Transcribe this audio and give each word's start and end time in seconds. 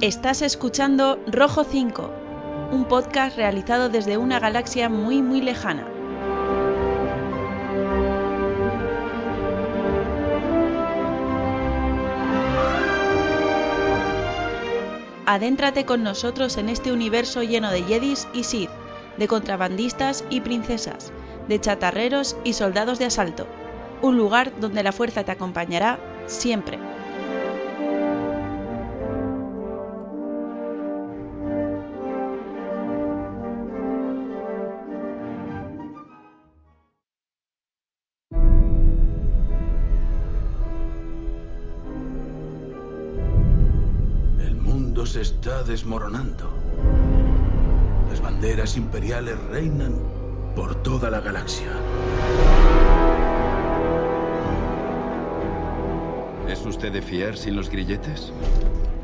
Estás 0.00 0.40
escuchando 0.40 1.22
Rojo 1.26 1.62
5, 1.62 2.10
un 2.72 2.86
podcast 2.86 3.36
realizado 3.36 3.90
desde 3.90 4.16
una 4.16 4.40
galaxia 4.40 4.88
muy 4.88 5.20
muy 5.20 5.42
lejana. 5.42 5.86
Adéntrate 15.26 15.84
con 15.84 16.02
nosotros 16.02 16.56
en 16.56 16.70
este 16.70 16.92
universo 16.92 17.42
lleno 17.42 17.70
de 17.70 17.82
Jedis 17.82 18.26
y 18.32 18.44
Sith, 18.44 18.70
de 19.18 19.28
contrabandistas 19.28 20.24
y 20.30 20.40
princesas, 20.40 21.12
de 21.46 21.60
chatarreros 21.60 22.38
y 22.42 22.54
soldados 22.54 22.98
de 22.98 23.04
asalto. 23.04 23.46
Un 24.00 24.16
lugar 24.16 24.50
donde 24.60 24.82
la 24.82 24.92
fuerza 24.92 25.24
te 25.24 25.32
acompañará 25.32 26.00
siempre. 26.26 26.89
Desmoronando. 45.70 46.50
Las 48.10 48.20
banderas 48.20 48.76
imperiales 48.76 49.40
reinan 49.52 49.94
por 50.56 50.74
toda 50.82 51.10
la 51.10 51.20
galaxia. 51.20 51.68
¿Es 56.48 56.66
usted 56.66 56.92
de 56.92 57.00
fiar 57.00 57.36
sin 57.36 57.54
los 57.54 57.70
grilletes? 57.70 58.32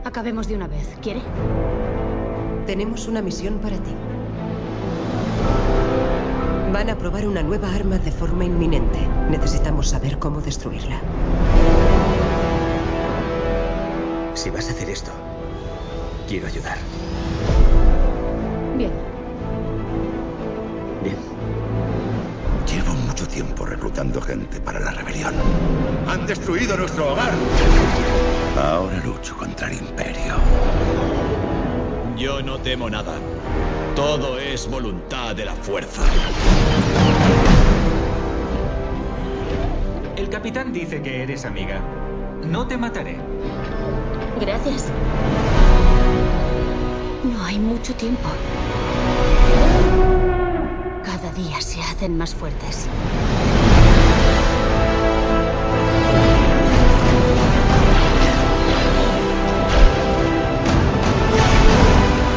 Acabemos 0.04 0.48
de 0.48 0.56
una 0.56 0.66
vez. 0.66 0.88
¿Quiere? 1.00 1.22
Tenemos 2.66 3.06
una 3.06 3.22
misión 3.22 3.60
para 3.60 3.76
ti. 3.76 3.94
Van 6.72 6.90
a 6.90 6.98
probar 6.98 7.28
una 7.28 7.44
nueva 7.44 7.72
arma 7.72 7.98
de 7.98 8.10
forma 8.10 8.44
inminente. 8.44 8.98
Necesitamos 9.30 9.90
saber 9.90 10.18
cómo 10.18 10.40
destruirla. 10.40 11.00
Si 14.34 14.50
vas 14.50 14.68
a 14.68 14.72
hacer 14.72 14.90
esto, 14.90 15.12
quiero 16.26 16.46
ayudar. 16.46 16.76
Bien. 18.76 18.90
Bien. 21.02 21.16
Llevo 22.66 22.92
mucho 23.06 23.26
tiempo 23.28 23.64
reclutando 23.64 24.20
gente 24.20 24.60
para 24.60 24.80
la 24.80 24.90
rebelión. 24.92 25.34
Han 26.08 26.26
destruido 26.26 26.76
nuestro 26.76 27.12
hogar. 27.12 27.32
Ahora 28.56 29.00
lucho 29.04 29.36
contra 29.36 29.70
el 29.70 29.78
imperio. 29.78 30.34
Yo 32.16 32.42
no 32.42 32.58
temo 32.58 32.90
nada. 32.90 33.14
Todo 33.94 34.38
es 34.38 34.68
voluntad 34.68 35.34
de 35.36 35.44
la 35.44 35.54
fuerza. 35.54 36.02
El 40.16 40.28
capitán 40.28 40.72
dice 40.72 41.02
que 41.02 41.22
eres 41.22 41.44
amiga. 41.44 41.80
No 42.44 42.66
te 42.66 42.76
mataré. 42.76 43.18
Gracias. 44.40 44.90
No 47.32 47.44
hay 47.44 47.58
mucho 47.58 47.92
tiempo. 47.94 48.28
Cada 51.04 51.32
día 51.32 51.60
se 51.60 51.80
hacen 51.80 52.16
más 52.16 52.34
fuertes. 52.34 52.86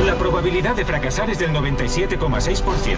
La 0.06 0.16
probabilidad 0.16 0.75
de 0.75 0.86
fracasar 0.86 1.30
es 1.30 1.38
del 1.38 1.52
97,6%. 1.52 2.97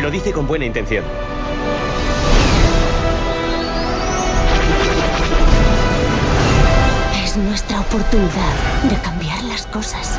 Lo 0.00 0.10
dice 0.12 0.32
con 0.32 0.46
buena 0.46 0.64
intención. 0.64 1.04
Nuestra 7.44 7.80
oportunidad 7.80 8.54
de 8.88 8.96
cambiar 9.00 9.42
las 9.44 9.66
cosas. 9.66 10.18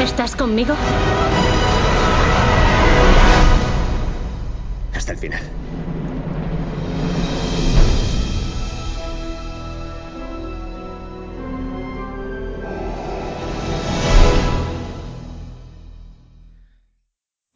¿Estás 0.00 0.34
conmigo? 0.36 0.74
Hasta 4.92 5.12
el 5.12 5.18
final. 5.18 5.40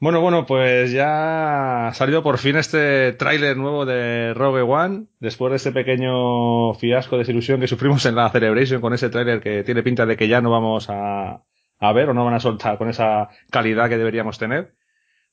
Bueno, 0.04 0.20
bueno, 0.20 0.44
pues 0.44 0.92
ya 0.92 1.88
ha 1.88 1.94
salido 1.94 2.22
por 2.22 2.36
fin 2.36 2.56
este 2.56 3.14
tráiler 3.14 3.56
nuevo 3.56 3.86
de 3.86 4.34
Rogue 4.34 4.60
One, 4.60 5.06
después 5.18 5.50
de 5.50 5.56
ese 5.56 5.72
pequeño 5.72 6.74
fiasco, 6.74 7.16
desilusión 7.16 7.58
que 7.58 7.68
sufrimos 7.68 8.04
en 8.04 8.14
la 8.14 8.28
Celebration 8.28 8.82
con 8.82 8.92
ese 8.92 9.08
tráiler 9.08 9.40
que 9.40 9.64
tiene 9.64 9.82
pinta 9.82 10.04
de 10.04 10.18
que 10.18 10.28
ya 10.28 10.42
no 10.42 10.50
vamos 10.50 10.90
a, 10.90 11.42
a 11.78 11.92
ver 11.94 12.10
o 12.10 12.12
no 12.12 12.22
van 12.22 12.34
a 12.34 12.40
soltar 12.40 12.76
con 12.76 12.90
esa 12.90 13.30
calidad 13.50 13.88
que 13.88 13.96
deberíamos 13.96 14.38
tener. 14.38 14.74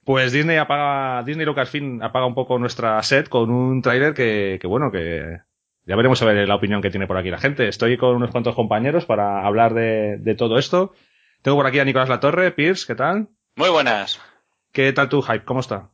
Pues 0.05 0.31
Disney 0.31 0.55
apaga, 0.55 1.21
Disney 1.23 1.45
Lucasfilm 1.45 2.01
apaga 2.01 2.25
un 2.25 2.33
poco 2.33 2.57
nuestra 2.57 3.03
set 3.03 3.27
con 3.27 3.51
un 3.51 3.81
tráiler 3.81 4.13
que, 4.13 4.57
que 4.61 4.67
bueno, 4.67 4.89
que 4.89 5.39
ya 5.85 5.97
veremos 5.97 6.21
a 6.21 6.25
ver 6.27 6.47
la 6.47 6.55
opinión 6.55 6.81
que 6.81 6.91
tiene 6.91 7.07
por 7.07 7.17
aquí 7.17 7.29
la 7.29 7.39
gente. 7.39 7.67
Estoy 7.67 7.97
con 7.97 8.15
unos 8.15 8.31
cuantos 8.31 8.55
compañeros 8.55 9.05
para 9.05 9.45
hablar 9.45 9.73
de, 9.73 10.15
de 10.17 10.33
todo 10.33 10.57
esto. 10.57 10.93
Tengo 11.41 11.57
por 11.57 11.67
aquí 11.67 11.79
a 11.79 11.83
Nicolás 11.83 12.07
Latorre, 12.07 12.51
Pierce, 12.51 12.87
¿qué 12.87 12.95
tal? 12.95 13.27
Muy 13.57 13.69
buenas. 13.69 14.21
¿Qué 14.71 14.93
tal 14.93 15.09
tu 15.09 15.21
hype? 15.21 15.43
¿Cómo 15.43 15.59
está? 15.59 15.89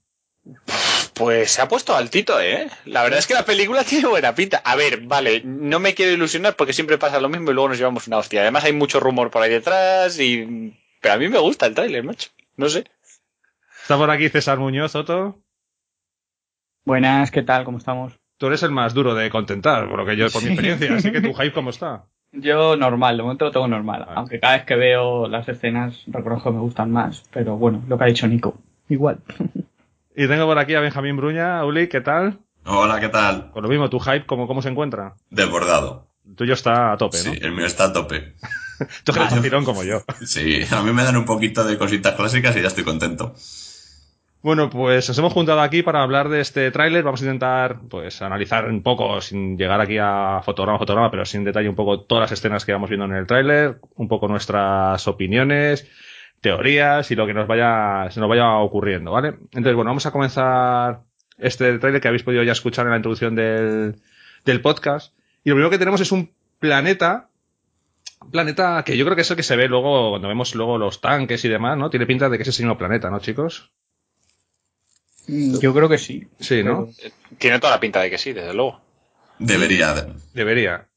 Pues 1.13 1.51
se 1.51 1.61
ha 1.61 1.67
puesto 1.67 1.95
altito, 1.95 2.39
¿eh? 2.39 2.69
La 2.85 3.01
verdad 3.01 3.19
es 3.19 3.27
que 3.27 3.33
la 3.33 3.45
película 3.45 3.83
tiene 3.89 4.07
buena 4.07 4.35
pinta. 4.35 4.61
A 4.63 4.75
ver, 4.75 5.01
vale, 5.01 5.41
no 5.43 5.79
me 5.79 5.93
quiero 5.93 6.11
ilusionar 6.11 6.55
porque 6.55 6.73
siempre 6.73 6.97
pasa 6.97 7.19
lo 7.19 7.29
mismo 7.29 7.51
y 7.51 7.53
luego 7.53 7.69
nos 7.69 7.77
llevamos 7.77 8.07
una 8.07 8.17
hostia. 8.17 8.41
Además 8.41 8.65
hay 8.65 8.73
mucho 8.73 8.99
rumor 8.99 9.31
por 9.31 9.41
ahí 9.41 9.49
detrás 9.49 10.19
y... 10.19 10.73
Pero 11.01 11.15
a 11.15 11.17
mí 11.17 11.27
me 11.27 11.39
gusta 11.39 11.65
el 11.65 11.75
tráiler, 11.75 12.03
macho. 12.03 12.29
No 12.55 12.69
sé. 12.69 12.85
Está 13.81 13.97
por 13.97 14.09
aquí 14.09 14.29
César 14.29 14.57
Muñoz, 14.57 14.95
Otto. 14.95 15.39
Buenas, 16.85 17.31
¿qué 17.31 17.43
tal? 17.43 17.63
¿Cómo 17.63 17.77
estamos? 17.77 18.13
Tú 18.37 18.47
eres 18.47 18.63
el 18.63 18.71
más 18.71 18.93
duro 18.93 19.15
de 19.15 19.29
contentar, 19.29 19.89
por 19.89 19.99
lo 19.99 20.05
que 20.05 20.15
yo, 20.15 20.29
por 20.29 20.43
mi 20.43 20.49
experiencia. 20.49 20.95
Así 20.95 21.11
que 21.11 21.21
tu 21.21 21.33
hype, 21.35 21.53
¿cómo 21.53 21.71
está? 21.71 22.05
Yo 22.31 22.75
normal, 22.75 23.17
de 23.17 23.23
momento 23.23 23.45
lo 23.45 23.51
tengo 23.51 23.67
normal. 23.67 24.05
Aunque 24.09 24.39
cada 24.39 24.57
vez 24.57 24.65
que 24.65 24.75
veo 24.75 25.27
las 25.27 25.47
escenas 25.49 26.03
reconozco 26.07 26.49
que 26.49 26.55
me 26.55 26.61
gustan 26.61 26.91
más. 26.91 27.23
Pero 27.31 27.57
bueno, 27.57 27.83
lo 27.87 27.97
que 27.97 28.03
ha 28.03 28.07
dicho 28.07 28.27
Nico. 28.27 28.57
Igual. 28.89 29.19
Y 30.19 30.27
tengo 30.27 30.47
por 30.47 30.57
aquí 30.57 30.73
a 30.73 30.79
Benjamín 30.79 31.15
Bruña. 31.15 31.63
Uli, 31.63 31.89
¿qué 31.89 32.01
tal? 32.01 32.39
Hola, 32.65 32.99
¿qué 32.99 33.09
tal? 33.09 33.51
Con 33.51 33.61
lo 33.61 33.69
mismo, 33.69 33.87
tu 33.87 33.99
hype, 33.99 34.25
¿cómo, 34.25 34.47
cómo 34.47 34.63
se 34.63 34.69
encuentra? 34.69 35.13
Desbordado. 35.29 36.07
El 36.27 36.35
tuyo 36.35 36.55
está 36.55 36.91
a 36.91 36.97
tope, 36.97 37.17
¿no? 37.23 37.33
Sí, 37.33 37.39
el 37.39 37.51
mío 37.51 37.67
está 37.67 37.83
a 37.83 37.93
tope. 37.93 38.33
Tú 39.03 39.11
eres 39.11 39.31
un 39.31 39.43
tirón 39.43 39.63
como 39.63 39.83
yo. 39.83 40.01
Sí, 40.25 40.61
a 40.71 40.81
mí 40.81 40.91
me 40.91 41.03
dan 41.03 41.17
un 41.17 41.25
poquito 41.25 41.63
de 41.63 41.77
cositas 41.77 42.15
clásicas 42.15 42.57
y 42.57 42.61
ya 42.61 42.67
estoy 42.69 42.83
contento. 42.83 43.35
Bueno, 44.41 44.71
pues 44.71 45.07
nos 45.07 45.17
hemos 45.19 45.33
juntado 45.33 45.61
aquí 45.61 45.83
para 45.83 46.01
hablar 46.01 46.29
de 46.29 46.41
este 46.41 46.71
tráiler. 46.71 47.03
Vamos 47.03 47.21
a 47.21 47.25
intentar, 47.25 47.81
pues, 47.87 48.21
analizar 48.23 48.65
un 48.69 48.81
poco, 48.81 49.21
sin 49.21 49.55
llegar 49.55 49.81
aquí 49.81 49.99
a 49.99 50.41
fotograma 50.43 50.79
fotograma, 50.79 51.11
pero 51.11 51.25
sin 51.25 51.43
detalle 51.43 51.69
un 51.69 51.75
poco 51.75 52.01
todas 52.01 52.23
las 52.23 52.31
escenas 52.31 52.65
que 52.65 52.73
vamos 52.73 52.89
viendo 52.89 53.05
en 53.05 53.13
el 53.13 53.27
tráiler, 53.27 53.79
un 53.95 54.07
poco 54.07 54.27
nuestras 54.27 55.07
opiniones, 55.07 55.87
teorías 56.47 57.09
y 57.11 57.15
lo 57.15 57.25
que 57.27 57.33
nos 57.33 57.47
vaya, 57.47 58.09
se 58.11 58.19
nos 58.19 58.29
vaya 58.29 58.55
ocurriendo, 58.57 59.11
¿vale? 59.11 59.29
Entonces, 59.51 59.75
bueno, 59.75 59.89
vamos 59.89 60.05
a 60.05 60.11
comenzar 60.11 61.01
este 61.37 61.77
tráiler 61.79 62.01
que 62.01 62.07
habéis 62.07 62.23
podido 62.23 62.43
ya 62.43 62.51
escuchar 62.53 62.85
en 62.85 62.91
la 62.91 62.97
introducción 62.97 63.35
del, 63.35 63.95
del 64.45 64.61
podcast. 64.61 65.13
Y 65.43 65.49
lo 65.49 65.55
primero 65.55 65.69
que 65.69 65.77
tenemos 65.77 66.01
es 66.01 66.11
un 66.11 66.31
planeta 66.59 67.29
planeta 68.31 68.83
que 68.83 68.97
yo 68.97 69.05
creo 69.05 69.15
que 69.15 69.21
es 69.21 69.29
el 69.29 69.37
que 69.37 69.43
se 69.43 69.55
ve 69.55 69.67
luego, 69.67 70.09
cuando 70.11 70.27
vemos 70.27 70.53
luego 70.55 70.77
los 70.77 70.99
tanques 71.01 71.45
y 71.45 71.49
demás, 71.49 71.77
¿no? 71.77 71.89
Tiene 71.89 72.05
pinta 72.07 72.27
de 72.29 72.37
que 72.37 72.43
es 72.43 72.49
ese 72.49 72.63
mismo 72.63 72.77
planeta, 72.77 73.09
¿no, 73.09 73.19
chicos? 73.19 73.71
Yo 75.27 75.73
creo 75.73 75.87
que 75.89 75.97
sí. 75.97 76.27
Sí, 76.39 76.63
¿no? 76.63 76.89
Tiene 77.37 77.59
toda 77.59 77.73
la 77.73 77.79
pinta 77.79 78.01
de 78.01 78.09
que 78.09 78.17
sí, 78.17 78.33
desde 78.33 78.53
luego. 78.53 78.81
Debería. 79.39 79.93
de- 79.93 80.13
Debería. 80.33 80.87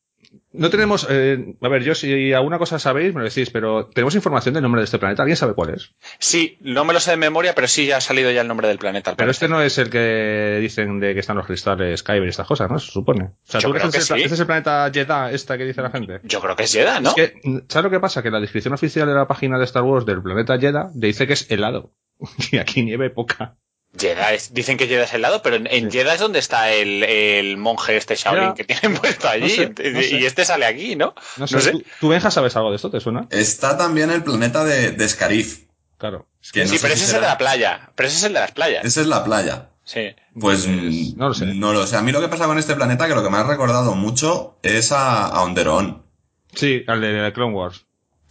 No 0.52 0.70
tenemos, 0.70 1.06
eh, 1.08 1.54
a 1.60 1.68
ver, 1.68 1.82
yo 1.82 1.94
si 1.94 2.32
alguna 2.32 2.58
cosa 2.58 2.78
sabéis, 2.78 3.14
me 3.14 3.20
lo 3.20 3.28
decís, 3.28 3.50
pero 3.50 3.86
¿tenemos 3.86 4.14
información 4.14 4.54
del 4.54 4.62
nombre 4.62 4.80
de 4.80 4.84
este 4.84 4.98
planeta? 4.98 5.22
¿Alguien 5.22 5.36
sabe 5.36 5.54
cuál 5.54 5.74
es? 5.74 5.92
Sí, 6.18 6.58
no 6.60 6.84
me 6.84 6.92
lo 6.92 7.00
sé 7.00 7.12
de 7.12 7.16
memoria, 7.16 7.54
pero 7.54 7.68
sí 7.68 7.86
ya 7.86 7.98
ha 7.98 8.00
salido 8.00 8.30
ya 8.30 8.40
el 8.40 8.48
nombre 8.48 8.68
del 8.68 8.78
planeta. 8.78 9.14
Pero 9.16 9.30
este 9.30 9.48
no 9.48 9.62
es 9.62 9.78
el 9.78 9.90
que 9.90 10.58
dicen 10.60 11.00
de 11.00 11.14
que 11.14 11.20
están 11.20 11.36
los 11.36 11.46
cristales 11.46 12.02
Kyber 12.02 12.26
y 12.26 12.28
estas 12.28 12.46
cosas, 12.46 12.70
¿no? 12.70 12.78
Se 12.78 12.90
supone. 12.90 13.24
O 13.24 13.32
sea, 13.44 13.60
Yo 13.60 13.68
¿tú 13.68 13.74
creo 13.74 13.82
crees 13.90 13.94
que 13.94 14.00
este, 14.00 14.14
sí. 14.14 14.22
este 14.22 14.34
es 14.34 14.40
el 14.40 14.46
planeta 14.46 14.90
Jeddah, 14.92 15.30
esta 15.32 15.56
que 15.56 15.64
dice 15.64 15.82
la 15.82 15.90
gente? 15.90 16.20
Yo 16.24 16.40
creo 16.40 16.56
que 16.56 16.64
es 16.64 16.72
Jeddah, 16.72 17.00
¿no? 17.00 17.10
Es 17.10 17.14
que, 17.14 17.40
¿sabes 17.68 17.84
lo 17.84 17.90
que 17.90 18.00
pasa? 18.00 18.22
Que 18.22 18.30
la 18.30 18.40
descripción 18.40 18.74
oficial 18.74 19.06
de 19.08 19.14
la 19.14 19.26
página 19.28 19.58
de 19.58 19.64
Star 19.64 19.82
Wars 19.82 20.04
del 20.06 20.22
planeta 20.22 20.58
Jeddah 20.58 20.90
dice 20.94 21.26
que 21.26 21.34
es 21.34 21.50
helado. 21.50 21.92
Y 22.52 22.58
aquí 22.58 22.82
nieve 22.82 23.10
poca. 23.10 23.56
Es- 23.98 24.54
dicen 24.54 24.76
que 24.76 24.86
Jeddah 24.86 25.04
es 25.04 25.14
el 25.14 25.22
lado, 25.22 25.42
pero 25.42 25.56
en, 25.56 25.66
en 25.66 25.88
es 25.94 26.20
donde 26.20 26.38
está 26.38 26.72
el, 26.72 27.02
el 27.02 27.56
monje 27.56 27.96
este 27.96 28.14
Shaolin 28.14 28.54
que 28.54 28.64
tienen 28.64 28.94
puesto 29.00 29.28
allí. 29.28 29.56
No 29.58 29.74
sé, 29.76 29.90
no 29.92 30.00
y, 30.00 30.04
sé. 30.04 30.16
y 30.18 30.24
este 30.26 30.44
sale 30.44 30.64
aquí, 30.66 30.94
¿no? 30.96 31.14
No 31.36 31.46
sé, 31.46 31.72
¿Tú, 31.72 31.82
tú, 32.00 32.08
Benja, 32.08 32.30
sabes 32.30 32.54
algo 32.56 32.70
de 32.70 32.76
esto? 32.76 32.90
¿Te 32.90 33.00
suena? 33.00 33.26
Está 33.30 33.76
también 33.76 34.10
el 34.10 34.22
planeta 34.22 34.64
de, 34.64 34.92
de 34.92 35.08
Scarif. 35.08 35.64
Claro. 35.98 36.26
Que 36.52 36.66
sí, 36.66 36.78
pero 36.80 36.94
si 36.94 37.02
ese 37.02 37.10
es 37.10 37.14
el 37.14 37.20
de 37.20 37.26
la 37.26 37.36
playa. 37.36 37.90
Pero 37.94 38.08
ese 38.08 38.16
es 38.18 38.24
el 38.24 38.32
de 38.32 38.40
las 38.40 38.52
playas. 38.52 38.84
Esa 38.84 39.00
es 39.02 39.06
la 39.06 39.24
playa. 39.24 39.70
Sí. 39.84 40.14
Pues 40.38 40.66
no 40.68 41.28
lo 41.28 41.34
sé. 41.34 41.46
No 41.46 41.72
lo 41.72 41.86
sé. 41.86 41.96
A 41.96 42.02
mí 42.02 42.12
lo 42.12 42.20
que 42.20 42.28
pasa 42.28 42.46
con 42.46 42.58
este 42.58 42.74
planeta, 42.76 43.08
que 43.08 43.14
lo 43.14 43.22
que 43.22 43.28
me 43.30 43.38
ha 43.38 43.42
recordado 43.42 43.94
mucho 43.96 44.58
es 44.62 44.92
a, 44.92 45.26
a 45.26 45.42
Onderon. 45.42 46.06
Sí, 46.54 46.84
al 46.86 47.00
de 47.00 47.32
Clone 47.34 47.54
Wars. 47.54 47.86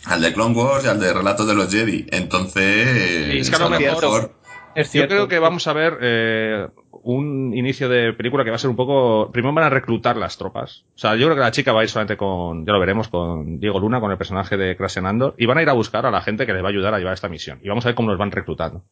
Al 0.06 0.22
de 0.22 0.34
Clone 0.34 0.56
Wars 0.56 0.86
y 0.86 0.88
al 0.88 1.00
de 1.00 1.14
Relatos 1.14 1.46
de 1.46 1.54
los 1.56 1.70
Jedi. 1.70 2.08
Entonces, 2.12 3.36
es 3.36 3.50
que 3.50 3.56
a 3.58 3.60
lo 3.60 3.70
mejor- 3.70 4.39
Es 4.80 4.94
Yo 4.94 5.08
creo 5.08 5.28
que 5.28 5.40
vamos 5.40 5.68
a 5.68 5.74
ver 5.74 5.98
eh, 6.02 6.68
un 7.04 7.54
inicio 7.56 7.90
de 7.90 8.14
película 8.14 8.44
que 8.44 8.50
va 8.50 8.56
a 8.56 8.60
ser 8.60 8.70
un 8.70 8.76
poco. 8.76 9.32
Primero 9.32 9.54
van 9.54 9.66
a 9.66 9.70
reclutar 9.70 10.16
las 10.18 10.38
tropas. 10.38 10.86
O 10.96 10.98
sea, 10.98 11.16
yo 11.16 11.26
creo 11.26 11.36
que 11.36 11.42
la 11.42 11.52
chica 11.52 11.74
va 11.74 11.82
a 11.82 11.84
ir 11.84 11.90
solamente 11.90 12.18
con. 12.18 12.66
Ya 12.66 12.74
lo 12.74 12.80
veremos, 12.80 13.08
con 13.10 13.60
Diego 13.60 13.80
Luna, 13.80 14.00
con 14.00 14.12
el 14.12 14.18
personaje 14.18 14.58
de 14.58 14.76
Krasen 14.78 15.06
Andor. 15.06 15.36
Y 15.38 15.46
van 15.46 15.58
a 15.58 15.62
ir 15.62 15.70
a 15.70 15.74
buscar 15.74 16.06
a 16.06 16.12
la 16.12 16.22
gente 16.22 16.46
que 16.46 16.54
les 16.54 16.62
va 16.64 16.68
a 16.68 16.72
ayudar 16.72 16.94
a 16.94 16.98
llevar 17.00 17.14
esta 17.14 17.30
misión. 17.30 17.60
Y 17.64 17.70
vamos 17.70 17.86
a 17.86 17.90
ver 17.90 17.96
cómo 17.96 18.10
los 18.10 18.18
van 18.18 18.32
reclutando. 18.32 18.84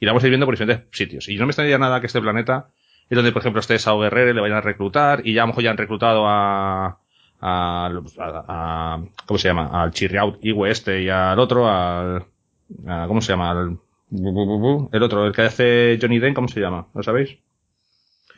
Y 0.00 0.06
la 0.06 0.12
vamos 0.12 0.24
a 0.24 0.26
ir 0.26 0.30
viendo 0.30 0.46
por 0.46 0.54
diferentes 0.54 0.86
sitios. 0.96 1.28
Y 1.28 1.36
no 1.36 1.46
me 1.46 1.50
extrañaría 1.50 1.78
nada 1.78 2.00
que 2.00 2.06
este 2.06 2.20
planeta 2.20 2.68
es 3.08 3.16
donde, 3.16 3.32
por 3.32 3.40
ejemplo, 3.42 3.60
esté 3.60 3.78
Sao 3.78 3.98
Guerrero 4.00 4.30
y 4.30 4.34
le 4.34 4.40
vayan 4.40 4.58
a 4.58 4.62
reclutar. 4.62 5.20
Y 5.26 5.34
ya 5.34 5.42
a 5.42 5.44
lo 5.44 5.48
mejor 5.48 5.64
ya 5.64 5.70
han 5.70 5.76
reclutado 5.76 6.26
a. 6.26 6.98
a, 7.40 7.86
a- 7.86 8.44
a- 8.48 9.00
¿Cómo 9.26 9.38
se 9.38 9.48
llama? 9.48 9.70
Al 9.82 9.90
Chirriaut 9.92 10.38
Iwe 10.44 10.70
este 10.70 11.02
y 11.02 11.08
al 11.08 11.38
otro, 11.38 11.68
al. 11.68 12.24
a- 12.86 13.04
¿Cómo 13.06 13.20
se 13.20 13.32
llama? 13.32 13.50
Al. 13.50 13.78
Bu, 14.10 14.32
bu, 14.32 14.46
bu, 14.46 14.58
bu, 14.60 14.90
El 14.92 15.02
otro, 15.02 15.26
el 15.26 15.32
que 15.32 15.42
hace 15.42 15.98
Johnny 16.00 16.18
Depp, 16.18 16.34
¿cómo 16.34 16.48
se 16.48 16.60
llama? 16.60 16.88
¿Lo 16.94 17.02
sabéis? 17.02 17.38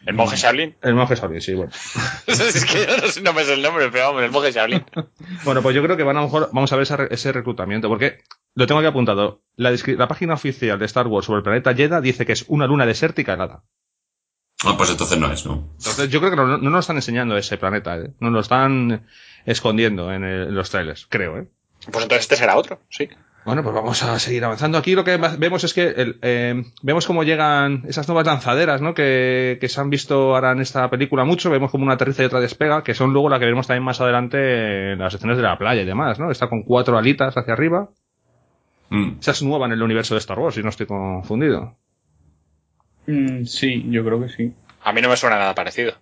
¿El 0.04 0.14
monje 0.14 0.36
Shaolin? 0.36 0.74
El 0.82 0.94
monje 0.94 1.14
Shaolin, 1.14 1.40
sí, 1.40 1.54
bueno. 1.54 1.70
es 2.26 2.64
que 2.64 2.86
yo 2.86 2.96
no, 2.96 3.06
sé- 3.08 3.22
no 3.22 3.32
me 3.32 3.44
sé 3.44 3.54
el 3.54 3.62
nombre, 3.62 3.88
pero 3.90 4.06
vamos, 4.08 4.22
el 4.24 4.30
monje 4.32 4.50
Shaolin. 4.52 4.84
Bueno, 5.44 5.62
pues 5.62 5.74
yo 5.74 5.82
creo 5.82 5.96
que 5.96 6.02
van 6.02 6.16
a 6.16 6.20
lo 6.20 6.26
mejor, 6.26 6.50
vamos 6.52 6.72
a 6.72 6.76
ver 6.76 6.86
ese 7.10 7.32
reclutamiento, 7.32 7.88
porque 7.88 8.18
lo 8.54 8.66
tengo 8.66 8.80
aquí 8.80 8.88
apuntado. 8.88 9.42
La, 9.56 9.70
la 9.86 10.08
página 10.08 10.34
oficial 10.34 10.78
de 10.78 10.84
Star 10.86 11.06
Wars 11.06 11.26
sobre 11.26 11.38
el 11.38 11.42
planeta 11.44 11.74
Jeddah 11.74 12.00
dice 12.00 12.26
que 12.26 12.32
es 12.32 12.44
una 12.48 12.66
luna 12.66 12.84
desértica 12.86 13.34
helada. 13.34 13.62
Ah, 14.64 14.74
pues 14.76 14.90
entonces 14.90 15.18
no 15.18 15.32
es, 15.32 15.44
¿no? 15.46 15.68
Entonces 15.78 16.08
yo 16.10 16.20
creo 16.20 16.30
que 16.30 16.36
no, 16.36 16.46
no 16.58 16.70
nos 16.70 16.80
están 16.80 16.96
enseñando 16.96 17.36
ese 17.36 17.56
planeta, 17.58 17.96
¿eh? 17.96 18.10
No 18.20 18.30
lo 18.30 18.40
están 18.40 19.06
escondiendo 19.46 20.12
en, 20.12 20.22
el- 20.24 20.48
en 20.48 20.54
los 20.54 20.70
trailers, 20.70 21.06
creo, 21.08 21.38
¿eh? 21.38 21.48
Pues 21.90 22.04
entonces 22.04 22.20
este 22.20 22.36
será 22.36 22.56
otro, 22.56 22.80
sí. 22.90 23.08
Bueno, 23.44 23.64
pues 23.64 23.74
vamos 23.74 24.00
a 24.04 24.18
seguir 24.20 24.44
avanzando. 24.44 24.78
Aquí 24.78 24.94
lo 24.94 25.02
que 25.02 25.16
vemos 25.16 25.64
es 25.64 25.74
que 25.74 25.88
el, 25.88 26.18
eh, 26.22 26.62
vemos 26.82 27.06
cómo 27.08 27.24
llegan 27.24 27.82
esas 27.88 28.06
nuevas 28.06 28.24
lanzaderas, 28.24 28.80
¿no? 28.80 28.94
Que, 28.94 29.58
que 29.60 29.68
se 29.68 29.80
han 29.80 29.90
visto 29.90 30.34
ahora 30.36 30.52
en 30.52 30.60
esta 30.60 30.88
película 30.90 31.24
mucho. 31.24 31.50
Vemos 31.50 31.72
como 31.72 31.82
una 31.84 31.94
aterriza 31.94 32.22
y 32.22 32.26
otra 32.26 32.38
despega, 32.38 32.84
que 32.84 32.94
son 32.94 33.12
luego 33.12 33.28
la 33.28 33.40
que 33.40 33.46
veremos 33.46 33.66
también 33.66 33.82
más 33.82 34.00
adelante 34.00 34.92
en 34.92 34.98
las 35.00 35.12
escenas 35.14 35.36
de 35.36 35.42
la 35.42 35.58
playa 35.58 35.82
y 35.82 35.86
demás, 35.86 36.20
¿no? 36.20 36.30
Está 36.30 36.48
con 36.48 36.62
cuatro 36.62 36.96
alitas 36.96 37.36
hacia 37.36 37.52
arriba. 37.52 37.90
Mm. 38.90 39.18
Esa 39.20 39.32
es 39.32 39.42
nueva 39.42 39.66
en 39.66 39.72
el 39.72 39.82
universo 39.82 40.14
de 40.14 40.18
Star 40.20 40.38
Wars, 40.38 40.54
si 40.54 40.62
no 40.62 40.68
estoy 40.68 40.86
confundido. 40.86 41.76
Mm, 43.08 43.44
sí, 43.44 43.84
yo 43.88 44.04
creo 44.04 44.20
que 44.20 44.28
sí. 44.28 44.52
A 44.84 44.92
mí 44.92 45.00
no 45.00 45.08
me 45.08 45.16
suena 45.16 45.38
nada 45.38 45.54
parecido. 45.56 45.94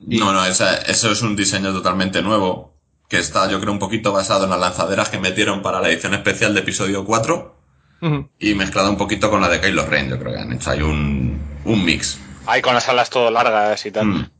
No, 0.00 0.32
no, 0.32 0.44
esa- 0.46 0.78
eso 0.82 1.12
es 1.12 1.20
un 1.22 1.36
diseño 1.36 1.72
totalmente 1.72 2.22
nuevo. 2.22 2.73
Que 3.14 3.20
está, 3.20 3.48
yo 3.48 3.60
creo, 3.60 3.72
un 3.72 3.78
poquito 3.78 4.12
basado 4.12 4.42
en 4.42 4.50
las 4.50 4.58
lanzaderas 4.58 5.08
que 5.08 5.20
metieron 5.20 5.62
para 5.62 5.80
la 5.80 5.88
edición 5.88 6.14
especial 6.14 6.52
de 6.52 6.62
episodio 6.62 7.04
4. 7.04 7.56
Ujú. 8.02 8.28
Y 8.40 8.54
mezclado 8.56 8.90
un 8.90 8.96
poquito 8.96 9.30
con 9.30 9.40
la 9.40 9.48
de 9.48 9.60
Kylo 9.60 9.86
Ren. 9.86 10.10
Yo 10.10 10.18
creo 10.18 10.32
que 10.32 10.40
han 10.40 10.52
hecho 10.52 10.72
ahí 10.72 10.82
un, 10.82 11.40
un 11.64 11.84
mix. 11.84 12.20
Ahí 12.44 12.60
con 12.60 12.74
las 12.74 12.88
alas 12.88 13.10
todo 13.10 13.30
largas 13.30 13.86
y 13.86 13.92
tal. 13.92 14.06
Mm. 14.06 14.30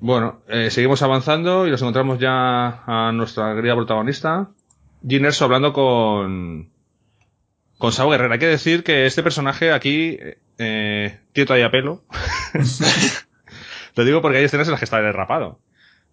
Bueno, 0.00 0.40
eh, 0.48 0.72
seguimos 0.72 1.00
avanzando 1.02 1.68
y 1.68 1.70
nos 1.70 1.80
encontramos 1.80 2.18
ya 2.18 2.82
a 2.84 3.12
nuestra 3.12 3.54
querida 3.54 3.76
protagonista, 3.76 4.48
Jyn 5.06 5.26
Erso, 5.26 5.44
hablando 5.44 5.72
con 5.72 6.72
con 7.78 7.92
Sao 7.92 8.10
Guerrera. 8.10 8.34
Hay 8.34 8.40
que 8.40 8.46
decir 8.48 8.82
que 8.82 9.06
este 9.06 9.22
personaje 9.22 9.70
aquí 9.70 10.18
eh, 10.58 11.20
tiene 11.32 11.46
todavía 11.46 11.70
pelo. 11.70 12.02
Lo 13.94 14.04
digo 14.04 14.22
porque 14.22 14.38
hay 14.38 14.44
escenas 14.44 14.66
en 14.66 14.72
las 14.72 14.80
que 14.80 14.86
está 14.86 15.00
derrapado. 15.00 15.60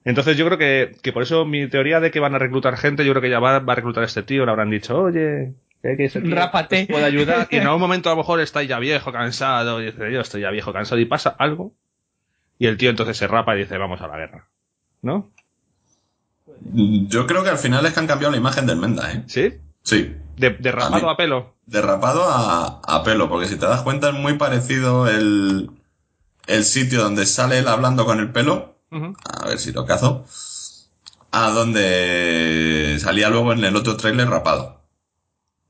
Entonces 0.05 0.37
yo 0.37 0.45
creo 0.45 0.57
que, 0.57 0.95
que 1.01 1.11
por 1.11 1.23
eso 1.23 1.45
mi 1.45 1.67
teoría 1.67 1.99
de 1.99 2.11
que 2.11 2.19
van 2.19 2.35
a 2.35 2.39
reclutar 2.39 2.77
gente, 2.77 3.03
yo 3.03 3.11
creo 3.11 3.21
que 3.23 3.29
ya 3.29 3.39
va, 3.39 3.59
va 3.59 3.73
a 3.73 3.75
reclutar 3.75 4.03
a 4.03 4.05
este 4.05 4.23
tío, 4.23 4.45
le 4.45 4.51
habrán 4.51 4.69
dicho, 4.69 4.97
oye, 5.01 5.53
que, 5.81 5.97
que 5.97 6.05
ese 6.05 6.21
tío 6.21 6.35
Rápate. 6.35 6.87
puede 6.89 7.03
ayudar. 7.05 7.47
Y 7.51 7.57
en 7.57 7.63
algún 7.67 7.81
momento 7.81 8.09
a 8.09 8.13
lo 8.13 8.17
mejor 8.17 8.39
está 8.39 8.61
ya 8.63 8.79
viejo, 8.79 9.11
cansado, 9.11 9.81
y 9.81 9.85
dice, 9.87 10.11
yo 10.13 10.21
estoy 10.21 10.41
ya 10.41 10.51
viejo, 10.51 10.71
cansado, 10.71 11.01
y 11.01 11.05
pasa 11.05 11.35
algo. 11.39 11.73
Y 12.59 12.67
el 12.67 12.77
tío 12.77 12.89
entonces 12.89 13.17
se 13.17 13.27
rapa 13.27 13.55
y 13.55 13.59
dice, 13.59 13.77
vamos 13.77 13.99
a 14.01 14.07
la 14.07 14.17
guerra. 14.17 14.47
¿No? 15.01 15.29
Yo 16.71 17.27
creo 17.27 17.43
que 17.43 17.49
al 17.49 17.57
final 17.57 17.85
es 17.85 17.93
que 17.93 17.99
han 17.99 18.07
cambiado 18.07 18.31
la 18.31 18.37
imagen 18.37 18.65
del 18.65 18.77
Menda, 18.77 19.11
¿eh? 19.11 19.23
¿Sí? 19.27 19.53
Sí. 19.83 20.15
De, 20.37 20.51
de 20.51 20.71
rapado 20.71 21.05
mí- 21.07 21.11
a 21.11 21.17
pelo. 21.17 21.55
Derrapado 21.65 22.23
a, 22.29 22.79
a 22.85 23.03
pelo, 23.03 23.27
porque 23.27 23.47
si 23.47 23.57
te 23.57 23.65
das 23.65 23.81
cuenta 23.81 24.09
es 24.09 24.13
muy 24.15 24.33
parecido 24.37 25.07
el, 25.09 25.71
el 26.47 26.63
sitio 26.63 27.01
donde 27.01 27.25
sale 27.25 27.57
él 27.57 27.67
hablando 27.67 28.05
con 28.05 28.19
el 28.19 28.31
pelo. 28.31 28.74
A 28.91 29.47
ver 29.47 29.59
si 29.59 29.71
lo 29.71 29.85
cazo. 29.85 30.25
A 31.31 31.49
donde 31.51 32.97
salía 32.99 33.29
luego 33.29 33.51
en 33.53 33.63
el 33.63 33.75
otro 33.75 33.97
tráiler 33.97 34.29
rapado. 34.29 34.81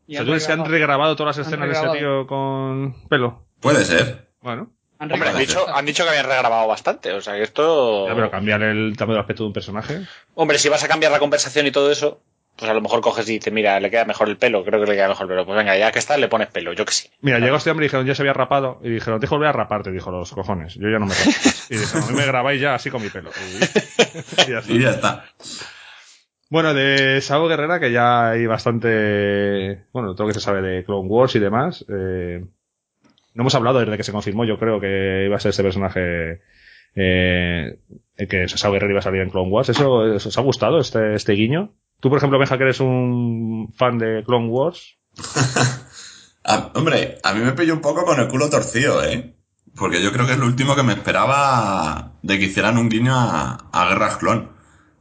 O 0.08 0.12
sea, 0.12 0.22
¿tú 0.22 0.28
crees 0.28 0.46
que 0.46 0.54
han 0.54 0.66
regrabado 0.66 1.16
todas 1.16 1.36
las 1.38 1.48
escenas 1.48 1.68
de 1.68 1.74
ese 1.74 1.98
tío 1.98 2.28
con 2.28 2.96
pelo? 3.10 3.46
Puede 3.60 3.84
ser. 3.86 4.30
Bueno. 4.42 4.72
Han 5.00 5.12
Hombre, 5.12 5.30
han 5.30 5.36
regalado- 5.36 5.40
dicho, 5.40 5.76
han 5.76 5.86
dicho 5.86 6.04
que 6.04 6.10
habían 6.10 6.26
regrabado 6.28 6.68
bastante, 6.68 7.12
o 7.12 7.20
sea 7.20 7.34
que 7.34 7.44
esto... 7.44 8.08
Ya, 8.08 8.16
pero 8.16 8.32
cambiar 8.32 8.62
el 8.64 8.96
tamaño 8.96 9.16
del 9.16 9.22
aspecto 9.22 9.44
de 9.44 9.48
un 9.48 9.54
personaje. 9.54 10.02
Hombre, 10.36 10.58
si 10.58 10.70
vas 10.70 10.84
a 10.86 10.88
cambiar 10.88 11.12
la 11.12 11.20
conversación 11.20 11.68
y 11.68 11.72
todo 11.72 11.92
eso, 11.92 12.22
pues 12.56 12.72
a 12.72 12.74
lo 12.74 12.82
mejor 12.82 13.02
coges 13.02 13.28
y 13.30 13.34
dices, 13.34 13.52
mira, 13.52 13.80
le 13.80 13.90
queda 13.90 14.06
mejor 14.06 14.30
el 14.30 14.38
pelo, 14.38 14.64
creo 14.64 14.80
que 14.80 14.90
le 14.90 14.96
queda 14.96 15.10
mejor 15.10 15.26
el 15.26 15.30
pelo. 15.30 15.46
Pues 15.46 15.58
venga, 15.58 15.78
ya 15.78 15.92
que 15.92 16.00
está, 16.00 16.18
le 16.18 16.28
pones 16.28 16.48
pelo, 16.48 16.74
yo 16.74 16.86
que 16.86 16.94
sé. 16.94 17.12
Mira, 17.22 17.40
llegó 17.40 17.58
este 17.58 17.70
hombre 17.72 17.86
y 17.86 17.88
dijeron, 17.88 18.06
ya 18.06 18.16
se 18.16 18.22
había 18.22 18.34
rapado. 18.34 18.80
Y 18.84 18.90
dijeron, 18.90 19.20
te 19.20 19.28
volver 19.28 19.50
a 19.50 19.52
raparte, 19.52 19.92
dijo 19.92 20.12
los 20.12 20.32
cojones. 20.32 20.76
Yo 20.76 20.90
ya 20.90 21.00
no 21.00 21.06
me 21.06 21.14
rapo. 21.14 21.32
Y 21.70 21.78
dijeron, 21.78 22.04
a 22.04 22.08
mí 22.12 22.14
me 22.14 22.26
grabáis 22.26 22.62
ya 22.62 22.76
así 22.76 22.90
con 22.90 23.02
mi 23.02 23.10
pelo. 23.10 23.32
Y, 23.32 23.64
y 24.48 24.52
ya 24.52 24.60
está. 24.60 24.74
Y 24.74 24.82
ya 24.82 24.90
está. 24.92 25.26
Bueno, 26.50 26.74
de 26.74 27.20
Sao 27.22 27.48
Guerrera, 27.48 27.80
que 27.80 27.92
ya 27.92 28.30
hay 28.30 28.46
bastante. 28.46 29.86
Bueno, 29.92 30.14
todo 30.14 30.24
lo 30.24 30.28
que 30.30 30.40
se 30.40 30.46
sabe 30.46 30.62
de 30.62 30.86
Clone 30.86 31.10
Wars 31.10 31.36
y 31.36 31.40
demás. 31.40 31.86
eh, 31.90 32.46
no 33.34 33.42
hemos 33.42 33.56
hablado 33.56 33.80
desde 33.80 33.98
que 33.98 34.04
se 34.04 34.14
confirmó, 34.14 34.46
yo 34.46 34.58
creo 34.58 34.80
que 34.80 35.26
iba 35.26 35.36
a 35.36 35.40
ser 35.40 35.50
este 35.50 35.64
personaje. 35.64 36.42
Eh, 36.96 37.80
que 38.30 38.48
Sao 38.48 38.72
Guerrera 38.72 38.92
iba 38.92 39.00
a 39.00 39.04
salir 39.04 39.22
en 39.22 39.30
Clone 39.30 39.52
Wars. 39.52 39.68
¿Eso, 39.68 40.16
eso 40.16 40.30
os 40.30 40.38
ha 40.38 40.42
gustado, 40.42 40.80
este, 40.80 41.16
este 41.16 41.34
guiño? 41.34 41.74
Tú, 42.00 42.10
por 42.10 42.18
ejemplo, 42.18 42.38
Benja, 42.40 42.58
que 42.58 42.64
eres 42.64 42.80
un 42.80 43.72
fan 43.76 43.98
de 43.98 44.24
Clone 44.26 44.48
Wars. 44.50 44.98
A- 46.44 46.72
hombre, 46.76 47.18
a 47.24 47.34
mí 47.34 47.42
me 47.42 47.54
pilló 47.54 47.74
un 47.74 47.82
poco 47.82 48.06
con 48.06 48.20
el 48.20 48.28
culo 48.28 48.50
torcido, 48.50 49.04
¿eh? 49.04 49.36
Porque 49.76 50.02
yo 50.02 50.12
creo 50.14 50.26
que 50.26 50.34
es 50.34 50.38
lo 50.40 50.46
último 50.46 50.76
que 50.76 50.84
me 50.84 50.94
esperaba 50.94 52.14
de 52.22 52.40
que 52.40 52.46
hicieran 52.46 52.78
un 52.78 52.90
guiño 52.90 53.14
a, 53.14 53.70
a 53.72 53.90
Guerras 53.90 54.18
Clon. 54.18 54.52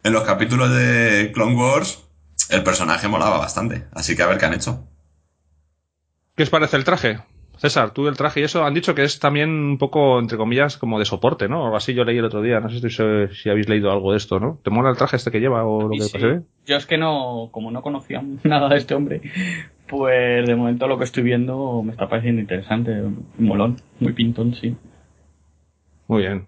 En 0.03 0.13
los 0.13 0.25
capítulos 0.25 0.71
de 0.71 1.31
Clone 1.33 1.55
Wars, 1.57 2.05
el 2.51 2.63
personaje 2.65 3.09
molaba 3.09 3.39
bastante. 3.39 3.87
Así 3.93 4.17
que 4.17 4.23
a 4.23 4.27
ver 4.27 4.39
qué 4.39 4.47
han 4.47 4.55
hecho. 4.55 4.89
¿Qué 6.37 6.43
os 6.45 6.51
parece 6.51 6.77
el 6.77 6.85
traje? 6.85 7.19
César, 7.65 7.93
tú 7.93 8.05
del 8.05 8.15
traje 8.15 8.41
y 8.41 8.43
eso 8.43 8.63
han 8.63 8.75
dicho 8.75 8.95
que 8.95 9.05
es 9.05 9.19
también 9.19 9.49
un 9.49 9.79
poco, 9.79 10.19
entre 10.19 10.37
comillas, 10.37 10.77
como 10.77 10.99
de 10.99 11.07
soporte, 11.07 11.49
¿no? 11.49 11.65
Algo 11.65 11.79
así 11.79 11.95
yo 11.95 12.05
leí 12.05 12.19
el 12.19 12.27
otro 12.27 12.43
día. 12.43 12.61
No 12.61 12.69
sé 12.69 12.91
si, 12.91 13.35
si 13.35 13.49
habéis 13.49 13.71
leído 13.71 13.91
algo 13.91 14.11
de 14.11 14.19
esto, 14.19 14.39
¿no? 14.39 14.59
¿Te 14.63 14.69
mola 14.69 14.91
el 14.91 14.99
traje 14.99 15.17
este 15.17 15.31
que 15.31 15.41
lleva 15.41 15.65
o 15.65 15.85
lo 15.85 15.89
que 15.89 16.03
sí. 16.03 16.19
se 16.19 16.27
ve? 16.27 16.43
Yo 16.67 16.77
es 16.77 16.85
que 16.85 16.99
no, 16.99 17.49
como 17.53 17.71
no 17.71 17.81
conocía 17.81 18.23
nada 18.45 18.69
de 18.69 18.77
este 18.77 18.95
hombre, 18.95 19.23
pues 19.87 20.47
de 20.47 20.55
momento 20.55 20.87
lo 20.87 20.99
que 20.99 21.05
estoy 21.05 21.23
viendo 21.23 21.83
me 21.83 21.93
está 21.93 22.07
pareciendo 22.07 22.43
interesante, 22.43 23.03
molón, 23.39 23.77
muy 23.99 24.13
pintón, 24.13 24.55
sí. 24.55 24.77
Muy 26.07 26.21
bien. 26.21 26.47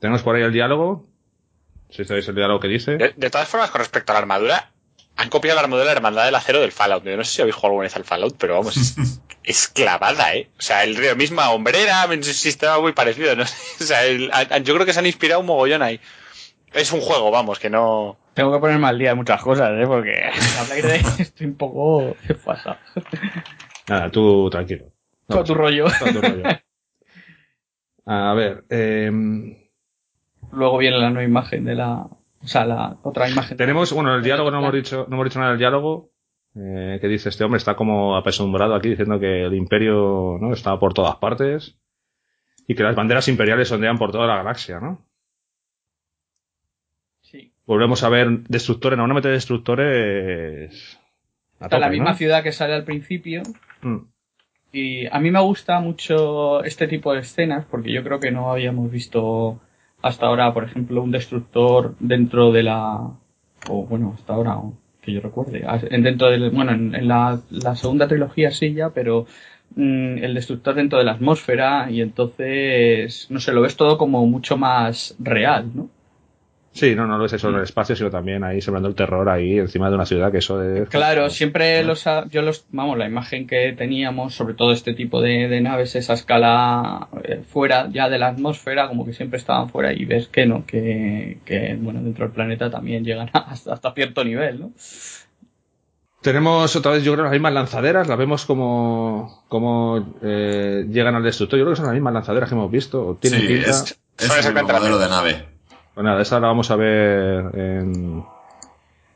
Tenemos 0.00 0.24
por 0.24 0.34
ahí 0.34 0.42
el 0.42 0.52
diálogo. 0.52 1.06
Si 1.90 2.04
sabéis 2.04 2.26
el 2.26 2.34
diálogo 2.34 2.58
que 2.58 2.66
dice. 2.66 2.96
De, 2.96 3.14
de 3.16 3.30
todas 3.30 3.46
formas, 3.46 3.70
con 3.70 3.78
respecto 3.78 4.10
a 4.10 4.14
la 4.14 4.18
armadura, 4.18 4.72
han 5.16 5.28
copiado 5.30 5.56
la 5.56 5.62
armadura 5.62 5.84
de 5.84 5.92
la 5.94 5.96
hermandad 5.96 6.24
del 6.26 6.34
acero 6.34 6.60
del 6.60 6.72
Fallout. 6.72 7.04
Yo 7.04 7.16
no 7.16 7.24
sé 7.24 7.32
si 7.32 7.40
habéis 7.42 7.54
jugado 7.54 7.68
alguna 7.68 7.84
vez 7.84 7.96
al 7.96 8.04
Fallout, 8.04 8.36
pero 8.38 8.54
vamos, 8.54 8.76
es, 8.76 8.96
es 9.44 9.68
clavada, 9.68 10.34
¿eh? 10.34 10.50
O 10.58 10.62
sea, 10.62 10.84
el 10.84 10.96
río 10.96 11.16
misma 11.16 11.50
hombrera, 11.50 12.06
un 12.06 12.22
sistema 12.22 12.78
muy 12.80 12.92
parecido, 12.92 13.34
¿no? 13.36 13.46
sé. 13.46 13.56
O 13.82 13.86
sea, 13.86 14.04
el- 14.04 14.30
a- 14.32 14.58
yo 14.58 14.74
creo 14.74 14.86
que 14.86 14.92
se 14.92 14.98
han 14.98 15.06
inspirado 15.06 15.40
un 15.40 15.46
mogollón 15.46 15.82
ahí. 15.82 16.00
Es 16.72 16.92
un 16.92 17.00
juego, 17.00 17.30
vamos, 17.30 17.58
que 17.58 17.70
no... 17.70 18.18
Tengo 18.34 18.52
que 18.52 18.58
ponerme 18.58 18.86
al 18.88 18.98
día 18.98 19.10
de 19.10 19.14
muchas 19.14 19.40
cosas, 19.40 19.70
¿eh? 19.72 19.86
Porque 19.86 20.30
estoy 21.18 21.46
un 21.46 21.56
poco 21.56 22.14
pasado. 22.44 22.76
Nada, 23.88 24.10
tú 24.10 24.50
tranquilo. 24.50 24.92
Con 25.26 25.42
tu 25.44 25.54
rollo. 25.54 25.86
Con 25.98 26.12
tu 26.12 26.20
rollo. 26.20 26.42
A 28.04 28.34
ver, 28.34 28.64
eh, 28.70 29.10
Luego 30.52 30.78
viene 30.78 30.98
la 30.98 31.10
nueva 31.10 31.26
imagen 31.28 31.64
de 31.64 31.74
la... 31.74 32.06
O 32.46 32.48
sea, 32.48 32.64
la 32.64 32.96
otra 33.02 33.28
imagen. 33.28 33.56
tenemos, 33.56 33.92
bueno, 33.92 34.14
el 34.14 34.22
diálogo 34.22 34.52
no 34.52 34.60
hemos 34.60 34.72
dicho, 34.72 35.04
no 35.08 35.16
hemos 35.16 35.24
dicho 35.26 35.40
nada 35.40 35.50
del 35.50 35.58
diálogo. 35.58 36.12
eh, 36.54 36.98
que 37.00 37.08
dice 37.08 37.28
este 37.28 37.42
hombre 37.42 37.58
está 37.58 37.74
como 37.74 38.16
apesumbrado 38.16 38.74
aquí 38.76 38.88
diciendo 38.90 39.18
que 39.18 39.44
el 39.46 39.54
imperio 39.54 40.38
no 40.40 40.52
está 40.52 40.78
por 40.78 40.94
todas 40.94 41.16
partes 41.16 41.76
y 42.68 42.74
que 42.76 42.84
las 42.84 42.94
banderas 42.94 43.26
imperiales 43.28 43.70
ondean 43.72 43.98
por 43.98 44.12
toda 44.12 44.26
la 44.28 44.36
galaxia, 44.36 44.78
¿no? 44.80 45.04
Sí. 47.20 47.52
Volvemos 47.66 48.02
a 48.04 48.08
ver 48.08 48.28
destructores, 48.48 48.96
normalmente 48.96 49.28
destructores. 49.28 50.98
a 51.58 51.64
en 51.64 51.70
la 51.72 51.78
tope, 51.78 51.90
misma 51.90 52.10
¿no? 52.12 52.16
ciudad 52.16 52.42
que 52.44 52.52
sale 52.52 52.74
al 52.74 52.84
principio. 52.84 53.42
Mm. 53.82 53.98
Y 54.72 55.06
a 55.06 55.18
mí 55.18 55.30
me 55.30 55.40
gusta 55.40 55.80
mucho 55.80 56.62
este 56.62 56.86
tipo 56.86 57.12
de 57.12 57.20
escenas 57.20 57.64
porque 57.66 57.92
yo 57.92 58.02
creo 58.04 58.20
que 58.20 58.30
no 58.30 58.50
habíamos 58.52 58.90
visto 58.90 59.60
hasta 60.02 60.26
ahora, 60.26 60.52
por 60.54 60.64
ejemplo, 60.64 61.02
un 61.02 61.10
destructor 61.10 61.94
dentro 62.00 62.52
de 62.52 62.62
la. 62.62 63.10
O 63.68 63.84
bueno, 63.86 64.12
hasta 64.16 64.34
ahora, 64.34 64.58
que 65.02 65.12
yo 65.12 65.20
recuerde. 65.20 65.64
Ah, 65.66 65.80
en- 65.90 66.02
Dentro 66.02 66.28
del. 66.30 66.50
Bueno, 66.50 66.72
en, 66.72 66.94
en 66.94 67.08
la, 67.08 67.40
la 67.50 67.74
segunda 67.76 68.06
trilogía 68.08 68.50
sí 68.50 68.72
ya, 68.74 68.90
pero 68.90 69.26
mm, 69.74 70.18
el 70.18 70.34
destructor 70.34 70.74
dentro 70.74 70.98
de 70.98 71.04
la 71.04 71.12
atmósfera 71.12 71.90
y 71.90 72.00
entonces. 72.00 73.26
No 73.30 73.40
sé, 73.40 73.52
lo 73.52 73.62
ves 73.62 73.76
todo 73.76 73.98
como 73.98 74.26
mucho 74.26 74.56
más 74.56 75.16
real, 75.18 75.70
¿no? 75.74 75.90
Sí, 76.76 76.94
no, 76.94 77.06
no 77.06 77.16
lo 77.16 77.24
es 77.24 77.32
eso 77.32 77.48
en 77.48 77.54
el 77.54 77.62
espacio, 77.62 77.96
sino 77.96 78.10
también 78.10 78.44
ahí 78.44 78.60
sembrando 78.60 78.88
el 78.90 78.94
terror 78.94 79.26
ahí 79.30 79.58
encima 79.58 79.88
de 79.88 79.94
una 79.94 80.04
ciudad 80.04 80.30
que 80.30 80.38
eso 80.38 80.62
es. 80.62 80.88
Claro, 80.90 81.30
siempre 81.30 81.82
los, 81.84 82.04
yo 82.30 82.42
los, 82.42 82.66
vamos, 82.70 82.98
la 82.98 83.06
imagen 83.06 83.46
que 83.46 83.72
teníamos, 83.72 84.34
sobre 84.34 84.52
todo 84.52 84.72
este 84.72 84.92
tipo 84.92 85.22
de, 85.22 85.48
de 85.48 85.60
naves, 85.62 85.96
esa 85.96 86.12
escala 86.12 87.08
eh, 87.24 87.40
fuera 87.48 87.88
ya 87.90 88.10
de 88.10 88.18
la 88.18 88.28
atmósfera, 88.28 88.88
como 88.88 89.06
que 89.06 89.14
siempre 89.14 89.38
estaban 89.38 89.70
fuera 89.70 89.90
y 89.94 90.04
ves 90.04 90.28
que 90.28 90.44
no, 90.44 90.66
que, 90.66 91.38
que 91.46 91.78
bueno, 91.80 92.02
dentro 92.02 92.26
del 92.26 92.34
planeta 92.34 92.68
también 92.70 93.04
llegan 93.04 93.30
hasta, 93.32 93.72
hasta 93.72 93.92
cierto 93.94 94.22
nivel, 94.22 94.60
¿no? 94.60 94.72
Tenemos 96.20 96.74
otra 96.76 96.92
vez, 96.92 97.04
yo 97.04 97.12
creo, 97.12 97.24
las 97.24 97.32
mismas 97.32 97.52
lanzaderas, 97.54 98.06
las 98.08 98.18
vemos 98.18 98.44
como, 98.44 99.44
como 99.48 100.16
eh, 100.22 100.84
llegan 100.90 101.14
al 101.14 101.22
destructor. 101.22 101.58
Yo 101.58 101.64
creo 101.64 101.72
que 101.72 101.76
son 101.76 101.86
las 101.86 101.94
mismas 101.94 102.12
lanzaderas 102.14 102.48
que 102.48 102.54
hemos 102.54 102.70
visto. 102.70 103.06
o 103.06 103.14
Tienen 103.14 103.40
Sí, 103.40 103.46
pinta. 103.46 103.70
es, 103.70 103.98
es 104.18 104.46
el 104.46 104.54
mismo 104.54 104.68
modelo 104.68 104.98
de 104.98 105.08
nave. 105.08 105.55
Pues 105.96 106.04
nada, 106.04 106.20
esa 106.20 106.38
la 106.40 106.48
vamos 106.48 106.70
a 106.70 106.76
ver 106.76 107.50
en, 107.58 108.22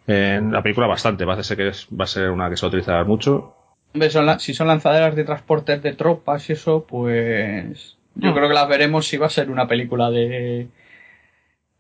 en 0.07 0.51
la 0.51 0.63
película 0.63 0.87
bastante. 0.87 1.27
Parece 1.27 1.55
que 1.55 1.69
es- 1.69 1.87
va 1.89 2.05
a 2.05 2.07
ser 2.09 2.31
una 2.31 2.49
que 2.49 2.57
se 2.57 2.63
va 2.65 2.69
a 2.69 2.71
utilizar 2.71 3.05
mucho. 3.05 3.55
Hombre, 3.93 4.09
son 4.09 4.25
la- 4.25 4.39
si 4.39 4.55
son 4.55 4.67
lanzaderas 4.67 5.15
de 5.15 5.25
transportes 5.25 5.83
de 5.83 5.93
tropas 5.93 6.49
y 6.49 6.55
eso, 6.55 6.87
pues 6.89 7.99
yo 8.15 8.31
Mm. 8.31 8.35
creo 8.35 8.49
que 8.49 8.55
las 8.55 8.67
veremos 8.69 9.07
si 9.07 9.19
va 9.19 9.27
a 9.27 9.31
ser 9.31 9.51
una 9.51 9.69
película 9.69 10.11
de, 10.11 10.69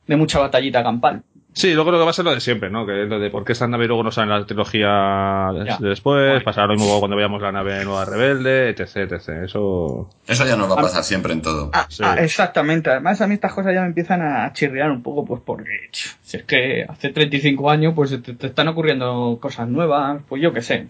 de 0.06 0.16
mucha 0.16 0.38
batallita 0.38 0.82
campal. 0.82 1.22
Sí, 1.52 1.74
luego 1.74 1.90
lo 1.90 1.98
que 1.98 2.04
va 2.04 2.10
a 2.10 2.14
ser 2.14 2.24
lo 2.24 2.32
de 2.32 2.40
siempre, 2.40 2.70
¿no? 2.70 2.86
Que 2.86 3.02
es 3.02 3.08
lo 3.08 3.18
de 3.18 3.28
por 3.28 3.44
qué 3.44 3.52
esta 3.52 3.66
nave 3.66 3.86
luego 3.88 4.04
no 4.04 4.12
sale 4.12 4.32
en 4.32 4.38
la 4.40 4.46
trilogía 4.46 5.48
después, 5.80 6.42
pasará 6.44 6.68
lo 6.68 6.74
mismo 6.74 6.98
cuando 7.00 7.16
veamos 7.16 7.42
la 7.42 7.50
nave 7.52 7.84
nueva 7.84 8.04
rebelde, 8.04 8.68
etc, 8.70 8.96
etc. 9.12 9.28
Eso. 9.44 10.08
Eso 10.26 10.46
ya 10.46 10.56
nos 10.56 10.70
va 10.70 10.74
a 10.74 10.82
pasar 10.82 11.02
siempre 11.02 11.32
en 11.32 11.42
todo. 11.42 11.70
Sí. 11.88 12.02
Ah, 12.06 12.16
exactamente. 12.20 12.90
Además, 12.90 13.20
a 13.20 13.26
mí 13.26 13.34
estas 13.34 13.52
cosas 13.52 13.74
ya 13.74 13.80
me 13.80 13.88
empiezan 13.88 14.22
a 14.22 14.52
chirriar 14.52 14.90
un 14.92 15.02
poco, 15.02 15.24
pues 15.24 15.42
porque 15.44 15.88
si 16.22 16.36
es 16.36 16.44
que 16.44 16.84
hace 16.88 17.10
35 17.10 17.68
años, 17.70 17.94
pues 17.96 18.10
te, 18.22 18.34
te 18.34 18.46
están 18.46 18.68
ocurriendo 18.68 19.38
cosas 19.40 19.68
nuevas, 19.68 20.22
pues 20.28 20.40
yo 20.40 20.52
qué 20.52 20.62
sé. 20.62 20.86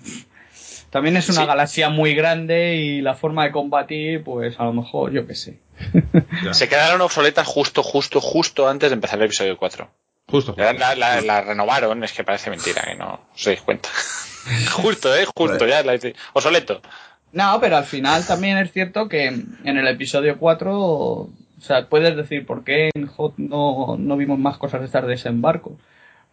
También 0.91 1.17
es 1.17 1.29
una 1.31 1.43
Sí. 1.43 1.47
galaxia 1.47 1.89
muy 1.89 2.15
grande 2.15 2.75
y 2.77 3.01
la 3.01 3.15
forma 3.15 3.45
de 3.45 3.53
combatir, 3.53 4.25
pues 4.25 4.59
a 4.59 4.65
lo 4.65 4.73
mejor, 4.73 5.13
yo 5.13 5.27
qué 5.27 5.35
sé. 5.37 5.59
Se 6.53 6.69
quedaron 6.69 7.01
obsoletas 7.01 7.47
justo, 7.47 7.83
justo, 7.83 8.21
justo 8.21 8.69
antes 8.69 8.91
de 8.91 8.95
empezar 8.95 9.19
el 9.21 9.27
episodio 9.27 9.57
4. 9.57 9.89
Justo. 10.31 10.55
La, 10.57 10.73
la- 10.73 10.95
la- 10.95 11.21
la 11.21 11.41
renovaron, 11.43 12.03
es 12.05 12.13
que 12.13 12.25
parece 12.25 12.51
mentira 12.51 12.83
que 12.83 12.95
no 12.95 13.21
os 13.35 13.45
dais 13.45 13.61
cuenta. 13.63 13.89
justo, 14.73 15.15
eh, 15.15 15.25
justo, 15.37 15.67
ya, 15.67 15.83
la, 15.83 15.99
obsoleto. 16.33 16.81
No, 17.33 17.59
pero 17.61 17.77
al 17.77 17.85
final 17.85 18.27
también 18.27 18.57
es 18.59 18.73
cierto 18.73 19.09
que 19.09 19.27
en 19.27 19.59
el 19.65 19.87
episodio 19.87 20.37
4, 20.39 20.79
o 20.81 21.31
sea, 21.61 21.87
puedes 21.87 22.17
decir 22.17 22.45
por 22.47 22.65
qué 22.65 22.91
en 22.95 23.07
Hot 23.07 23.35
no, 23.37 23.97
no 23.99 24.17
vimos 24.17 24.39
más 24.39 24.57
cosas 24.57 24.81
de 24.81 24.87
estar 24.87 25.07
desembarco. 25.07 25.77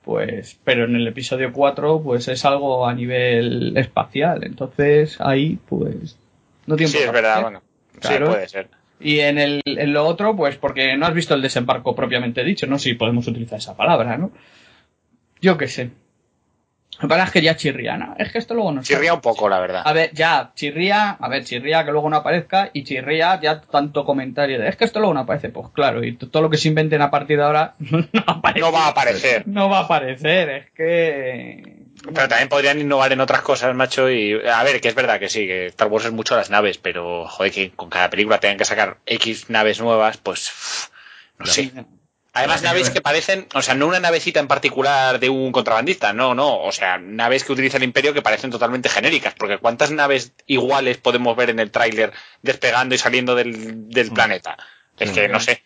Pues, 0.04 0.58
pero 0.64 0.86
en 0.86 0.96
el 0.96 1.06
episodio 1.08 1.52
4, 1.52 2.02
pues 2.02 2.28
es 2.30 2.46
algo 2.46 2.88
a 2.88 2.94
nivel 2.94 3.76
espacial. 3.78 4.44
Entonces, 4.46 5.18
ahí, 5.20 5.60
pues, 5.68 6.18
no 6.66 6.78
tiene 6.78 6.92
Sí, 6.92 7.00
es 7.00 7.12
verdad, 7.12 7.34
ser. 7.36 7.44
bueno. 7.44 7.62
Claro. 8.00 8.26
Sí, 8.28 8.32
puede 8.32 8.48
ser. 8.48 8.70
Y 9.00 9.20
en, 9.20 9.38
el, 9.38 9.62
en 9.66 9.94
lo 9.94 10.06
otro, 10.06 10.36
pues 10.36 10.58
porque 10.58 10.98
no 10.98 11.06
has 11.06 11.14
visto 11.14 11.34
el 11.34 11.42
desembarco 11.42 11.96
propiamente 11.96 12.44
dicho, 12.44 12.66
¿no? 12.68 12.80
Si 12.80 12.96
podemos 12.96 13.28
utilizar 13.28 13.60
esa 13.60 13.78
palabra, 13.78 14.18
¿no? 14.18 14.32
Yo 15.40 15.58
qué 15.58 15.68
sé. 15.68 15.92
Que 17.00 17.08
pasa 17.08 17.26
es 17.26 17.32
que 17.32 17.42
ya 17.44 17.56
chirría, 17.56 17.96
¿no? 17.96 18.16
Es 18.18 18.32
que 18.32 18.40
esto 18.40 18.56
luego 18.56 18.72
no 18.72 18.82
Chirría 18.82 19.14
un 19.14 19.22
poco, 19.22 19.48
la 19.50 19.60
verdad. 19.60 19.84
a 19.86 19.94
ver, 19.94 20.12
ya, 20.14 20.52
chirría, 20.56 21.12
a 21.12 21.30
ver, 21.30 21.44
chirría 21.44 21.86
que 21.86 21.92
luego 21.92 22.10
no 22.10 22.16
aparezca 22.18 22.72
y 22.74 22.84
chirría 22.84 23.40
ya 23.40 23.62
tanto 23.62 24.04
comentario 24.04 24.60
de 24.60 24.68
es 24.68 24.78
que 24.78 24.86
esto 24.86 25.00
luego 25.00 25.14
no 25.14 25.20
aparece, 25.20 25.50
pues 25.50 25.68
claro, 25.74 26.04
y 26.04 26.16
todo 26.16 26.42
lo 26.42 26.50
que 26.50 26.58
se 26.58 26.70
inventen 26.70 27.04
a 27.04 27.12
partir 27.12 27.38
de 27.38 27.44
ahora 27.44 27.76
no 27.80 28.04
aparece. 28.26 28.62
No 28.62 28.72
va 28.72 28.86
a 28.86 28.90
aparecer. 28.90 29.48
No 29.48 29.70
va 29.70 29.80
a 29.80 29.84
aparecer, 29.84 30.50
es 30.50 30.72
que... 30.72 31.77
Pero 32.04 32.28
también 32.28 32.50
podrían 32.50 32.80
innovar 32.80 33.12
en 33.12 33.22
otras 33.22 33.42
cosas, 33.42 33.76
macho. 33.76 34.10
Y 34.10 34.34
a 34.48 34.64
ver, 34.64 34.80
que 34.82 34.88
es 34.88 34.96
verdad 34.96 35.20
que 35.20 35.30
sí, 35.30 35.48
que 35.48 35.68
Star 35.68 35.88
Wars 35.88 36.06
es 36.06 36.12
mucho 36.12 36.36
las 36.36 36.50
naves, 36.50 36.78
pero 36.78 37.28
joder, 37.28 37.52
que 37.52 37.72
con 37.72 37.90
cada 37.90 38.10
película 38.10 38.40
tengan 38.40 38.58
que 38.58 38.66
sacar 38.66 38.98
X 39.06 39.50
naves 39.50 39.80
nuevas, 39.80 40.18
pues 40.18 40.52
no 41.38 41.46
sé. 41.46 41.72
Además, 42.34 42.62
naves 42.62 42.92
que 42.92 43.02
parecen, 43.02 43.48
o 43.56 43.64
sea, 43.64 43.74
no 43.74 43.88
una 43.88 44.00
navecita 44.00 44.40
en 44.40 44.48
particular 44.48 45.20
de 45.20 45.28
un 45.28 45.52
contrabandista, 45.52 46.14
no, 46.14 46.36
no, 46.36 46.62
o 46.62 46.72
sea, 46.72 47.00
naves 47.00 47.44
que 47.44 47.52
utiliza 47.52 47.78
el 47.78 47.84
Imperio 47.84 48.14
que 48.14 48.22
parecen 48.22 48.52
totalmente 48.52 48.90
genéricas, 48.90 49.34
porque 49.34 49.58
¿cuántas 49.58 49.90
naves 49.90 50.34
iguales 50.46 50.98
podemos 50.98 51.36
ver 51.36 51.50
en 51.50 51.60
el 51.60 51.72
tráiler 51.72 52.14
despegando 52.44 52.94
y 52.94 53.00
saliendo 53.00 53.34
del, 53.34 53.90
del 53.90 54.12
planeta? 54.12 54.56
Es 55.00 55.10
que 55.10 55.28
no 55.28 55.40
sé, 55.40 55.64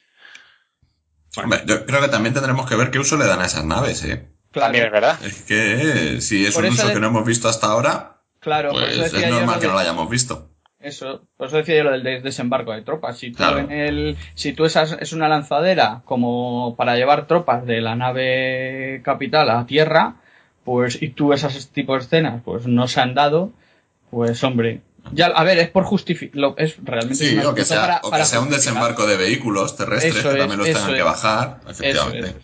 Hombre, 1.37 1.61
yo 1.65 1.85
creo 1.85 2.01
que 2.01 2.09
también 2.09 2.33
tendremos 2.33 2.67
que 2.67 2.75
ver 2.75 2.91
qué 2.91 2.99
uso 2.99 3.17
le 3.17 3.25
dan 3.25 3.41
a 3.41 3.45
esas 3.45 3.63
naves, 3.63 4.03
¿eh? 4.03 4.27
También 4.59 4.85
es 4.85 4.91
verdad. 4.91 5.17
Es 5.23 5.41
que 5.43 6.15
eh, 6.15 6.21
si 6.21 6.45
es 6.45 6.53
Por 6.55 6.63
un 6.63 6.69
eso 6.71 6.75
uso 6.81 6.87
de- 6.89 6.93
que 6.93 6.99
no 6.99 7.07
hemos 7.07 7.25
visto 7.25 7.47
hasta 7.49 7.67
ahora, 7.67 8.17
Claro, 8.39 8.71
por 8.71 8.81
pues 8.81 8.93
eso 8.93 9.05
es 9.05 9.11
decía 9.11 9.29
yo 9.29 9.35
normal 9.35 9.55
lo 9.55 9.61
que 9.61 9.67
de- 9.67 9.67
no 9.67 9.73
lo 9.73 9.79
hayamos 9.79 10.09
visto. 10.09 10.47
Eso, 10.79 11.27
por 11.37 11.47
eso 11.47 11.57
decía 11.57 11.77
yo 11.77 11.83
lo 11.83 11.91
del 11.91 12.01
des- 12.03 12.23
desembarco 12.23 12.71
de 12.71 12.81
tropas. 12.81 13.17
Si 13.19 13.29
tú, 13.31 13.37
Claro. 13.37 13.59
en 13.59 13.71
el, 13.71 14.17
si 14.33 14.51
tú 14.53 14.65
esas, 14.65 14.97
es 14.99 15.13
una 15.13 15.29
lanzadera 15.29 16.01
como 16.05 16.75
para 16.75 16.95
llevar 16.95 17.27
tropas 17.27 17.65
de 17.67 17.81
la 17.81 17.95
nave 17.95 19.01
capital 19.03 19.49
a 19.51 19.65
tierra, 19.67 20.15
pues, 20.63 20.99
y 21.01 21.09
tú 21.09 21.33
esas 21.33 21.67
tipos 21.69 21.99
de 21.99 22.05
escenas, 22.05 22.41
pues 22.43 22.65
no 22.65 22.87
se 22.87 22.99
han 22.99 23.13
dado, 23.13 23.51
pues 24.09 24.43
hombre, 24.43 24.81
ya, 25.11 25.27
a 25.27 25.43
ver, 25.43 25.59
es 25.59 25.69
por 25.69 25.83
justificar, 25.83 26.53
es 26.57 26.77
realmente 26.83 27.25
Sí, 27.25 27.35
una 27.37 27.49
o 27.49 27.55
que 27.55 27.63
sea, 27.65 27.81
para- 27.81 27.97
o 27.99 28.01
que 28.05 28.09
para 28.11 28.25
sea 28.25 28.39
un 28.39 28.49
desembarco 28.49 29.05
de 29.07 29.17
vehículos 29.17 29.75
terrestres 29.77 30.15
Eso 30.17 30.29
que 30.29 30.33
es, 30.35 30.39
también 30.39 30.57
los 30.59 30.67
tengan 30.67 30.93
que 30.95 31.03
bajar, 31.03 31.59
Eso 31.61 31.71
efectivamente. 31.71 32.35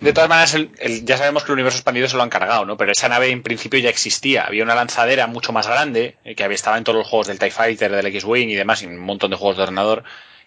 De 0.00 0.12
todas 0.12 0.28
maneras, 0.28 0.54
el- 0.54 0.70
el- 0.78 1.04
ya 1.04 1.16
sabemos 1.16 1.42
que 1.44 1.48
el 1.52 1.54
universo 1.54 1.78
expandido 1.78 2.08
se 2.08 2.16
lo 2.16 2.22
han 2.22 2.28
cargado, 2.30 2.64
¿no? 2.64 2.76
Pero 2.76 2.92
esa 2.92 3.08
nave 3.08 3.30
en 3.30 3.42
principio 3.42 3.78
ya 3.80 3.90
existía. 3.90 4.42
Había 4.44 4.62
una 4.64 4.74
lanzadera 4.74 5.26
mucho 5.26 5.52
más 5.52 5.66
grande, 5.66 6.16
eh, 6.24 6.34
que 6.34 6.44
había, 6.44 6.54
estaba 6.54 6.78
en 6.78 6.84
todos 6.84 6.98
los 6.98 7.06
juegos 7.08 7.26
del 7.26 7.38
TIE 7.38 7.50
Fighter, 7.50 7.90
del 7.92 8.06
X-Wing 8.06 8.48
y 8.50 8.54
demás, 8.54 8.82
y 8.82 8.86
un 8.86 8.98
montón 8.98 9.30
de 9.30 9.36
juegos 9.36 9.56
de 9.56 9.62
ordenador. 9.64 10.04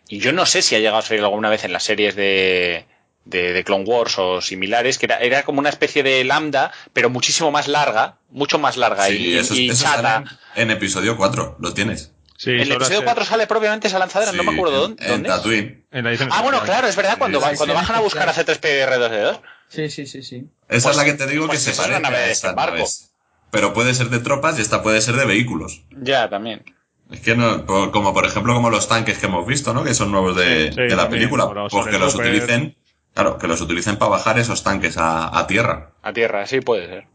Y 0.08 0.20
yo 0.20 0.34
no 0.34 0.46
sé 0.46 0.62
si 0.62 0.75
ha 0.75 0.80
llegado 0.80 0.98
a 0.98 1.01
salir 1.01 1.24
alguna 1.24 1.50
vez 1.50 1.63
en 1.66 1.74
las 1.74 1.84
series 1.84 2.16
de, 2.16 2.86
de, 3.25 3.54
de 3.54 3.63
Clone 3.63 3.84
Wars 3.86 4.18
o 4.18 4.42
similares, 4.42 4.98
que 4.98 5.06
era, 5.06 5.18
era 5.20 5.44
como 5.44 5.60
una 5.60 5.70
especie 5.70 6.01
de 6.04 6.24
lambda, 6.24 6.72
pero 6.94 7.10
muchísimo 7.10 7.51
más 7.51 7.68
larga, 7.68 8.16
mucho 8.32 8.58
más 8.58 8.75
larga 8.78 9.06
Sí, 9.06 9.18
y, 9.18 9.38
eso, 9.38 9.54
y 9.54 9.70
eso 9.70 9.84
chata. 9.84 10.24
sale 10.25 10.25
en 10.56 10.72
episodio 10.72 11.16
4, 11.16 11.58
lo 11.60 11.74
tienes. 11.74 12.12
Sí, 12.38 12.51
En 12.51 12.62
el 12.62 12.72
episodio 12.72 13.00
se- 13.00 13.04
4 13.06 13.25
sale 13.25 13.46
propiamente 13.48 13.88
esa 13.88 14.00
lanzadera, 14.00 14.32
no 14.32 14.44
me 14.44 14.54
acuerdo 14.54 14.86
en- 14.86 14.96
dónde. 14.96 15.13
En. 15.13 15.24
Tatooine. 15.24 15.79
En 15.91 16.03
la 16.03 16.10
edición 16.12 16.29
Ah, 16.31 16.41
bueno, 16.41 16.62
claro, 16.63 16.88
es 16.88 16.96
verdad, 16.96 17.17
cuando, 17.17 17.39
Sí, 17.39 17.46
va- 17.46 17.51
sí, 17.51 17.58
cuando 17.58 17.74
sí. 17.75 17.79
bajan 17.81 17.96
a 17.96 18.00
buscar 18.01 18.29
a 18.29 18.34
C3PR2D2. 18.34 19.41
Sí, 19.67 19.89
sí, 19.89 20.05
sí, 20.05 20.24
sí. 20.24 20.48
Esa 20.67 20.89
Pues- 20.89 20.98
es 20.98 20.98
la 20.98 21.05
que 21.05 21.13
te 21.13 21.27
digo 21.27 21.48
pues 21.48 21.60
que 21.60 21.65
se 21.65 21.72
esa 21.72 21.84
es 21.84 21.89
la 21.89 21.96
parece 21.96 22.12
nave 22.12 22.24
a 22.24 22.27
desembarco. 22.27 22.75
naves. 22.75 23.13
Pero 23.51 23.74
puede 23.74 23.93
ser 23.96 24.10
de 24.10 24.19
tropas 24.19 24.58
y 24.60 24.62
esta 24.62 24.84
puede 24.84 25.01
ser 25.01 25.15
de 25.15 25.25
vehículos. 25.25 25.84
Ya, 25.91 26.29
también. 26.29 26.63
Es 27.12 27.22
que 27.22 27.36
no, 27.36 27.65
por- 27.65 27.91
como 27.91 28.13
por 28.13 28.25
ejemplo 28.25 28.53
como 28.53 28.69
los 28.69 28.88
tanques 28.88 29.17
que 29.17 29.25
hemos 29.25 29.48
visto, 29.48 29.74
¿no? 29.74 29.84
Que 29.84 29.96
son 29.96 30.12
nuevos 30.12 30.36
de, 30.36 30.72
Sí, 30.72 30.81
de 30.81 30.89
la 30.89 31.03
también, 31.03 31.10
película. 31.22 31.46
los 31.53 31.72
Pues 31.72 31.88
que 31.88 31.98
los 31.98 32.13
utilicen, 32.13 32.77
claro, 33.15 33.38
que 33.39 33.48
los 33.48 33.60
utilicen 33.62 33.98
para 33.98 34.12
bajar 34.12 34.38
esos 34.38 34.63
tanques 34.63 34.98
a, 34.98 35.36
a 35.38 35.48
tierra. 35.48 35.91
A 36.03 36.13
tierra, 36.13 36.46
sí 36.46 36.62
puede 36.62 36.88
ser. 36.88 37.08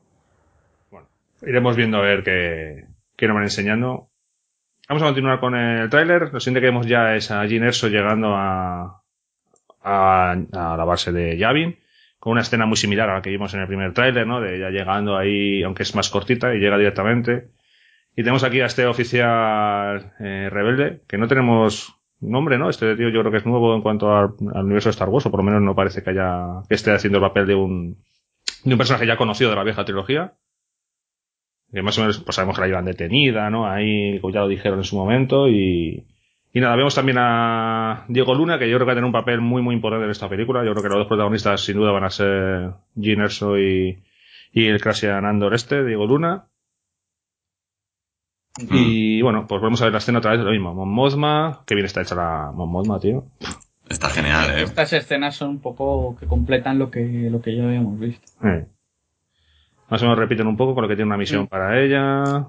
Iremos 1.42 1.76
viendo 1.76 1.98
a 1.98 2.00
ver 2.00 2.22
qué, 2.24 2.86
qué 3.16 3.26
nos 3.28 3.34
van 3.34 3.44
enseñando. 3.44 4.08
Vamos 4.88 5.02
a 5.02 5.06
continuar 5.06 5.40
con 5.40 5.54
el 5.54 5.88
tráiler. 5.88 6.30
Lo 6.32 6.40
siguiente 6.40 6.60
que 6.60 6.66
vemos 6.66 6.86
ya 6.86 7.16
es 7.16 7.30
a 7.30 7.46
Jyn 7.46 7.64
Erso 7.64 7.88
llegando 7.88 8.34
a, 8.36 9.02
a, 9.82 10.32
a 10.32 10.76
la 10.76 10.84
base 10.84 11.10
de 11.10 11.38
Yavin, 11.38 11.78
con 12.18 12.32
una 12.32 12.42
escena 12.42 12.66
muy 12.66 12.76
similar 12.76 13.08
a 13.08 13.14
la 13.14 13.22
que 13.22 13.30
vimos 13.30 13.54
en 13.54 13.60
el 13.60 13.66
primer 13.66 13.94
tráiler, 13.94 14.26
¿no? 14.26 14.42
De 14.42 14.56
ella 14.56 14.68
llegando 14.68 15.16
ahí, 15.16 15.62
aunque 15.62 15.84
es 15.84 15.94
más 15.94 16.10
cortita, 16.10 16.54
y 16.54 16.58
llega 16.58 16.76
directamente. 16.76 17.48
Y 18.14 18.22
tenemos 18.22 18.44
aquí 18.44 18.60
a 18.60 18.66
este 18.66 18.84
oficial 18.86 20.12
eh, 20.20 20.48
rebelde, 20.50 21.02
que 21.08 21.16
no 21.16 21.28
tenemos 21.28 21.94
nombre, 22.20 22.58
¿no? 22.58 22.68
Este 22.68 22.94
tío 22.94 23.08
yo 23.08 23.20
creo 23.20 23.32
que 23.32 23.38
es 23.38 23.46
nuevo 23.46 23.74
en 23.74 23.80
cuanto 23.80 24.14
al, 24.14 24.34
al 24.54 24.64
universo 24.64 24.90
de 24.90 24.92
Star 24.92 25.08
Wars, 25.08 25.24
o 25.24 25.30
por 25.30 25.40
lo 25.40 25.44
menos 25.44 25.62
no 25.62 25.74
parece 25.74 26.02
que 26.02 26.10
haya, 26.10 26.60
que 26.68 26.74
esté 26.74 26.92
haciendo 26.92 27.18
el 27.18 27.24
papel 27.24 27.46
de 27.46 27.54
un, 27.54 27.96
de 28.64 28.72
un 28.72 28.78
personaje 28.78 29.06
ya 29.06 29.16
conocido 29.16 29.48
de 29.48 29.56
la 29.56 29.64
vieja 29.64 29.86
trilogía. 29.86 30.34
Que 31.74 31.82
más 31.82 31.98
o 31.98 32.02
menos 32.02 32.20
pues 32.20 32.36
sabemos 32.36 32.54
que 32.54 32.62
la 32.62 32.68
llevan 32.68 32.84
detenida, 32.84 33.50
¿no? 33.50 33.68
Ahí, 33.68 34.20
como 34.20 34.32
ya 34.32 34.40
lo 34.40 34.48
dijeron 34.48 34.78
en 34.78 34.84
su 34.84 34.96
momento, 34.96 35.48
y, 35.48 36.06
y 36.52 36.60
nada, 36.60 36.76
vemos 36.76 36.94
también 36.94 37.18
a 37.18 38.04
Diego 38.08 38.32
Luna, 38.34 38.60
que 38.60 38.70
yo 38.70 38.76
creo 38.76 38.86
que 38.86 38.86
va 38.86 38.92
a 38.92 38.94
tener 38.94 39.06
un 39.06 39.12
papel 39.12 39.40
muy, 39.40 39.60
muy 39.60 39.74
importante 39.74 40.04
en 40.04 40.10
esta 40.12 40.28
película. 40.28 40.64
Yo 40.64 40.70
creo 40.70 40.84
que 40.84 40.88
los 40.88 40.98
dos 40.98 41.08
protagonistas 41.08 41.60
sin 41.62 41.76
duda 41.76 41.90
van 41.90 42.04
a 42.04 42.10
ser 42.10 42.74
Gene 42.96 43.24
Erso 43.24 43.58
y, 43.58 44.04
y 44.52 44.66
el 44.66 44.80
Crasian 44.80 45.24
Andor 45.24 45.52
este, 45.52 45.84
Diego 45.84 46.06
Luna. 46.06 46.46
Y 48.56 49.20
bueno, 49.20 49.46
pues 49.48 49.60
vamos 49.60 49.82
a 49.82 49.86
ver 49.86 49.92
la 49.92 49.98
escena 49.98 50.18
otra 50.18 50.30
vez, 50.30 50.40
lo 50.40 50.52
mismo. 50.52 50.74
Mon 50.74 50.88
Mothma, 50.88 51.64
que 51.66 51.74
bien 51.74 51.86
está 51.86 52.02
hecha 52.02 52.14
la 52.14 52.52
Mon 52.54 52.70
Mothma, 52.70 53.00
tío. 53.00 53.24
Está 53.88 54.08
genial, 54.10 54.58
eh. 54.58 54.62
Estas 54.62 54.92
escenas 54.92 55.34
son 55.34 55.50
un 55.50 55.60
poco 55.60 56.16
que 56.18 56.26
completan 56.26 56.78
lo 56.78 56.88
que, 56.88 57.28
lo 57.30 57.42
que 57.42 57.56
ya 57.56 57.64
habíamos 57.64 57.98
visto. 57.98 58.30
Eh. 58.46 58.66
Más 59.94 60.02
o 60.02 60.06
menos 60.06 60.18
repiten 60.18 60.48
un 60.48 60.56
poco 60.56 60.74
con 60.74 60.82
lo 60.82 60.88
que 60.88 60.96
tiene 60.96 61.06
una 61.06 61.16
misión 61.16 61.46
para 61.46 61.80
ella. 61.80 62.48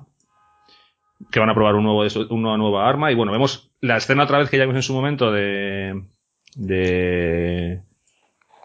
Que 1.29 1.39
van 1.39 1.51
a 1.51 1.53
probar 1.53 1.75
un 1.75 1.83
nuevo, 1.83 2.03
una 2.31 2.57
nueva 2.57 2.89
arma. 2.89 3.11
Y 3.11 3.15
bueno, 3.15 3.31
vemos 3.31 3.69
la 3.81 3.97
escena 3.97 4.23
otra 4.23 4.39
vez 4.39 4.49
que 4.49 4.57
ya 4.57 4.63
vimos 4.63 4.77
en 4.77 4.81
su 4.81 4.95
momento 4.95 5.31
de. 5.31 6.05
de. 6.55 7.83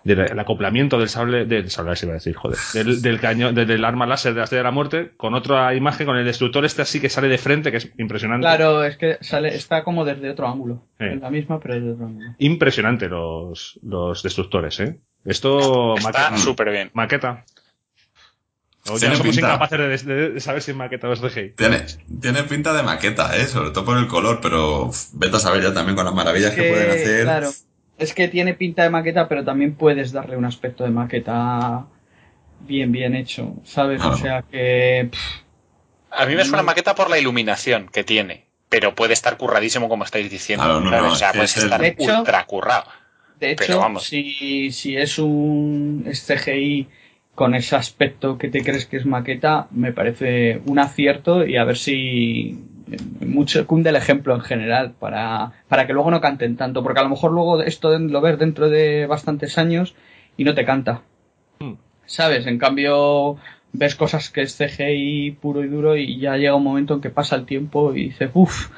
del 0.03 0.39
acoplamiento 0.39 0.99
del 0.99 1.11
sable. 1.11 1.45
del 1.45 1.69
sable, 1.69 1.95
se 1.95 2.07
iba 2.07 2.15
a 2.15 2.15
decir, 2.15 2.35
joder. 2.35 2.57
Del, 2.73 3.03
del 3.03 3.21
cañón, 3.21 3.55
del, 3.55 3.67
del 3.67 3.85
arma 3.85 4.07
láser 4.07 4.33
de 4.33 4.39
la 4.39 4.45
estrella 4.45 4.61
de 4.61 4.69
la 4.69 4.71
muerte. 4.71 5.11
Con 5.19 5.35
otra 5.35 5.75
imagen, 5.75 6.07
con 6.07 6.17
el 6.17 6.25
destructor 6.25 6.65
este 6.65 6.81
así 6.81 7.03
que 7.03 7.11
sale 7.11 7.29
de 7.29 7.37
frente, 7.37 7.71
que 7.71 7.77
es 7.77 7.93
impresionante. 7.99 8.47
Claro, 8.47 8.83
es 8.83 8.97
que 8.97 9.19
sale, 9.21 9.55
está 9.55 9.85
como 9.85 10.07
desde 10.07 10.31
otro 10.31 10.49
ángulo. 10.49 10.87
Eh. 10.99 11.17
Es 11.17 11.21
la 11.21 11.29
misma, 11.29 11.61
pero 11.61 11.75
desde 11.75 11.93
otro 11.93 12.07
ángulo. 12.07 12.31
Impresionante 12.39 13.11
los, 13.11 13.79
los 13.83 14.23
destructores, 14.23 14.81
¿eh? 14.81 14.99
Esto. 15.27 15.97
Está 15.97 16.35
súper 16.39 16.71
bien. 16.71 16.91
Maqueta. 16.95 17.45
O 18.91 18.95
ya 18.95 18.99
Tiene 19.01 19.17
somos 19.17 19.35
pinta. 19.37 19.49
incapaces 19.51 20.05
de, 20.07 20.15
de- 20.15 20.31
de 20.31 20.41
saber 20.41 20.63
si 20.63 20.71
es 20.73 20.77
maqueta 20.77 21.09
o 21.09 21.13
es 21.13 21.21
CGI. 21.21 21.51
Tiene, 21.57 21.85
tiene 22.21 22.43
pinta 22.45 22.73
de 22.73 22.83
maqueta, 22.83 23.37
eh, 23.37 23.47
sobre 23.47 23.71
todo 23.71 23.85
por 23.85 23.99
el 23.99 24.07
color, 24.09 24.41
pero 24.43 24.91
vete 25.15 25.37
a 25.37 25.41
saber 25.41 25.63
ya 25.63 25.73
también 25.73 25.97
con 25.97 26.05
las 26.05 26.15
maravillas 26.15 26.51
que, 26.55 26.63
Que, 26.63 26.69
pueden 26.71 26.91
hacer. 26.91 27.23
Claro, 27.25 27.51
es 27.99 28.15
que 28.15 28.29
tiene 28.29 28.55
pinta 28.55 28.83
de 28.83 28.91
maqueta, 28.91 29.29
pero 29.29 29.45
también 29.45 29.75
puedes 29.75 30.13
darle 30.13 30.37
un 30.37 30.45
aspecto 30.45 30.85
de 30.85 30.91
maqueta 30.91 31.87
bien, 32.67 32.93
bien 32.93 33.15
hecho, 33.15 33.55
¿sabes? 33.65 34.03
O 34.05 34.17
sea 34.17 34.43
que... 34.43 35.09
pff, 35.11 35.21
A 36.11 36.27
mí 36.27 36.35
me 36.35 36.45
suena 36.45 36.63
maqueta 36.63 36.95
por 36.95 37.11
la 37.11 37.19
iluminación 37.19 37.89
que 37.93 38.05
tiene, 38.05 38.47
pero 38.69 38.95
puede 38.95 39.13
estar 39.13 39.37
curradísimo 39.37 39.89
como 39.89 40.05
estáis 40.05 40.31
diciendo. 40.31 40.65
Claro, 40.65 40.81
no, 40.81 40.91
no, 40.91 41.13
o 41.13 41.15
sea, 41.15 41.31
el- 41.31 41.41
estar 41.43 41.95
ultra 41.99 42.45
currado. 42.47 42.87
De 43.39 43.55
Pero 43.57 43.65
hecho, 43.73 43.81
vamos. 43.81 44.05
si, 44.05 44.71
si 44.71 44.97
es 44.97 45.19
un 45.19 46.05
es 46.07 46.27
CGI 46.27 46.89
con 47.35 47.55
ese 47.55 47.77
aspecto 47.77 48.39
que 48.39 48.49
te 48.49 48.63
crees 48.63 48.87
que 48.87 48.97
es 48.97 49.07
maqueta, 49.07 49.69
me 49.71 49.93
parece 49.93 50.61
un 50.67 50.79
acierto 50.79 51.47
y 51.47 51.57
a 51.57 51.65
ver 51.65 51.77
si 51.77 52.59
eh, 52.91 52.97
mucho 53.27 53.67
cunde 53.67 53.91
el 53.91 53.97
ejemplo 53.97 54.35
en 54.35 54.41
general 54.41 54.93
para, 54.99 55.53
para 55.69 55.87
que 55.87 55.93
luego 55.93 56.11
no 56.11 56.21
canten 56.21 56.57
tanto, 56.57 56.83
porque 56.83 57.01
a 57.01 57.05
lo 57.05 57.09
mejor 57.09 57.33
luego 57.33 57.63
esto 57.63 57.99
lo 57.99 58.21
ves 58.21 58.39
dentro 58.39 58.69
de 58.69 59.07
bastantes 59.07 59.59
años 59.59 59.95
y 60.37 60.45
no 60.45 60.55
te 60.55 60.65
canta. 60.65 61.03
¿Sabes? 62.07 62.47
En 62.47 62.59
cambio, 62.59 63.37
ves 63.73 63.95
cosas 63.95 64.31
que 64.31 64.43
es 64.43 64.57
CGI 64.57 65.39
puro 65.41 65.65
y 65.65 65.69
duro 65.69 65.97
y 65.97 66.19
ya 66.19 66.37
llega 66.37 66.57
un 66.57 66.65
momento 66.65 66.95
en 66.95 67.01
que 67.01 67.11
pasa 67.11 67.37
el 67.37 67.47
tiempo 67.47 67.95
y 67.95 68.07
dices, 68.07 68.31
uff, 68.35 68.69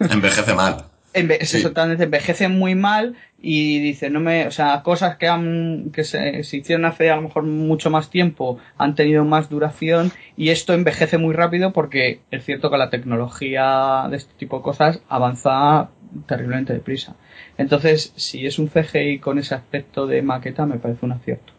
Envejece 0.00 0.54
mal. 0.54 0.95
Enve 1.16 1.38
es 1.40 1.54
exactamente, 1.54 2.04
envejece 2.04 2.48
muy 2.48 2.74
mal 2.74 3.14
y 3.40 3.80
dice, 3.80 4.10
no 4.10 4.20
me, 4.20 4.46
o 4.46 4.50
sea, 4.50 4.82
cosas 4.82 5.16
que 5.16 5.28
han, 5.28 5.90
que 5.90 6.04
se, 6.04 6.44
se 6.44 6.58
hicieron 6.58 6.84
hace 6.84 7.10
a 7.10 7.16
lo 7.16 7.22
mejor 7.22 7.44
mucho 7.44 7.90
más 7.90 8.10
tiempo 8.10 8.58
han 8.76 8.94
tenido 8.94 9.24
más 9.24 9.48
duración 9.48 10.12
y 10.36 10.50
esto 10.50 10.74
envejece 10.74 11.16
muy 11.16 11.34
rápido 11.34 11.72
porque 11.72 12.20
es 12.30 12.44
cierto 12.44 12.70
que 12.70 12.76
la 12.76 12.90
tecnología 12.90 14.06
de 14.10 14.16
este 14.18 14.34
tipo 14.34 14.58
de 14.58 14.62
cosas 14.62 15.00
avanza 15.08 15.88
terriblemente 16.26 16.74
deprisa. 16.74 17.16
Entonces, 17.56 18.12
si 18.16 18.46
es 18.46 18.58
un 18.58 18.68
CGI 18.68 19.18
con 19.18 19.38
ese 19.38 19.54
aspecto 19.54 20.06
de 20.06 20.22
maqueta, 20.22 20.66
me 20.66 20.78
parece 20.78 21.06
un 21.06 21.12
acierto. 21.12 21.55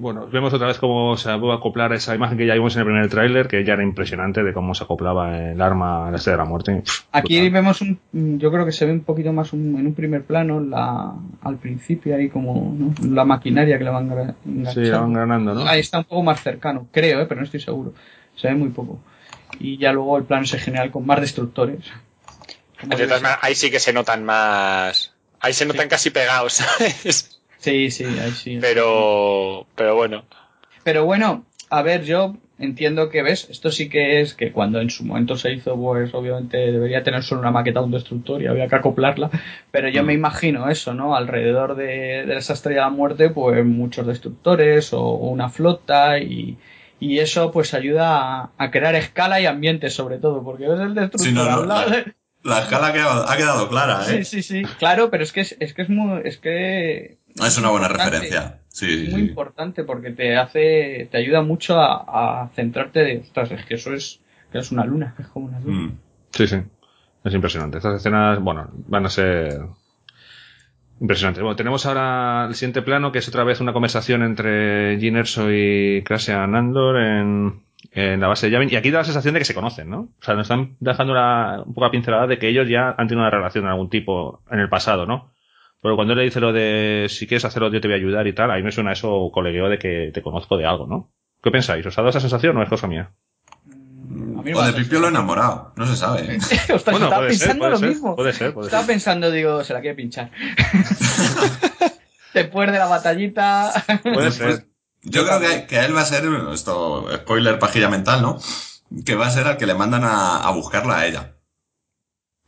Bueno, 0.00 0.26
vemos 0.28 0.52
otra 0.54 0.66
vez 0.68 0.78
cómo 0.78 1.16
se 1.16 1.28
va 1.34 1.52
a 1.54 1.56
acoplar 1.56 1.92
esa 1.92 2.14
imagen 2.14 2.38
que 2.38 2.46
ya 2.46 2.54
vimos 2.54 2.74
en 2.76 2.80
el 2.80 2.86
primer 2.86 3.08
tráiler, 3.08 3.48
que 3.48 3.64
ya 3.64 3.72
era 3.74 3.82
impresionante 3.82 4.42
de 4.42 4.52
cómo 4.52 4.74
se 4.74 4.84
acoplaba 4.84 5.36
el 5.38 5.60
arma 5.60 6.08
a 6.08 6.10
la 6.10 6.16
estrella 6.16 6.36
de 6.38 6.42
la 6.44 6.48
muerte. 6.48 6.82
Pff, 6.84 7.04
Aquí 7.12 7.48
vemos 7.50 7.80
un, 7.80 7.98
yo 8.38 8.50
creo 8.52 8.64
que 8.64 8.72
se 8.72 8.86
ve 8.86 8.92
un 8.92 9.00
poquito 9.00 9.32
más 9.32 9.52
un- 9.52 9.76
en 9.78 9.86
un 9.86 9.94
primer 9.94 10.24
plano 10.24 10.60
la, 10.60 11.12
al 11.42 11.56
principio 11.56 12.14
ahí 12.14 12.28
como 12.28 12.74
¿no? 12.78 12.94
la 13.14 13.24
maquinaria 13.24 13.78
que 13.78 13.84
le 13.84 13.90
van 13.90 14.08
gra- 14.10 14.34
Sí, 14.44 14.48
enganchando. 14.50 14.90
la 14.90 14.98
van 15.00 15.12
ganando, 15.14 15.54
¿no? 15.54 15.66
Ahí 15.66 15.80
está 15.80 15.98
un 15.98 16.04
poco 16.04 16.22
más 16.22 16.42
cercano, 16.42 16.86
creo, 16.92 17.20
¿eh? 17.20 17.26
pero 17.26 17.40
no 17.40 17.44
estoy 17.44 17.60
seguro. 17.60 17.92
Se 18.36 18.48
ve 18.48 18.54
muy 18.54 18.68
poco. 18.68 19.00
Y 19.58 19.78
ya 19.78 19.92
luego 19.92 20.16
el 20.18 20.24
plano 20.24 20.44
ese 20.44 20.58
general 20.58 20.90
con 20.90 21.04
más 21.06 21.20
destructores. 21.20 21.80
Ahí 23.42 23.54
sí 23.54 23.70
que 23.70 23.80
se 23.80 23.92
notan 23.92 24.24
más. 24.24 25.12
Ahí 25.40 25.52
se 25.52 25.66
notan 25.66 25.88
casi 25.88 26.10
pegados, 26.10 26.52
¿sabes? 26.54 27.27
Sí, 27.58 27.90
sí, 27.90 28.04
ahí 28.04 28.30
sí. 28.32 28.58
Pero, 28.60 29.66
pero 29.74 29.94
bueno. 29.96 30.24
Pero 30.84 31.04
bueno, 31.04 31.44
a 31.70 31.82
ver, 31.82 32.04
yo 32.04 32.36
entiendo 32.58 33.08
que 33.10 33.22
ves, 33.22 33.48
esto 33.50 33.70
sí 33.70 33.88
que 33.88 34.20
es 34.20 34.34
que 34.34 34.52
cuando 34.52 34.80
en 34.80 34.90
su 34.90 35.04
momento 35.04 35.36
se 35.36 35.52
hizo, 35.52 35.76
pues 35.76 36.12
obviamente 36.14 36.56
debería 36.56 37.02
tener 37.02 37.22
solo 37.22 37.40
una 37.40 37.50
maqueta 37.50 37.80
de 37.80 37.86
un 37.86 37.92
destructor 37.92 38.42
y 38.42 38.46
había 38.46 38.68
que 38.68 38.74
acoplarla, 38.76 39.30
pero 39.70 39.88
yo 39.88 40.02
me 40.02 40.12
imagino 40.14 40.68
eso, 40.68 40.94
¿no? 40.94 41.14
Alrededor 41.14 41.76
de, 41.76 42.24
de 42.26 42.36
esa 42.36 42.54
estrella 42.54 42.80
de 42.80 42.86
la 42.86 42.90
muerte, 42.90 43.30
pues 43.30 43.64
muchos 43.64 44.06
destructores 44.06 44.92
o 44.92 45.10
una 45.12 45.50
flota 45.50 46.18
y, 46.18 46.56
y 46.98 47.18
eso 47.18 47.52
pues 47.52 47.74
ayuda 47.74 48.40
a, 48.42 48.50
a 48.56 48.70
crear 48.70 48.94
escala 48.96 49.40
y 49.40 49.46
ambiente 49.46 49.90
sobre 49.90 50.18
todo, 50.18 50.42
porque 50.42 50.66
ves 50.68 50.80
el 50.80 50.94
destructor 50.94 51.26
Sí, 51.28 51.32
no, 51.32 51.44
no, 51.44 51.60
al 51.62 51.68
lado 51.68 51.90
la- 51.90 52.14
La 52.44 52.60
escala 52.60 52.88
ha 52.88 52.92
quedado, 52.92 53.28
ha 53.28 53.36
quedado 53.36 53.68
clara, 53.68 54.02
Sí, 54.04 54.16
¿eh? 54.16 54.24
sí, 54.24 54.42
sí, 54.42 54.62
claro, 54.78 55.10
pero 55.10 55.22
es 55.22 55.32
que 55.32 55.40
es, 55.42 55.56
es 55.60 55.74
que 55.74 55.82
es 55.82 55.88
muy, 55.90 56.22
es 56.24 56.38
que 56.38 57.17
Es 57.46 57.58
una 57.58 57.70
buena 57.70 57.88
referencia. 57.88 58.60
Sí, 58.68 59.06
es 59.06 59.12
muy 59.12 59.22
importante 59.22 59.84
porque 59.84 60.10
te 60.10 60.36
hace, 60.36 61.08
te 61.10 61.18
ayuda 61.18 61.42
mucho 61.42 61.80
a, 61.80 62.42
a 62.42 62.48
centrarte 62.54 63.00
de, 63.00 63.18
ostras, 63.18 63.50
es 63.50 63.64
que 63.64 63.74
eso 63.74 63.92
es, 63.92 64.20
que 64.52 64.58
es 64.58 64.70
una 64.70 64.84
luna, 64.84 65.14
es 65.18 65.26
como 65.28 65.46
una 65.46 65.60
luna. 65.60 65.92
Sí, 66.30 66.46
sí. 66.46 66.56
Es 67.24 67.34
impresionante. 67.34 67.78
Estas 67.78 67.96
escenas, 67.96 68.40
bueno, 68.40 68.70
van 68.86 69.06
a 69.06 69.10
ser 69.10 69.60
impresionantes. 71.00 71.42
Bueno, 71.42 71.56
tenemos 71.56 71.84
ahora 71.86 72.46
el 72.48 72.54
siguiente 72.54 72.82
plano, 72.82 73.12
que 73.12 73.18
es 73.18 73.28
otra 73.28 73.44
vez 73.44 73.60
una 73.60 73.72
conversación 73.72 74.22
entre 74.22 74.98
Gene 75.00 75.20
Erso 75.20 75.52
y 75.52 76.02
Crasian 76.04 76.54
Andor 76.54 76.96
en, 77.00 77.62
en 77.92 78.20
la 78.20 78.28
base 78.28 78.46
de 78.46 78.52
Yavin. 78.52 78.70
Y 78.70 78.76
aquí 78.76 78.90
da 78.90 78.98
la 78.98 79.04
sensación 79.04 79.34
de 79.34 79.40
que 79.40 79.44
se 79.44 79.54
conocen, 79.54 79.90
¿no? 79.90 80.00
O 80.00 80.22
sea, 80.22 80.34
nos 80.34 80.44
están 80.44 80.76
dejando 80.80 81.12
una, 81.12 81.62
un 81.62 81.74
poco 81.74 81.86
la 81.86 81.90
pincelada 81.90 82.26
de 82.26 82.38
que 82.38 82.48
ellos 82.48 82.68
ya 82.68 82.94
han 82.96 83.08
tenido 83.08 83.20
una 83.20 83.30
relación 83.30 83.64
de 83.64 83.70
algún 83.70 83.90
tipo 83.90 84.42
en 84.50 84.60
el 84.60 84.68
pasado, 84.68 85.06
¿no? 85.06 85.30
Pero 85.80 85.94
cuando 85.96 86.12
él 86.12 86.18
le 86.18 86.24
dice 86.24 86.40
lo 86.40 86.52
de 86.52 87.06
si 87.08 87.26
quieres 87.26 87.44
hacerlo 87.44 87.72
yo 87.72 87.80
te 87.80 87.88
voy 87.88 87.94
a 87.94 87.98
ayudar 87.98 88.26
y 88.26 88.34
tal, 88.34 88.50
a 88.50 88.56
mí 88.56 88.62
me 88.62 88.72
suena 88.72 88.92
eso 88.92 89.30
colegueo 89.32 89.68
de 89.68 89.78
que 89.78 90.10
te 90.12 90.22
conozco 90.22 90.56
de 90.56 90.66
algo, 90.66 90.86
¿no? 90.86 91.10
¿Qué 91.42 91.50
pensáis? 91.52 91.86
¿Os 91.86 91.96
ha 91.96 92.02
dado 92.02 92.10
esa 92.10 92.20
sensación 92.20 92.56
o 92.56 92.62
es 92.62 92.68
cosa 92.68 92.88
mía? 92.88 93.12
O 94.54 94.62
de 94.64 94.72
Pipiolo 94.72 95.08
enamorado, 95.08 95.72
no 95.76 95.86
se 95.86 95.96
sabe. 95.96 96.22
¿eh? 96.34 96.38
Ostras, 96.74 96.84
Bueno, 96.84 97.06
estaba 97.06 97.16
puede 97.26 97.34
ser, 97.34 97.48
pensando 97.48 97.58
puede 97.58 97.70
lo 97.70 97.78
ser, 97.78 97.88
mismo. 97.88 98.16
puede 98.16 98.32
ser, 98.32 98.54
puede 98.54 98.66
estaba 98.66 98.82
ser. 98.84 98.92
pensando, 98.94 99.30
digo, 99.30 99.62
se 99.64 99.72
la 99.74 99.80
quiere 99.80 99.96
pinchar. 99.96 100.30
Después 102.34 102.70
de 102.72 102.78
la 102.78 102.86
batallita. 102.86 103.72
Puede 104.02 104.30
ser. 104.32 104.66
Yo 105.02 105.24
creo 105.24 105.40
que, 105.40 105.66
que 105.66 105.84
él 105.84 105.96
va 105.96 106.02
a 106.02 106.06
ser, 106.06 106.24
esto, 106.52 107.06
spoiler 107.14 107.58
pajilla 107.58 107.88
mental, 107.88 108.22
¿no? 108.22 108.38
Que 109.04 109.14
va 109.14 109.26
a 109.26 109.30
ser 109.30 109.46
al 109.46 109.56
que 109.56 109.66
le 109.66 109.74
mandan 109.74 110.04
a, 110.04 110.38
a 110.38 110.50
buscarla 110.52 110.98
a 110.98 111.06
ella. 111.06 111.34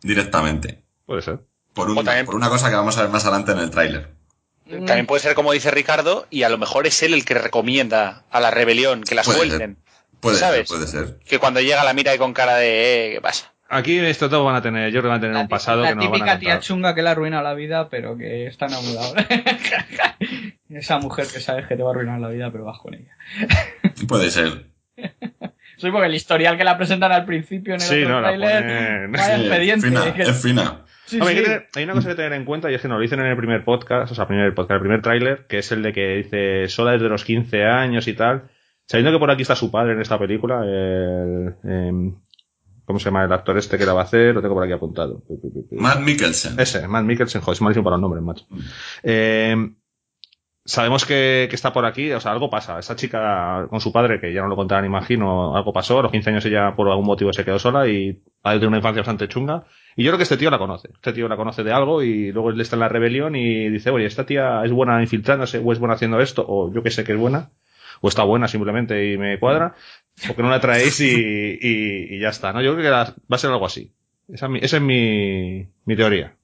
Directamente. 0.02 0.84
Puede 1.06 1.22
ser. 1.22 1.40
Por, 1.86 1.90
un- 1.90 2.24
por 2.26 2.34
una 2.36 2.48
cosa 2.48 2.68
que 2.70 2.76
vamos 2.76 2.96
a 2.98 3.02
ver 3.02 3.10
más 3.10 3.24
adelante 3.24 3.52
en 3.52 3.58
el 3.58 3.70
tráiler. 3.70 4.08
También 4.68 5.06
puede 5.06 5.20
ser 5.22 5.34
como 5.34 5.52
dice 5.52 5.70
Ricardo, 5.72 6.26
y 6.30 6.44
a 6.44 6.48
lo 6.48 6.56
mejor 6.58 6.86
es 6.86 7.02
él 7.02 7.12
el 7.14 7.24
que 7.24 7.34
recomienda 7.34 8.22
a 8.30 8.40
la 8.40 8.50
rebelión 8.52 9.02
que 9.02 9.14
la 9.16 9.22
Puede 9.22 9.38
suelten. 9.38 9.78
Puede 10.20 10.36
¿Sabes? 10.36 10.68
ser, 10.68 10.76
puede 10.78 10.86
ser. 10.86 11.18
Que 11.26 11.38
cuando 11.38 11.60
llega 11.60 11.82
la 11.82 11.92
mira 11.94 12.14
y 12.14 12.18
con 12.18 12.32
cara 12.34 12.56
de, 12.56 13.08
eh, 13.08 13.14
¿qué 13.14 13.20
pasa? 13.20 13.52
Aquí 13.68 13.98
esto 13.98 14.28
todo 14.28 14.44
van 14.44 14.56
a 14.56 14.62
tener, 14.62 14.90
yo 14.92 15.00
creo 15.00 15.02
que 15.04 15.08
van 15.08 15.18
a 15.18 15.20
tener 15.20 15.36
un 15.36 15.48
pasado 15.48 15.82
la 15.82 15.88
que 15.90 15.94
nos 15.94 16.04
van 16.10 16.12
a 16.12 16.14
típica 16.24 16.38
tía 16.38 16.60
chunga 16.60 16.94
que 16.94 17.02
le 17.02 17.08
ha 17.08 17.12
arruinado 17.12 17.42
la 17.44 17.54
vida, 17.54 17.88
pero 17.88 18.16
que 18.18 18.46
está 18.46 18.66
enamorada. 18.66 19.14
Esa 20.68 20.98
mujer 20.98 21.26
que 21.32 21.40
sabes 21.40 21.66
que 21.66 21.76
te 21.76 21.82
va 21.82 21.90
a 21.90 21.92
arruinar 21.92 22.20
la 22.20 22.28
vida, 22.28 22.50
pero 22.52 22.64
vas 22.64 22.78
con 22.78 22.94
ella. 22.94 23.16
Puede 24.08 24.30
ser. 24.30 24.66
Soy 25.78 25.90
porque 25.90 26.06
el 26.06 26.14
historial 26.14 26.56
que 26.58 26.64
la 26.64 26.76
presentan 26.76 27.10
al 27.12 27.24
principio 27.24 27.74
en 27.74 27.80
el 27.80 27.86
Sí, 27.86 28.02
otro 28.02 28.08
no, 28.16 28.20
la 28.20 28.28
tráiler, 28.28 28.64
ponen- 28.64 29.12
vaya 29.12 29.36
Sí, 29.36 29.40
expediente. 29.42 29.86
fina, 29.88 30.14
que- 30.14 30.22
es 30.22 30.42
fina. 30.42 30.84
Sí, 31.10 31.18
Hombre, 31.20 31.30
hay, 31.30 31.36
sí. 31.36 31.42
que 31.42 31.48
tener- 31.50 31.68
hay 31.74 31.84
una 31.84 31.92
cosa 31.94 32.08
que 32.10 32.14
tener 32.14 32.32
en 32.34 32.44
cuenta 32.44 32.70
y 32.70 32.74
es 32.74 32.80
que 32.82 32.88
nos 32.88 32.96
lo 32.98 33.02
dicen 33.02 33.20
en 33.20 33.26
el 33.26 33.36
primer 33.36 33.64
podcast, 33.64 34.12
o 34.12 34.14
sea, 34.14 34.26
primer 34.28 34.54
podcast, 34.54 34.76
el 34.76 34.80
primer 34.80 35.02
tráiler, 35.02 35.46
que 35.48 35.58
es 35.58 35.72
el 35.72 35.82
de 35.82 35.92
que 35.92 36.16
dice 36.16 36.68
sola 36.68 36.92
desde 36.92 37.08
los 37.08 37.24
15 37.24 37.64
años 37.64 38.06
y 38.08 38.14
tal. 38.14 38.44
Sabiendo 38.86 39.12
que 39.12 39.18
por 39.20 39.30
aquí 39.30 39.42
está 39.42 39.54
su 39.56 39.70
padre 39.70 39.92
en 39.94 40.00
esta 40.00 40.18
película, 40.18 40.62
el, 40.64 41.54
em, 41.64 42.14
¿cómo 42.84 42.98
se 42.98 43.04
llama 43.06 43.24
el 43.24 43.32
actor 43.32 43.56
este 43.58 43.78
que 43.78 43.86
la 43.86 43.92
va 43.92 44.00
a 44.00 44.04
hacer? 44.04 44.34
Lo 44.34 44.42
tengo 44.42 44.54
por 44.54 44.64
aquí 44.64 44.72
apuntado. 44.72 45.22
Matt 45.72 46.00
Mikkelsen. 46.00 46.58
Ese, 46.58 46.86
Matt 46.88 47.04
Mikkelsen, 47.04 47.40
joder, 47.40 47.54
es 47.54 47.60
malísimo 47.62 47.84
para 47.84 47.96
los 47.96 48.02
nombres, 48.02 48.22
macho. 48.24 48.46
Eh, 49.02 49.54
sabemos 50.64 51.04
que, 51.06 51.46
que 51.48 51.56
está 51.56 51.72
por 51.72 51.84
aquí, 51.86 52.10
o 52.12 52.20
sea, 52.20 52.32
algo 52.32 52.50
pasa. 52.50 52.78
Esa 52.78 52.96
chica 52.96 53.66
con 53.70 53.80
su 53.80 53.92
padre, 53.92 54.20
que 54.20 54.32
ya 54.32 54.42
no 54.42 54.48
lo 54.48 54.56
contarán, 54.56 54.84
imagino, 54.84 55.56
algo 55.56 55.72
pasó. 55.72 55.98
A 55.98 56.02
los 56.02 56.12
15 56.12 56.30
años 56.30 56.44
ella 56.46 56.74
por 56.76 56.88
algún 56.88 57.06
motivo 57.06 57.32
se 57.32 57.44
quedó 57.44 57.58
sola 57.58 57.88
y 57.88 58.22
ha 58.42 58.50
tenido 58.52 58.68
una 58.68 58.76
infancia 58.78 59.00
bastante 59.00 59.28
chunga. 59.28 59.64
Y 59.96 60.04
yo 60.04 60.10
creo 60.10 60.18
que 60.18 60.22
este 60.24 60.36
tío 60.36 60.50
la 60.50 60.58
conoce. 60.58 60.88
Este 60.92 61.12
tío 61.12 61.28
la 61.28 61.36
conoce 61.36 61.64
de 61.64 61.72
algo 61.72 62.02
y 62.02 62.32
luego 62.32 62.50
él 62.50 62.60
está 62.60 62.76
en 62.76 62.80
la 62.80 62.88
rebelión 62.88 63.34
y 63.36 63.68
dice, 63.68 63.90
oye, 63.90 64.06
esta 64.06 64.24
tía 64.26 64.62
es 64.64 64.70
buena 64.72 65.00
infiltrándose 65.02 65.58
o 65.64 65.72
es 65.72 65.78
buena 65.78 65.94
haciendo 65.94 66.20
esto 66.20 66.44
o 66.46 66.72
yo 66.72 66.82
que 66.82 66.90
sé 66.90 67.04
que 67.04 67.12
es 67.12 67.18
buena. 67.18 67.50
O 68.02 68.08
está 68.08 68.22
buena 68.22 68.48
simplemente 68.48 69.12
y 69.12 69.18
me 69.18 69.38
cuadra. 69.38 69.74
O 70.30 70.34
que 70.34 70.42
no 70.42 70.48
la 70.50 70.60
traéis 70.60 71.00
y, 71.00 71.06
y, 71.60 72.16
y 72.16 72.20
ya 72.20 72.28
está, 72.30 72.52
¿no? 72.52 72.62
Yo 72.62 72.72
creo 72.74 72.84
que 72.84 72.90
va 72.90 73.14
a 73.30 73.38
ser 73.38 73.50
algo 73.50 73.66
así. 73.66 73.92
Esa, 74.32 74.46
es 74.46 74.52
mi- 74.52 74.58
esa 74.62 74.76
es 74.76 74.82
mi, 74.82 75.66
mi 75.84 75.96
teoría. 75.96 76.34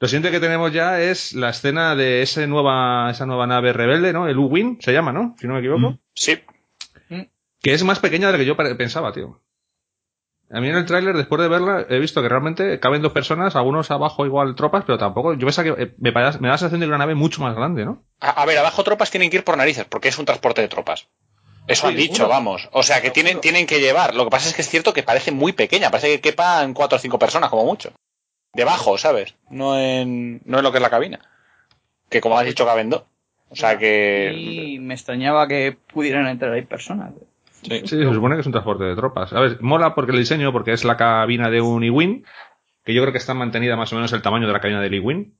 Lo 0.00 0.06
siguiente 0.06 0.30
que 0.30 0.40
tenemos 0.40 0.72
ya 0.72 1.00
es 1.00 1.32
la 1.32 1.50
escena 1.50 1.96
de 1.96 2.22
ese 2.22 2.46
nueva, 2.46 3.10
esa 3.10 3.26
nueva 3.26 3.46
nave 3.46 3.72
rebelde, 3.72 4.12
¿no? 4.12 4.28
El 4.28 4.38
U-Wing 4.38 4.78
se 4.80 4.92
llama, 4.92 5.12
¿no? 5.12 5.34
Si 5.40 5.46
no 5.46 5.54
me 5.54 5.60
equivoco. 5.60 5.98
Sí. 6.14 6.40
Que 7.60 7.74
es 7.74 7.82
más 7.82 7.98
pequeña 7.98 8.28
de 8.28 8.32
lo 8.34 8.38
que 8.38 8.44
yo 8.46 8.56
pensaba, 8.76 9.12
tío. 9.12 9.42
A 10.50 10.60
mí 10.60 10.68
en 10.68 10.76
el 10.76 10.86
tráiler, 10.86 11.16
después 11.16 11.42
de 11.42 11.48
verla, 11.48 11.84
he 11.90 11.98
visto 11.98 12.22
que 12.22 12.28
realmente 12.28 12.80
caben 12.80 13.02
dos 13.02 13.12
personas, 13.12 13.54
algunos 13.56 13.90
abajo 13.90 14.24
igual 14.24 14.54
tropas, 14.54 14.84
pero 14.86 14.96
tampoco. 14.96 15.34
Yo 15.34 15.46
pensaba 15.46 15.74
que 15.74 15.82
eh, 15.82 15.94
me, 15.98 16.12
me 16.12 16.22
da 16.22 16.30
la 16.30 16.58
sensación 16.58 16.80
de 16.80 16.86
que 16.86 16.88
una 16.88 16.98
nave 16.98 17.14
mucho 17.16 17.42
más 17.42 17.54
grande, 17.54 17.84
¿no? 17.84 18.04
A, 18.20 18.30
a 18.30 18.46
ver, 18.46 18.56
abajo 18.56 18.84
tropas 18.84 19.10
tienen 19.10 19.28
que 19.28 19.38
ir 19.38 19.44
por 19.44 19.58
narices, 19.58 19.84
porque 19.84 20.08
es 20.08 20.18
un 20.18 20.24
transporte 20.24 20.62
de 20.62 20.68
tropas. 20.68 21.08
Eso 21.66 21.82
Sí, 21.82 21.88
han 21.88 21.96
dicho, 21.96 22.28
vamos. 22.28 22.70
O 22.72 22.82
sea, 22.82 23.02
que 23.02 23.10
tienen, 23.10 23.40
tienen 23.40 23.66
que 23.66 23.80
llevar. 23.80 24.14
Lo 24.14 24.24
que 24.24 24.30
pasa 24.30 24.48
es 24.48 24.54
que 24.54 24.62
es 24.62 24.68
cierto 24.70 24.94
que 24.94 25.02
parece 25.02 25.32
muy 25.32 25.52
pequeña. 25.52 25.90
Parece 25.90 26.12
que 26.12 26.20
quepan 26.22 26.72
cuatro 26.72 26.96
o 26.96 26.98
cinco 26.98 27.18
personas, 27.18 27.50
como 27.50 27.66
mucho. 27.66 27.92
Debajo, 28.54 28.98
¿sabes? 28.98 29.34
No 29.50 29.78
en, 29.78 30.40
no 30.44 30.58
en 30.58 30.64
lo 30.64 30.70
que 30.72 30.78
es 30.78 30.82
la 30.82 30.90
cabina. 30.90 31.20
Que 32.08 32.20
como 32.20 32.38
has 32.38 32.46
dicho, 32.46 32.64
caben 32.66 32.90
dos. 32.90 33.04
O 33.50 33.56
sea 33.56 33.78
que... 33.78 34.32
Y 34.36 34.78
me 34.78 34.94
extrañaba 34.94 35.46
que 35.48 35.76
pudieran 35.92 36.26
entrar 36.26 36.52
ahí 36.52 36.62
personas. 36.62 37.12
Sí, 37.62 37.82
se 37.86 38.04
supone 38.04 38.34
que 38.36 38.40
es 38.42 38.46
un 38.46 38.52
transporte 38.52 38.84
de 38.84 38.94
tropas. 38.96 39.32
A 39.32 39.40
ver, 39.40 39.58
mola 39.60 39.94
porque 39.94 40.12
el 40.12 40.18
diseño, 40.18 40.52
porque 40.52 40.72
es 40.72 40.84
la 40.84 40.96
cabina 40.96 41.50
de 41.50 41.60
un 41.60 41.82
E-Wing, 41.82 42.22
que 42.84 42.94
yo 42.94 43.02
creo 43.02 43.12
que 43.12 43.18
está 43.18 43.34
mantenida 43.34 43.76
más 43.76 43.92
o 43.92 43.96
menos 43.96 44.12
el 44.12 44.22
tamaño 44.22 44.46
de 44.46 44.52
la 44.52 44.60
cabina 44.60 44.80
del 44.80 44.94
E-Wing. 44.94 45.32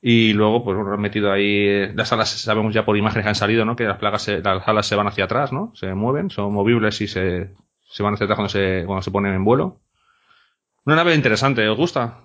Y 0.00 0.32
luego, 0.32 0.64
pues 0.64 0.76
han 0.78 1.00
metido 1.00 1.30
ahí, 1.30 1.66
eh, 1.68 1.92
las 1.94 2.12
alas 2.12 2.28
sabemos 2.30 2.74
ya 2.74 2.84
por 2.84 2.96
imágenes 2.96 3.24
que 3.24 3.28
han 3.28 3.34
salido, 3.36 3.64
¿no? 3.64 3.76
Que 3.76 3.84
las 3.84 3.98
plagas, 3.98 4.22
se- 4.22 4.40
las 4.40 4.66
alas 4.66 4.86
se 4.86 4.96
van 4.96 5.06
hacia 5.06 5.24
atrás, 5.24 5.52
¿no? 5.52 5.72
Se 5.76 5.94
mueven, 5.94 6.28
son 6.30 6.52
movibles 6.52 7.00
y 7.02 7.06
se, 7.06 7.54
se 7.88 8.02
van 8.02 8.14
hacia 8.14 8.24
atrás 8.24 8.36
cuando 8.36 8.48
se, 8.48 8.82
cuando 8.86 9.02
se 9.02 9.10
ponen 9.12 9.34
en 9.34 9.44
vuelo. 9.44 9.80
Una 10.84 10.96
nave 10.96 11.14
interesante, 11.14 11.68
¿os 11.68 11.76
gusta? 11.76 12.18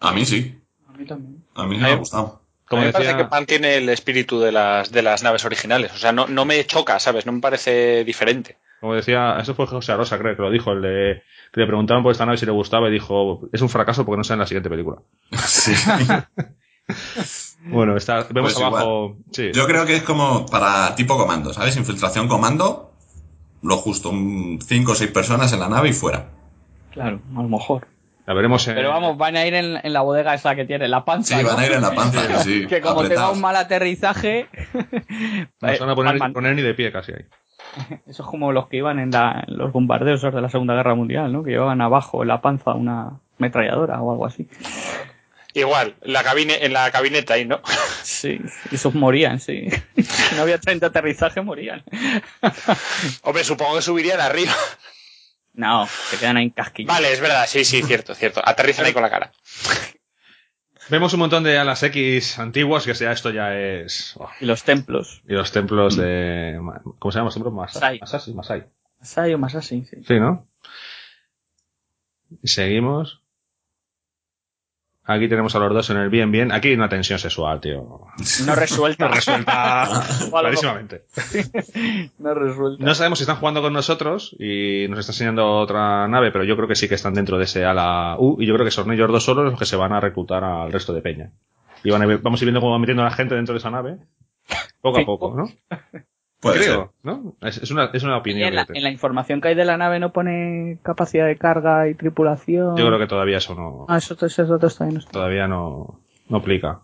A 0.00 0.12
mí 0.12 0.24
sí. 0.24 0.58
A 0.88 0.92
mí 0.96 1.04
también. 1.06 1.44
A 1.54 1.66
mí 1.66 1.78
me 1.78 1.90
ha 1.90 1.96
gustado. 1.96 2.42
Como 2.68 2.82
a 2.82 2.84
mí 2.84 2.92
me 2.92 2.92
decía- 2.92 3.12
parece 3.12 3.24
que 3.24 3.30
mantiene 3.30 3.76
el 3.76 3.88
espíritu 3.88 4.40
de 4.40 4.52
las, 4.52 4.92
de 4.92 5.02
las 5.02 5.22
naves 5.22 5.44
originales. 5.44 5.92
O 5.94 5.98
sea, 5.98 6.12
no, 6.12 6.26
no 6.26 6.44
me 6.44 6.64
choca, 6.66 6.98
¿sabes? 6.98 7.24
No 7.26 7.32
me 7.32 7.40
parece 7.40 8.04
diferente. 8.04 8.56
Como 8.80 8.94
decía, 8.94 9.38
eso 9.40 9.54
fue 9.54 9.66
José 9.66 9.92
Arosa, 9.92 10.18
creo 10.18 10.36
que 10.36 10.42
lo 10.42 10.50
dijo, 10.50 10.70
el 10.72 10.82
de, 10.82 11.22
que 11.52 11.60
le 11.60 11.66
preguntaron 11.66 12.02
por 12.02 12.12
esta 12.12 12.26
nave 12.26 12.38
si 12.38 12.46
le 12.46 12.52
gustaba 12.52 12.88
y 12.88 12.92
dijo, 12.92 13.48
es 13.52 13.60
un 13.60 13.68
fracaso 13.68 14.04
porque 14.04 14.18
no 14.18 14.24
sale 14.24 14.36
en 14.36 14.40
la 14.40 14.46
siguiente 14.46 14.70
película. 14.70 14.98
Sí. 15.46 15.72
Bueno, 17.64 17.96
está, 17.96 18.26
vemos 18.30 18.54
Pues 18.54 18.64
abajo, 18.64 19.16
sí. 19.32 19.50
Yo 19.52 19.66
creo 19.66 19.84
que 19.84 19.96
es 19.96 20.02
como 20.02 20.46
para 20.46 20.94
tipo 20.94 21.18
comando, 21.18 21.52
¿sabes? 21.52 21.76
Infiltración 21.76 22.28
comando, 22.28 22.92
lo 23.62 23.76
justo, 23.76 24.10
un 24.10 24.58
cinco 24.62 24.92
o 24.92 24.94
seis 24.94 25.10
personas 25.10 25.52
en 25.52 25.60
la 25.60 25.68
nave 25.68 25.90
y 25.90 25.92
fuera. 25.92 26.30
Claro, 26.92 27.20
a 27.36 27.42
lo 27.42 27.48
mejor. 27.48 27.88
La 28.28 28.34
veremos 28.34 28.68
en... 28.68 28.74
Pero 28.74 28.90
vamos, 28.90 29.16
van 29.16 29.36
a 29.38 29.46
ir 29.46 29.54
en, 29.54 29.80
en 29.82 29.92
la 29.94 30.02
bodega 30.02 30.34
esa 30.34 30.54
que 30.54 30.66
tiene, 30.66 30.86
la 30.86 31.02
panza. 31.02 31.38
Sí, 31.38 31.42
¿no? 31.42 31.48
van 31.48 31.60
a 31.60 31.64
ir 31.66 31.72
en 31.72 31.80
la 31.80 31.92
panza, 31.92 32.42
sí, 32.42 32.66
que 32.66 32.82
como 32.82 32.96
tenga 32.96 33.06
apretados. 33.06 33.36
un 33.36 33.40
mal 33.40 33.56
aterrizaje. 33.56 34.48
No 35.62 35.72
se 35.74 35.78
van 35.80 35.90
a 36.20 36.32
poner, 36.34 36.54
ni 36.54 36.60
de 36.60 36.74
pie 36.74 36.92
casi 36.92 37.12
ahí. 37.12 37.24
Eso 38.06 38.22
es 38.22 38.28
como 38.28 38.52
los 38.52 38.68
que 38.68 38.76
iban 38.76 38.98
en, 38.98 39.10
la- 39.10 39.44
en 39.48 39.56
los 39.56 39.72
bombardeos 39.72 40.20
de 40.20 40.40
la 40.42 40.50
Segunda 40.50 40.74
Guerra 40.74 40.94
Mundial, 40.94 41.32
¿no? 41.32 41.42
Que 41.42 41.52
llevaban 41.52 41.80
abajo 41.80 42.20
en 42.20 42.28
la 42.28 42.42
panza 42.42 42.74
una 42.74 43.18
ametralladora 43.38 44.00
o 44.02 44.12
algo 44.12 44.26
así. 44.26 44.46
Igual, 45.54 45.94
la 46.02 46.22
cabine, 46.22 46.66
en 46.66 46.74
la 46.74 46.90
cabineta 46.90 47.32
ahí, 47.34 47.46
¿no? 47.46 47.60
Sí, 48.02 48.40
y 48.70 48.74
esos 48.74 48.94
morían, 48.94 49.40
sí. 49.40 49.68
Si 49.96 50.34
no 50.36 50.42
había 50.42 50.58
tren 50.58 50.78
de 50.80 50.86
aterrizaje, 50.86 51.40
morían. 51.40 51.82
Hombre, 53.22 53.42
supongo 53.44 53.76
que 53.76 53.82
subirían 53.82 54.20
arriba. 54.20 54.52
No, 55.58 55.88
se 55.88 56.16
quedan 56.18 56.36
ahí 56.36 56.44
encasquillados. 56.44 56.96
Vale, 56.96 57.12
es 57.12 57.20
verdad, 57.20 57.44
sí, 57.48 57.64
sí, 57.64 57.82
cierto, 57.82 58.14
cierto. 58.14 58.40
Aterrizan 58.44 58.86
ahí 58.86 58.92
con 58.92 59.02
la 59.02 59.10
cara. 59.10 59.32
Vemos 60.88 61.12
un 61.14 61.18
montón 61.18 61.42
de 61.42 61.58
alas 61.58 61.82
X 61.82 62.38
antiguas, 62.38 62.86
que 62.86 62.94
sea 62.94 63.10
esto 63.10 63.30
ya 63.30 63.58
es... 63.58 64.14
oh, 64.18 64.30
Y 64.40 64.46
los 64.46 64.62
templos. 64.62 65.20
Y 65.26 65.32
los 65.32 65.50
templos 65.50 65.96
de... 65.96 66.60
¿Cómo 67.00 67.10
se 67.10 67.18
llama 67.18 67.26
los 67.26 67.34
templos? 67.34 67.52
Masai. 67.52 67.98
Masai. 67.98 68.20
Masai, 68.20 68.34
Masai. 68.34 68.66
Masai 69.00 69.34
o 69.34 69.38
Masashi, 69.38 69.84
sí. 69.84 69.96
Sí, 70.06 70.20
¿no? 70.20 70.48
Y 72.40 72.46
seguimos. 72.46 73.24
Aquí 75.10 75.26
tenemos 75.26 75.54
a 75.54 75.58
los 75.58 75.72
dos 75.72 75.88
en 75.88 75.96
el 75.96 76.10
bien, 76.10 76.30
bien. 76.30 76.52
Aquí 76.52 76.68
hay 76.68 76.74
una 76.74 76.88
tensión 76.90 77.18
sexual, 77.18 77.60
tío. 77.60 78.02
No 78.46 78.54
resuelta. 78.54 79.08
No 79.08 79.14
resuelta 79.14 79.88
clarísimamente. 80.30 81.02
No 82.18 82.34
resuelta. 82.34 82.84
No 82.84 82.94
sabemos 82.94 83.18
si 83.18 83.22
están 83.22 83.36
jugando 83.36 83.62
con 83.62 83.72
nosotros 83.72 84.36
y 84.38 84.86
nos 84.88 84.98
está 84.98 85.12
enseñando 85.12 85.46
otra 85.56 86.06
nave, 86.08 86.30
pero 86.30 86.44
yo 86.44 86.56
creo 86.56 86.68
que 86.68 86.76
sí 86.76 86.88
que 86.88 86.94
están 86.96 87.14
dentro 87.14 87.38
de 87.38 87.44
ese 87.44 87.64
ala 87.64 88.16
U 88.18 88.36
y 88.40 88.46
yo 88.46 88.52
creo 88.54 88.66
que 88.66 88.70
son 88.70 88.92
ellos 88.92 89.10
dos 89.10 89.24
solos 89.24 89.44
los 89.50 89.58
que 89.58 89.64
se 89.66 89.76
van 89.76 89.92
a 89.94 90.00
reclutar 90.00 90.44
al 90.44 90.70
resto 90.72 90.92
de 90.92 91.00
peña. 91.00 91.30
Y 91.82 91.90
van 91.90 92.02
a 92.02 92.06
ver- 92.06 92.18
vamos 92.18 92.40
a 92.40 92.44
ir 92.44 92.48
viendo 92.48 92.60
cómo 92.60 92.72
va 92.72 92.78
metiendo 92.78 93.02
a 93.02 93.06
la 93.06 93.12
gente 93.14 93.34
dentro 93.34 93.54
de 93.54 93.58
esa 93.60 93.70
nave. 93.70 93.96
Poco 94.82 95.00
a 95.00 95.04
poco, 95.06 95.34
¿no? 95.34 95.48
Puede 96.40 96.58
creo, 96.58 96.94
¿no? 97.02 97.34
Es, 97.40 97.58
es 97.58 97.70
una, 97.72 97.90
es 97.92 98.02
una 98.04 98.16
opinión. 98.18 98.48
en 98.48 98.54
la, 98.54 98.66
en 98.68 98.86
información 98.92 99.40
que 99.40 99.48
hay 99.48 99.54
de 99.56 99.64
la 99.64 99.76
nave 99.76 99.98
no 99.98 100.12
pone 100.12 100.78
capacidad 100.84 101.26
de 101.26 101.36
carga 101.36 101.88
y 101.88 101.94
tripulación. 101.94 102.76
Yo 102.76 102.86
creo 102.86 102.98
que 102.98 103.08
todavía 103.08 103.38
eso 103.38 103.54
no, 103.56 103.86
Ah, 103.88 103.98
eso, 103.98 104.14
esos 104.24 104.48
datos 104.48 104.76
todavía 104.76 104.92
no 104.94 104.98
están. 105.00 105.12
todavía 105.12 105.48
no, 105.48 106.00
no 106.28 106.36
aplica. 106.36 106.82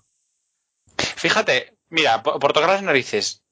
Fíjate, 0.96 1.76
mira, 1.88 2.22
por, 2.22 2.38
por 2.40 2.52
tocar 2.52 2.70
las 2.70 2.82
narices, 2.82 3.42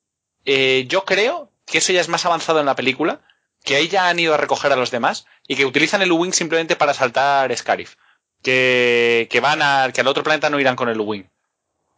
eh, 0.45 0.87
yo 0.89 1.05
creo 1.05 1.51
que 1.67 1.79
eso 1.79 1.93
ya 1.93 2.01
es 2.01 2.09
más 2.09 2.27
avanzado 2.27 2.61
en 2.61 2.67
la 2.67 2.75
película, 2.75 3.21
que 3.65 3.77
ahí 3.77 3.89
ya 3.89 4.09
han 4.09 4.19
ido 4.19 4.35
a 4.35 4.39
recoger 4.39 4.73
a 4.73 4.77
los 4.77 4.91
demás 4.91 5.27
y 5.47 5.55
que 5.57 5.65
utilizan 5.67 6.03
el 6.03 6.11
U-Wing 6.13 6.33
simplemente 6.33 6.75
para 6.77 6.95
saltar 6.95 7.57
Scarif. 7.57 7.95
Que, 8.43 9.29
que 9.31 9.39
van 9.39 9.61
a, 9.63 9.91
que 9.95 10.01
al 10.01 10.09
otro 10.09 10.25
planeta 10.25 10.51
no 10.51 10.59
irán 10.59 10.75
con 10.75 10.89
el 10.89 10.99
U-Wing. 11.01 11.25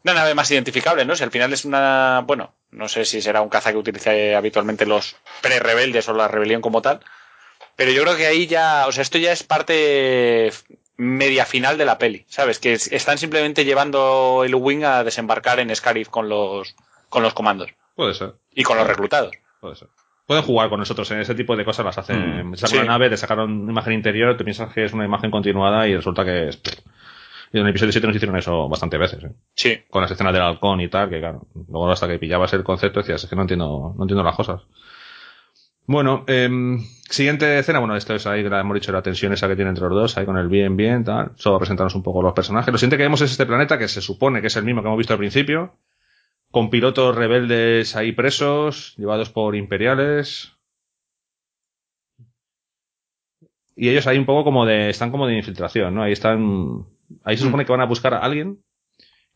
Una 0.05 0.13
nave 0.13 0.35
más 0.35 0.51
identificable, 0.51 1.07
¿no? 1.07 1.17
Si 1.17 1.25
al 1.25 1.31
final 1.31 1.51
es 1.55 1.65
una, 1.65 2.23
bueno, 2.27 2.55
no 2.75 2.89
sé 2.89 3.05
si 3.05 3.23
será 3.23 3.41
un 3.41 3.49
caza 3.49 3.73
que 3.73 3.79
utilice 3.79 4.35
habitualmente 4.35 4.85
los 4.87 5.17
pre-rebeldes 5.43 6.09
o 6.09 6.13
la 6.15 6.29
rebelión 6.29 6.61
como 6.61 6.83
tal, 6.83 7.01
pero 7.77 7.91
yo 7.93 8.03
creo 8.03 8.17
que 8.17 8.27
ahí 8.27 8.47
ya, 8.47 8.87
o 8.87 8.93
sea, 8.93 9.03
esto 9.03 9.19
ya 9.19 9.33
es 9.33 9.43
parte 9.43 10.53
media 10.97 11.45
final 11.45 11.77
de 11.79 11.85
la 11.85 11.99
peli, 11.99 12.25
¿sabes? 12.29 12.59
Que 12.59 12.75
es- 12.75 12.93
están 12.93 13.19
simplemente 13.19 13.65
llevando 13.65 14.43
el 14.45 14.55
U-Wing 14.55 14.85
a 14.85 15.03
desembarcar 15.05 15.59
en 15.61 15.75
Scarif 15.75 16.09
con 16.09 16.29
los, 16.29 16.77
con 17.09 17.23
los 17.23 17.35
comandos 17.35 17.71
Puede 17.97 18.15
ser, 18.15 18.35
y 18.55 18.63
con 18.63 18.77
los 18.77 18.87
reclutados. 18.87 19.33
puede 19.61 19.77
ser. 19.77 19.89
Pueden 20.27 20.43
jugar 20.45 20.71
con 20.71 20.79
nosotros, 20.81 21.11
en 21.11 21.21
ese 21.21 21.35
tipo 21.35 21.55
de 21.55 21.67
cosas 21.67 21.85
las 21.85 21.99
hacen. 21.99 22.51
Mm, 22.51 22.57
sacan 22.57 22.71
sí. 22.71 22.77
una 22.79 22.87
nave, 22.87 23.11
te 23.11 23.17
sacaron 23.19 23.51
una 23.63 23.73
imagen 23.73 23.93
interior, 23.93 24.37
te 24.39 24.45
piensas 24.45 24.73
que 24.73 24.85
es 24.87 24.93
una 24.95 25.05
imagen 25.05 25.31
continuada 25.31 25.87
y 25.87 25.95
resulta 25.97 26.25
que 26.25 26.49
es... 26.49 26.61
En 27.55 27.61
el 27.61 27.69
episodio 27.69 27.93
7 27.93 28.07
nos 28.09 28.17
hicieron 28.17 28.37
eso 28.37 28.69
bastante 28.69 28.99
veces, 28.99 29.23
¿eh? 29.23 29.33
Sí. 29.55 29.79
Con 29.89 30.03
las 30.03 30.11
escenas 30.11 30.33
del 30.33 30.43
halcón 30.43 30.81
y 30.81 30.89
tal, 30.89 31.09
que 31.09 31.21
claro, 31.21 31.47
luego 31.55 31.89
hasta 31.89 32.09
que 32.09 32.19
pillabas 32.19 32.53
el 32.53 32.65
concepto 32.65 32.99
decías, 32.99 33.23
es 33.23 33.31
que 33.31 33.37
no 33.37 33.43
entiendo, 33.43 33.95
no 33.97 34.03
entiendo 34.03 34.25
las 34.25 34.35
cosas. 34.35 34.63
Bueno, 35.87 36.25
em, 36.27 36.81
siguiente 37.09 37.59
escena, 37.59 37.79
bueno, 37.79 37.95
esto 37.95 38.13
es 38.13 38.27
ahí, 38.27 38.43
que 38.43 38.49
la 38.49 38.59
hemos 38.59 38.75
dicho, 38.75 38.91
la 38.91 39.03
tensión 39.03 39.33
esa 39.33 39.47
que 39.47 39.55
tiene 39.55 39.69
entre 39.69 39.85
los 39.85 39.93
dos, 39.93 40.17
ahí 40.17 40.27
con 40.27 40.37
el 40.37 40.49
bien, 40.49 40.77
bien, 40.77 41.05
tal. 41.05 41.31
Solo 41.37 41.59
presentarnos 41.59 41.95
un 41.95 42.03
poco 42.03 42.23
los 42.23 42.33
personajes. 42.33 42.73
Lo 42.73 42.79
siguiente 42.79 42.97
que 42.97 43.05
vemos 43.05 43.21
es 43.21 43.31
este 43.31 43.47
planeta, 43.47 43.79
que 43.79 43.87
se 43.87 44.01
supone 44.01 44.41
que 44.41 44.49
es 44.49 44.57
el 44.57 44.65
mismo 44.65 44.83
que 44.83 44.89
hemos 44.89 44.99
visto 44.99 45.13
al 45.13 45.21
principio, 45.21 45.77
con 46.51 46.71
pilotos 46.71 47.15
rebeldes 47.15 47.95
ahí 47.95 48.11
presos, 48.11 48.95
llevados 48.97 49.31
por 49.31 49.55
imperiales. 49.55 50.54
Y 53.77 53.89
ellos 53.89 54.07
ahí 54.07 54.19
un 54.19 54.27
poco 54.27 54.45
como 54.45 54.67
de, 54.67 54.91
están 54.91 55.11
como 55.11 55.27
de 55.27 55.37
infiltración, 55.37 55.95
¿no? 55.95 56.03
Ahí 56.03 56.13
están, 56.13 56.85
ahí 57.25 57.37
se 57.37 57.45
supone 57.45 57.65
que 57.65 57.73
van 57.73 57.81
a 57.81 57.87
buscar 57.87 58.15
a 58.15 58.19
alguien 58.19 58.59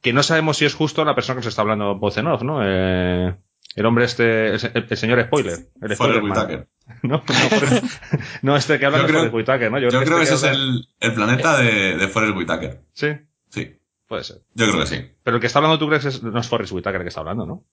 que 0.00 0.12
no 0.12 0.22
sabemos 0.22 0.56
si 0.56 0.64
es 0.64 0.74
justo 0.74 1.04
la 1.04 1.14
persona 1.16 1.34
que 1.36 1.38
nos 1.40 1.46
está 1.48 1.62
hablando 1.62 1.96
voz 1.96 2.16
en 2.18 2.28
off, 2.28 2.42
¿no? 2.42 2.60
Eh, 2.64 3.34
el 3.74 3.86
hombre 3.86 4.04
este, 4.04 4.50
el, 4.50 4.60
se- 4.60 4.72
el 4.74 4.96
señor 4.96 5.20
spoiler. 5.24 5.54
El 5.82 5.96
Forrest 5.96 5.96
spoiler 5.96 6.22
man. 6.22 6.30
Whitaker. 6.38 6.68
No, 7.02 7.16
no, 7.16 7.22
Forrest- 7.24 8.00
no, 8.42 8.56
este 8.56 8.78
que 8.78 8.86
habla 8.86 8.98
Yo 8.98 9.06
de 9.08 9.12
Forrest 9.12 9.34
Whitaker, 9.34 9.70
¿no? 9.72 9.78
Yo 9.80 9.88
creo 9.88 10.00
que 10.18 10.22
este 10.22 10.22
ese 10.22 10.34
es 10.34 10.44
habla- 10.44 10.58
el, 10.58 10.88
el 11.00 11.14
planeta 11.14 11.58
de, 11.58 11.96
de 11.96 12.08
Forrest 12.08 12.36
Whitaker. 12.36 12.80
Sí, 12.92 13.08
Sí, 13.50 13.76
puede 14.06 14.22
ser. 14.24 14.38
yo 14.54 14.66
creo 14.68 14.80
que 14.80 14.86
sí. 14.86 15.04
Pero 15.24 15.36
el 15.36 15.40
que 15.40 15.46
está 15.48 15.58
hablando 15.58 15.78
tú 15.78 15.88
crees 15.88 16.02
que 16.02 16.08
es, 16.10 16.22
no 16.22 16.38
es 16.38 16.46
Forrest 16.48 16.72
Whitaker 16.72 17.00
el 17.00 17.04
que 17.04 17.08
está 17.08 17.20
hablando, 17.20 17.44
¿no? 17.46 17.64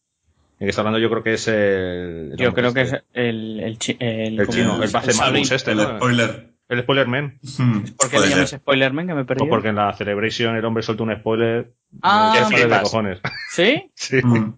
El 0.60 0.66
que 0.66 0.70
está 0.70 0.82
hablando 0.82 1.00
yo 1.00 1.10
creo 1.10 1.22
que 1.24 1.34
es 1.34 1.48
el... 1.48 2.32
el 2.32 2.36
Yo 2.38 2.54
creo 2.54 2.74
que 2.74 2.82
este. 2.82 2.98
es 2.98 3.04
el, 3.14 3.60
el, 3.60 3.78
chi- 3.78 3.98
el, 4.00 4.40
El 4.40 4.48
chino, 4.48 4.82
el 4.82 4.92
Malbus 5.18 5.52
este, 5.52 5.72
El 5.72 5.78
¿no? 5.78 5.98
spoiler. 5.98 6.55
El 6.68 6.82
spoiler 6.82 7.08
man. 7.08 7.40
Hmm, 7.60 7.80
¿Por 7.98 8.10
qué 8.10 8.20
le 8.20 8.30
llamas 8.30 8.50
ser. 8.50 8.60
Spoilerman 8.60 9.08
que 9.08 9.14
me 9.14 9.26
perdí? 9.26 9.40
Pues 9.40 9.50
porque 9.50 9.68
en 9.70 9.76
la 9.76 9.94
Celebration 9.94 10.56
el 10.56 10.66
hombre 10.66 10.82
suelta 10.84 11.04
un 11.04 11.16
spoiler 11.16 11.74
Ah, 12.02 12.34
Que 12.36 12.42
Madre 12.56 12.68
de 12.76 12.82
cojones. 12.82 13.20
¿Sí? 13.52 13.92
Sí. 13.96 14.18
Mm. 14.24 14.54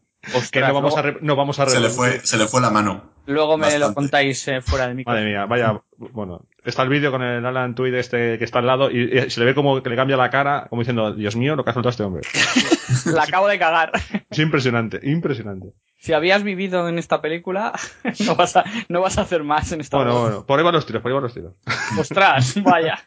Que 0.52 0.60
no 0.60 0.74
vamos, 0.74 0.98
a 0.98 1.02
re- 1.04 1.18
no 1.22 1.36
vamos 1.38 1.58
a 1.60 1.68
Se 1.70 1.80
le 1.80 1.90
fue, 1.90 2.20
se 2.20 2.38
le 2.38 2.48
fue 2.48 2.60
la 2.60 2.70
mano. 2.70 3.14
luego 3.28 3.58
me 3.58 3.78
lo 3.80 3.94
contáis 3.94 4.46
eh, 4.50 4.62
fuera 4.62 4.88
de 4.90 4.94
mi 4.94 5.04
Madre 5.06 5.24
mía, 5.24 5.46
vaya, 5.46 5.82
bueno, 5.98 6.46
está 6.66 6.84
el 6.84 6.90
vídeo 6.90 7.12
con 7.12 7.22
el 7.24 7.46
Alan 7.46 7.76
Tweed 7.76 7.94
este 7.94 8.38
que 8.38 8.44
está 8.44 8.60
al 8.60 8.66
lado 8.68 8.92
y, 8.92 9.04
y 9.18 9.30
se 9.30 9.40
le 9.40 9.46
ve 9.46 9.56
como 9.56 9.82
que 9.82 9.90
le 9.90 9.96
cambia 9.96 10.18
la 10.18 10.30
cara, 10.30 10.68
como 10.70 10.82
diciendo, 10.82 11.14
Dios 11.14 11.38
mío, 11.38 11.56
lo 11.56 11.64
que 11.64 11.70
ha 11.70 11.74
soltado 11.74 11.92
este 11.92 12.04
hombre. 12.04 12.24
La 13.06 13.24
acabo 13.24 13.48
de 13.48 13.58
cagar. 13.58 13.92
Es 14.30 14.40
impresionante, 14.40 15.00
impresionante. 15.04 15.68
Si 16.00 16.14
habías 16.14 16.44
vivido 16.44 16.88
en 16.88 17.00
esta 17.00 17.22
película, 17.22 17.74
no 18.26 18.36
vas 18.36 18.56
a, 18.56 18.64
no 18.88 19.02
vas 19.02 19.18
a 19.18 19.22
hacer 19.22 19.44
más 19.44 19.72
en 19.72 19.82
esta 19.82 19.98
Bueno, 19.98 20.14
voz. 20.14 20.22
bueno, 20.22 20.46
por 20.46 20.60
ahí 20.60 20.66
van 20.66 20.76
los 20.76 20.86
tiros, 20.86 21.02
por 21.02 21.10
ahí 21.12 21.14
van 21.16 21.24
los 21.24 21.34
tiros. 21.34 21.54
Ostras, 22.00 22.62
vaya. 22.64 23.00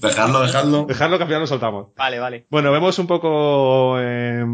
Dejadlo, 0.00 0.40
dejadlo. 0.40 0.84
Dejarlo 0.86 1.16
que 1.18 1.22
al 1.24 1.28
final 1.28 1.40
lo 1.42 1.46
soltamos. 1.46 1.88
Vale, 1.96 2.18
vale. 2.18 2.46
Bueno, 2.50 2.72
vemos 2.72 2.98
un 2.98 3.06
poco 3.06 3.96
eh, 4.00 4.44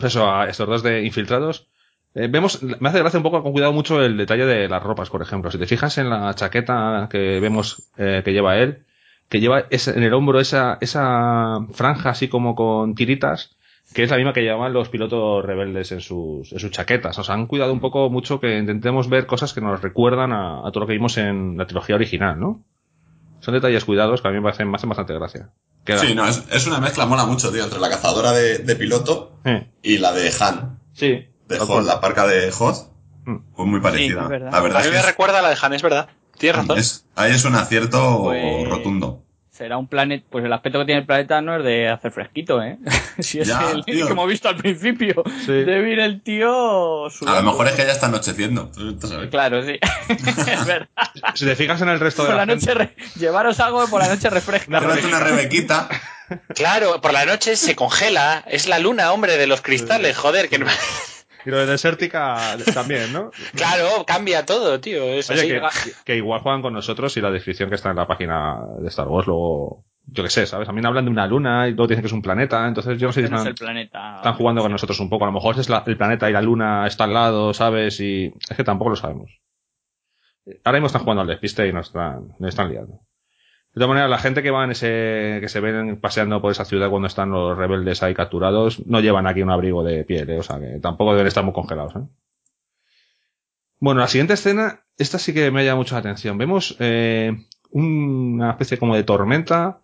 eso, 0.00 0.30
a 0.30 0.46
estos 0.48 0.68
dos 0.68 0.82
de 0.82 1.02
infiltrados. 1.04 1.68
Eh, 2.14 2.28
vemos, 2.28 2.62
me 2.62 2.88
hace 2.90 2.98
gracia 2.98 3.16
un 3.18 3.22
poco 3.22 3.42
con 3.42 3.52
cuidado 3.52 3.72
mucho 3.72 4.02
el 4.02 4.16
detalle 4.18 4.44
de 4.44 4.68
las 4.68 4.82
ropas, 4.82 5.08
por 5.08 5.22
ejemplo. 5.22 5.50
Si 5.50 5.58
te 5.58 5.66
fijas 5.66 5.96
en 5.98 6.10
la 6.10 6.34
chaqueta 6.34 7.08
que 7.10 7.40
vemos 7.40 7.90
eh, 7.96 8.20
que 8.24 8.32
lleva 8.32 8.58
él, 8.58 8.84
que 9.30 9.40
lleva 9.40 9.64
ese- 9.70 9.96
en 9.96 10.02
el 10.02 10.12
hombro 10.12 10.38
esa, 10.40 10.76
esa 10.82 11.60
franja 11.72 12.10
así 12.10 12.28
como 12.28 12.54
con 12.54 12.94
tiritas, 12.94 13.56
que 13.92 14.02
es 14.04 14.10
la 14.10 14.16
misma 14.16 14.32
que 14.32 14.40
llevaban 14.42 14.72
los 14.72 14.88
pilotos 14.88 15.44
rebeldes 15.44 15.92
en 15.92 16.00
sus, 16.00 16.52
en 16.52 16.58
sus 16.58 16.70
chaquetas. 16.70 17.18
O 17.18 17.24
sea, 17.24 17.34
han 17.34 17.46
cuidado 17.46 17.72
un 17.72 17.80
poco 17.80 18.08
mucho 18.10 18.40
que 18.40 18.58
intentemos 18.58 19.08
ver 19.08 19.26
cosas 19.26 19.52
que 19.52 19.60
nos 19.60 19.80
recuerdan 19.82 20.32
a, 20.32 20.66
a 20.66 20.70
todo 20.72 20.80
lo 20.80 20.86
que 20.86 20.92
vimos 20.94 21.16
en 21.18 21.56
la 21.56 21.66
trilogía 21.66 21.94
original, 21.96 22.38
¿no? 22.40 22.64
Son 23.40 23.54
detalles 23.54 23.84
cuidados 23.84 24.22
que 24.22 24.28
a 24.28 24.30
mí 24.30 24.40
me 24.40 24.50
hacen, 24.50 24.68
me 24.70 24.76
hacen 24.76 24.88
bastante 24.88 25.14
gracia. 25.14 25.50
Queda. 25.84 25.98
Sí, 25.98 26.14
no, 26.14 26.26
es, 26.28 26.44
es 26.52 26.66
una 26.68 26.78
mezcla, 26.78 27.06
mola 27.06 27.26
mucho, 27.26 27.50
tío, 27.50 27.64
entre 27.64 27.80
la 27.80 27.90
cazadora 27.90 28.30
de, 28.32 28.58
de 28.58 28.76
piloto 28.76 29.32
Eh, 29.44 29.68
y 29.82 29.98
la 29.98 30.12
de 30.12 30.30
Han, 30.40 30.78
sí. 30.92 31.26
de 31.48 31.58
Hoth, 31.60 31.84
la 31.84 32.00
parca 32.00 32.26
de 32.26 32.52
Hoth. 32.56 32.92
Mm. 33.24 33.36
Pues 33.56 33.68
muy 33.68 33.80
parecida. 33.80 34.22
es 34.22 34.28
verdad. 34.28 34.52
la 34.52 34.60
verdad 34.60 34.78
A 34.78 34.80
es 34.82 34.86
mí 34.86 34.90
que 34.92 34.96
me 34.96 35.00
es- 35.00 35.06
recuerda 35.06 35.40
a 35.40 35.42
la 35.42 35.48
de 35.50 35.56
Han, 35.60 35.72
es 35.72 35.82
verdad. 35.82 36.08
Tienes 36.38 36.56
razón. 36.56 36.78
es- 36.78 37.06
ahí 37.16 37.32
es 37.32 37.44
un 37.44 37.54
acierto 37.56 38.22
Pues- 38.24 38.68
rotundo. 38.68 39.24
Será 39.62 39.78
un 39.78 39.86
planeta, 39.86 40.26
pues 40.28 40.44
el 40.44 40.52
aspecto 40.52 40.80
que 40.80 40.86
tiene 40.86 41.02
el 41.02 41.06
planeta 41.06 41.40
no 41.40 41.56
es 41.56 41.62
de 41.62 41.88
hacer 41.88 42.10
fresquito, 42.10 42.60
¿eh? 42.60 42.78
si 43.20 43.38
es 43.38 43.46
Ya, 43.46 43.70
el 43.70 43.84
tío. 43.84 44.06
que 44.08 44.12
hemos 44.12 44.26
visto 44.28 44.48
al 44.48 44.56
principio. 44.56 45.22
Sí. 45.46 45.52
Debe 45.52 45.92
ir 45.92 46.00
el 46.00 46.20
tío 46.20 47.06
A 47.06 47.10
lo 47.36 47.42
mejor 47.44 47.68
es 47.68 47.74
que 47.74 47.86
ya 47.86 47.92
está 47.92 48.06
anocheciendo. 48.06 48.72
Claro, 49.30 49.62
sí. 49.64 49.78
es 50.08 50.66
verdad. 50.66 50.88
Si 51.36 51.44
te 51.46 51.54
fijas 51.54 51.80
en 51.80 51.90
el 51.90 52.00
resto 52.00 52.22
de 52.24 52.30
Por 52.30 52.36
la, 52.38 52.44
la 52.44 52.54
noche, 52.54 52.74
re- 52.74 52.96
llevaros 53.14 53.60
algo 53.60 53.86
por 53.86 54.02
la 54.02 54.08
noche 54.08 54.28
refresca. 54.30 54.80
Cómprate 54.80 55.06
una 55.06 55.20
rebequita. 55.20 55.88
Claro, 56.56 57.00
por 57.00 57.12
la 57.12 57.24
noche 57.24 57.54
se 57.54 57.76
congela. 57.76 58.42
Es 58.48 58.66
la 58.66 58.80
luna, 58.80 59.12
hombre, 59.12 59.36
de 59.36 59.46
los 59.46 59.60
cristales, 59.60 60.16
joder. 60.16 60.48
Que 60.48 60.58
no- 60.58 60.66
Y 61.44 61.50
lo 61.50 61.58
de 61.58 61.66
Desértica 61.66 62.56
también, 62.74 63.12
¿no? 63.12 63.30
Claro, 63.54 64.04
cambia 64.06 64.46
todo, 64.46 64.80
tío. 64.80 65.02
Es 65.04 65.28
Oye, 65.30 65.60
así. 65.64 65.90
que, 65.90 65.96
que 66.04 66.16
igual 66.16 66.40
juegan 66.40 66.62
con 66.62 66.72
nosotros 66.72 67.16
y 67.16 67.20
la 67.20 67.30
descripción 67.30 67.68
que 67.68 67.74
está 67.76 67.90
en 67.90 67.96
la 67.96 68.06
página 68.06 68.58
de 68.80 68.88
Star 68.88 69.08
Wars, 69.08 69.26
luego, 69.26 69.84
yo 70.06 70.22
qué 70.22 70.30
sé, 70.30 70.46
¿sabes? 70.46 70.68
A 70.68 70.72
mí 70.72 70.80
me 70.80 70.88
hablan 70.88 71.04
de 71.04 71.10
una 71.10 71.26
luna 71.26 71.66
y 71.68 71.72
luego 71.72 71.86
dicen 71.88 72.02
que 72.02 72.06
es 72.08 72.12
un 72.12 72.22
planeta, 72.22 72.66
entonces 72.68 72.98
yo 72.98 73.08
no 73.08 73.12
sé 73.12 73.20
si 73.22 73.26
Que 73.26 73.30
no 73.30 73.36
es 73.36 73.40
están, 73.40 73.48
el 73.50 73.54
planeta. 73.56 74.16
están 74.16 74.34
jugando 74.34 74.62
con 74.62 74.72
nosotros 74.72 74.98
un 75.00 75.08
poco. 75.08 75.24
A 75.24 75.28
lo 75.28 75.32
mejor 75.32 75.58
es 75.58 75.68
la- 75.68 75.82
el 75.86 75.96
planeta 75.96 76.28
y 76.30 76.32
la 76.32 76.42
luna 76.42 76.86
está 76.86 77.04
al 77.04 77.14
lado, 77.14 77.52
¿sabes? 77.54 77.98
Y 78.00 78.32
es 78.48 78.56
que 78.56 78.64
tampoco 78.64 78.90
lo 78.90 78.96
sabemos. 78.96 79.30
Ahora 80.64 80.78
mismo 80.78 80.86
están 80.88 81.02
jugando 81.02 81.22
al 81.22 81.28
despiste 81.28 81.68
y 81.68 81.72
nos 81.72 81.86
están, 81.88 82.34
nos 82.38 82.48
están 82.48 82.68
liando. 82.70 83.00
De 83.74 83.78
todas 83.78 83.88
maneras, 83.88 84.10
la 84.10 84.18
gente 84.18 84.42
que 84.42 84.50
va 84.50 84.64
en 84.64 84.72
ese, 84.72 85.38
que 85.40 85.48
se 85.48 85.60
ven 85.60 85.98
paseando 85.98 86.42
por 86.42 86.52
esa 86.52 86.64
ciudad 86.66 86.90
cuando 86.90 87.08
están 87.08 87.30
los 87.30 87.56
rebeldes 87.56 88.02
ahí 88.02 88.12
capturados, 88.14 88.84
no 88.86 89.00
llevan 89.00 89.26
aquí 89.26 89.40
un 89.42 89.50
abrigo 89.50 89.82
de 89.82 90.04
piel, 90.04 90.28
¿eh? 90.28 90.38
o 90.38 90.42
sea 90.42 90.58
que 90.60 90.78
tampoco 90.80 91.12
deben 91.12 91.26
estar 91.26 91.42
muy 91.42 91.54
congelados, 91.54 91.96
¿eh? 91.96 92.00
Bueno, 93.80 94.00
la 94.00 94.08
siguiente 94.08 94.34
escena, 94.34 94.84
esta 94.96 95.18
sí 95.18 95.32
que 95.34 95.50
me 95.50 95.64
llama 95.64 95.78
mucho 95.78 95.94
la 95.94 96.00
atención. 96.00 96.38
Vemos 96.38 96.76
eh, 96.78 97.32
una 97.70 98.50
especie 98.52 98.78
como 98.78 98.94
de 98.94 99.02
tormenta, 99.02 99.80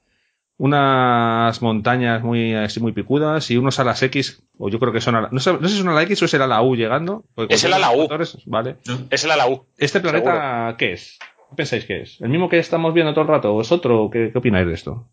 unas 0.56 1.60
montañas 1.62 2.22
muy 2.22 2.54
así 2.54 2.78
muy 2.80 2.92
picudas 2.92 3.50
y 3.50 3.56
unos 3.56 3.78
alas 3.80 4.02
X, 4.02 4.42
o 4.58 4.68
yo 4.68 4.78
creo 4.78 4.92
que 4.92 5.00
son 5.00 5.16
ala- 5.16 5.30
no 5.32 5.40
sé, 5.40 5.52
no 5.54 5.66
sé 5.66 5.74
si 5.74 5.78
son 5.80 5.88
ala 5.88 6.02
X 6.02 6.20
o 6.22 6.26
es 6.26 6.34
el 6.34 6.42
ala 6.42 6.62
U 6.62 6.76
llegando. 6.76 7.24
Es 7.48 7.64
el 7.64 7.72
ala 7.72 7.90
U. 7.90 8.02
motores- 8.02 8.38
Vale. 8.46 8.76
Es 9.10 9.24
el 9.24 9.30
ala 9.32 9.48
U. 9.48 9.66
¿Este 9.78 9.98
planeta 10.00 10.74
qué 10.78 10.92
es? 10.92 11.18
¿Qué 11.50 11.54
pensáis 11.56 11.84
que 11.86 12.02
es? 12.02 12.20
¿El 12.20 12.28
mismo 12.28 12.48
que 12.48 12.58
estamos 12.58 12.92
viendo 12.94 13.12
todo 13.12 13.22
el 13.22 13.28
rato 13.28 13.54
o 13.54 13.60
es 13.60 13.72
otro? 13.72 14.10
¿Qué, 14.10 14.30
qué 14.32 14.38
opináis 14.38 14.66
de 14.66 14.74
esto? 14.74 15.08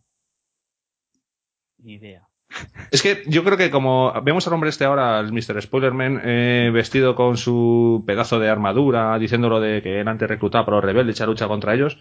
Ni 1.80 1.94
idea. 1.94 2.28
Es 2.92 3.02
que 3.02 3.24
yo 3.28 3.44
creo 3.44 3.58
que 3.58 3.72
como 3.72 4.14
vemos 4.24 4.46
al 4.48 4.54
hombre 4.54 4.70
este 4.70 4.86
ahora, 4.86 5.20
el 5.20 5.34
Mr. 5.34 5.62
Spoilerman, 5.62 6.22
eh, 6.24 6.70
vestido 6.74 7.16
con 7.16 7.38
su 7.38 8.04
pedazo 8.06 8.40
de 8.40 8.50
armadura, 8.50 9.18
diciéndolo 9.20 9.60
de 9.60 9.82
que 9.82 10.00
él 10.02 10.08
antes 10.08 10.30
reclutaba 10.30 10.66
para 10.66 10.78
los 10.78 10.86
rebeldes, 10.86 11.16
echar 11.16 11.28
lucha 11.28 11.48
contra 11.48 11.74
ellos, 11.74 11.98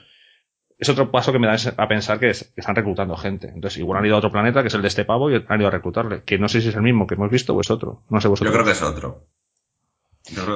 es 0.78 0.88
otro 0.88 1.10
paso 1.10 1.32
que 1.32 1.38
me 1.38 1.46
da 1.46 1.56
a 1.76 1.88
pensar 1.88 2.20
que, 2.20 2.30
es- 2.30 2.52
que 2.54 2.60
están 2.60 2.76
reclutando 2.76 3.16
gente. 3.16 3.48
Entonces, 3.48 3.78
igual 3.78 3.98
han 4.00 4.06
ido 4.06 4.16
a 4.16 4.18
otro 4.18 4.30
planeta, 4.30 4.60
que 4.62 4.68
es 4.68 4.74
el 4.74 4.82
de 4.82 4.88
este 4.88 5.04
pavo, 5.04 5.30
y 5.30 5.42
han 5.48 5.58
ido 5.60 5.68
a 5.68 5.72
reclutarle. 5.72 6.22
Que 6.24 6.38
no 6.38 6.48
sé 6.48 6.60
si 6.60 6.68
es 6.68 6.74
el 6.76 6.82
mismo 6.82 7.06
que 7.06 7.14
hemos 7.14 7.30
visto 7.30 7.54
o 7.54 7.60
es 7.60 7.70
otro. 7.70 8.02
No 8.10 8.20
sé 8.20 8.24
Yo 8.26 8.30
vosotros. 8.30 8.52
creo 8.52 8.64
que 8.66 8.72
es 8.72 8.82
otro. 8.82 9.26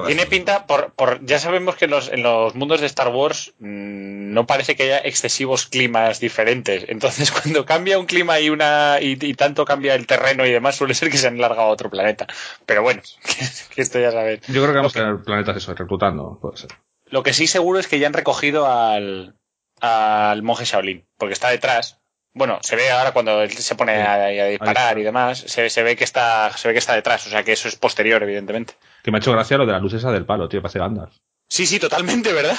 Tiene 0.06 0.24
pinta, 0.24 0.66
por, 0.66 0.92
por, 0.92 1.24
ya 1.26 1.38
sabemos 1.38 1.76
que 1.76 1.84
en 1.84 1.90
los, 1.90 2.08
en 2.08 2.22
los 2.22 2.54
mundos 2.54 2.80
de 2.80 2.86
Star 2.86 3.08
Wars 3.08 3.52
mm, 3.58 4.32
no 4.32 4.46
parece 4.46 4.76
que 4.76 4.84
haya 4.84 4.98
excesivos 4.98 5.66
climas 5.66 6.20
diferentes. 6.20 6.86
Entonces, 6.88 7.30
cuando 7.42 7.66
cambia 7.66 7.98
un 7.98 8.06
clima 8.06 8.40
y 8.40 8.48
una 8.48 8.98
y, 9.00 9.18
y 9.20 9.34
tanto 9.34 9.66
cambia 9.66 9.94
el 9.94 10.06
terreno 10.06 10.46
y 10.46 10.50
demás, 10.50 10.76
suele 10.76 10.94
ser 10.94 11.10
que 11.10 11.18
se 11.18 11.26
han 11.26 11.38
largado 11.38 11.68
a 11.68 11.72
otro 11.72 11.90
planeta. 11.90 12.26
Pero 12.64 12.82
bueno, 12.82 13.02
que, 13.24 13.44
que 13.74 13.82
esto 13.82 14.00
ya 14.00 14.10
sabes. 14.10 14.40
Yo 14.46 14.62
creo 14.62 14.68
que 14.68 14.76
vamos 14.78 14.96
a 14.96 15.00
tener 15.00 15.22
planetas 15.22 15.56
eso, 15.56 15.74
reclutando, 15.74 16.38
puede 16.40 16.56
ser. 16.56 16.70
Lo 17.10 17.22
que 17.22 17.34
sí 17.34 17.46
seguro 17.46 17.78
es 17.78 17.88
que 17.88 17.98
ya 17.98 18.06
han 18.06 18.14
recogido 18.14 18.66
al, 18.66 19.34
al 19.80 20.42
monje 20.42 20.64
Shaolin, 20.64 21.06
porque 21.18 21.34
está 21.34 21.50
detrás. 21.50 21.98
Bueno, 22.34 22.58
se 22.62 22.76
ve 22.76 22.90
ahora 22.90 23.12
cuando 23.12 23.42
él 23.42 23.50
se 23.50 23.74
pone 23.74 23.96
a, 24.02 24.14
a 24.26 24.28
disparar 24.46 24.98
y 24.98 25.02
demás, 25.02 25.38
se, 25.38 25.68
se 25.70 25.82
ve 25.82 25.96
que 25.96 26.04
está, 26.04 26.50
se 26.56 26.68
ve 26.68 26.74
que 26.74 26.78
está 26.78 26.94
detrás, 26.94 27.26
o 27.26 27.30
sea 27.30 27.42
que 27.42 27.52
eso 27.52 27.66
es 27.68 27.76
posterior, 27.76 28.22
evidentemente. 28.22 28.74
Que 29.02 29.10
me 29.10 29.18
ha 29.18 29.20
hecho 29.20 29.32
gracia 29.32 29.58
lo 29.58 29.66
de 29.66 29.72
la 29.72 29.78
luz 29.80 29.94
esa 29.94 30.12
del 30.12 30.24
palo, 30.26 30.48
tío, 30.48 30.62
parece 30.62 30.78
Gandalf. 30.78 31.16
Sí, 31.48 31.66
sí, 31.66 31.78
totalmente, 31.80 32.32
¿verdad? 32.32 32.56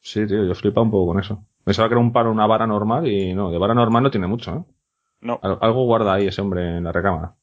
Sí, 0.00 0.26
tío, 0.26 0.44
yo 0.44 0.54
flipa 0.54 0.80
un 0.82 0.90
poco 0.90 1.12
con 1.12 1.20
eso. 1.20 1.44
Pensaba 1.64 1.88
que 1.88 1.94
era 1.94 2.00
un 2.00 2.12
palo, 2.12 2.30
una 2.30 2.46
vara 2.46 2.66
normal 2.66 3.06
y 3.06 3.32
no, 3.32 3.50
de 3.50 3.56
vara 3.58 3.72
normal 3.72 4.02
no 4.02 4.10
tiene 4.10 4.26
mucho, 4.26 4.52
¿eh? 4.56 4.62
No. 5.20 5.40
Al- 5.42 5.58
Algo 5.62 5.84
guarda 5.86 6.12
ahí 6.14 6.26
ese 6.26 6.42
hombre 6.42 6.76
en 6.76 6.84
la 6.84 6.92
recámara. 6.92 7.34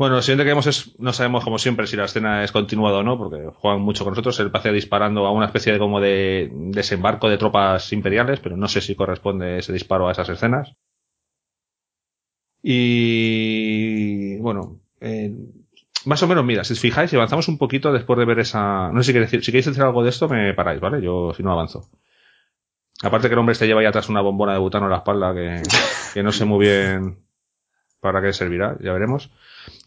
Bueno, 0.00 0.16
lo 0.16 0.22
siguiente 0.22 0.44
que 0.44 0.52
vemos 0.52 0.66
es, 0.66 0.98
no 0.98 1.12
sabemos 1.12 1.44
como 1.44 1.58
siempre 1.58 1.86
si 1.86 1.94
la 1.94 2.06
escena 2.06 2.42
es 2.42 2.52
continuada 2.52 3.00
o 3.00 3.02
no, 3.02 3.18
porque 3.18 3.50
juegan 3.54 3.82
mucho 3.82 4.02
con 4.02 4.12
nosotros. 4.12 4.40
Él 4.40 4.50
pasea 4.50 4.72
disparando 4.72 5.26
a 5.26 5.30
una 5.30 5.44
especie 5.44 5.74
de 5.74 5.78
como 5.78 6.00
de 6.00 6.48
desembarco 6.50 7.28
de 7.28 7.36
tropas 7.36 7.92
imperiales, 7.92 8.40
pero 8.40 8.56
no 8.56 8.66
sé 8.66 8.80
si 8.80 8.94
corresponde 8.94 9.58
ese 9.58 9.74
disparo 9.74 10.08
a 10.08 10.12
esas 10.12 10.30
escenas. 10.30 10.74
Y 12.62 14.38
bueno, 14.38 14.80
eh, 15.02 15.34
más 16.06 16.22
o 16.22 16.28
menos, 16.28 16.46
mira, 16.46 16.64
si 16.64 16.72
os 16.72 16.80
fijáis, 16.80 17.10
si 17.10 17.16
avanzamos 17.16 17.48
un 17.48 17.58
poquito 17.58 17.92
después 17.92 18.18
de 18.18 18.24
ver 18.24 18.38
esa. 18.38 18.90
No 18.92 19.02
sé 19.02 19.08
si 19.08 19.12
queréis 19.12 19.30
decir, 19.30 19.44
si 19.44 19.52
queréis 19.52 19.66
decir 19.66 19.82
algo 19.82 20.02
de 20.02 20.08
esto, 20.08 20.30
me 20.30 20.54
paráis, 20.54 20.80
¿vale? 20.80 21.02
Yo 21.02 21.34
si 21.36 21.42
no 21.42 21.52
avanzo. 21.52 21.90
Aparte 23.02 23.28
que 23.28 23.34
el 23.34 23.38
hombre 23.38 23.52
este 23.52 23.66
lleva 23.66 23.80
ahí 23.80 23.86
atrás 23.86 24.08
una 24.08 24.22
bombona 24.22 24.54
de 24.54 24.60
butano 24.60 24.86
en 24.86 24.92
la 24.92 24.98
espalda 24.98 25.34
que, 25.34 25.62
que 26.14 26.22
no 26.22 26.32
sé 26.32 26.46
muy 26.46 26.64
bien 26.64 27.18
para 28.00 28.22
qué 28.22 28.32
servirá, 28.32 28.78
ya 28.80 28.94
veremos. 28.94 29.30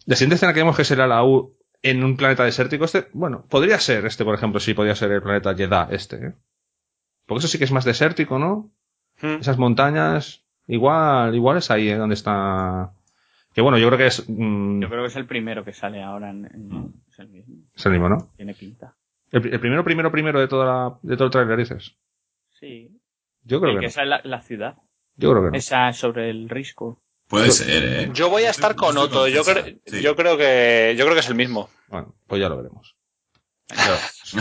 La 0.06 0.16
siguiente 0.16 0.34
escena 0.36 0.52
que 0.52 0.60
vemos 0.60 0.76
que 0.76 0.84
será 0.84 1.06
la 1.06 1.24
U 1.24 1.56
en 1.82 2.02
un 2.04 2.16
planeta 2.16 2.44
desértico. 2.44 2.84
Este, 2.84 3.08
bueno, 3.12 3.44
podría 3.48 3.78
ser 3.78 4.04
este, 4.06 4.24
por 4.24 4.34
ejemplo, 4.34 4.60
sí 4.60 4.74
podría 4.74 4.94
ser 4.94 5.10
el 5.12 5.22
planeta 5.22 5.54
Jeddah, 5.54 5.88
este, 5.90 6.16
¿eh? 6.28 6.32
Porque 7.26 7.38
eso 7.38 7.48
sí 7.48 7.58
que 7.58 7.64
es 7.64 7.72
más 7.72 7.84
desértico, 7.84 8.38
¿no? 8.38 8.70
Hmm. 9.22 9.40
Esas 9.40 9.56
montañas, 9.58 10.44
igual, 10.66 11.34
igual 11.34 11.56
es 11.58 11.70
ahí, 11.70 11.88
¿eh? 11.88 11.96
donde 11.96 12.14
está. 12.14 12.92
Que 13.54 13.60
bueno, 13.62 13.78
yo 13.78 13.86
creo 13.86 13.98
que 13.98 14.06
es, 14.06 14.24
mm, 14.28 14.80
Yo 14.82 14.88
creo 14.88 15.02
que 15.02 15.08
es 15.08 15.16
el 15.16 15.26
primero 15.26 15.64
que 15.64 15.72
sale 15.72 16.02
ahora 16.02 16.30
en, 16.30 16.44
en- 16.46 16.92
es 17.08 17.18
el 17.20 17.28
mismo. 17.28 17.54
es 17.74 17.86
el 17.86 17.92
mismo, 17.92 18.08
¿no? 18.08 18.28
Tiene 18.36 18.52
pinta. 18.54 18.94
El, 19.30 19.40
pri- 19.42 19.52
el 19.52 19.60
primero, 19.60 19.84
primero, 19.84 20.10
primero 20.10 20.40
de 20.40 20.48
toda 20.48 20.66
la, 20.66 20.98
de 21.02 21.16
todo 21.16 21.26
el 21.26 21.30
trailer 21.30 21.56
dices. 21.58 21.94
Sí. 22.50 22.90
Yo 23.44 23.60
creo 23.60 23.72
que, 23.74 23.78
que 23.80 23.82
no. 23.82 23.88
esa 23.88 24.02
es 24.02 24.08
la, 24.08 24.20
la 24.24 24.42
ciudad. 24.42 24.74
Yo 25.16 25.30
creo 25.30 25.44
que 25.44 25.50
no. 25.52 25.56
Esa 25.56 25.92
sobre 25.92 26.30
el 26.30 26.48
risco. 26.48 27.00
Puede 27.38 27.50
ser, 27.52 27.84
¿eh? 27.84 28.10
Yo 28.14 28.30
voy 28.30 28.44
a 28.44 28.50
estar 28.50 28.74
con 28.74 28.96
Otto. 28.98 29.26
Yo, 29.28 29.42
cre- 29.42 29.80
sí. 29.86 30.02
yo 30.02 30.14
creo 30.16 30.36
que 30.36 30.94
yo 30.96 31.04
creo 31.04 31.14
que 31.14 31.20
es 31.20 31.28
el 31.28 31.34
mismo. 31.34 31.68
Bueno, 31.88 32.14
pues 32.26 32.40
ya 32.40 32.48
lo 32.48 32.56
veremos. 32.56 32.94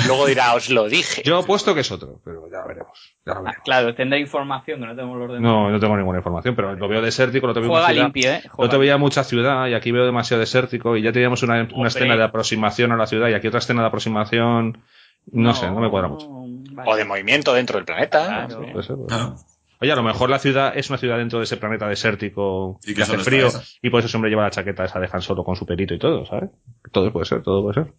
Luego 0.08 0.26
dirá, 0.26 0.54
os 0.54 0.70
lo 0.70 0.88
dije. 0.90 1.22
Yo 1.24 1.38
apuesto 1.38 1.74
que 1.74 1.82
es 1.82 1.92
otro, 1.92 2.20
pero 2.26 2.50
ya 2.52 2.66
veremos. 2.68 3.16
Ya 3.26 3.34
lo 3.34 3.40
Ah, 3.40 3.44
veremos. 3.44 3.64
claro, 3.64 3.96
tendrá 3.96 4.18
información 4.20 4.80
que 4.80 4.86
no 4.88 4.96
tenemos 4.96 5.18
los 5.18 5.28
demás. 5.28 5.42
No, 5.42 5.70
no 5.70 5.80
tengo 5.80 5.96
ninguna 5.96 6.20
información, 6.20 6.56
pero 6.56 6.76
lo 6.76 6.88
veo 6.88 7.02
desértico, 7.02 7.48
lo 7.48 7.54
te 7.54 7.60
veo 7.62 7.70
Juega 7.70 7.86
mucha 7.88 7.94
ciudad. 7.94 8.06
limpio, 8.06 8.32
¿eh? 8.32 8.42
Yo 8.44 8.50
Juega 8.52 8.72
te 8.72 8.78
veía 8.78 8.98
mucha 8.98 9.24
ciudad 9.24 9.68
y 9.68 9.74
aquí 9.76 9.92
veo 9.92 10.06
demasiado 10.06 10.40
desértico 10.42 10.98
y 10.98 11.04
ya 11.04 11.12
teníamos 11.12 11.42
una, 11.44 11.68
una 11.74 11.88
escena 11.88 12.16
de 12.18 12.24
aproximación 12.24 12.92
a 12.92 12.98
la 12.98 13.08
ciudad 13.08 13.30
y 13.30 13.34
aquí 13.34 13.48
otra 13.48 13.60
escena 13.60 13.82
de 13.82 13.88
aproximación. 13.88 14.84
No, 15.32 15.54
sé, 15.54 15.68
no 15.72 15.80
me 15.80 15.90
cuadra 15.90 16.10
mucho. 16.10 16.28
vale. 16.30 16.90
O 16.92 16.96
de 16.96 17.06
movimiento 17.06 17.54
dentro 17.54 17.78
del 17.78 17.86
planeta. 17.86 18.26
Claro. 18.26 18.60
no 18.60 18.66
sé. 18.66 18.72
Puede 18.74 18.84
ser, 18.86 18.96
puede 18.98 19.10
ser. 19.10 19.18
Claro. 19.18 19.36
Oye, 19.84 19.92
a 19.92 19.96
lo 19.98 20.04
mejor 20.04 20.30
la 20.30 20.40
ciudad 20.40 20.78
es 20.78 20.90
una 20.90 20.98
ciudad 20.98 21.18
dentro 21.18 21.40
de 21.40 21.44
ese 21.44 21.58
planeta 21.58 21.88
desértico 21.90 22.80
Y 22.84 22.88
que 22.88 22.94
que 22.96 23.02
hace 23.04 23.18
frío 23.18 23.50
y 23.82 23.90
por 23.90 24.00
eso 24.00 24.08
ese 24.08 24.16
hombre 24.16 24.30
lleva 24.30 24.44
la 24.44 24.50
chaqueta 24.50 24.86
esa 24.86 24.98
de 25.00 25.10
Han 25.12 25.22
Solo 25.22 25.44
con 25.44 25.58
su 25.58 25.66
pelito 25.66 25.94
y 25.94 26.00
todo, 26.00 26.26
¿sabes? 26.26 26.52
Todo 26.94 27.12
puede 27.12 27.26
ser, 27.26 27.44
todo 27.44 27.62
puede 27.62 27.74
ser. 27.84 27.94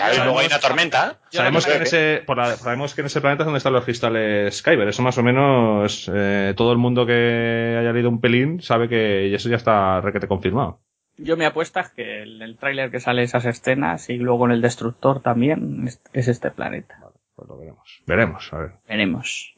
A 0.00 0.08
ver, 0.08 0.24
luego 0.24 0.38
hay 0.38 0.46
una 0.46 0.58
tormenta. 0.58 1.20
Sabemos 1.30 1.66
que, 1.66 1.74
en 1.76 1.82
ese, 1.82 2.22
por 2.26 2.38
la- 2.38 2.56
sabemos 2.56 2.94
que 2.94 3.02
en 3.02 3.08
ese 3.08 3.20
planeta 3.20 3.42
es 3.42 3.44
donde 3.44 3.58
están 3.58 3.74
los 3.74 3.84
cristales 3.84 4.62
Kyber. 4.62 4.88
Eso 4.88 5.02
más 5.02 5.18
o 5.18 5.22
menos 5.22 6.10
eh, 6.14 6.54
todo 6.56 6.72
el 6.72 6.78
mundo 6.78 7.04
que 7.04 7.76
haya 7.78 7.92
leído 7.92 8.08
un 8.08 8.22
pelín 8.22 8.62
sabe 8.62 8.88
que 8.88 9.34
eso 9.34 9.50
ya 9.50 9.56
está 9.56 10.00
requete 10.00 10.26
confirmado. 10.28 10.80
Yo 11.18 11.36
me 11.36 11.44
apuesto 11.44 11.80
a 11.80 11.90
que 11.94 12.22
en 12.22 12.40
el 12.40 12.56
tráiler 12.56 12.90
que 12.90 13.00
sale 13.00 13.22
esas 13.22 13.44
escenas 13.44 14.08
y 14.08 14.16
luego 14.16 14.46
en 14.46 14.52
el 14.52 14.62
destructor 14.62 15.20
también 15.20 15.84
es, 15.86 16.00
es 16.14 16.28
este 16.28 16.50
planeta. 16.50 16.98
Pues 17.34 17.46
lo 17.46 17.58
veremos. 17.58 18.02
Veremos, 18.06 18.50
a 18.54 18.58
ver. 18.58 18.70
Veremos. 18.88 19.54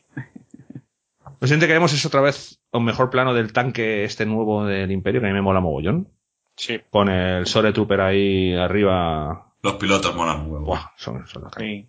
Lo 1.41 1.47
siguiente 1.47 1.67
que 1.67 1.73
vemos 1.73 1.93
es 1.93 2.05
otra 2.05 2.21
vez 2.21 2.61
un 2.73 2.85
mejor 2.85 3.11
plano 3.11 3.33
del 3.35 3.53
tanque 3.53 4.05
este 4.05 4.27
nuevo 4.27 4.65
del 4.67 4.91
Imperio, 4.91 5.21
que 5.21 5.27
a 5.27 5.31
mí 5.31 5.35
me 5.35 5.43
mola 5.43 5.61
mogollón. 5.61 6.09
Sí. 6.57 6.81
Con 6.91 7.09
el 7.09 7.47
Sore 7.47 7.73
Trooper 7.73 8.01
ahí 8.01 8.55
arriba. 8.55 9.53
Los 9.63 9.75
pilotos 9.75 10.15
molan 10.15 10.51
huevo. 10.51 10.65
Buah, 10.67 10.91
son, 10.97 11.27
son 11.27 11.43
caña. 11.51 11.67
Sí. 11.67 11.89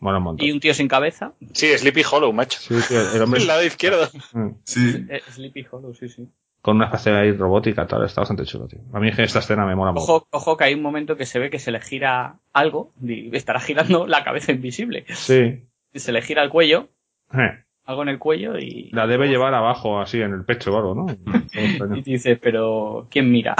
Mola 0.00 0.18
un 0.18 0.24
montón. 0.24 0.46
Y 0.46 0.50
un 0.52 0.60
tío 0.60 0.72
sin 0.74 0.88
cabeza. 0.88 1.34
Sí, 1.52 1.76
Sleepy 1.78 2.02
Hollow, 2.10 2.32
macho. 2.32 2.58
Sí, 2.60 2.74
tío, 2.88 3.12
el 3.14 3.22
hombre 3.22 3.40
El 3.42 3.46
lado 3.46 3.62
izquierdo. 3.64 4.08
mm, 4.32 4.48
Sí. 4.64 5.06
Eh, 5.10 5.20
Sleepy 5.30 5.66
Hollow, 5.70 5.94
sí, 5.94 6.08
sí. 6.08 6.26
con 6.60 6.76
una 6.76 6.86
especie 6.86 7.12
ahí 7.12 7.32
robótica, 7.32 7.86
tal, 7.86 8.04
está 8.04 8.22
bastante 8.22 8.44
chulo, 8.44 8.66
tío. 8.66 8.80
A 8.94 8.98
mí 9.00 9.08
es 9.10 9.16
que 9.16 9.22
esta 9.22 9.38
escena 9.40 9.64
me 9.66 9.74
mola 9.76 9.92
mucho. 9.92 10.04
Ojo, 10.04 10.26
ojo 10.30 10.56
que 10.56 10.64
hay 10.64 10.74
un 10.74 10.82
momento 10.82 11.16
que 11.16 11.26
se 11.26 11.38
ve 11.38 11.50
que 11.50 11.58
se 11.58 11.70
le 11.70 11.80
gira 11.80 12.40
algo, 12.52 12.92
y 13.02 13.34
estará 13.36 13.60
girando 13.60 14.06
la 14.06 14.24
cabeza 14.24 14.52
invisible. 14.52 15.04
Sí. 15.10 15.68
Y 15.92 15.98
se 15.98 16.12
le 16.12 16.22
gira 16.22 16.42
el 16.42 16.50
cuello, 16.50 16.88
Eh, 17.34 17.62
algo 17.84 18.02
en 18.02 18.08
el 18.08 18.18
cuello 18.18 18.58
y, 18.58 18.90
La 18.92 19.06
debe 19.06 19.28
llevar 19.28 19.54
abajo, 19.54 20.00
así, 20.00 20.20
en 20.20 20.32
el 20.32 20.44
pecho 20.44 20.72
o 20.72 20.76
algo, 20.76 20.94
¿no? 20.94 21.06
y 21.96 22.02
dices, 22.02 22.38
pero 22.40 23.08
¿quién 23.10 23.30
mira? 23.30 23.56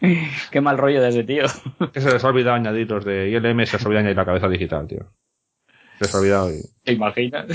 Qué 0.50 0.60
mal 0.60 0.78
rollo 0.78 1.02
de 1.02 1.08
ese 1.08 1.24
tío. 1.24 1.44
que 1.92 2.00
se 2.00 2.12
les 2.12 2.24
ha 2.24 2.28
olvidado 2.28 2.56
añadir 2.56 2.90
los 2.90 3.04
de 3.04 3.30
ILM, 3.30 3.66
se 3.66 3.76
les 3.76 3.84
ha 3.84 3.88
olvidado 3.88 4.00
añadir 4.00 4.16
la 4.16 4.24
cabeza 4.24 4.48
digital, 4.48 4.86
tío. 4.86 5.06
Se 5.98 6.04
les 6.04 6.14
ha 6.14 6.18
olvidado 6.18 6.50
y... 6.50 6.60
¿Te 6.84 6.92
imaginas? 6.92 7.46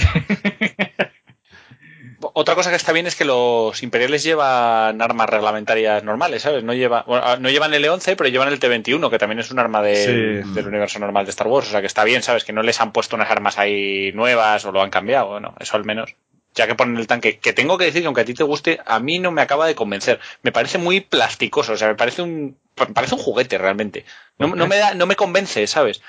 Otra 2.37 2.53
cosa 2.55 2.69
que 2.69 2.75
está 2.75 2.91
bien 2.91 3.07
es 3.07 3.15
que 3.15 3.23
los 3.23 3.81
imperiales 3.81 4.21
llevan 4.23 5.01
armas 5.01 5.29
reglamentarias 5.29 6.03
normales, 6.03 6.41
¿sabes? 6.41 6.65
No, 6.65 6.73
lleva, 6.73 7.03
bueno, 7.07 7.23
ah, 7.25 7.37
no 7.39 7.49
llevan 7.49 7.73
el 7.73 7.85
E11, 7.85 8.17
pero 8.17 8.27
llevan 8.29 8.49
el 8.49 8.59
T21, 8.59 9.09
que 9.09 9.17
también 9.17 9.39
es 9.39 9.51
un 9.51 9.59
arma 9.59 9.81
de- 9.81 10.43
Sí. 10.43 10.51
del 10.53 10.67
universo 10.67 10.99
normal 10.99 11.23
de 11.23 11.29
Star 11.31 11.47
Wars. 11.47 11.67
O 11.69 11.71
sea 11.71 11.79
que 11.79 11.87
está 11.87 12.03
bien, 12.03 12.23
¿sabes? 12.23 12.43
Que 12.43 12.51
no 12.51 12.61
les 12.61 12.81
han 12.81 12.91
puesto 12.91 13.15
unas 13.15 13.31
armas 13.31 13.57
ahí 13.57 14.11
nuevas 14.13 14.65
o 14.65 14.73
lo 14.73 14.81
han 14.81 14.89
cambiado, 14.89 15.27
bueno, 15.27 15.55
eso 15.61 15.77
al 15.77 15.85
menos. 15.85 16.13
Ya 16.55 16.67
que 16.67 16.75
ponen 16.75 16.97
el 16.97 17.07
tanque, 17.07 17.39
que 17.39 17.53
tengo 17.53 17.77
que 17.77 17.85
decir 17.85 18.01
que 18.01 18.07
aunque 18.07 18.21
a 18.21 18.25
ti 18.25 18.33
te 18.33 18.43
guste, 18.43 18.81
a 18.85 18.99
mí 18.99 19.17
no 19.19 19.31
me 19.31 19.41
acaba 19.41 19.65
de 19.65 19.75
convencer. 19.75 20.19
Me 20.41 20.51
parece 20.51 20.77
muy 20.77 20.99
plasticoso, 20.99 21.71
o 21.71 21.77
sea, 21.77 21.87
me 21.87 21.95
parece 21.95 22.21
un, 22.21 22.57
me 22.77 22.85
parece 22.93 23.15
un 23.15 23.21
juguete 23.21 23.57
realmente. 23.57 24.03
No, 24.39 24.47
no 24.55 24.67
me 24.67 24.75
da, 24.77 24.93
no 24.93 25.05
me 25.05 25.15
convence, 25.15 25.67
¿sabes? 25.67 26.01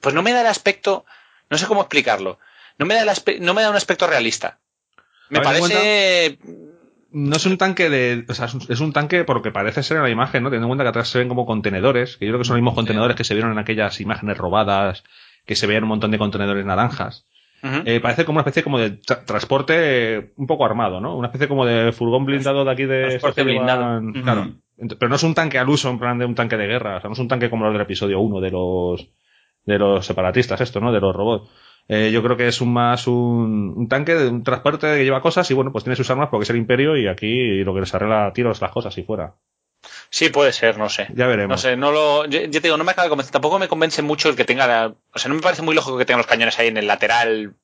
Pues 0.00 0.14
no 0.14 0.22
me 0.22 0.32
da 0.32 0.42
el 0.42 0.46
aspecto, 0.46 1.04
no 1.50 1.58
sé 1.58 1.66
cómo 1.66 1.80
explicarlo. 1.80 2.38
No 2.78 2.86
me 2.86 2.94
da 2.94 3.02
el 3.02 3.08
aspe- 3.08 3.40
no 3.40 3.52
me 3.52 3.62
da 3.62 3.70
un 3.70 3.76
aspecto 3.76 4.06
realista. 4.06 4.58
Me 5.30 5.38
A 5.38 5.42
parece 5.42 6.38
No 7.10 7.36
es 7.36 7.46
un 7.46 7.58
tanque 7.58 7.90
de. 7.90 8.24
O 8.28 8.34
sea, 8.34 8.46
es 8.46 8.80
un, 8.80 8.92
tanque 8.92 9.24
por 9.24 9.36
lo 9.36 9.42
que 9.42 9.50
parece 9.50 9.82
ser 9.82 9.98
en 9.98 10.02
la 10.02 10.10
imagen, 10.10 10.42
¿no? 10.42 10.48
Teniendo 10.50 10.66
en 10.66 10.70
cuenta 10.70 10.84
que 10.84 10.90
atrás 10.90 11.08
se 11.08 11.18
ven 11.18 11.28
como 11.28 11.46
contenedores, 11.46 12.16
que 12.16 12.26
yo 12.26 12.32
creo 12.32 12.40
que 12.40 12.44
son 12.44 12.54
los 12.56 12.62
mismos 12.62 12.74
contenedores 12.74 13.16
que 13.16 13.24
se 13.24 13.34
vieron 13.34 13.52
en 13.52 13.58
aquellas 13.58 14.00
imágenes 14.00 14.38
robadas, 14.38 15.04
que 15.44 15.56
se 15.56 15.66
veían 15.66 15.82
un 15.84 15.90
montón 15.90 16.10
de 16.10 16.18
contenedores 16.18 16.64
naranjas. 16.64 17.26
Eh, 17.84 18.00
parece 18.00 18.24
como 18.24 18.36
una 18.38 18.40
especie 18.40 18.64
como 18.64 18.80
de 18.80 18.98
tra- 19.00 19.24
transporte 19.24 19.74
eh, 19.76 20.32
un 20.36 20.48
poco 20.48 20.64
armado, 20.66 21.00
¿no? 21.00 21.16
Una 21.16 21.28
especie 21.28 21.46
como 21.46 21.64
de 21.64 21.92
furgón 21.92 22.24
blindado 22.24 22.64
de 22.64 22.72
aquí 22.72 22.86
de... 22.86 23.06
Transporte 23.06 23.44
blindado. 23.44 24.00
Claro. 24.22 24.54
Pero 24.98 25.08
no 25.08 25.14
es 25.14 25.22
un 25.22 25.34
tanque 25.34 25.58
al 25.58 25.68
uso, 25.68 25.88
en 25.88 26.00
plan 26.00 26.18
de 26.18 26.24
un 26.24 26.34
tanque 26.34 26.56
de 26.56 26.66
guerra. 26.66 26.96
O 26.96 27.00
sea, 27.00 27.08
no 27.08 27.14
es 27.14 27.20
un 27.20 27.28
tanque 27.28 27.50
como 27.50 27.64
los 27.64 27.72
del 27.72 27.82
episodio 27.82 28.18
1 28.18 28.40
de 28.40 28.50
los 28.50 29.08
de 29.64 29.78
los 29.78 30.04
separatistas, 30.04 30.60
esto, 30.60 30.80
¿no? 30.80 30.92
De 30.92 30.98
los 31.00 31.14
robots. 31.14 31.48
Eh, 31.88 32.10
yo 32.12 32.22
creo 32.22 32.36
que 32.36 32.48
es 32.48 32.60
un 32.60 32.72
más 32.72 33.06
un, 33.06 33.74
un 33.76 33.88
tanque 33.88 34.14
de 34.14 34.28
un 34.28 34.42
transporte 34.44 34.86
que 34.96 35.04
lleva 35.04 35.20
cosas 35.20 35.50
y 35.50 35.54
bueno, 35.54 35.72
pues 35.72 35.84
tiene 35.84 35.96
sus 35.96 36.08
armas 36.10 36.28
porque 36.30 36.44
es 36.44 36.50
el 36.50 36.56
imperio 36.56 36.96
y 36.96 37.06
aquí 37.08 37.62
lo 37.64 37.74
que 37.74 37.80
les 37.80 37.94
arregla 37.94 38.26
a 38.26 38.32
tiros 38.32 38.60
las 38.60 38.70
cosas 38.70 38.96
y 38.98 39.02
fuera. 39.02 39.34
Sí, 40.08 40.28
puede 40.28 40.52
ser, 40.52 40.78
no 40.78 40.88
sé. 40.88 41.08
Ya 41.14 41.26
veremos. 41.26 41.50
No 41.50 41.58
sé, 41.58 41.76
no 41.76 41.90
lo. 41.90 42.24
Yo, 42.26 42.40
yo 42.42 42.50
te 42.50 42.60
digo, 42.60 42.76
no 42.76 42.84
me 42.84 42.92
acaba 42.92 43.04
de 43.04 43.08
convencer. 43.10 43.32
Tampoco 43.32 43.58
me 43.58 43.66
convence 43.68 44.00
mucho 44.00 44.28
el 44.28 44.36
que 44.36 44.44
tenga. 44.44 44.66
la- 44.66 44.94
o 45.12 45.18
sea, 45.18 45.28
no 45.28 45.34
me 45.34 45.40
parece 45.42 45.62
muy 45.62 45.74
lógico 45.74 45.98
que 45.98 46.04
tenga 46.04 46.18
los 46.18 46.26
cañones 46.26 46.58
ahí 46.58 46.68
en 46.68 46.76
el 46.76 46.86
lateral. 46.86 47.54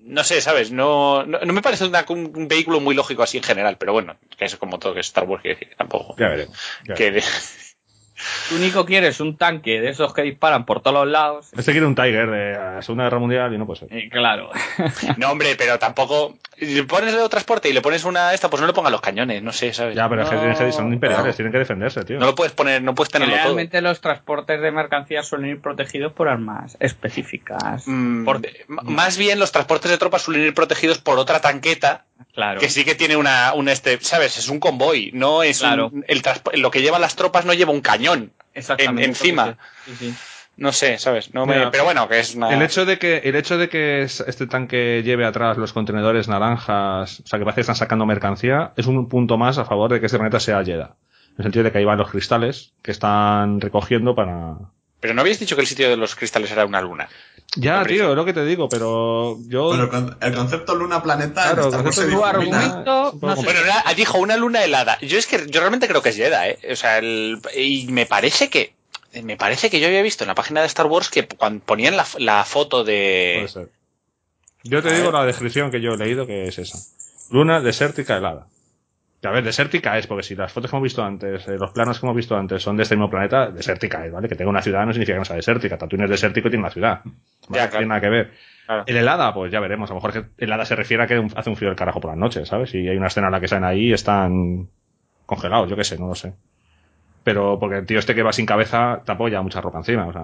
No 0.00 0.24
sé, 0.24 0.40
¿sabes? 0.40 0.70
No, 0.70 1.26
no, 1.26 1.40
no 1.40 1.52
me 1.52 1.62
parece 1.62 1.84
una- 1.84 2.06
un, 2.08 2.32
un 2.34 2.48
vehículo 2.48 2.80
muy 2.80 2.94
lógico 2.94 3.22
así 3.22 3.36
en 3.36 3.42
general, 3.42 3.76
pero 3.78 3.92
bueno, 3.92 4.16
que 4.38 4.44
es 4.46 4.56
como 4.56 4.78
todo 4.78 4.94
que 4.94 5.00
es 5.00 5.06
Star 5.08 5.24
Wars, 5.24 5.42
quiero 5.42 5.58
decir, 5.58 5.74
tampoco. 5.76 6.14
Ya 6.16 6.28
veremos. 6.28 6.56
Ya 6.86 6.94
Que- 6.94 7.22
Tú, 8.48 8.58
Nico, 8.58 8.86
quieres 8.86 9.20
un 9.20 9.36
tanque 9.36 9.80
de 9.80 9.90
esos 9.90 10.14
que 10.14 10.22
disparan 10.22 10.64
por 10.64 10.80
todos 10.80 11.04
los 11.04 11.08
lados. 11.08 11.48
Este 11.56 11.72
quiere 11.72 11.86
un 11.86 11.94
Tiger 11.94 12.30
de 12.30 12.52
la 12.52 12.82
Segunda 12.82 13.04
Guerra 13.04 13.18
Mundial 13.18 13.54
y 13.54 13.58
no 13.58 13.66
puede 13.66 13.80
ser. 13.80 13.88
Eh, 13.92 14.08
claro. 14.08 14.50
no, 15.18 15.30
hombre, 15.30 15.54
pero 15.56 15.78
tampoco. 15.78 16.36
Si 16.58 16.82
pones 16.82 17.12
el 17.14 17.28
transporte 17.28 17.68
y 17.68 17.72
le 17.74 17.82
pones 17.82 18.04
una 18.04 18.32
esta, 18.32 18.48
pues 18.48 18.60
no 18.62 18.66
le 18.66 18.72
pongas 18.72 18.90
los 18.90 19.02
cañones, 19.02 19.42
no 19.42 19.52
sé, 19.52 19.74
¿sabes? 19.74 19.94
Ya, 19.94 20.08
pero 20.08 20.22
es 20.22 20.28
que 20.30 20.34
No. 20.36 20.40
tienen 20.40 20.56
que- 20.58 20.72
son 20.72 20.92
imperiales, 20.92 21.26
No. 21.26 21.32
tienen 21.34 21.52
que 21.52 21.58
defenderse, 21.58 22.02
tío. 22.04 22.18
No 22.18 22.26
lo 22.26 22.34
puedes 22.34 22.52
poner, 22.54 22.82
no 22.82 22.94
puedes 22.94 23.10
tenerlo 23.12 23.34
todo. 23.34 23.42
Generalmente 23.42 23.82
los 23.82 24.00
transportes 24.00 24.60
de 24.62 24.70
mercancías 24.70 25.26
suelen 25.28 25.50
ir 25.50 25.60
protegidos 25.60 26.12
por 26.12 26.28
armas 26.28 26.76
específicas. 26.80 27.84
Mm, 27.86 28.24
Por- 28.24 28.36
M- 28.36 28.80
Más 28.84 29.18
bien 29.18 29.38
los 29.38 29.52
transportes 29.52 29.90
de 29.90 29.98
tropas 29.98 30.22
suelen 30.22 30.44
ir 30.44 30.54
protegidos 30.54 30.98
por 30.98 31.18
otra 31.18 31.40
tanqueta 31.40 32.04
Claro. 32.32 32.60
que 32.60 32.68
sí 32.70 32.84
que 32.84 32.94
tiene 32.94 33.16
una, 33.16 33.52
un 33.54 33.68
este, 33.68 33.98
¿sabes? 34.00 34.38
Es 34.38 34.48
un 34.48 34.58
convoy, 34.58 35.10
no 35.12 35.42
es 35.42 35.60
un- 35.60 35.68
Claro. 35.68 35.92
el 36.08 36.22
transpo- 36.22 36.56
lo 36.56 36.70
que 36.70 36.80
llevan 36.82 37.00
las 37.02 37.16
tropas 37.16 37.44
no 37.44 37.52
lleva 37.52 37.72
un 37.72 37.80
cañón 37.82 38.32
Exactamente. 38.54 39.02
en- 39.04 39.08
encima. 39.10 39.58
Sí, 39.84 39.92
sí. 39.98 40.14
No 40.58 40.72
sé, 40.72 40.98
¿sabes? 40.98 41.34
No 41.34 41.44
me- 41.44 41.54
Mira, 41.56 41.70
pero 41.70 41.84
bueno, 41.84 42.08
que 42.08 42.18
es 42.18 42.34
una... 42.34 42.50
El 42.54 42.62
hecho 42.62 42.86
de 42.86 42.98
que, 42.98 43.18
el 43.24 43.36
hecho 43.36 43.58
de 43.58 43.68
que 43.68 44.02
es- 44.02 44.20
este 44.20 44.46
tanque 44.46 45.02
lleve 45.04 45.26
atrás 45.26 45.58
los 45.58 45.72
contenedores 45.74 46.28
naranjas, 46.28 47.20
o 47.20 47.26
sea, 47.26 47.38
que 47.38 47.44
parece 47.44 47.56
que 47.56 47.60
están 47.62 47.76
sacando 47.76 48.06
mercancía, 48.06 48.72
es 48.76 48.86
un 48.86 49.08
punto 49.08 49.36
más 49.36 49.58
a 49.58 49.64
favor 49.66 49.92
de 49.92 50.00
que 50.00 50.06
este 50.06 50.18
planeta 50.18 50.40
sea 50.40 50.64
Jedha. 50.64 50.96
En 51.32 51.34
el 51.38 51.42
sentido 51.44 51.64
de 51.64 51.72
que 51.72 51.78
ahí 51.78 51.84
van 51.84 51.98
los 51.98 52.10
cristales 52.10 52.72
que 52.82 52.90
están 52.90 53.60
recogiendo 53.60 54.14
para... 54.14 54.54
Pero 54.98 55.12
no 55.12 55.20
habías 55.20 55.38
dicho 55.38 55.56
que 55.56 55.60
el 55.60 55.68
sitio 55.68 55.90
de 55.90 55.96
los 55.98 56.14
cristales 56.14 56.50
era 56.50 56.64
una 56.64 56.80
luna. 56.80 57.06
Ya, 57.54 57.84
tío, 57.84 58.10
es 58.10 58.16
lo 58.16 58.24
que 58.24 58.32
te 58.32 58.44
digo, 58.46 58.70
pero 58.70 59.36
yo... 59.46 59.66
Bueno, 59.66 59.84
el 59.84 59.88
con- 59.90 60.16
el 60.22 60.34
concepto 60.34 60.74
luna-planeta 60.74 61.42
Claro, 61.52 61.70
concepto 61.70 62.24
argumento, 62.24 63.14
no 63.20 63.36
sé. 63.36 63.42
Bueno, 63.44 63.60
dijo 63.94 64.18
una 64.18 64.38
luna 64.38 64.64
helada. 64.64 64.98
Yo 65.02 65.18
es 65.18 65.26
que 65.26 65.46
yo 65.48 65.60
realmente 65.60 65.86
creo 65.86 66.00
que 66.02 66.08
es 66.08 66.16
Jedha, 66.16 66.48
¿eh? 66.48 66.58
O 66.72 66.76
sea, 66.76 66.96
el- 66.98 67.38
y 67.54 67.86
me 67.90 68.06
parece 68.06 68.48
que 68.48 68.74
me 69.22 69.36
parece 69.36 69.70
que 69.70 69.80
yo 69.80 69.86
había 69.86 70.02
visto 70.02 70.24
en 70.24 70.28
la 70.28 70.34
página 70.34 70.60
de 70.60 70.66
Star 70.66 70.86
Wars 70.86 71.08
que 71.10 71.26
cuando 71.26 71.64
ponían 71.64 71.96
la, 71.96 72.04
la 72.18 72.44
foto 72.44 72.84
de 72.84 73.34
Puede 73.36 73.48
ser. 73.48 73.68
Yo 74.64 74.82
te 74.82 74.88
A 74.88 74.92
digo 74.92 75.06
ver. 75.06 75.14
la 75.14 75.24
descripción 75.26 75.70
que 75.70 75.80
yo 75.80 75.92
he 75.92 75.96
leído 75.96 76.26
que 76.26 76.48
es 76.48 76.58
esa. 76.58 76.78
Luna 77.30 77.60
desértica 77.60 78.16
helada. 78.16 78.46
A 79.24 79.30
ver, 79.30 79.42
desértica 79.42 79.98
es, 79.98 80.06
porque 80.06 80.22
si 80.22 80.36
las 80.36 80.52
fotos 80.52 80.70
que 80.70 80.76
hemos 80.76 80.84
visto 80.84 81.02
antes, 81.02 81.48
eh, 81.48 81.56
los 81.58 81.72
planos 81.72 81.98
que 81.98 82.06
hemos 82.06 82.14
visto 82.14 82.36
antes 82.36 82.62
son 82.62 82.76
de 82.76 82.84
este 82.84 82.94
mismo 82.94 83.10
planeta, 83.10 83.50
desértica 83.50 84.04
es, 84.06 84.12
¿vale? 84.12 84.28
Que 84.28 84.36
tenga 84.36 84.50
una 84.50 84.62
ciudad 84.62 84.84
no 84.86 84.92
significa 84.92 85.14
que 85.14 85.18
no 85.20 85.24
sea 85.24 85.34
desértica. 85.36 85.78
Tatooine 85.78 86.04
es 86.04 86.10
desértico 86.10 86.46
y 86.46 86.50
tiene 86.52 86.62
una 86.62 86.70
ciudad. 86.72 87.00
¿vale? 87.04 87.14
Ya, 87.14 87.48
No 87.48 87.52
claro. 87.54 87.70
tiene 87.70 87.86
nada 87.86 88.00
que 88.00 88.08
ver. 88.08 88.32
Claro. 88.66 88.84
El 88.86 88.96
helada, 88.96 89.34
pues 89.34 89.50
ya 89.50 89.58
veremos. 89.58 89.90
A 89.90 89.94
lo 89.94 90.00
mejor 90.00 90.12
que 90.12 90.44
helada 90.44 90.64
se 90.64 90.76
refiere 90.76 91.02
a 91.02 91.06
que 91.06 91.26
hace 91.34 91.50
un 91.50 91.56
frío 91.56 91.70
del 91.70 91.76
carajo 91.78 92.00
por 92.00 92.10
las 92.10 92.18
noches, 92.18 92.48
¿sabes? 92.48 92.72
Y 92.74 92.86
hay 92.88 92.96
una 92.96 93.06
escena 93.08 93.26
en 93.28 93.32
la 93.32 93.40
que 93.40 93.48
salen 93.48 93.64
ahí 93.64 93.88
y 93.88 93.92
están 93.92 94.68
congelados, 95.24 95.68
yo 95.70 95.76
qué 95.76 95.84
sé, 95.84 95.98
no 95.98 96.06
lo 96.08 96.14
sé. 96.14 96.34
Pero 97.26 97.58
porque 97.58 97.78
el 97.78 97.86
tío 97.86 97.98
este 97.98 98.14
que 98.14 98.22
va 98.22 98.32
sin 98.32 98.46
cabeza 98.46 99.02
te 99.04 99.10
apoya 99.10 99.42
mucha 99.42 99.60
ropa 99.60 99.78
encima, 99.78 100.06
o 100.06 100.12
sea, 100.12 100.22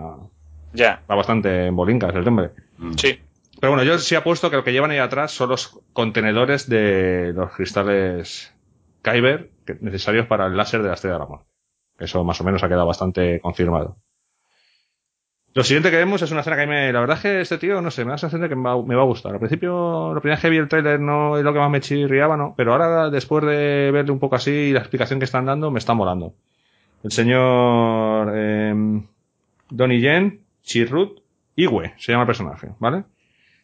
ya, 0.73 1.03
va 1.11 1.17
bastante 1.17 1.67
en 1.67 1.75
bolincas 1.75 2.15
el 2.15 2.29
hombre. 2.29 2.51
sí. 2.97 3.19
Pero 3.61 3.73
bueno, 3.73 3.83
yo 3.83 3.99
sí 3.99 4.15
apuesto 4.15 4.51
que 4.51 4.57
lo 4.57 4.62
que 4.62 4.73
llevan 4.73 4.93
ahí 4.93 4.99
atrás 4.99 5.33
son 5.33 5.49
los 5.49 5.81
contenedores 5.93 6.69
de 6.69 7.33
los 7.35 7.51
cristales 7.55 8.55
Kyber 9.03 9.51
necesarios 9.81 10.29
para 10.29 10.46
el 10.46 10.57
láser 10.57 10.81
de 10.83 10.88
la 10.88 10.94
estrella 10.94 11.15
de 11.15 11.19
la 11.19 11.27
muerte. 11.27 11.46
Eso 11.98 12.23
más 12.23 12.40
o 12.40 12.44
menos 12.44 12.63
ha 12.63 12.69
quedado 12.69 12.87
bastante 12.87 13.40
confirmado. 13.40 13.96
Lo 15.53 15.65
siguiente 15.65 15.90
que 15.90 15.96
vemos 15.96 16.23
es 16.23 16.31
una 16.31 16.42
escena 16.42 16.55
que 16.55 16.63
a 16.63 16.67
mí 16.67 16.73
me, 16.73 16.92
la 16.92 17.00
verdad 17.00 17.17
es 17.17 17.23
que 17.23 17.40
este 17.40 17.59
tío, 17.59 17.83
no 17.83 17.90
sé, 17.90 18.05
me 18.05 18.11
da 18.11 18.15
la 18.15 18.19
sensación 18.19 18.42
de 18.42 18.48
que 18.48 18.55
me 18.55 18.63
va, 18.63 18.81
me 18.81 18.94
va 18.94 19.03
a 19.03 19.07
gustar. 19.07 19.33
Al 19.33 19.40
principio, 19.40 20.15
lo 20.15 20.21
primero 20.21 20.40
que 20.40 20.50
vi 20.50 20.57
el 20.59 20.69
trailer 20.69 21.00
no 21.00 21.37
es 21.37 21.42
lo 21.42 21.53
que 21.53 21.59
más 21.59 21.71
me 21.71 21.81
chirriaba, 21.81 22.37
¿no? 22.37 22.55
Pero 22.57 22.73
ahora, 22.73 23.11
después 23.11 23.44
de 23.44 23.90
verle 23.92 24.13
un 24.13 24.21
poco 24.21 24.37
así 24.37 24.50
y 24.53 24.73
la 24.73 24.79
explicación 24.79 25.19
que 25.19 25.25
están 25.25 25.46
dando, 25.46 25.73
me 25.73 25.81
está 25.81 25.94
molando. 25.94 26.35
El 27.03 27.13
señor, 27.13 28.33
eh, 28.35 29.03
Donnie 29.71 30.00
Yen, 30.00 30.40
Chirrut, 30.63 31.21
Iwe, 31.57 31.94
se 31.98 32.13
llama 32.13 32.23
el 32.23 32.27
personaje, 32.29 32.69
¿vale? 32.79 33.05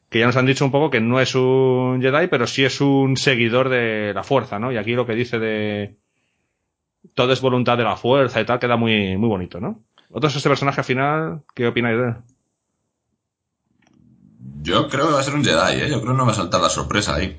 que 0.09 0.21
ya 0.21 0.27
nos 0.27 0.37
han 0.37 0.47
dicho 0.47 0.65
un 0.65 0.71
poco 0.71 0.91
que 0.91 1.01
no 1.01 1.21
es 1.21 1.35
un 1.35 2.01
Jedi, 2.01 2.29
pero 2.29 2.47
sí 2.47 2.65
es 2.65 2.81
un 2.81 3.17
seguidor 3.17 3.69
de 3.69 4.13
la 4.15 4.23
fuerza, 4.23 4.59
¿no? 4.59 4.73
Y 4.73 4.79
aquí 4.79 4.93
lo 4.93 5.07
que 5.07 5.15
dice 5.15 5.39
de 5.39 5.97
todo 7.15 7.33
es 7.33 7.41
voluntad 7.41 7.77
de 7.77 7.85
la 7.85 7.97
fuerza 7.97 8.41
y 8.41 8.47
tal 8.47 8.59
queda 8.59 8.77
muy, 8.77 9.17
muy 9.17 9.29
bonito, 9.29 9.61
¿no? 9.61 9.83
¿Otros 10.11 10.35
este 10.35 10.49
personaje 10.49 10.81
al 10.81 10.85
final? 10.85 11.43
¿Qué 11.55 11.67
opináis 11.67 11.99
de 11.99 12.05
él? 12.05 12.15
Yo 14.63 14.89
creo 14.89 15.09
que 15.09 15.13
va 15.13 15.21
a 15.21 15.23
ser 15.23 15.35
un 15.35 15.45
Jedi, 15.45 15.83
¿eh? 15.83 15.91
Yo 15.91 16.01
creo 16.01 16.13
que 16.13 16.19
no 16.19 16.27
va 16.27 16.33
a 16.33 16.37
saltar 16.37 16.63
la 16.63 16.71
sorpresa 16.71 17.17
ahí. 17.17 17.37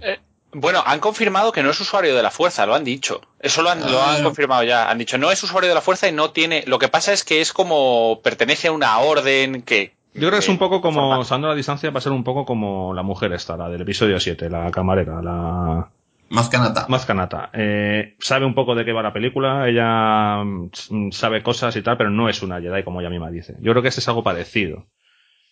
Bueno, 0.52 0.82
han 0.86 1.00
confirmado 1.00 1.52
que 1.52 1.62
no 1.62 1.70
es 1.70 1.80
usuario 1.80 2.16
de 2.16 2.24
la 2.24 2.32
fuerza, 2.32 2.66
lo 2.66 2.74
han 2.74 2.84
dicho. 2.84 3.22
Eso 3.40 3.62
lo 3.62 3.70
han, 3.70 3.80
lo 3.92 4.02
han 4.02 4.24
confirmado 4.24 4.64
ya. 4.64 4.90
Han 4.90 4.98
dicho, 4.98 5.18
no 5.18 5.32
es 5.32 5.44
usuario 5.44 5.70
de 5.70 5.76
la 5.76 5.82
fuerza 5.82 6.08
y 6.08 6.12
no 6.12 6.32
tiene. 6.32 6.64
Lo 6.66 6.80
que 6.80 6.88
pasa 6.88 7.14
es 7.14 7.24
que 7.24 7.42
es 7.42 7.54
como 7.54 8.20
pertenece 8.24 8.70
a 8.70 8.72
una 8.72 8.98
orden 9.00 9.62
que. 9.62 9.94
Yo 10.14 10.22
creo 10.22 10.32
que 10.32 10.40
es 10.40 10.50
un 10.50 10.58
poco 10.58 10.82
como, 10.82 11.20
usando 11.20 11.48
la 11.48 11.56
distancia, 11.56 11.92
va 11.92 12.00
a 12.00 12.02
ser 12.02 12.12
un 12.12 12.24
poco 12.24 12.44
como 12.44 12.94
la 12.96 13.04
mujer 13.04 13.32
esta, 13.32 13.56
la 13.56 13.70
del 13.70 13.82
episodio 13.82 14.20
7, 14.20 14.50
la 14.50 14.72
camarera, 14.72 15.22
la... 15.22 15.88
Más 16.30 16.50
canata. 16.50 16.86
Más 16.90 17.06
canata. 17.06 17.50
Eh, 17.54 18.16
sabe 18.20 18.46
un 18.46 18.56
poco 18.56 18.76
de 18.76 18.86
qué 18.86 18.92
va 18.92 19.04
la 19.04 19.14
película, 19.14 19.68
ella 19.68 20.44
mm, 20.44 21.12
sabe 21.12 21.44
cosas 21.44 21.76
y 21.76 21.84
tal, 21.84 21.98
pero 21.98 22.10
no 22.10 22.28
es 22.28 22.42
una 22.42 22.60
Jedi 22.60 22.84
como 22.84 23.02
ella 23.02 23.10
misma 23.10 23.30
dice. 23.30 23.56
Yo 23.62 23.72
creo 23.72 23.82
que 23.82 23.90
este 23.90 24.02
es 24.02 24.08
algo 24.08 24.24
parecido. 24.24 24.88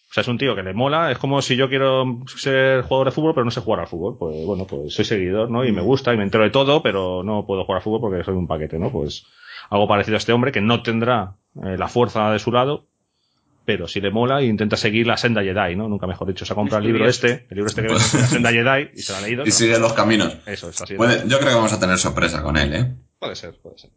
O 0.10 0.14
sea, 0.14 0.22
es 0.22 0.28
un 0.30 0.38
tío 0.38 0.56
que 0.56 0.64
le 0.64 0.74
mola, 0.74 1.12
es 1.12 1.18
como 1.18 1.42
si 1.42 1.56
yo 1.58 1.68
quiero 1.68 2.06
ser 2.38 2.82
jugador 2.84 3.08
de 3.08 3.12
fútbol, 3.12 3.34
pero 3.34 3.44
no 3.46 3.52
sé 3.52 3.60
jugar 3.62 3.82
al 3.82 3.88
fútbol. 3.88 4.18
Pues 4.18 4.46
bueno, 4.46 4.66
pues 4.66 4.94
soy 4.94 5.04
seguidor, 5.06 5.50
¿no? 5.52 5.66
Y 5.66 5.72
me 5.74 5.82
gusta 5.82 6.14
y 6.14 6.18
me 6.18 6.24
entero 6.24 6.44
de 6.46 6.50
todo, 6.50 6.82
pero 6.82 7.24
no 7.24 7.46
puedo 7.46 7.66
jugar 7.66 7.78
al 7.80 7.84
fútbol 7.84 8.02
porque 8.02 8.24
soy 8.24 8.36
un 8.36 8.48
paquete, 8.48 8.80
¿no? 8.80 8.90
Pues 8.92 9.26
algo 9.70 9.88
parecido 9.88 10.16
a 10.16 10.20
este 10.20 10.32
hombre 10.32 10.52
que 10.54 10.62
no 10.62 10.82
tendrá 10.82 11.34
eh, 11.62 11.76
la 11.78 11.90
fuerza 11.90 12.32
de 12.32 12.40
su 12.40 12.52
lado, 12.54 12.86
pero 13.66 13.86
sí 13.90 14.00
le 14.00 14.10
mola 14.12 14.40
e 14.40 14.46
intenta 14.46 14.78
seguir 14.78 15.06
la 15.08 15.18
senda 15.18 15.44
Jedi, 15.44 15.76
¿no? 15.76 15.90
Nunca 15.90 16.08
mejor 16.08 16.26
dicho, 16.30 16.46
se 16.46 16.54
ha 16.54 16.56
comprado 16.56 16.80
el 16.86 16.88
libro 16.94 17.06
este, 17.10 17.46
el 17.50 17.56
libro 17.58 17.68
este 17.68 17.82
que 17.82 17.88
vende 17.90 18.02
la 18.02 18.28
senda 18.28 18.52
Jedi 18.52 18.90
y 18.96 19.02
se 19.02 19.12
lo 19.12 19.18
ha 19.18 19.22
leído. 19.22 19.44
Y 19.46 19.52
sigue 19.52 19.78
los 19.78 19.92
caminos. 19.92 20.38
Eso, 20.46 20.70
está 20.70 20.86
así. 20.86 20.96
Puede- 20.96 21.28
yo 21.28 21.38
creo 21.38 21.50
que 21.50 21.56
vamos 21.56 21.74
a 21.74 21.80
tener 21.82 21.98
sorpresa 21.98 22.42
con 22.42 22.56
él, 22.56 22.74
¿eh? 22.74 22.96
Puede 23.20 23.36
ser, 23.36 23.56
puede 23.62 23.78
ser. 23.78 23.90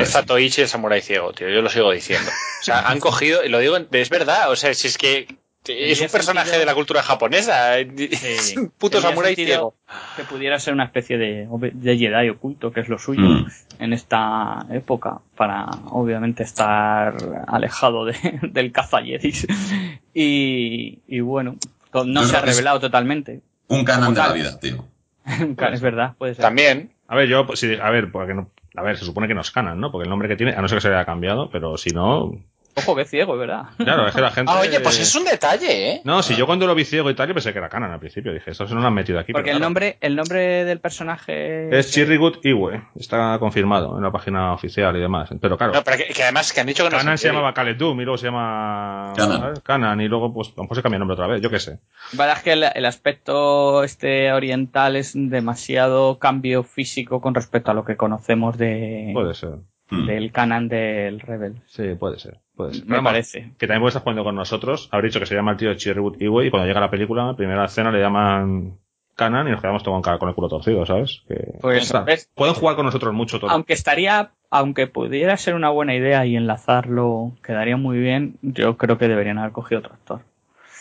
Es. 0.00 0.12
Zatoichi 0.12 0.62
el 0.62 0.68
samurái 0.68 1.00
ciego, 1.02 1.32
tío. 1.32 1.48
Yo 1.48 1.62
lo 1.62 1.68
sigo 1.68 1.90
diciendo. 1.92 2.30
O 2.60 2.64
sea, 2.64 2.88
han 2.88 2.98
cogido, 3.00 3.44
y 3.44 3.48
lo 3.48 3.58
digo, 3.58 3.76
es 3.90 4.10
verdad. 4.10 4.50
O 4.50 4.56
sea, 4.56 4.74
si 4.74 4.88
es 4.88 4.98
que 4.98 5.26
es 5.68 6.00
un 6.00 6.08
personaje 6.08 6.58
de 6.58 6.64
la 6.64 6.74
cultura 6.74 7.02
japonesa. 7.02 7.78
Es 7.80 8.54
un 8.56 8.70
puto 8.70 9.00
samurái 9.00 9.34
ciego. 9.34 9.74
Que 10.16 10.22
pudiera 10.24 10.58
ser 10.60 10.74
una 10.74 10.84
especie 10.84 11.18
de, 11.18 11.48
de 11.74 11.98
Jedi 11.98 12.28
oculto, 12.28 12.72
que 12.72 12.80
es 12.80 12.88
lo 12.88 12.98
suyo 12.98 13.22
Mm. 13.22 13.46
en 13.80 13.92
esta 13.92 14.64
época, 14.70 15.20
para 15.36 15.66
obviamente 15.90 16.42
estar 16.44 17.16
alejado 17.48 18.04
de- 18.04 18.38
del 18.42 18.70
caza. 18.72 19.00
Y, 19.02 21.00
y 21.06 21.20
bueno, 21.20 21.56
to- 21.92 22.04
no 22.04 22.24
se 22.24 22.36
ha 22.36 22.40
revelado 22.40 22.80
totalmente. 22.80 23.40
Un 23.68 23.84
canon 23.84 24.14
de 24.14 24.20
la 24.20 24.32
vida, 24.32 24.58
tío. 24.60 24.84
es 25.26 25.80
verdad, 25.80 26.14
puede 26.16 26.34
ser. 26.34 26.42
También. 26.42 26.92
A 27.08 27.16
ver, 27.16 27.28
yo, 27.28 27.46
pues, 27.46 27.60
sí, 27.60 27.74
a 27.80 27.90
ver, 27.90 28.10
porque 28.10 28.34
no, 28.34 28.50
a 28.76 28.82
ver, 28.82 28.96
se 28.96 29.04
supone 29.04 29.26
que 29.26 29.34
nos 29.34 29.50
canan, 29.50 29.80
¿no? 29.80 29.90
Porque 29.90 30.04
el 30.04 30.10
nombre 30.10 30.28
que 30.28 30.36
tiene, 30.36 30.52
a 30.54 30.60
no 30.60 30.68
ser 30.68 30.76
que 30.76 30.82
se 30.82 30.88
haya 30.88 31.04
cambiado, 31.04 31.50
pero 31.50 31.76
si 31.76 31.90
no, 31.90 32.32
Ojo, 32.76 32.94
que 32.94 33.04
ciego, 33.04 33.34
es 33.34 33.40
verdad. 33.40 33.64
claro, 33.78 34.06
es 34.08 34.14
que 34.14 34.20
la 34.20 34.30
gente. 34.32 34.52
Ah, 34.54 34.60
oye, 34.60 34.80
pues 34.80 34.98
es 35.00 35.14
un 35.14 35.24
detalle, 35.24 35.90
¿eh? 35.92 36.00
No, 36.04 36.22
si 36.22 36.36
yo 36.36 36.46
cuando 36.46 36.66
lo 36.66 36.74
vi 36.74 36.84
ciego 36.84 37.10
y 37.10 37.14
tal, 37.14 37.26
yo 37.28 37.34
pensé 37.34 37.52
que 37.52 37.58
era 37.58 37.68
Canon 37.68 37.90
al 37.90 37.98
principio. 38.00 38.32
Dije, 38.32 38.50
esto 38.50 38.66
se 38.66 38.74
nos 38.74 38.82
lo 38.82 38.88
han 38.88 38.94
metido 38.94 39.18
aquí. 39.18 39.32
Porque 39.32 39.44
pero 39.46 39.56
el 39.56 39.60
claro. 39.60 39.66
nombre, 39.70 39.96
el 40.00 40.14
nombre 40.16 40.64
del 40.64 40.78
personaje 40.80 41.76
Es 41.76 41.90
Chirrigut 41.92 42.44
Iwe. 42.44 42.82
Está 42.96 43.38
confirmado 43.38 43.96
en 43.96 44.02
la 44.02 44.10
página 44.12 44.52
oficial 44.52 44.94
y 44.96 45.00
demás. 45.00 45.30
Pero 45.40 45.56
claro, 45.56 45.72
No, 45.72 45.82
pero 45.82 45.96
que, 45.96 46.04
que 46.12 46.22
además 46.22 46.52
que 46.52 46.60
han 46.60 46.66
dicho 46.66 46.84
que 46.84 46.90
no 46.90 46.98
Canan 46.98 47.14
es 47.14 47.20
se 47.20 47.28
un 47.30 47.34
llamaba 47.36 47.54
Khaled 47.54 47.76
Doom 47.76 48.00
y 48.00 48.04
luego 48.04 48.18
se 48.18 48.26
llama 48.26 49.12
Kanan. 49.16 49.40
¿sabes? 49.40 49.60
Kanan 49.60 50.00
y 50.00 50.08
luego 50.08 50.32
pues 50.34 50.48
a 50.48 50.52
lo 50.56 50.62
mejor 50.64 50.76
se 50.76 50.82
cambia 50.82 50.96
el 50.96 51.00
nombre 51.00 51.14
otra 51.14 51.26
vez, 51.26 51.40
yo 51.40 51.50
qué 51.50 51.60
sé. 51.60 51.78
La 52.12 52.24
verdad 52.24 52.36
es 52.38 52.42
que 52.42 52.52
el, 52.52 52.64
el 52.74 52.84
aspecto 52.84 53.84
este 53.84 54.32
oriental 54.32 54.96
es 54.96 55.12
demasiado 55.14 56.18
cambio 56.18 56.62
físico 56.62 57.20
con 57.20 57.34
respecto 57.34 57.70
a 57.70 57.74
lo 57.74 57.84
que 57.84 57.96
conocemos 57.96 58.58
de 58.58 59.10
Puede 59.14 59.34
ser. 59.34 59.50
Mm. 59.90 60.06
del 60.06 60.32
canon 60.32 60.68
del 60.68 61.20
Rebel. 61.20 61.62
Sí, 61.66 61.94
puede 61.98 62.18
ser. 62.18 62.38
Puede 62.56 62.74
ser. 62.74 62.86
Me 62.86 62.96
vamos, 62.96 63.12
parece. 63.12 63.52
Que 63.58 63.66
también 63.66 63.82
puede 63.82 63.90
estar 63.90 64.02
jugando 64.02 64.24
con 64.24 64.34
nosotros. 64.34 64.88
Habré 64.90 65.08
dicho 65.08 65.20
que 65.20 65.26
se 65.26 65.34
llama 65.34 65.52
el 65.52 65.56
tío 65.58 65.74
Chirrigut 65.74 66.20
Iwe 66.20 66.46
y 66.46 66.50
cuando 66.50 66.66
llega 66.66 66.80
la 66.80 66.90
película, 66.90 67.28
en 67.30 67.36
primera 67.36 67.66
escena 67.66 67.90
le 67.90 68.00
llaman 68.00 68.78
Canan 69.14 69.46
y 69.46 69.50
nos 69.50 69.60
quedamos 69.60 69.82
todo 69.82 70.00
con, 70.00 70.18
con 70.18 70.28
el 70.28 70.34
culo 70.34 70.48
torcido, 70.48 70.84
¿sabes? 70.86 71.22
Que, 71.28 71.58
Pues. 71.60 71.92
Pueden 72.34 72.54
jugar 72.54 72.76
con 72.76 72.86
nosotros 72.86 73.12
mucho 73.14 73.38
todo. 73.38 73.50
Aunque 73.50 73.74
estaría, 73.74 74.32
aunque 74.50 74.86
pudiera 74.86 75.36
ser 75.36 75.54
una 75.54 75.68
buena 75.68 75.94
idea 75.94 76.24
y 76.24 76.36
enlazarlo 76.36 77.32
quedaría 77.42 77.76
muy 77.76 77.98
bien, 77.98 78.38
yo 78.40 78.76
creo 78.78 78.96
que 78.98 79.08
deberían 79.08 79.38
haber 79.38 79.52
cogido 79.52 79.80
otro 79.80 79.94
actor. 79.94 80.20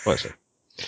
Puede 0.03 0.17
ser. 0.17 0.35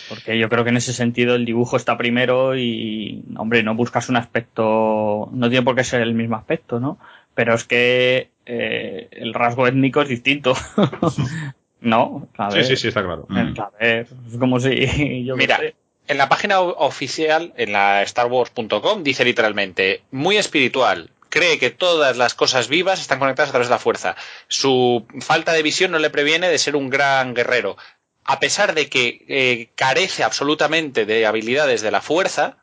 Porque 0.09 0.37
yo 0.37 0.49
creo 0.49 0.63
que 0.63 0.71
en 0.71 0.77
ese 0.77 0.93
sentido 0.93 1.35
el 1.35 1.45
dibujo 1.45 1.77
está 1.77 1.97
primero 1.97 2.57
y, 2.57 3.23
hombre, 3.37 3.63
no 3.63 3.75
buscas 3.75 4.09
un 4.09 4.17
aspecto, 4.17 5.29
no 5.31 5.49
tiene 5.49 5.63
por 5.63 5.75
qué 5.75 5.83
ser 5.83 6.01
el 6.01 6.13
mismo 6.13 6.35
aspecto, 6.35 6.79
¿no? 6.79 6.97
Pero 7.33 7.53
es 7.53 7.63
que 7.63 8.31
eh, 8.47 9.07
el 9.11 9.33
rasgo 9.33 9.67
étnico 9.67 10.01
es 10.01 10.09
distinto. 10.09 10.55
no, 11.81 12.27
a 12.37 12.51
Sí, 12.51 12.57
ver, 12.57 12.65
sí, 12.65 12.75
sí, 12.77 12.87
está 12.87 13.03
claro. 13.03 13.25
Mm. 13.29 13.59
a 13.59 13.69
ver, 13.79 14.07
es 14.31 14.37
como 14.39 14.59
si 14.59 15.23
yo 15.25 15.35
Mira, 15.35 15.57
sé. 15.57 15.75
en 16.07 16.17
la 16.17 16.29
página 16.29 16.59
oficial, 16.61 17.53
en 17.57 17.73
la 17.73 18.03
StarWars.com, 18.05 19.03
dice 19.03 19.23
literalmente, 19.25 20.01
muy 20.11 20.37
espiritual. 20.37 21.11
Cree 21.29 21.59
que 21.59 21.69
todas 21.71 22.15
las 22.17 22.33
cosas 22.33 22.69
vivas 22.69 23.01
están 23.01 23.19
conectadas 23.19 23.49
a 23.49 23.51
través 23.51 23.67
de 23.67 23.73
la 23.75 23.79
fuerza. 23.79 24.15
Su 24.47 25.05
falta 25.19 25.51
de 25.51 25.61
visión 25.61 25.91
no 25.91 25.99
le 25.99 26.09
previene 26.09 26.47
de 26.47 26.57
ser 26.57 26.75
un 26.75 26.89
gran 26.89 27.33
guerrero. 27.35 27.75
A 28.23 28.39
pesar 28.39 28.73
de 28.73 28.89
que 28.89 29.25
eh, 29.27 29.69
carece 29.75 30.23
absolutamente 30.23 31.05
de 31.05 31.25
habilidades 31.25 31.81
de 31.81 31.91
la 31.91 32.01
fuerza, 32.01 32.57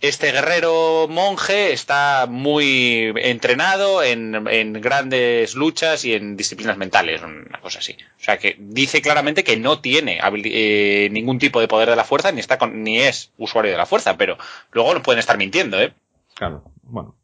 este 0.00 0.32
guerrero 0.32 1.06
monje 1.08 1.72
está 1.72 2.26
muy 2.28 3.12
entrenado 3.16 4.02
en, 4.02 4.32
grandes 4.80 5.54
luchas 5.54 6.04
y 6.04 6.14
en 6.14 6.36
disciplinas 6.36 6.76
mentales, 6.78 7.20
una 7.22 7.60
cosa 7.60 7.80
así. 7.80 7.96
O 8.18 8.22
sea 8.24 8.38
que 8.38 8.56
dice 8.58 9.02
claramente 9.02 9.44
que 9.44 9.56
no 9.58 9.80
tiene 9.80 10.20
eh, 10.44 11.08
ningún 11.12 11.38
tipo 11.38 11.60
de 11.60 11.68
poder 11.68 11.90
de 11.90 11.96
la 11.96 12.04
fuerza 12.04 12.32
ni 12.32 12.40
está 12.40 12.56
con- 12.58 12.82
ni 12.82 12.98
es 12.98 13.30
usuario 13.38 13.70
de 13.72 13.76
la 13.78 13.86
fuerza, 13.86 14.16
pero 14.16 14.38
luego 14.72 14.94
nos 14.94 15.02
pueden 15.02 15.18
estar 15.18 15.36
mintiendo, 15.36 15.80
¿eh? 15.80 15.92
Claro, 16.34 16.64
bueno. 16.82 17.14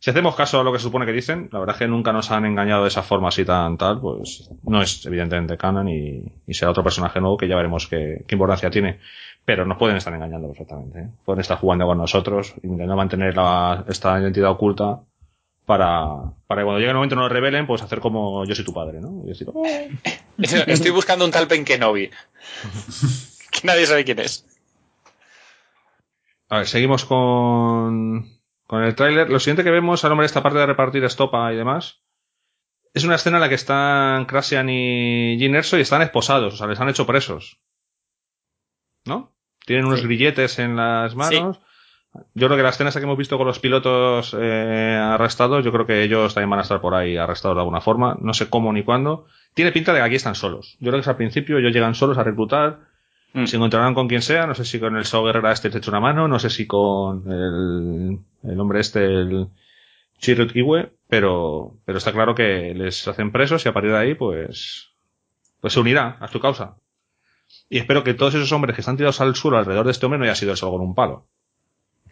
Si 0.00 0.10
hacemos 0.10 0.36
caso 0.36 0.60
a 0.60 0.64
lo 0.64 0.70
que 0.72 0.78
se 0.78 0.82
supone 0.82 1.06
que 1.06 1.12
dicen, 1.12 1.48
la 1.50 1.60
verdad 1.60 1.76
es 1.76 1.78
que 1.78 1.88
nunca 1.88 2.12
nos 2.12 2.30
han 2.30 2.44
engañado 2.44 2.82
de 2.82 2.88
esa 2.88 3.02
forma 3.02 3.28
así 3.28 3.42
tan 3.46 3.78
tal, 3.78 4.00
pues 4.02 4.50
no 4.64 4.82
es 4.82 5.06
evidentemente 5.06 5.56
Canon 5.56 5.88
y, 5.88 6.24
y 6.46 6.52
será 6.54 6.72
otro 6.72 6.82
personaje 6.84 7.20
nuevo 7.20 7.38
que 7.38 7.48
ya 7.48 7.56
veremos 7.56 7.86
qué, 7.86 8.22
qué 8.26 8.34
importancia 8.34 8.68
tiene. 8.70 8.98
Pero 9.44 9.66
nos 9.66 9.76
pueden 9.78 9.96
estar 9.96 10.12
engañando 10.14 10.48
perfectamente. 10.48 10.98
¿eh? 11.00 11.08
Pueden 11.24 11.40
estar 11.40 11.58
jugando 11.58 11.86
con 11.86 11.98
nosotros, 11.98 12.54
intentando 12.62 12.96
mantener 12.96 13.36
la- 13.36 13.84
esta 13.88 14.18
identidad 14.20 14.50
oculta 14.50 15.00
para, 15.66 16.06
para 16.46 16.60
que 16.60 16.64
cuando 16.64 16.78
llegue 16.78 16.90
el 16.90 16.94
momento 16.96 17.16
no 17.16 17.22
lo 17.22 17.28
revelen, 17.28 17.66
pues 17.66 17.82
hacer 17.82 18.00
como 18.00 18.44
yo 18.46 18.54
soy 18.54 18.64
tu 18.64 18.72
padre, 18.72 19.00
¿no? 19.00 19.22
Y 19.24 19.28
decir, 19.28 19.48
"Oh". 19.52 19.64
Estoy 20.38 20.90
buscando 20.90 21.24
un 21.24 21.30
tal 21.30 21.46
Penkenobi. 21.46 22.10
que 23.50 23.60
nadie 23.66 23.86
sabe 23.86 24.04
quién 24.04 24.18
es. 24.18 24.46
A 26.48 26.58
ver, 26.58 26.66
seguimos 26.66 27.04
con, 27.04 28.28
con 28.66 28.82
el 28.84 28.94
tráiler. 28.94 29.28
Lo 29.30 29.40
siguiente 29.40 29.64
que 29.64 29.70
vemos 29.70 30.04
al 30.04 30.12
hombre 30.12 30.24
de 30.24 30.28
esta 30.28 30.42
parte 30.42 30.58
de 30.58 30.66
repartir 30.66 31.04
estopa 31.04 31.52
y 31.52 31.56
demás 31.56 32.00
es 32.92 33.04
una 33.04 33.16
escena 33.16 33.38
en 33.38 33.40
la 33.42 33.48
que 33.48 33.56
están 33.56 34.24
Krasian 34.26 34.68
y 34.70 35.36
Jyn 35.38 35.54
Erso 35.56 35.76
y 35.76 35.80
están 35.80 36.00
esposados, 36.02 36.54
o 36.54 36.56
sea, 36.56 36.66
les 36.68 36.78
han 36.80 36.88
hecho 36.88 37.06
presos. 37.06 37.58
¿No? 39.04 39.33
Tienen 39.64 39.86
unos 39.86 40.02
grilletes 40.02 40.58
en 40.58 40.76
las 40.76 41.14
manos. 41.14 41.60
Yo 42.34 42.46
creo 42.46 42.56
que 42.56 42.62
la 42.62 42.68
escena 42.68 42.90
esa 42.90 43.00
que 43.00 43.04
hemos 43.04 43.18
visto 43.18 43.36
con 43.38 43.46
los 43.46 43.58
pilotos 43.58 44.36
eh, 44.38 44.98
arrestados, 45.02 45.64
yo 45.64 45.72
creo 45.72 45.86
que 45.86 46.02
ellos 46.04 46.32
también 46.32 46.50
van 46.50 46.60
a 46.60 46.62
estar 46.62 46.80
por 46.80 46.94
ahí 46.94 47.16
arrestados 47.16 47.56
de 47.56 47.60
alguna 47.62 47.80
forma. 47.80 48.16
No 48.20 48.34
sé 48.34 48.48
cómo 48.48 48.72
ni 48.72 48.84
cuándo. 48.84 49.26
Tiene 49.54 49.72
pinta 49.72 49.92
de 49.92 49.98
que 49.98 50.04
aquí 50.04 50.14
están 50.16 50.34
solos. 50.34 50.76
Yo 50.78 50.90
creo 50.90 50.94
que 50.94 51.00
es 51.00 51.08
al 51.08 51.16
principio, 51.16 51.58
ellos 51.58 51.72
llegan 51.72 51.94
solos 51.94 52.18
a 52.18 52.24
reclutar. 52.24 52.80
Se 53.46 53.56
encontrarán 53.56 53.94
con 53.94 54.06
quien 54.06 54.22
sea, 54.22 54.46
no 54.46 54.54
sé 54.54 54.64
si 54.64 54.78
con 54.78 54.96
el 54.96 55.04
Sao 55.04 55.24
Guerrera 55.24 55.50
este 55.50 55.68
les 55.68 55.78
echa 55.78 55.90
una 55.90 55.98
mano, 55.98 56.28
no 56.28 56.38
sé 56.38 56.50
si 56.50 56.68
con 56.68 57.24
el, 57.28 58.20
el 58.48 58.60
hombre 58.60 58.78
este, 58.78 59.04
el 59.04 59.48
Chirrut 60.18 60.54
Iwe, 60.54 60.92
pero, 61.08 61.74
pero 61.84 61.98
está 61.98 62.12
claro 62.12 62.36
que 62.36 62.72
les 62.74 63.08
hacen 63.08 63.32
presos 63.32 63.66
y 63.66 63.68
a 63.68 63.72
partir 63.72 63.90
de 63.90 63.98
ahí, 63.98 64.14
pues, 64.14 64.92
pues 65.60 65.72
se 65.72 65.80
unirá 65.80 66.16
a 66.20 66.28
su 66.28 66.38
causa. 66.38 66.76
Y 67.74 67.78
espero 67.78 68.04
que 68.04 68.14
todos 68.14 68.32
esos 68.36 68.52
hombres 68.52 68.76
que 68.76 68.82
están 68.82 68.96
tirados 68.96 69.20
al 69.20 69.34
suelo 69.34 69.58
alrededor 69.58 69.84
de 69.84 69.90
este 69.90 70.06
hombre 70.06 70.20
no 70.20 70.24
haya 70.26 70.36
sido 70.36 70.52
él 70.52 70.56
solo 70.56 70.72
con 70.78 70.82
un 70.82 70.94
palo. 70.94 71.26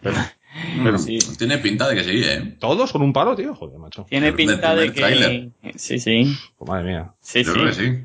Pero, 0.03 0.17
pero- 0.83 0.99
Tiene 1.39 1.59
pinta 1.59 1.87
de 1.89 1.95
que 1.95 2.03
sí, 2.03 2.21
¿eh? 2.25 2.57
¿Todos 2.59 2.91
con 2.91 3.01
un 3.03 3.13
palo, 3.13 3.37
tío? 3.37 3.55
Joder, 3.55 3.79
macho. 3.79 4.05
Tiene 4.09 4.33
pinta 4.33 4.75
de 4.75 4.93
que... 4.93 5.51
Sí, 5.77 6.01
sí. 6.01 6.37
Pues 6.57 6.69
madre 6.69 6.85
mía. 6.91 7.13
Sí, 7.21 7.45
Yo 7.45 7.53
sí. 7.53 7.61
creo 7.61 7.67
que 7.69 7.75
sí. 7.75 8.05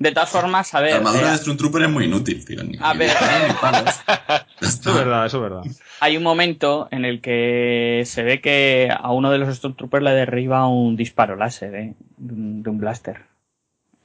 De 0.00 0.10
todas 0.10 0.28
formas, 0.28 0.74
a 0.74 0.80
ver... 0.80 0.90
La 0.90 0.96
armadura 0.96 1.28
eh, 1.28 1.30
de 1.30 1.38
Stormtrooper 1.38 1.82
es 1.82 1.88
muy 1.90 2.06
inútil, 2.06 2.44
tío. 2.44 2.64
Ni- 2.64 2.76
A 2.80 2.94
ni 2.94 2.98
ver. 2.98 3.10
dispara 3.10 3.46
ni 3.46 3.54
palos. 3.54 3.94
Eso 4.60 4.90
es 4.90 4.94
verdad, 4.96 5.26
eso 5.26 5.36
es 5.36 5.42
verdad. 5.44 5.62
hay 6.00 6.16
un 6.16 6.24
momento 6.24 6.88
en 6.90 7.04
el 7.04 7.20
que 7.20 8.02
se 8.06 8.24
ve 8.24 8.40
que 8.40 8.88
a 8.92 9.12
uno 9.12 9.30
de 9.30 9.38
los 9.38 9.54
Stormtroopers 9.56 10.02
le 10.02 10.10
derriba 10.10 10.66
un 10.66 10.96
disparo 10.96 11.36
láser, 11.36 11.74
¿eh? 11.76 11.94
De 12.16 12.34
un, 12.34 12.62
de 12.64 12.70
un 12.70 12.78
blaster. 12.78 13.29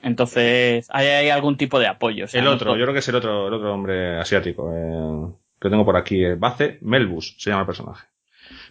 Entonces, 0.05 0.87
hay, 0.91 1.07
hay 1.07 1.29
algún 1.29 1.57
tipo 1.57 1.79
de 1.79 1.87
apoyo. 1.87 2.25
o 2.25 2.27
sea, 2.27 2.39
El 2.39 2.47
otro, 2.47 2.75
yo 2.77 2.83
creo 2.83 2.93
que 2.93 2.99
es 2.99 3.09
el 3.09 3.15
otro, 3.15 3.47
el 3.47 3.53
otro 3.55 3.73
hombre 3.73 4.19
asiático, 4.19 4.71
eh, 4.71 5.33
que 5.59 5.69
tengo 5.69 5.83
por 5.83 5.97
aquí, 5.97 6.23
eh, 6.23 6.35
Bace 6.35 6.77
Melbus, 6.81 7.35
se 7.39 7.49
llama 7.49 7.61
el 7.61 7.65
personaje. 7.65 8.05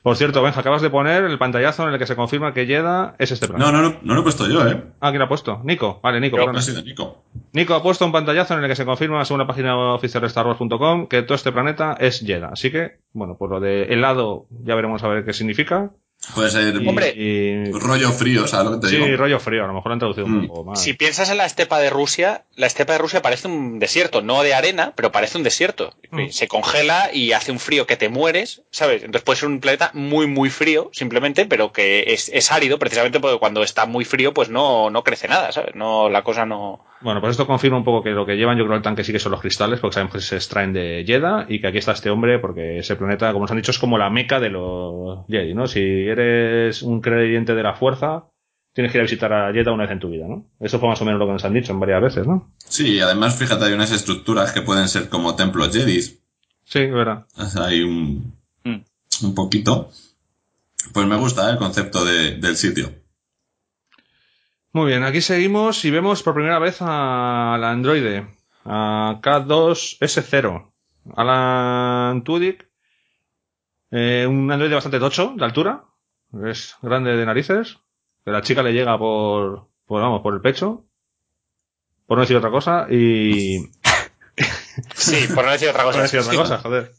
Por 0.04 0.16
cierto, 0.16 0.42
Benja, 0.42 0.60
acabas 0.60 0.82
de 0.82 0.90
poner 0.90 1.24
el 1.24 1.36
pantallazo 1.36 1.88
en 1.88 1.94
el 1.94 1.98
que 1.98 2.06
se 2.06 2.14
confirma 2.14 2.54
que 2.54 2.66
Yeda 2.66 3.16
es 3.18 3.32
este 3.32 3.48
planeta. 3.48 3.72
No, 3.72 3.76
no, 3.76 3.90
no, 3.90 3.96
no 4.02 4.14
lo 4.14 4.20
he 4.20 4.22
puesto 4.22 4.46
yo, 4.46 4.64
¿eh? 4.68 4.80
Ah, 5.00 5.08
¿quién 5.10 5.18
lo 5.18 5.24
ha 5.24 5.28
puesto? 5.28 5.60
Nico. 5.64 5.98
Vale, 6.04 6.20
Nico. 6.20 6.36
Creo 6.36 6.46
perdona. 6.46 6.64
que 6.64 6.70
ha 6.70 6.74
sido 6.74 6.82
Nico. 6.84 7.24
Nico 7.52 7.74
ha 7.74 7.82
puesto 7.82 8.04
un 8.06 8.12
pantallazo 8.12 8.54
en 8.54 8.62
el 8.62 8.68
que 8.68 8.76
se 8.76 8.84
confirma, 8.84 9.24
según 9.24 9.40
la 9.40 9.46
página 9.48 9.76
oficial 9.94 10.22
de 10.22 10.28
StarWars.com, 10.28 11.08
que 11.08 11.22
todo 11.22 11.34
este 11.34 11.50
planeta 11.50 11.96
es 11.98 12.20
Jedha. 12.24 12.50
Así 12.52 12.70
que, 12.70 12.98
bueno, 13.12 13.36
por 13.36 13.50
lo 13.50 13.58
de 13.58 13.84
helado 13.84 14.46
ya 14.62 14.76
veremos 14.76 15.02
a 15.02 15.08
ver 15.08 15.24
qué 15.24 15.32
significa. 15.32 15.90
Puede 16.34 16.50
ser 16.50 16.74
Y- 16.82 16.88
Hombre, 16.88 17.08
y- 17.16 17.70
rollo 17.72 18.10
frío, 18.12 18.46
¿sabes 18.46 18.70
lo 18.70 18.80
que 18.80 18.86
te 18.86 18.90
sí, 18.92 18.96
digo? 18.96 19.16
rollo 19.16 19.38
frío. 19.40 19.64
A 19.64 19.66
lo 19.66 19.74
mejor 19.74 19.88
lo 19.90 19.92
han 19.94 19.98
traducido 19.98 20.26
un 20.26 20.42
Mm. 20.42 20.46
poco 20.48 20.64
más. 20.64 20.80
Si 20.82 20.94
piensas 20.94 21.28
en 21.30 21.36
la 21.36 21.44
estepa 21.46 21.78
de 21.80 21.90
Rusia, 21.90 22.44
la 22.56 22.66
estepa 22.66 22.92
de 22.94 22.98
Rusia 22.98 23.20
parece 23.22 23.48
un 23.48 23.78
desierto, 23.78 24.22
no 24.22 24.42
de 24.42 24.54
arena, 24.54 24.92
pero 24.96 25.12
parece 25.12 25.36
un 25.38 25.44
desierto. 25.44 25.92
Mm. 26.10 26.28
Se 26.30 26.48
congela 26.48 27.10
y 27.12 27.32
hace 27.32 27.52
un 27.52 27.58
frío 27.58 27.86
que 27.86 27.96
te 27.96 28.08
mueres, 28.08 28.62
¿sabes? 28.70 29.02
Entonces 29.02 29.22
puede 29.24 29.40
ser 29.40 29.48
un 29.48 29.60
planeta 29.60 29.90
muy, 29.94 30.26
muy 30.26 30.50
frío, 30.50 30.90
simplemente, 30.92 31.46
pero 31.46 31.72
que 31.72 32.04
es, 32.14 32.30
es 32.32 32.50
árido, 32.52 32.78
precisamente 32.78 33.20
porque 33.20 33.38
cuando 33.38 33.62
está 33.62 33.86
muy 33.86 34.04
frío, 34.04 34.32
pues 34.32 34.48
no, 34.48 34.90
no 34.90 35.04
crece 35.04 35.28
nada, 35.28 35.52
¿sabes? 35.52 35.74
No, 35.74 36.08
la 36.08 36.22
cosa 36.22 36.46
no. 36.46 36.84
Bueno, 37.04 37.20
pues 37.20 37.32
esto 37.32 37.46
confirma 37.46 37.76
un 37.76 37.84
poco 37.84 38.02
que 38.02 38.10
lo 38.10 38.24
que 38.26 38.34
llevan, 38.36 38.56
yo 38.58 38.64
creo, 38.64 38.76
el 38.76 38.82
tanque 38.82 39.04
sí 39.04 39.12
que 39.12 39.18
son 39.18 39.30
los 39.32 39.40
cristales, 39.42 39.78
porque 39.78 39.94
sabemos 39.94 40.14
que 40.14 40.20
se 40.22 40.36
extraen 40.36 40.72
de 40.72 41.04
Jedha 41.06 41.46
y 41.48 41.60
que 41.60 41.66
aquí 41.68 41.78
está 41.78 41.92
este 41.92 42.08
hombre, 42.10 42.38
porque 42.38 42.78
ese 42.78 42.96
planeta, 42.96 43.30
como 43.32 43.44
nos 43.44 43.50
han 43.50 43.58
dicho, 43.58 43.70
es 43.70 43.78
como 43.78 43.98
la 43.98 44.08
meca 44.10 44.40
de 44.40 44.48
los 44.50 45.26
Jedi, 45.28 45.54
¿no? 45.54 45.66
Si 45.66 45.80
eres 45.80 46.82
un 46.82 47.00
creyente 47.02 47.54
de 47.54 47.62
la 47.62 47.74
fuerza, 47.74 48.24
tienes 48.72 48.90
que 48.90 48.98
ir 48.98 49.02
a 49.02 49.04
visitar 49.04 49.32
a 49.32 49.52
Jedha 49.52 49.70
una 49.72 49.84
vez 49.84 49.92
en 49.92 50.00
tu 50.00 50.08
vida, 50.10 50.26
¿no? 50.26 50.46
Eso 50.60 50.80
fue 50.80 50.88
más 50.88 51.00
o 51.02 51.04
menos 51.04 51.20
lo 51.20 51.26
que 51.26 51.32
nos 51.34 51.44
han 51.44 51.52
dicho 51.54 51.72
en 51.72 51.80
varias 51.80 52.00
veces, 52.02 52.26
¿no? 52.26 52.50
Sí, 52.58 52.94
y 52.96 53.00
además, 53.00 53.36
fíjate, 53.38 53.66
hay 53.66 53.74
unas 53.74 53.92
estructuras 53.92 54.52
que 54.52 54.62
pueden 54.62 54.88
ser 54.88 55.08
como 55.10 55.36
templos 55.36 55.70
jedis. 55.76 56.20
Sí, 56.64 56.78
es 56.80 56.92
verdad. 56.92 57.26
O 57.36 57.44
sea, 57.44 57.64
Hay 57.66 57.82
un, 57.82 58.32
Mm. 58.64 58.80
un 59.24 59.34
poquito. 59.34 59.90
Pues 60.94 61.06
me 61.06 61.16
gusta 61.16 61.48
¿eh? 61.48 61.52
el 61.52 61.58
concepto 61.58 62.02
de- 62.04 62.36
del 62.38 62.56
sitio. 62.56 62.90
Muy 64.74 64.88
bien, 64.88 65.04
aquí 65.04 65.20
seguimos 65.20 65.84
y 65.84 65.90
vemos 65.92 66.22
por 66.24 66.34
primera 66.34 66.58
vez 66.58 66.82
al 66.82 67.62
androide, 67.62 68.26
a 68.64 69.20
K2S0, 69.22 70.72
Alan 71.14 72.24
Tudyk, 72.24 72.68
eh, 73.92 74.26
un 74.28 74.50
androide 74.50 74.74
bastante 74.74 74.98
tocho 74.98 75.32
de 75.36 75.44
altura, 75.44 75.84
es 76.44 76.74
grande 76.82 77.16
de 77.16 77.24
narices, 77.24 77.78
que 78.24 78.32
la 78.32 78.42
chica 78.42 78.64
le 78.64 78.72
llega 78.72 78.98
por, 78.98 79.68
por, 79.86 80.02
vamos, 80.02 80.22
por 80.22 80.34
el 80.34 80.40
pecho, 80.40 80.84
por 82.06 82.18
no 82.18 82.22
decir 82.22 82.36
otra 82.36 82.50
cosa, 82.50 82.88
y... 82.90 83.60
Sí, 84.96 85.28
por 85.32 85.44
no 85.44 85.52
decir 85.52 85.68
otra 85.68 85.84
por 85.84 85.92
cosa. 85.92 85.98
no 85.98 86.02
decir 86.02 86.18
otra 86.18 86.34
cosa, 86.34 86.58
joder. 86.58 86.92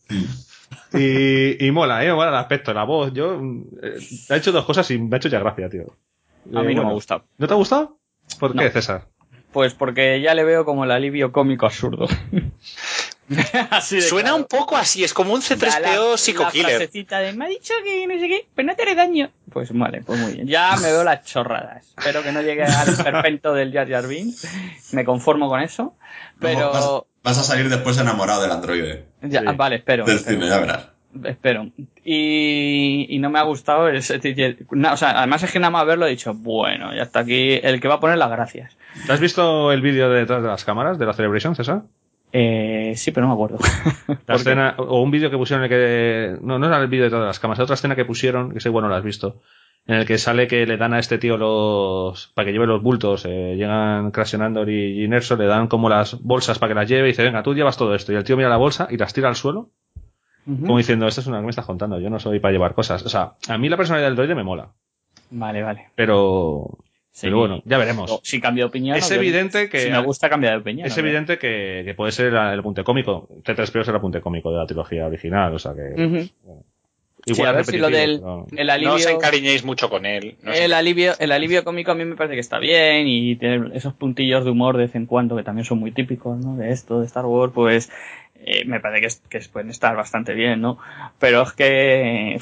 Y, 0.94 1.68
y 1.68 1.72
mola, 1.72 2.06
eh, 2.06 2.14
mola 2.14 2.30
el 2.30 2.36
aspecto, 2.36 2.74
la 2.74 2.86
voz, 2.86 3.12
yo... 3.14 3.38
eh, 3.84 4.00
ha 4.30 4.38
hecho 4.38 4.54
dos 4.54 4.64
cosas 4.64 4.90
y 4.92 4.98
me 4.98 5.14
ha 5.14 5.18
hecho 5.18 5.28
ya 5.28 5.40
gracia, 5.40 5.70
tío. 5.70 5.98
A 6.46 6.48
mí 6.48 6.52
Eh, 6.52 6.54
no 6.54 6.64
me 6.64 6.74
bueno. 6.76 6.90
ha 6.90 6.94
gustado. 6.94 7.24
¿No 7.38 7.48
te 7.48 7.54
ha 7.54 7.58
gustado? 7.58 7.98
¿Por 8.40 8.56
No. 8.56 8.62
qué, 8.62 8.72
César? 8.72 9.08
Pues 9.52 9.74
porque 9.74 10.20
ya 10.22 10.34
le 10.34 10.44
veo 10.44 10.66
como 10.66 10.84
el 10.84 10.92
alivio 10.92 11.32
cómico 11.32 11.66
absurdo. 11.66 12.08
Así 13.72 13.96
de 13.96 14.02
Suena 14.04 14.30
claro. 14.30 14.36
un 14.38 14.44
poco 14.46 14.78
así, 14.78 15.04
es 15.04 15.12
como 15.14 15.34
un 15.34 15.40
La- 15.40 15.46
C3PO 15.46 16.12
la 16.12 16.18
psico-killer. 16.18 16.90
de 16.92 17.34
me 17.34 17.46
ha 17.46 17.48
dicho 17.48 17.74
que 17.84 18.06
no 18.06 18.20
sé 18.20 18.28
qué, 18.28 18.48
pero 18.54 18.68
no 18.68 18.76
te 18.76 18.84
haré 18.84 18.94
daño. 18.94 19.32
Pues 19.52 19.70
vale, 19.74 20.04
pues 20.04 20.20
muy 20.20 20.34
bien. 20.34 20.48
Ya 20.48 20.76
me 20.78 20.92
veo 20.92 21.04
las 21.04 21.24
chorradas. 21.26 21.88
Espero 21.98 22.22
que 22.22 22.32
no 22.32 22.42
llegue 22.44 22.64
al 22.64 22.96
perfecto 23.04 23.54
del 23.54 23.74
Jar 23.74 23.90
Jar 23.90 24.08
Binks. 24.08 24.48
Me 24.94 25.06
conformo 25.06 25.50
con 25.50 25.60
eso. 25.62 25.96
Pero 26.40 26.72
vas, 26.72 26.90
vas 27.24 27.38
a 27.40 27.44
salir 27.44 27.68
después 27.70 27.98
enamorado 27.98 28.44
del 28.44 28.52
androide. 28.52 29.06
ya, 29.24 29.40
Sí. 29.40 29.46
vale, 29.58 29.78
espero. 29.78 30.06
Del 30.06 30.20
cine, 30.20 30.48
ya 30.48 30.60
verás. 30.60 30.90
Espero. 31.24 31.68
Y, 32.04 33.08
y 33.10 33.20
no 33.20 33.30
me 33.30 33.40
ha 33.40 33.44
gustado 33.44 33.88
ese 33.90 34.20
na- 34.72 34.94
O 34.94 34.98
sea, 34.98 35.18
además 35.18 35.44
es 35.44 35.52
que 35.52 35.60
nada 35.60 35.72
más 35.72 35.86
verlo 35.86 36.06
he 36.08 36.12
dicho, 36.12 36.34
bueno, 36.34 36.94
ya 36.96 37.04
está 37.04 37.20
aquí 37.22 37.60
el 37.62 37.80
que 37.80 37.88
va 37.88 37.96
a 37.96 38.00
poner 38.00 38.18
las 38.18 38.30
gracias. 38.30 38.78
¿Te 39.06 39.14
has 39.14 39.20
visto 39.20 39.72
el 39.72 39.82
vídeo 39.82 40.10
de 40.10 40.20
detrás 40.20 40.42
de 40.42 40.50
las 40.50 40.66
cámaras 40.66 40.98
de 41.00 41.06
la 41.06 41.14
Celebration, 41.14 41.56
César? 41.56 41.84
Eh, 42.34 42.94
sí, 42.96 43.12
pero 43.12 43.28
no 43.28 43.34
me 43.36 43.36
acuerdo. 43.36 43.60
O 44.78 45.02
un 45.02 45.12
vídeo 45.12 45.30
que 45.32 45.38
pusieron 45.38 45.64
en 45.66 45.72
el 45.72 45.78
que. 45.78 46.38
No, 46.46 46.60
no 46.60 46.68
era 46.68 46.80
el 46.80 46.88
vídeo 46.88 47.06
de 47.06 47.10
todas 47.10 47.26
las 47.28 47.40
cámaras, 47.40 47.62
otra 47.64 47.76
escena 47.76 47.96
que 47.96 48.06
pusieron, 48.06 48.52
que 48.54 48.60
sé, 48.60 48.70
bueno, 48.70 48.90
la 48.90 48.98
has 48.98 49.04
visto. 49.04 49.42
En 49.88 49.96
el 49.98 50.06
que 50.08 50.18
sale 50.18 50.48
que 50.48 50.66
le 50.66 50.78
dan 50.78 50.94
a 50.94 51.00
este 51.00 51.18
tío 51.20 51.38
los. 51.38 52.32
para 52.34 52.46
que 52.48 52.52
lleve 52.52 52.66
los 52.68 52.82
bultos. 52.82 53.24
eh, 53.26 53.56
llegan 53.56 54.12
Crash 54.12 54.36
Andor 54.36 54.70
y 54.70 54.96
Jyn 54.96 55.14
Erso, 55.14 55.36
le 55.38 55.46
dan 55.46 55.68
como 55.68 55.90
las 55.90 56.20
bolsas 56.22 56.58
para 56.60 56.70
que 56.74 56.80
las 56.80 56.90
lleve 56.90 57.08
y 57.08 57.12
dice, 57.12 57.24
venga, 57.24 57.44
tú 57.44 57.54
llevas 57.54 57.78
todo 57.78 57.94
esto. 57.96 58.12
Y 58.12 58.16
el 58.16 58.24
tío 58.24 58.36
mira 58.36 58.50
la 58.50 58.58
bolsa 58.58 58.88
y 58.90 58.98
las 58.98 59.14
tira 59.14 59.30
al 59.30 59.36
suelo, 59.36 59.70
Como 60.46 60.78
diciendo, 60.78 61.08
esto 61.08 61.22
es 61.22 61.28
una 61.28 61.40
que 61.40 61.44
me 61.46 61.50
estás 61.50 61.66
contando, 61.66 62.00
yo 62.00 62.10
no 62.10 62.20
soy 62.20 62.40
para 62.40 62.52
llevar 62.52 62.74
cosas. 62.76 63.04
O 63.04 63.10
sea, 63.10 63.34
a 63.48 63.58
mí 63.58 63.68
la 63.68 63.78
personalidad 63.78 64.10
del 64.10 64.16
droide 64.16 64.36
me 64.36 64.44
mola. 64.44 64.70
Vale, 65.32 65.64
vale. 65.64 65.88
Pero. 65.96 66.78
Sí. 67.12 67.28
Pero 67.28 67.38
bueno, 67.40 67.62
ya 67.66 67.78
veremos. 67.78 68.12
O- 68.12 68.20
Si 68.24 68.42
cambio 68.42 68.66
de 68.66 68.70
opinión. 68.70 68.98
Es 68.98 69.10
evidente 69.10 69.70
que- 69.70 69.80
Si 69.80 69.90
me 69.90 70.02
gusta 70.04 70.30
cambiar 70.30 70.54
de 70.56 70.60
opinión. 70.60 70.86
Es 70.86 70.98
evidente 70.98 71.38
que, 71.40 71.82
que 71.86 71.94
puede 71.96 72.12
ser 72.12 72.28
el, 72.28 72.36
el 72.36 72.60
apunte 72.60 72.84
cómico. 72.84 73.28
T3PO 73.44 73.82
es 73.82 73.88
el 73.88 73.96
apunte 73.96 74.20
cómico 74.22 74.52
de 74.52 74.58
la 74.58 74.66
trilogía 74.66 75.08
original, 75.08 75.54
o 75.56 75.60
sea 75.60 75.74
que. 75.74 76.04
Ujú. 76.06 76.20
Sí, 77.26 77.32
Igual 77.34 77.50
a 77.50 77.52
ver 77.54 77.66
si 77.66 77.78
lo 77.80 77.90
del 77.90 78.22
No 78.22 78.46
os 78.94 79.06
encariñéis 79.08 79.66
mucho 79.66 79.90
con 79.90 80.06
él. 80.06 80.36
no 80.44 80.52
el 80.54 80.74
alivio, 80.74 81.14
el 81.18 81.32
alivio 81.32 81.64
cómico 81.64 81.92
a 81.92 81.96
mí 81.96 82.06
me 82.06 82.16
parece 82.16 82.36
que 82.36 82.40
está 82.42 82.60
bien 82.60 83.08
y 83.08 83.36
tiene 83.38 83.76
esos 83.76 83.96
puntillos 83.96 84.46
de 84.46 84.52
humor 84.52 84.78
de 84.78 84.84
vez 84.86 84.96
en 84.96 85.08
cuando 85.08 85.36
que 85.36 85.42
también 85.42 85.66
son 85.66 85.80
muy 85.80 85.92
típicos, 85.92 86.38
¿no? 86.38 86.56
De 86.58 86.70
esto, 86.72 87.00
de 87.00 87.08
Star 87.08 87.26
Wars, 87.26 87.52
pues 87.56 87.92
eh, 88.46 88.64
me 88.66 88.80
parece 88.80 89.02
que, 89.02 89.08
es- 89.08 89.22
que 89.30 89.40
pueden 89.52 89.70
estar 89.70 89.96
bastante 89.96 90.34
bien, 90.34 90.62
¿no? 90.62 90.78
Pero 91.20 91.42
es 91.44 91.52
que 91.54 92.40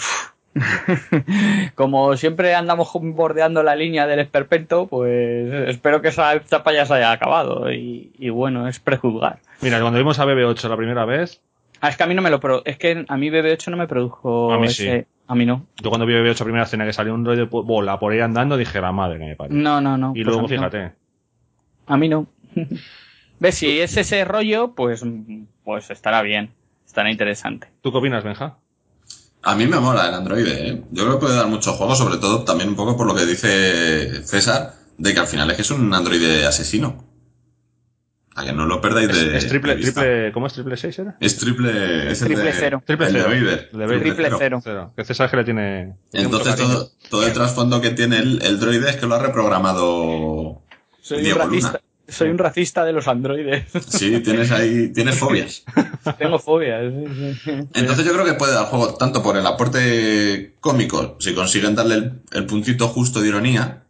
como 1.75 2.15
siempre 2.17 2.53
andamos 2.55 2.89
bordeando 2.93 3.63
la 3.63 3.75
línea 3.75 4.05
del 4.07 4.19
esperpento, 4.19 4.87
pues 4.87 5.51
espero 5.69 6.01
que 6.01 6.09
esa 6.09 6.33
etapa 6.33 6.73
ya 6.73 6.85
se 6.85 6.93
haya 6.95 7.11
acabado 7.11 7.71
y, 7.71 8.11
y 8.17 8.29
bueno, 8.29 8.67
es 8.67 8.79
prejuzgar. 8.79 9.39
Mira, 9.61 9.79
cuando 9.81 9.97
vimos 9.99 10.19
a 10.19 10.25
BB8 10.25 10.69
la 10.69 10.77
primera 10.77 11.05
vez, 11.05 11.41
Ah, 11.81 11.89
es 11.89 11.97
que 11.97 12.03
a 12.03 12.07
mí 12.07 12.15
no 12.15 12.21
me 12.21 12.29
lo 12.29 12.39
pro- 12.39 12.61
es 12.63 12.77
que 12.77 13.03
a 13.05 13.17
mí 13.17 13.29
BB8 13.29 13.69
no 13.69 13.75
me 13.75 13.87
produjo 13.87 14.53
A 14.53 14.57
mí 14.59 14.67
ese- 14.67 15.01
sí. 15.01 15.07
a 15.27 15.35
mí 15.35 15.45
no. 15.45 15.65
yo 15.81 15.89
cuando 15.89 16.05
vi 16.05 16.13
BB8 16.13 16.39
la 16.39 16.45
primera 16.45 16.63
escena 16.63 16.85
que 16.85 16.93
salió 16.93 17.13
un 17.13 17.25
droide 17.25 17.45
po- 17.45 17.63
bola 17.63 17.99
por 17.99 18.13
ahí 18.13 18.21
andando, 18.21 18.55
dije, 18.55 18.79
la 18.79 18.93
madre 18.93 19.19
que 19.19 19.25
me 19.25 19.35
parió. 19.35 19.57
No, 19.57 19.81
no, 19.81 19.97
no. 19.97 20.11
y 20.15 20.23
pues 20.23 20.27
luego, 20.27 20.39
a 20.39 20.43
mí 20.43 20.47
no. 20.55 20.69
fíjate, 20.69 20.91
A 21.87 21.97
mí 21.97 22.07
no. 22.07 22.27
¿Ves? 23.39 23.55
Si 23.55 23.81
es 23.81 23.97
ese 23.97 24.23
rollo, 24.23 24.73
pues, 24.75 25.03
pues 25.63 25.89
estará 25.89 26.21
bien. 26.21 26.53
Estará 26.85 27.09
interesante. 27.09 27.69
¿tú 27.81 27.91
qué 27.91 27.97
opinas, 27.97 28.23
Benja? 28.23 28.57
A 29.41 29.55
mí 29.55 29.65
me 29.67 29.79
mola 29.79 30.07
el 30.07 30.13
androide, 30.13 30.69
¿eh? 30.69 30.83
Yo 30.91 31.03
creo 31.03 31.19
que 31.19 31.25
puede 31.25 31.35
dar 31.37 31.47
mucho 31.47 31.73
juego, 31.73 31.95
sobre 31.95 32.17
todo 32.17 32.43
también 32.43 32.69
un 32.69 32.75
poco 32.75 32.95
por 32.95 33.07
lo 33.07 33.15
que 33.15 33.25
dice 33.25 34.23
César, 34.23 34.73
de 34.97 35.13
que 35.13 35.19
al 35.19 35.27
final 35.27 35.49
es 35.49 35.55
que 35.57 35.61
es 35.63 35.71
un 35.71 35.93
androide 35.93 36.45
asesino. 36.45 37.03
A 38.35 38.45
que 38.45 38.53
no 38.53 38.65
lo 38.65 38.79
perdáis 38.81 39.09
Es, 39.09 39.15
de 39.31 39.37
es 39.37 39.47
triple, 39.47 39.73
de 39.73 39.77
vista. 39.77 40.01
triple, 40.01 40.31
¿cómo 40.31 40.47
es 40.47 40.53
triple 40.53 40.77
6 40.77 40.99
era? 40.99 41.17
Es 41.19 41.37
triple... 41.37 42.11
Es 42.11 42.21
el 42.21 42.27
Triple 42.29 42.43
de, 42.45 42.53
cero. 42.53 42.83
Triple 42.85 43.07
el 43.07 43.13
de 43.13 43.19
cero. 43.21 43.29
Vader. 43.31 43.69
El 43.73 43.79
de 43.79 43.85
Vader. 43.85 44.01
Triple 44.01 44.29
cero. 44.39 44.59
Cero. 44.63 44.93
Que 44.95 45.05
César 45.05 45.29
que 45.29 45.37
le 45.37 45.43
tiene... 45.43 45.95
Entonces 46.13 46.55
todo, 46.55 46.89
todo 47.09 47.27
el 47.27 47.33
trasfondo 47.33 47.79
que 47.81 47.91
tiene 47.91 48.17
el, 48.17 48.41
el 48.43 48.59
droide 48.59 48.89
es 48.91 48.95
que 48.95 49.05
lo 49.05 49.15
ha 49.15 49.19
reprogramado 49.19 50.61
Soy 51.01 51.17
un 51.17 51.23
Diego 51.25 51.39
racista. 51.39 51.67
Luna. 51.73 51.82
Soy 52.07 52.29
un 52.29 52.37
racista 52.37 52.83
de 52.83 52.91
los 52.93 53.07
androides. 53.07 53.65
Sí, 53.87 54.19
tienes 54.21 54.51
ahí, 54.51 54.91
tienes 54.91 55.17
fobias. 55.17 55.63
Tengo 56.19 56.37
fobias. 56.37 56.91
sí, 56.93 57.33
sí. 57.43 57.51
Entonces 57.75 58.05
yo 58.05 58.13
creo 58.13 58.25
que 58.25 58.33
puede 58.33 58.53
dar 58.53 58.65
juego 58.65 58.95
tanto 58.95 59.23
por 59.23 59.37
el 59.37 59.45
aporte 59.47 60.55
cómico, 60.59 61.15
si 61.19 61.33
consiguen 61.33 61.75
darle 61.75 61.95
el, 61.95 62.21
el 62.33 62.45
puntito 62.45 62.87
justo 62.89 63.21
de 63.21 63.29
ironía. 63.29 63.83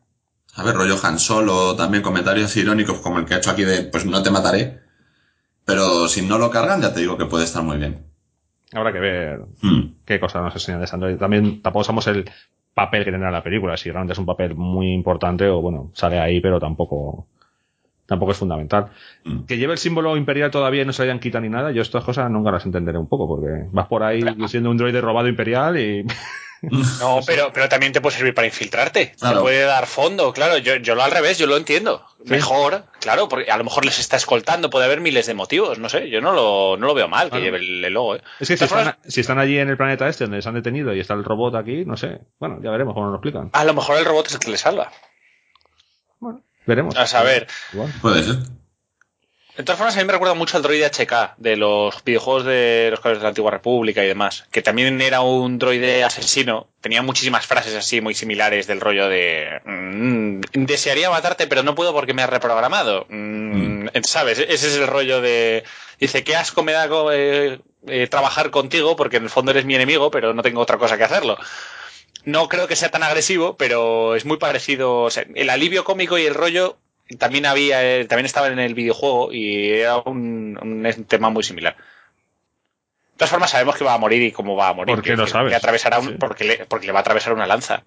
A 0.56 0.64
ver, 0.64 0.76
rollo 0.76 0.96
Han 1.04 1.18
Solo, 1.18 1.76
también 1.76 2.04
comentarios 2.04 2.56
irónicos 2.56 3.00
como 3.00 3.18
el 3.18 3.26
que 3.26 3.34
ha 3.34 3.38
hecho 3.38 3.50
aquí 3.50 3.64
de 3.64 3.84
pues 3.84 4.06
no 4.06 4.22
te 4.22 4.30
mataré. 4.30 4.80
Pero 5.66 6.08
si 6.08 6.22
no 6.22 6.38
lo 6.38 6.52
cargan, 6.52 6.82
ya 6.82 6.94
te 6.94 7.00
digo 7.00 7.18
que 7.18 7.26
puede 7.26 7.46
estar 7.46 7.64
muy 7.64 7.78
bien. 7.78 8.06
Habrá 8.74 8.92
que 8.94 9.00
ver 9.00 9.40
Hmm. 9.62 9.96
qué 10.06 10.20
cosas 10.20 10.44
nos 10.44 10.54
enseñan 10.54 10.80
de 10.82 10.86
ese 10.86 10.96
androide. 10.96 11.18
También 11.18 11.62
tampoco 11.62 11.84
sabemos 11.86 12.08
el 12.08 12.30
papel 12.76 13.06
que 13.06 13.12
tendrá 13.12 13.32
la 13.32 13.44
película, 13.44 13.78
si 13.78 13.90
realmente 13.90 14.14
es 14.14 14.20
un 14.20 14.26
papel 14.26 14.56
muy 14.56 14.92
importante 14.94 15.48
o 15.48 15.62
bueno, 15.62 15.92
sale 15.94 16.20
ahí, 16.20 16.42
pero 16.42 16.60
tampoco 16.60 17.28
tampoco 18.14 18.32
es 18.32 18.38
fundamental. 18.38 18.88
Mm. 19.24 19.46
Que 19.46 19.58
lleve 19.58 19.74
el 19.74 19.80
símbolo 19.80 20.16
imperial 20.16 20.52
todavía 20.52 20.84
y 20.84 20.86
no 20.86 20.94
se 20.94 21.04
hayan 21.04 21.20
quitado 21.20 21.42
ni 21.42 21.50
nada, 21.50 21.72
yo 21.72 21.82
estas 21.82 22.04
cosas 22.04 22.30
nunca 22.30 22.52
las 22.52 22.66
entenderé 22.66 22.98
un 22.98 23.08
poco, 23.08 23.28
porque 23.28 23.68
vas 23.72 23.88
por 23.88 24.04
ahí 24.04 24.22
siendo 24.48 24.70
un 24.70 24.78
droide 24.78 25.02
robado 25.02 25.28
imperial 25.28 25.78
y 25.80 26.06
No, 27.02 27.20
pero, 27.26 27.52
pero 27.54 27.68
también 27.68 27.92
te 27.92 28.00
puede 28.00 28.16
servir 28.16 28.34
para 28.34 28.48
infiltrarte. 28.48 29.12
Claro. 29.20 29.38
Te 29.38 29.42
puede 29.42 29.64
dar 29.64 29.86
fondo, 29.86 30.32
claro. 30.32 30.58
Yo, 30.58 30.78
yo 30.78 30.96
lo 30.96 31.04
al 31.04 31.12
revés, 31.12 31.38
yo 31.38 31.46
lo 31.46 31.58
entiendo. 31.58 32.06
Mejor, 32.24 32.86
claro, 33.02 33.28
porque 33.28 33.52
a 33.52 33.58
lo 33.58 33.66
mejor 33.66 33.84
les 33.84 34.00
está 34.00 34.16
escoltando, 34.16 34.70
puede 34.70 34.86
haber 34.86 35.02
miles 35.02 35.26
de 35.26 35.34
motivos, 35.34 35.78
no 35.78 35.90
sé. 35.90 36.10
Yo 36.10 36.22
no 36.22 36.32
lo, 36.32 36.78
no 36.78 36.88
lo 36.88 36.94
veo 36.94 37.10
mal 37.10 37.26
que 37.26 37.32
Claro. 37.32 37.44
lleve 37.44 37.58
el, 37.58 37.84
el 37.84 37.94
logo, 37.94 38.16
¿eh? 38.16 38.22
Es 38.40 38.48
que 38.48 38.56
si 38.56 38.64
están, 38.64 38.96
si 39.06 39.20
están 39.20 39.40
allí 39.40 39.58
en 39.58 39.68
el 39.70 39.76
planeta 39.76 40.08
este 40.08 40.24
donde 40.24 40.42
se 40.42 40.48
han 40.48 40.56
detenido 40.56 40.94
y 40.96 41.02
está 41.02 41.16
el 41.16 41.26
robot 41.26 41.56
aquí, 41.56 41.84
no 41.86 41.98
sé. 41.98 42.22
Bueno, 42.40 42.60
ya 42.64 42.72
veremos 42.72 42.94
cómo 42.94 43.08
nos 43.08 43.12
lo 43.12 43.18
explican. 43.18 43.50
A 43.52 43.66
lo 43.66 43.74
mejor 43.74 43.98
el 43.98 44.06
robot 44.06 44.28
es 44.28 44.36
el 44.36 44.40
que 44.40 44.52
le 44.52 44.58
salva. 44.58 44.90
Veremos. 46.66 46.96
A 46.98 47.08
saber. 47.08 47.48
Puede 48.02 48.24
ser. 48.24 48.38
De 49.56 49.64
todas 49.64 49.78
formas, 49.78 49.96
a 49.96 50.00
mí 50.00 50.06
me 50.06 50.14
recuerda 50.14 50.34
mucho 50.34 50.58
al 50.58 50.64
droide 50.64 50.90
HK 50.90 51.36
de 51.38 51.56
los 51.58 52.04
videojuegos 52.04 52.44
de 52.46 52.88
los 52.90 53.00
caballeros 53.00 53.22
de 53.22 53.24
la 53.24 53.30
Antigua 53.30 53.52
República 53.52 54.04
y 54.04 54.08
demás, 54.08 54.46
que 54.50 54.64
también 54.64 55.00
era 55.00 55.22
un 55.22 55.60
droide 55.60 56.04
asesino. 56.04 56.70
Tenía 56.82 57.04
muchísimas 57.04 57.46
frases 57.46 57.76
así 57.76 58.02
muy 58.02 58.16
similares 58.16 58.66
del 58.66 58.82
rollo 58.82 59.08
de 59.10 59.62
mm, 59.64 60.42
desearía 60.54 61.12
matarte, 61.12 61.46
pero 61.46 61.62
no 61.62 61.76
puedo 61.76 61.94
porque 61.94 62.16
me 62.16 62.24
has 62.24 62.32
reprogramado. 62.32 63.06
Mm, 63.10 63.90
¿Sabes? 64.02 64.40
Ese 64.40 64.68
es 64.68 64.76
el 64.76 64.88
rollo 64.88 65.22
de 65.22 65.64
dice 66.00 66.24
qué 66.24 66.36
asco 66.36 66.64
me 66.64 66.72
da 66.72 66.90
eh, 67.14 67.60
eh, 67.86 68.08
trabajar 68.08 68.50
contigo 68.50 68.96
porque 68.96 69.18
en 69.18 69.24
el 69.24 69.30
fondo 69.30 69.52
eres 69.52 69.66
mi 69.66 69.76
enemigo, 69.76 70.10
pero 70.10 70.34
no 70.34 70.42
tengo 70.42 70.62
otra 70.62 70.80
cosa 70.80 70.98
que 70.98 71.04
hacerlo. 71.04 71.38
No 72.26 72.48
creo 72.48 72.68
que 72.68 72.76
sea 72.76 72.90
tan 72.90 73.04
agresivo, 73.04 73.58
pero 73.58 74.16
es 74.16 74.26
muy 74.26 74.38
parecido. 74.38 75.02
O 75.02 75.10
sea, 75.10 75.26
el 75.36 75.50
alivio 75.50 75.84
cómico 75.84 76.18
y 76.18 76.26
el 76.26 76.34
rollo 76.36 76.78
también 77.20 77.46
había, 77.46 77.84
eh, 77.84 78.06
también 78.06 78.26
estaba 78.26 78.48
en 78.48 78.60
el 78.60 78.74
videojuego 78.76 79.34
y 79.34 79.70
era 79.72 79.98
un, 79.98 80.58
un 80.62 81.04
tema 81.06 81.30
muy 81.30 81.44
similar. 81.44 81.76
De 81.76 83.18
todas 83.18 83.30
formas, 83.30 83.52
sabemos 83.52 83.76
que 83.76 83.84
va 83.84 83.94
a 83.94 83.98
morir 83.98 84.22
y 84.24 84.32
cómo 84.32 84.56
va 84.56 84.70
a 84.70 84.74
morir. 84.74 84.96
¿Por 84.96 85.04
qué 85.04 85.16
lo 85.16 85.28
sabes? 85.28 85.50
que 85.52 85.56
atravesará 85.56 86.00
un- 86.00 86.10
Sí. 86.10 86.16
porque, 86.20 86.44
le, 86.46 86.66
porque 86.66 86.88
le 86.88 86.94
va 86.94 87.00
a 87.00 87.02
atravesar 87.02 87.34
una 87.34 87.46
lanza. 87.46 87.84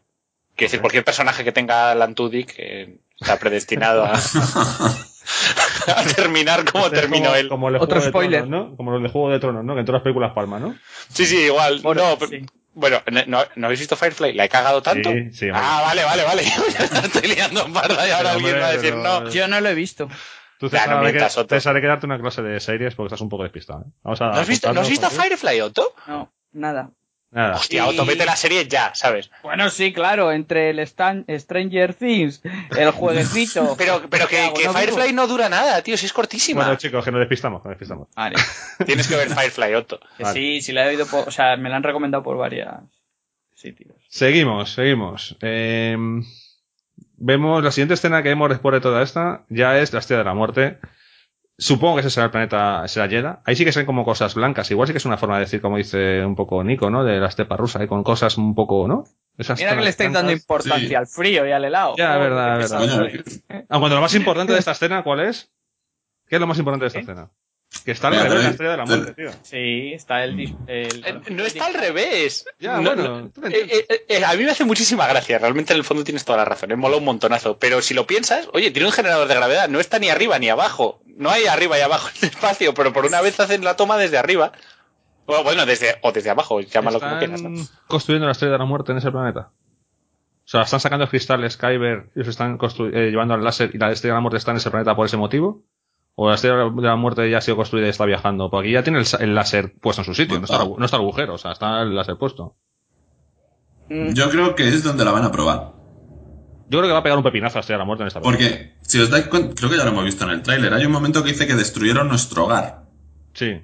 Quiero 0.55 0.69
decir, 0.71 0.81
cualquier 0.81 1.05
personaje 1.05 1.43
que 1.45 1.53
tenga 1.53 1.91
Alan 1.91 2.15
Tudyk 2.15 2.55
eh, 2.59 2.97
está 3.21 3.39
predestinado 3.39 4.05
a, 4.05 4.13
a 5.97 6.05
terminar 6.15 6.65
como 6.71 6.85
Este 6.87 6.97
es 6.97 7.03
terminó 7.03 7.27
como- 7.27 7.37
él. 7.37 7.49
Como 7.49 7.69
el 7.69 7.77
Otro 7.77 8.01
spoiler. 8.01 8.43
Tronos, 8.43 8.71
¿no? 8.71 8.77
Como 8.77 8.93
los 8.93 9.03
de 9.03 9.09
Juego 9.09 9.31
de 9.31 9.39
Tronos, 9.41 9.65
¿no? 9.65 9.75
Que 9.75 9.81
en 9.81 9.87
todas 9.87 9.99
las 10.01 10.05
películas 10.05 10.33
palma, 10.35 10.59
¿no? 10.61 10.77
Sí, 11.13 11.27
sí, 11.27 11.39
igual. 11.45 11.81
Bueno, 11.83 12.11
no, 12.11 12.19
pero- 12.19 12.31
sí. 12.31 12.47
Bueno, 12.77 13.03
¿no, 13.27 13.43
¿no 13.57 13.67
habéis 13.67 13.81
visto 13.81 13.97
Firefly? 13.97 14.35
¿La 14.35 14.45
he 14.45 14.49
cagado 14.51 14.83
tanto? 14.83 15.11
Sí, 15.11 15.33
sí, 15.33 15.49
ah, 15.53 15.83
vale, 15.87 16.05
vale, 16.05 16.25
vale. 16.25 16.43
Estoy 17.05 17.35
liando 17.35 17.65
en 17.65 17.73
parda 17.73 18.07
y 18.07 18.11
ahora 18.11 18.33
alguien 18.33 18.51
hombre, 18.55 18.61
va 18.61 18.69
a 18.69 18.73
decir 18.73 18.91
pero- 18.91 19.03
no. 19.23 19.31
Yo 19.31 19.49
no 19.49 19.61
lo 19.63 19.69
he 19.71 19.75
visto. 19.75 20.09
Tú 20.59 20.69
César, 20.69 20.89
no 20.89 20.97
habrá 20.97 21.11
mientas, 21.11 21.35
que, 21.35 21.41
Otto. 21.41 21.55
César, 21.55 21.75
hay 21.75 21.81
que 21.81 21.89
darte 21.89 22.05
una 22.07 22.19
clase 22.21 22.43
de 22.43 22.61
series 22.61 22.95
porque 22.95 23.09
estás 23.09 23.23
un 23.23 23.31
poco 23.31 23.45
despistado. 23.45 23.81
¿eh? 23.81 23.91
Vamos 24.03 24.21
a 24.21 24.27
¿No 24.27 24.33
has 24.41 24.49
visto, 24.49 24.73
¿no 24.75 24.83
has 24.83 24.89
visto 24.91 25.09
Firefly, 25.09 25.61
Otto? 25.63 25.95
No, 26.07 26.33
nada. 26.53 26.91
Nada. 27.33 27.57
Hostia, 27.57 27.85
Y- 27.85 27.89
Otto, 27.89 28.07
vete 28.07 28.25
la 28.25 28.37
serie 28.37 28.67
ya, 28.67 28.95
¿sabes? 28.95 29.31
Bueno, 29.43 29.69
sí, 29.69 29.93
claro, 29.93 30.33
entre 30.33 30.71
el 30.71 30.79
Stan- 30.79 31.25
Stranger 31.29 31.93
Things, 31.95 32.41
el 32.79 32.91
jueguecito. 32.93 33.75
Pero, 33.79 34.03
pero 34.09 34.27
¿Qué 34.29 34.37
que, 34.37 34.43
hago? 34.43 34.55
que 34.55 34.65
¿No 34.65 34.73
Firefly 34.73 35.13
no 35.13 35.27
dura 35.27 35.49
nada, 35.49 35.83
tío, 35.83 35.97
si 35.97 36.07
es 36.07 36.13
cortísima. 36.13 36.63
Bueno, 36.63 36.77
chicos, 36.79 37.05
que 37.05 37.11
nos 37.11 37.21
despistamos, 37.21 37.61
que 37.63 37.69
nos 37.69 37.73
despistamos. 37.79 38.09
Vale. 38.17 38.37
Tienes 38.87 39.09
que 39.09 39.17
ver 39.17 39.29
Firefly, 39.29 39.75
Otto. 39.75 40.01
Vale. 40.19 40.33
Sí, 40.39 40.61
sí 40.63 40.73
la 40.73 40.87
he 40.87 40.89
oído, 40.91 41.07
por- 41.07 41.29
o 41.29 41.31
sea, 41.31 41.57
me 41.57 41.69
la 41.69 41.77
han 41.77 41.83
recomendado 41.83 42.23
por 42.23 42.37
varias 42.39 42.75
sitios. 43.55 43.95
Seguimos, 44.09 44.73
seguimos. 44.73 45.37
Eh, 45.43 45.97
vemos 47.17 47.63
la 47.65 47.71
siguiente 47.73 47.95
escena 47.95 48.23
que 48.23 48.29
vemos 48.31 48.49
después 48.51 48.73
de 48.73 48.81
toda 48.81 49.03
esta, 49.03 49.45
ya 49.49 49.79
es 49.79 49.93
la 49.93 49.99
estrella 49.99 50.19
de 50.21 50.25
la 50.27 50.35
muerte. 50.35 50.79
Supongo 51.59 51.95
que 51.97 52.01
ese 52.01 52.11
será 52.11 52.27
el 52.27 52.31
planeta, 52.33 52.87
será 52.87 53.07
Yeda. 53.07 53.41
Ahí 53.47 53.57
sí 53.57 53.65
que 53.65 53.73
son 53.73 53.87
como 53.87 54.05
cosas 54.05 54.35
blancas. 54.35 54.71
Igual 54.71 54.89
sí 54.89 54.93
que 54.93 54.99
es 54.99 55.05
una 55.07 55.17
forma 55.17 55.37
de 55.39 55.45
decir, 55.47 55.63
como 55.63 55.79
dice 55.79 56.23
un 56.25 56.37
poco 56.37 56.63
Nico, 56.63 56.91
¿no? 56.91 57.03
De 57.03 57.19
la 57.19 57.29
estepa 57.29 57.57
rusa, 57.57 57.83
¿eh? 57.83 57.89
con 57.89 58.03
cosas 58.05 58.37
un 58.37 58.55
poco, 58.55 58.87
¿no? 58.87 59.05
Esas 59.39 59.59
Mira 59.59 59.75
que 59.77 59.83
le 59.83 59.89
estáis 59.91 60.13
dando 60.13 60.33
importancia 60.33 60.89
Sí. 60.89 60.95
al 60.95 61.07
frío 61.07 61.47
y 61.47 61.53
al 61.53 61.65
helado. 61.65 61.95
Ya, 61.97 62.15
Joder, 62.15 62.21
verdad, 62.31 62.59
verdad. 62.59 62.89
sois. 62.97 63.43
Ah, 63.71 63.79
cuando 63.79 63.95
lo 63.97 64.01
más 64.03 64.15
importante 64.15 64.53
de 64.53 64.59
esta 64.59 64.73
escena, 64.73 65.03
¿cuál 65.03 65.21
es? 65.21 65.51
¿Qué 66.29 66.37
es 66.37 66.41
lo 66.41 66.47
más 66.47 66.59
importante 66.59 66.85
de 66.85 66.89
esta 66.89 66.99
¿Qué? 67.01 67.05
escena? 67.05 67.31
Que 67.85 67.91
está 67.93 68.09
al 68.09 68.15
Mira, 68.15 68.25
revés 68.25 68.35
pero 68.37 68.43
la 68.45 68.51
estrella 68.51 68.71
de 68.73 68.77
la 68.77 68.85
muerte, 68.87 69.13
tío. 69.15 69.31
Sí, 69.43 69.93
está 69.95 70.25
el... 70.25 70.37
dis- 70.37 70.57
el- 70.67 71.05
Eh, 71.05 71.21
No 71.31 71.45
está 71.45 71.67
al 71.67 71.75
revés. 71.75 72.47
Ya, 72.59 72.77
No, 72.81 72.95
bueno, 72.95 73.31
no. 73.37 73.49
Eh, 73.49 73.85
eh, 73.91 74.05
eh, 74.09 74.25
a 74.25 74.35
mí 74.35 74.45
me 74.45 74.51
hace 74.51 74.65
muchísima 74.65 75.07
gracia. 75.07 75.39
Realmente 75.39 75.73
en 75.73 75.79
el 75.79 75.85
fondo 75.85 76.05
tienes 76.05 76.25
toda 76.25 76.39
la 76.39 76.45
razón. 76.45 76.69
Me 76.71 76.77
mola 76.77 76.97
un 76.97 77.05
montonazo. 77.05 77.59
Pero 77.59 77.83
si 77.83 77.93
lo 77.95 78.07
piensas, 78.07 78.49
oye, 78.53 78.71
tiene 78.71 78.87
un 78.87 78.93
generador 78.95 79.27
de 79.29 79.35
gravedad. 79.35 79.69
No 79.69 79.81
está 79.81 79.99
ni 79.99 80.09
arriba 80.09 80.39
ni 80.39 80.49
abajo. 80.49 81.03
No 81.17 81.31
hay 81.31 81.47
arriba 81.47 81.79
y 81.79 81.81
abajo 81.81 82.09
en 82.09 82.29
el 82.29 82.29
espacio, 82.29 82.75
pero 82.75 82.93
por 82.93 83.07
una 83.07 83.21
vez 83.21 83.41
hacen 83.41 83.65
la 83.65 83.75
toma 83.75 83.97
desde 83.97 84.19
arriba. 84.19 84.53
O, 85.27 85.43
bueno, 85.43 85.67
desde, 85.67 85.97
o 86.03 86.13
desde 86.13 86.31
abajo, 86.31 86.61
llámalo 86.61 87.01
como 87.01 87.19
quieras. 87.19 87.43
construyendo 87.89 88.27
la 88.27 88.33
estrella 88.33 88.53
de 88.53 88.59
la 88.59 88.65
muerte 88.65 88.93
en 88.93 88.99
ese 88.99 89.11
planeta. 89.11 89.51
O 90.47 90.49
sea, 90.49 90.63
están 90.63 90.79
sacando 90.79 91.09
cristales 91.09 91.57
Kyber 91.57 92.11
y 92.15 92.21
los 92.21 92.29
están 92.29 92.59
eh, 92.93 93.11
llevando 93.11 93.35
al 93.35 93.43
láser 93.43 93.71
y 93.75 93.79
la 93.79 93.91
estrella 93.91 94.15
de 94.15 94.19
la 94.19 94.21
muerte 94.21 94.37
está 94.37 94.53
en 94.53 94.59
ese 94.59 94.71
planeta 94.71 94.95
por 94.95 95.07
ese 95.07 95.17
motivo. 95.17 95.65
O 96.15 96.29
la 96.29 96.37
estrella 96.37 96.71
de 96.71 96.83
la 96.83 96.97
muerte 96.97 97.29
ya 97.29 97.39
ha 97.39 97.41
sido 97.41 97.57
construida 97.57 97.87
y 97.87 97.91
está 97.91 98.05
viajando. 98.05 98.49
Porque 98.49 98.69
aquí 98.69 98.75
ya 98.75 98.85
tiene 98.85 99.03
el, 99.19 99.35
láser 99.35 99.75
puesto 99.81 100.03
en 100.03 100.07
su 100.07 100.15
sitio. 100.15 100.39
No 100.39 100.45
está, 100.45 100.65
no 100.65 100.85
está 100.85 100.97
el 100.99 101.03
agujero, 101.03 101.35
o 101.35 101.39
sea, 101.39 101.53
está 101.53 101.83
el 101.83 101.95
láser 101.95 102.17
puesto. 102.17 102.55
Yo 103.89 104.31
creo 104.31 104.55
que 104.55 104.69
es 104.69 104.85
donde 104.85 105.05
la 105.05 105.11
van 105.11 105.25
a 105.25 105.33
probar. 105.33 105.76
Yo 106.69 106.79
creo 106.79 106.89
que 106.89 106.93
va 106.93 106.99
a 106.99 107.03
pegar 107.03 107.19
un 107.19 107.25
pepinazo 107.25 107.55
a 107.55 107.59
la 107.59 107.61
estrella 107.61 107.77
de 107.77 107.83
la 107.83 107.85
muerte 107.85 108.03
en 108.03 108.09
esta 108.09 108.21
película. 108.21 108.49
Porque, 108.49 108.73
si 108.83 108.99
os 108.99 109.11
dais 109.11 109.27
cuenta, 109.29 109.55
creo 109.55 109.71
que 109.71 109.77
ya 109.77 109.85
lo 109.85 109.91
hemos 109.91 110.05
visto 110.05 110.25
en 110.25 110.31
el 110.31 110.43
tráiler, 110.43 110.75
hay 110.75 110.85
un 110.85 110.93
momento 110.93 111.23
que 111.23 111.31
dice 111.31 111.47
que 111.47 111.55
destruyeron 111.55 112.09
nuestro 112.09 112.45
hogar. 112.45 112.83
Sí, 113.35 113.61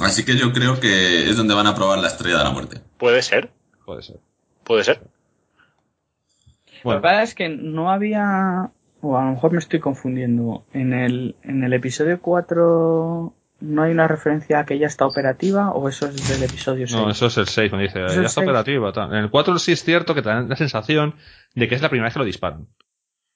Así 0.00 0.24
que 0.24 0.36
yo 0.36 0.52
creo 0.52 0.80
que 0.80 1.28
es 1.28 1.36
donde 1.36 1.54
van 1.54 1.66
a 1.66 1.74
probar 1.74 1.98
la 1.98 2.08
estrella 2.08 2.38
de 2.38 2.44
la 2.44 2.50
muerte. 2.50 2.80
Puede 2.98 3.22
ser, 3.22 3.50
puede 3.84 4.02
ser. 4.02 4.16
puede 4.64 4.84
ser. 4.84 5.00
Lo 5.00 6.80
Bueno, 6.84 7.00
que 7.00 7.02
pasa 7.02 7.22
es 7.22 7.34
que 7.34 7.48
no 7.48 7.90
había, 7.90 8.70
o 9.00 9.18
a 9.18 9.24
lo 9.24 9.32
mejor 9.32 9.52
me 9.52 9.58
estoy 9.58 9.80
confundiendo, 9.80 10.64
en 10.72 10.92
el, 10.94 11.36
en 11.42 11.62
el 11.62 11.72
episodio 11.74 12.20
4 12.20 13.34
no 13.62 13.82
hay 13.82 13.92
una 13.92 14.08
referencia 14.08 14.60
a 14.60 14.66
que 14.66 14.78
ya 14.78 14.86
está 14.86 15.06
operativa 15.06 15.70
o 15.70 15.88
eso 15.88 16.06
es 16.06 16.28
del 16.28 16.42
episodio 16.42 16.86
6. 16.86 17.00
no, 17.00 17.10
eso 17.10 17.26
es 17.26 17.36
el 17.38 17.46
6, 17.46 17.70
cuando 17.70 17.86
dice, 17.86 18.00
ya 18.00 18.26
está 18.26 18.40
operativa. 18.40 18.92
Tal. 18.92 19.12
En 19.12 19.18
el 19.18 19.30
4 19.30 19.58
sí 19.58 19.72
es 19.72 19.84
cierto 19.84 20.14
que 20.14 20.22
te 20.22 20.28
da 20.28 20.40
la 20.42 20.56
sensación 20.56 21.14
de 21.54 21.68
que 21.68 21.74
es 21.76 21.82
la 21.82 21.88
primera 21.88 22.06
vez 22.06 22.14
que 22.14 22.18
lo 22.18 22.24
disparan. 22.24 22.66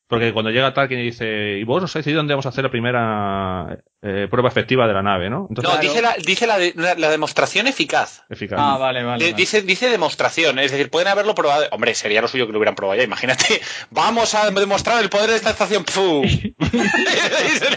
Porque 0.08 0.32
cuando 0.32 0.52
llega 0.52 0.72
tal 0.72 0.86
quien 0.86 1.00
dice, 1.02 1.58
y 1.58 1.64
vos 1.64 1.82
os 1.82 1.90
habéis 1.90 2.04
decidido 2.04 2.18
dónde 2.20 2.34
vamos 2.34 2.46
a 2.46 2.50
hacer 2.50 2.62
la 2.62 2.70
primera 2.70 3.76
eh, 4.02 4.28
prueba 4.30 4.48
efectiva 4.48 4.86
de 4.86 4.92
la 4.94 5.02
nave, 5.02 5.28
¿no? 5.28 5.46
Entonces, 5.48 5.74
No, 5.74 5.80
dice, 5.80 6.00
la, 6.00 6.14
dice 6.24 6.46
la, 6.46 6.58
de- 6.58 6.72
la- 6.76 6.94
la 6.94 7.10
demostración 7.10 7.66
eficaz. 7.66 8.22
eficaz. 8.30 8.56
Ah, 8.62 8.78
vale, 8.78 9.02
vale. 9.02 9.32
Dice, 9.32 9.62
dice 9.62 9.88
demostración, 9.90 10.60
es 10.60 10.70
decir, 10.70 10.90
pueden 10.90 11.08
haberlo 11.08 11.34
probado. 11.34 11.64
Hombre, 11.72 11.92
sería 11.96 12.20
lo 12.22 12.28
suyo 12.28 12.46
que 12.46 12.52
lo 12.52 12.58
hubieran 12.60 12.76
probado 12.76 12.96
ya. 12.98 13.04
Imagínate, 13.04 13.60
vamos 13.90 14.32
a 14.36 14.48
demostrar 14.50 15.02
el 15.02 15.08
poder 15.10 15.30
de 15.30 15.36
esta 15.36 15.50
estación. 15.50 15.84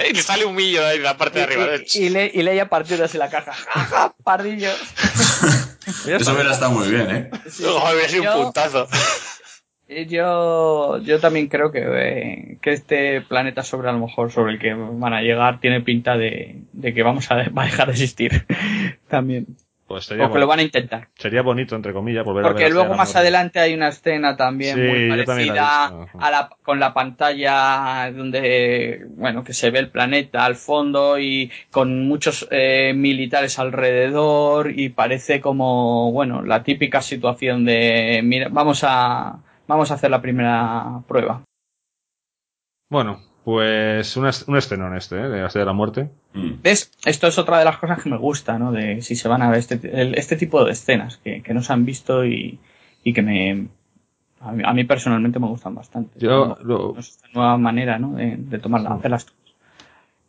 Y 0.09 0.13
le 0.13 0.21
sale 0.21 0.45
un 0.45 0.55
millo 0.55 0.83
de 0.85 0.99
la 0.99 1.17
parte 1.17 1.39
de 1.39 1.45
arriba. 1.45 1.65
Y, 1.93 1.97
y, 2.05 2.09
le, 2.09 2.31
y 2.33 2.41
leía 2.43 2.69
partidas 2.69 3.13
en 3.13 3.19
la 3.19 3.29
caja. 3.29 3.53
¡Ja, 3.69 3.85
ja, 3.85 4.15
pardillos! 4.23 4.75
Eso 6.07 6.33
hubiera 6.33 6.51
estado 6.51 6.71
muy 6.71 6.89
bien, 6.89 7.09
¿eh? 7.09 7.29
Joder, 7.57 7.93
hubiera 7.95 8.09
sido 8.09 8.37
un 8.37 8.43
puntazo. 8.43 8.87
Y 9.91 10.05
Yo, 10.05 10.99
yo 10.99 11.19
también 11.19 11.47
creo 11.47 11.71
que, 11.71 11.81
eh, 11.83 12.57
que 12.61 12.73
este 12.73 13.21
planeta 13.21 13.63
sobre 13.63 13.89
a 13.89 13.91
lo 13.91 13.99
mejor 13.99 14.31
sobre 14.31 14.53
el 14.53 14.59
que 14.59 14.75
van 14.75 15.13
a 15.13 15.21
llegar 15.23 15.59
tiene 15.59 15.81
pinta 15.81 16.15
de, 16.15 16.61
de 16.73 16.93
que 16.93 17.01
vamos 17.01 17.31
a, 17.31 17.49
va 17.49 17.63
a 17.63 17.65
dejar 17.65 17.87
de 17.87 17.93
existir 17.93 18.45
también. 19.07 19.47
Pues 19.87 20.05
sería, 20.05 20.27
O 20.27 20.31
que 20.31 20.37
lo 20.37 20.45
van 20.45 20.59
a 20.59 20.61
intentar. 20.61 21.07
sería 21.15 21.41
bonito, 21.41 21.75
entre 21.75 21.93
comillas, 21.93 22.23
volver 22.23 22.45
a 22.45 22.49
ver 22.49 22.53
Porque 22.53 22.69
luego 22.69 22.93
más 22.93 23.15
adelante 23.15 23.59
hay 23.59 23.73
una 23.73 23.87
escena 23.87 24.37
también 24.37 24.75
Sí, 24.75 24.81
muy 24.81 25.07
también 25.07 25.17
la 25.17 25.25
parecida 25.25 25.87
a 26.19 26.29
la, 26.29 26.49
con 26.61 26.79
la 26.79 26.93
pantalla 26.93 28.11
donde, 28.11 29.07
bueno, 29.15 29.43
que 29.43 29.53
se 29.53 29.71
ve 29.71 29.79
el 29.79 29.89
planeta 29.89 30.45
al 30.45 30.55
fondo 30.55 31.17
y 31.17 31.51
con 31.71 32.07
muchos 32.07 32.47
eh, 32.51 32.93
militares 32.95 33.57
alrededor 33.57 34.71
y 34.79 34.89
parece 34.89 35.41
como, 35.41 36.11
bueno, 36.11 36.43
la 36.43 36.61
típica 36.61 37.01
situación 37.01 37.65
de, 37.65 38.21
mira, 38.23 38.49
vamos 38.51 38.83
a, 38.83 39.39
vamos 39.69 39.91
a 39.91 39.93
hacer 39.93 40.09
la 40.11 40.21
primera 40.21 41.01
prueba. 41.07 41.43
Bueno, 42.89 43.19
pues 43.45 44.17
un, 44.17 44.27
es- 44.27 44.47
un 44.47 44.57
estrenón 44.57 44.95
este, 44.97 45.15
¿eh? 45.15 45.29
de 45.29 45.41
la 45.41 45.47
estrella 45.47 45.63
de 45.65 45.69
la 45.69 45.73
muerte. 45.73 46.09
Mm. 46.33 46.53
¿Ves? 46.63 46.91
Esto 47.05 47.27
es 47.27 47.37
otra 47.37 47.59
de 47.59 47.65
las 47.65 47.77
cosas 47.77 48.01
que 48.03 48.09
me 48.09 48.17
gusta, 48.17 48.57
¿no? 48.57 48.71
De 48.71 49.01
si 49.01 49.15
se 49.15 49.27
van 49.27 49.41
a 49.43 49.49
ver 49.49 49.59
este, 49.59 49.79
el- 50.01 50.15
este 50.15 50.35
tipo 50.35 50.63
de 50.65 50.71
escenas 50.71 51.17
que, 51.17 51.41
que 51.43 51.53
no 51.53 51.61
se 51.61 51.71
han 51.71 51.85
visto 51.85 52.25
y, 52.25 52.59
y 53.03 53.13
que 53.13 53.21
me, 53.21 53.67
a 54.41 54.51
mí, 54.51 54.63
a 54.65 54.73
mí 54.73 54.83
personalmente 54.85 55.39
me 55.39 55.47
gustan 55.47 55.75
bastante. 55.75 56.19
Yo, 56.19 56.55
Como- 56.55 56.57
lo- 56.63 56.97
es 56.99 57.09
esta 57.09 57.27
nueva 57.33 57.57
manera, 57.57 57.99
¿no? 57.99 58.13
De, 58.13 58.35
de 58.37 58.59
tomarla, 58.59 58.89
hacerlas. 58.95 59.27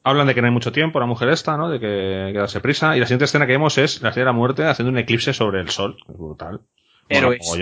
hablan 0.04 0.26
de 0.26 0.34
que 0.34 0.42
no 0.42 0.48
hay 0.48 0.52
mucho 0.52 0.70
tiempo, 0.72 1.00
la 1.00 1.06
mujer 1.06 1.30
esta, 1.30 1.56
¿no? 1.56 1.70
De 1.70 1.80
que, 1.80 2.30
que 2.32 2.38
darse 2.38 2.60
prisa. 2.60 2.94
Y 2.94 3.00
la 3.00 3.06
siguiente 3.06 3.24
escena 3.24 3.46
que 3.46 3.52
vemos 3.52 3.78
es 3.78 4.02
la 4.02 4.10
estrella 4.10 4.26
de 4.26 4.32
la 4.32 4.38
muerte 4.38 4.66
haciendo 4.66 4.90
un 4.92 4.98
eclipse 4.98 5.32
sobre 5.32 5.60
el 5.60 5.70
sol. 5.70 5.96
Es 6.08 6.18
brutal. 6.18 6.60
Héroes. 7.10 7.52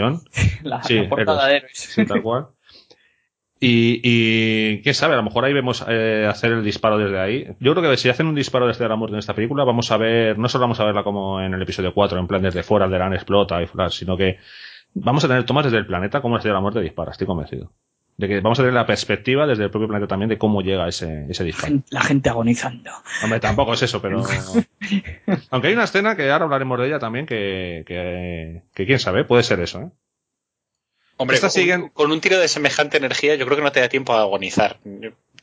La, 0.62 0.82
Sí, 0.82 1.00
la 1.00 1.08
portada 1.08 1.48
de 1.48 1.56
héroes. 1.56 1.78
Sí, 1.78 2.04
tal 2.06 2.22
cual. 2.22 2.48
Y, 3.60 4.00
y 4.04 4.82
quién 4.82 4.94
sabe, 4.94 5.14
a 5.14 5.16
lo 5.16 5.24
mejor 5.24 5.44
ahí 5.44 5.52
vemos 5.52 5.84
eh, 5.88 6.26
hacer 6.30 6.52
el 6.52 6.62
disparo 6.62 6.96
desde 6.96 7.18
ahí. 7.18 7.56
Yo 7.58 7.74
creo 7.74 7.90
que 7.90 7.96
si 7.96 8.08
hacen 8.08 8.28
un 8.28 8.36
disparo 8.36 8.68
desde 8.68 8.88
la 8.88 8.94
muerte 8.94 9.14
en 9.14 9.18
esta 9.18 9.34
película, 9.34 9.64
vamos 9.64 9.90
a 9.90 9.96
ver, 9.96 10.38
no 10.38 10.48
solo 10.48 10.62
vamos 10.62 10.78
a 10.78 10.84
verla 10.84 11.02
como 11.02 11.40
en 11.40 11.54
el 11.54 11.62
episodio 11.62 11.92
4, 11.92 12.20
en 12.20 12.28
plan 12.28 12.42
desde 12.42 12.62
fuera, 12.62 12.84
el 12.84 12.92
Deran 12.92 13.14
explota 13.14 13.60
y 13.60 13.66
flash, 13.66 13.98
sino 13.98 14.16
que 14.16 14.38
vamos 14.94 15.24
a 15.24 15.28
tener 15.28 15.44
tomas 15.44 15.64
desde 15.64 15.78
el 15.78 15.86
planeta 15.86 16.20
como 16.20 16.34
la 16.34 16.38
estrella 16.38 16.52
de 16.52 16.58
la 16.58 16.62
muerte 16.62 16.80
dispara, 16.80 17.10
estoy 17.10 17.26
convencido. 17.26 17.72
De 18.18 18.26
que 18.28 18.40
vamos 18.40 18.58
a 18.58 18.62
tener 18.62 18.74
la 18.74 18.84
perspectiva 18.84 19.46
desde 19.46 19.62
el 19.64 19.70
propio 19.70 19.86
planeta 19.88 20.08
también 20.08 20.28
de 20.28 20.36
cómo 20.38 20.60
llega 20.60 20.88
ese, 20.88 21.26
ese 21.30 21.44
disparo. 21.44 21.76
La 21.90 22.02
gente 22.02 22.28
agonizando. 22.28 22.90
Hombre, 23.22 23.38
tampoco 23.40 23.74
es 23.74 23.82
eso, 23.82 24.02
pero. 24.02 24.22
Aunque 25.50 25.68
hay 25.68 25.74
una 25.74 25.84
escena 25.84 26.16
que 26.16 26.28
ahora 26.30 26.44
hablaremos 26.44 26.80
de 26.80 26.86
ella 26.88 26.98
también, 26.98 27.26
que, 27.26 27.84
que, 27.86 28.62
que 28.74 28.86
quién 28.86 28.98
sabe, 28.98 29.24
puede 29.24 29.44
ser 29.44 29.60
eso, 29.60 29.80
¿eh? 29.82 29.90
Hombre, 31.16 31.36
Estas 31.36 31.52
con, 31.54 31.62
siguen- 31.62 31.90
con 31.92 32.10
un 32.12 32.20
tiro 32.20 32.38
de 32.38 32.46
semejante 32.48 32.96
energía, 32.96 33.34
yo 33.36 33.44
creo 33.44 33.56
que 33.56 33.62
no 33.64 33.72
te 33.72 33.80
da 33.80 33.88
tiempo 33.88 34.12
a 34.12 34.20
agonizar. 34.20 34.78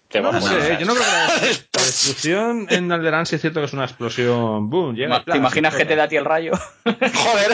Te 0.09 0.21
No 0.21 0.31
va 0.31 0.37
a 0.37 0.41
sé, 0.41 0.49
morir. 0.53 0.77
yo 0.79 0.85
no 0.85 0.93
creo 0.93 1.05
que 1.05 1.11
la, 1.11 1.27
la 1.27 1.41
destrucción 1.85 2.67
en 2.69 2.91
Alderaan 2.91 3.25
sí 3.25 3.35
es 3.35 3.41
cierto 3.41 3.59
que 3.59 3.65
es 3.65 3.73
una 3.73 3.83
explosión. 3.85 4.69
¡Boom! 4.69 4.95
Llega. 4.95 5.23
¿Te 5.23 5.35
imaginas 5.37 5.75
que 5.75 5.83
te 5.85 5.95
da 5.95 6.03
a 6.03 6.07
ti 6.07 6.15
el 6.17 6.25
rayo? 6.25 6.51
Joder. 6.85 7.51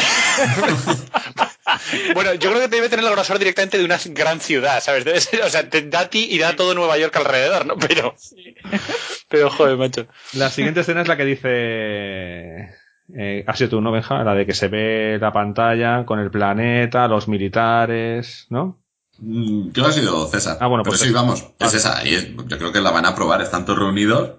bueno, 2.14 2.34
yo 2.36 2.50
creo 2.50 2.62
que 2.62 2.68
debe 2.68 2.90
tener 2.90 3.06
el 3.06 3.12
grosor 3.12 3.38
directamente 3.40 3.78
de 3.78 3.86
una 3.86 4.00
gran 4.10 4.40
ciudad, 4.40 4.82
¿sabes? 4.82 5.06
Debe 5.06 5.22
ser, 5.22 5.42
o 5.44 5.50
sea, 5.50 5.70
te 5.70 5.82
da 5.84 6.02
a 6.02 6.10
ti 6.10 6.28
y 6.30 6.38
da 6.40 6.50
a 6.50 6.56
todo 6.56 6.74
Nueva 6.74 6.98
York 6.98 7.16
alrededor, 7.18 7.66
¿no? 7.66 7.76
Pero. 7.78 8.16
Pero, 9.30 9.50
joder, 9.50 9.78
macho. 9.78 10.08
La 10.34 10.50
siguiente 10.50 10.82
escena 10.82 11.02
es 11.02 11.08
la 11.08 11.16
que 11.18 11.26
dice. 11.26 12.76
Eh, 13.18 13.44
has 13.48 13.58
sido 13.58 13.70
tú, 13.72 13.82
¿no, 13.82 13.92
Benja? 13.92 14.24
La 14.24 14.34
de 14.34 14.46
que 14.46 14.54
se 14.54 14.68
ve 14.70 15.18
la 15.20 15.32
pantalla 15.34 16.06
con 16.06 16.20
el 16.20 16.32
planeta, 16.32 17.08
los 17.08 17.28
militares, 17.28 18.48
¿no? 18.50 18.82
Mm, 19.20 19.72
¿Qué 19.72 19.82
ha 19.82 19.92
sido, 19.92 20.28
César? 20.28 20.58
Ah, 20.62 20.68
bueno, 20.68 20.84
Pero 20.84 20.92
pues 20.92 21.02
sí, 21.02 21.08
es- 21.08 21.14
vamos, 21.14 21.46
es 21.60 21.74
esa. 21.74 22.06
Y 22.08 22.16
es- 22.16 22.30
yo 22.48 22.58
creo 22.58 22.72
que 22.72 22.82
la 22.82 22.92
van 22.92 23.06
a 23.06 23.14
probar, 23.16 23.42
están 23.42 23.66
todos 23.66 23.80
reunidos 23.80 24.36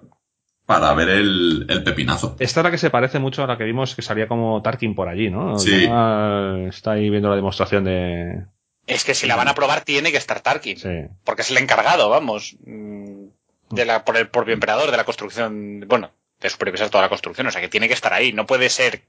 para 0.65 0.93
ver 0.93 1.09
el, 1.09 1.65
el 1.69 1.83
pepinazo. 1.83 2.35
Esta 2.39 2.59
es 2.61 2.63
la 2.63 2.71
que 2.71 2.77
se 2.77 2.89
parece 2.89 3.19
mucho 3.19 3.43
a 3.43 3.47
la 3.47 3.57
que 3.57 3.63
vimos 3.65 3.95
que 3.95 4.01
salía 4.01 4.27
como 4.27 4.61
Tarkin 4.61 4.95
por 4.95 5.09
allí, 5.09 5.29
¿no? 5.29 5.57
Sí. 5.59 5.85
Ya 5.87 6.55
está 6.69 6.91
ahí 6.91 7.09
viendo 7.09 7.29
la 7.29 7.35
demostración 7.35 7.83
de. 7.83 8.45
Es 8.87 9.03
que 9.05 9.13
si 9.13 9.27
la 9.27 9.35
van 9.35 9.47
a 9.47 9.55
probar 9.55 9.81
tiene 9.81 10.11
que 10.11 10.17
estar 10.17 10.39
Tarkin. 10.41 10.77
Sí. 10.77 10.89
Porque 11.23 11.41
es 11.41 11.51
el 11.51 11.57
encargado, 11.57 12.09
vamos. 12.09 12.55
mm, 12.65 13.25
De 13.71 13.85
la, 13.85 14.05
por 14.05 14.17
el 14.17 14.29
propio 14.29 14.53
emperador 14.53 14.91
de 14.91 14.97
la 14.97 15.03
construcción. 15.05 15.85
Bueno, 15.87 16.11
de 16.39 16.49
supervisar 16.49 16.89
toda 16.89 17.03
la 17.03 17.09
construcción. 17.09 17.47
O 17.47 17.51
sea, 17.51 17.61
que 17.61 17.69
tiene 17.69 17.87
que 17.87 17.93
estar 17.93 18.13
ahí. 18.13 18.33
No 18.33 18.45
puede 18.45 18.69
ser. 18.69 19.03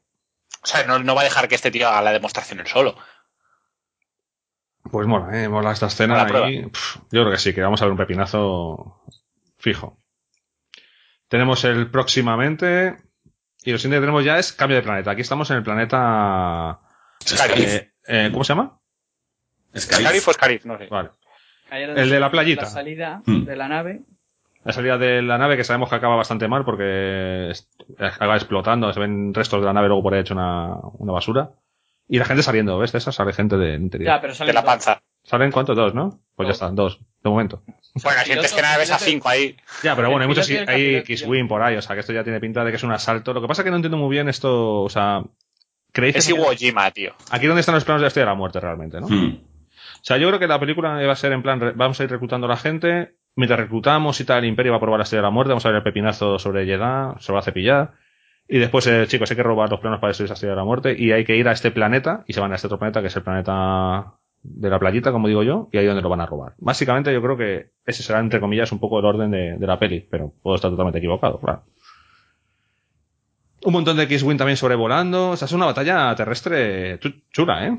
O 0.62 0.66
sea, 0.66 0.84
no, 0.86 0.98
no 0.98 1.14
va 1.14 1.20
a 1.22 1.24
dejar 1.24 1.48
que 1.48 1.54
este 1.56 1.70
tío 1.70 1.88
haga 1.88 2.02
la 2.02 2.12
demostración 2.12 2.60
él 2.60 2.66
solo. 2.66 2.96
Pues 4.90 5.06
mola, 5.06 5.42
¿eh? 5.42 5.48
Mola 5.48 5.72
esta 5.72 5.86
escena 5.86 6.24
ahí. 6.24 6.62
Pf, 6.66 6.98
yo 7.10 7.22
creo 7.22 7.30
que 7.30 7.38
sí, 7.38 7.54
que 7.54 7.62
vamos 7.62 7.80
a 7.80 7.84
ver 7.86 7.92
un 7.92 7.98
pepinazo 7.98 9.02
fijo. 9.58 9.98
Tenemos 11.34 11.64
el 11.64 11.90
próximamente. 11.90 12.96
Y 13.64 13.72
lo 13.72 13.78
siguiente 13.78 13.96
que 13.96 14.02
tenemos 14.02 14.24
ya 14.24 14.38
es 14.38 14.52
cambio 14.52 14.76
de 14.76 14.84
planeta. 14.84 15.10
Aquí 15.10 15.22
estamos 15.22 15.50
en 15.50 15.56
el 15.56 15.62
planeta. 15.64 16.78
Scarif. 17.26 17.74
eh, 17.74 17.90
eh, 18.06 18.28
¿Cómo 18.30 18.44
se 18.44 18.52
llama? 18.52 18.78
Scarif 19.76 20.28
o 20.28 20.32
Scarif, 20.32 20.64
no 20.64 20.78
sé. 20.78 20.86
Vale. 20.86 21.10
El 21.72 22.08
de 22.08 22.20
la 22.20 22.30
playita. 22.30 22.62
La 22.62 22.68
salida 22.68 23.20
Hmm. 23.26 23.46
de 23.46 23.56
la 23.56 23.66
nave. 23.66 24.02
La 24.62 24.72
salida 24.72 24.96
de 24.96 25.22
la 25.22 25.36
nave 25.36 25.56
que 25.56 25.64
sabemos 25.64 25.88
que 25.90 25.96
acaba 25.96 26.14
bastante 26.14 26.46
mal 26.46 26.64
porque 26.64 27.50
acaba 27.98 28.36
explotando, 28.36 28.92
se 28.92 29.00
ven 29.00 29.34
restos 29.34 29.58
de 29.58 29.66
la 29.66 29.72
nave 29.72 29.88
luego 29.88 30.04
por 30.04 30.14
ahí 30.14 30.20
hecho 30.20 30.34
una, 30.34 30.68
una 30.98 31.12
basura. 31.14 31.50
Y 32.08 32.20
la 32.20 32.26
gente 32.26 32.44
saliendo, 32.44 32.78
¿ves? 32.78 32.92
De 32.92 32.98
esa 32.98 33.10
sale 33.10 33.32
gente 33.32 33.56
del 33.56 33.80
interior. 33.82 34.06
Ya, 34.14 34.20
pero 34.20 34.34
salen 34.36 34.54
De 34.54 34.60
la 34.60 34.64
panza. 34.64 35.02
¿Salen 35.24 35.50
cuántos? 35.50 35.76
Dos, 35.76 35.94
¿no? 35.94 36.20
Pues 36.36 36.48
ya 36.48 36.52
están, 36.52 36.74
dos, 36.74 37.00
de 37.22 37.30
momento. 37.30 37.62
Bueno, 38.02 38.18
la 38.18 38.24
siguiente 38.24 38.46
escena 38.46 38.76
ves 38.76 38.90
a 38.90 38.98
cinco 38.98 39.28
ahí. 39.28 39.56
Ya, 39.82 39.94
pero 39.94 40.10
bueno, 40.10 40.22
hay 40.22 40.28
muchos, 40.28 40.50
hay. 40.50 40.96
X-Wing 40.96 41.46
por 41.46 41.62
ahí, 41.62 41.76
o 41.76 41.82
sea 41.82 41.94
que 41.94 42.00
esto 42.00 42.12
ya 42.12 42.24
tiene 42.24 42.40
pinta 42.40 42.64
de 42.64 42.70
que 42.70 42.76
es 42.76 42.82
un 42.82 42.92
asalto. 42.92 43.32
Lo 43.32 43.40
que 43.40 43.46
pasa 43.46 43.62
es 43.62 43.64
que 43.64 43.70
no 43.70 43.76
entiendo 43.76 43.96
muy 43.96 44.10
bien 44.10 44.28
esto, 44.28 44.82
o 44.82 44.88
sea, 44.88 45.22
¿creéis 45.92 46.16
Es 46.16 46.26
que 46.26 46.34
Iwo 46.34 46.50
Jima, 46.52 46.90
tío. 46.90 47.12
aquí 47.30 47.46
donde 47.46 47.60
están 47.60 47.76
los 47.76 47.84
planos 47.84 48.00
de 48.00 48.04
la 48.04 48.08
estrella 48.08 48.26
de 48.26 48.32
la 48.32 48.38
muerte 48.38 48.60
realmente, 48.60 49.00
¿no? 49.00 49.08
Hmm. 49.08 49.38
O 50.04 50.06
sea, 50.06 50.18
yo 50.18 50.26
creo 50.28 50.40
que 50.40 50.48
la 50.48 50.60
película 50.60 50.94
va 50.94 51.12
a 51.12 51.16
ser 51.16 51.32
en 51.32 51.42
plan, 51.42 51.72
vamos 51.76 51.98
a 52.00 52.04
ir 52.04 52.10
reclutando 52.10 52.46
a 52.46 52.50
la 52.50 52.56
gente, 52.56 53.14
mientras 53.36 53.60
reclutamos 53.60 54.20
y 54.20 54.24
tal, 54.24 54.40
el 54.40 54.50
Imperio 54.50 54.72
va 54.72 54.78
a 54.78 54.80
probar 54.80 54.98
la 54.98 55.04
estrella 55.04 55.22
de 55.22 55.28
la 55.28 55.30
muerte, 55.30 55.50
vamos 55.50 55.64
a 55.64 55.68
ver 55.68 55.76
el 55.76 55.82
pepinazo 55.82 56.38
sobre 56.38 56.66
Jeddah, 56.66 57.14
se 57.20 57.32
va 57.32 57.38
a 57.38 57.42
cepillar, 57.42 57.92
y 58.46 58.58
después, 58.58 58.86
eh, 58.86 59.06
chicos, 59.06 59.30
hay 59.30 59.36
que 59.36 59.42
robar 59.42 59.70
los 59.70 59.80
planos 59.80 60.00
para 60.00 60.10
destruir 60.10 60.26
esa 60.26 60.34
estrella 60.34 60.52
de 60.52 60.58
la 60.58 60.64
muerte, 60.64 60.94
y 60.98 61.12
hay 61.12 61.24
que 61.24 61.36
ir 61.36 61.48
a 61.48 61.52
este 61.52 61.70
planeta, 61.70 62.24
y 62.26 62.34
se 62.34 62.40
van 62.40 62.52
a 62.52 62.56
este 62.56 62.66
otro 62.66 62.78
planeta, 62.78 63.00
que 63.00 63.06
es 63.06 63.16
el 63.16 63.22
planeta 63.22 64.18
de 64.44 64.70
la 64.70 64.78
playita, 64.78 65.10
como 65.10 65.26
digo 65.26 65.42
yo, 65.42 65.68
y 65.72 65.78
ahí 65.78 65.84
es 65.84 65.88
donde 65.88 66.02
lo 66.02 66.08
van 66.10 66.20
a 66.20 66.26
robar. 66.26 66.52
Básicamente 66.58 67.12
yo 67.12 67.20
creo 67.22 67.36
que 67.36 67.70
ese 67.86 68.02
será, 68.02 68.20
entre 68.20 68.40
comillas, 68.40 68.70
un 68.72 68.78
poco 68.78 68.98
el 68.98 69.04
orden 69.06 69.30
de, 69.30 69.56
de 69.58 69.66
la 69.66 69.78
peli, 69.78 70.06
pero 70.08 70.32
puedo 70.42 70.54
estar 70.56 70.70
totalmente 70.70 70.98
equivocado, 70.98 71.40
claro. 71.40 71.64
Un 73.64 73.72
montón 73.72 73.96
de 73.96 74.02
X-Wing 74.04 74.36
también 74.36 74.58
sobrevolando, 74.58 75.30
o 75.30 75.36
sea, 75.36 75.46
es 75.46 75.52
una 75.52 75.66
batalla 75.66 76.14
terrestre 76.14 77.00
chu- 77.00 77.22
chula, 77.32 77.66
¿eh? 77.66 77.78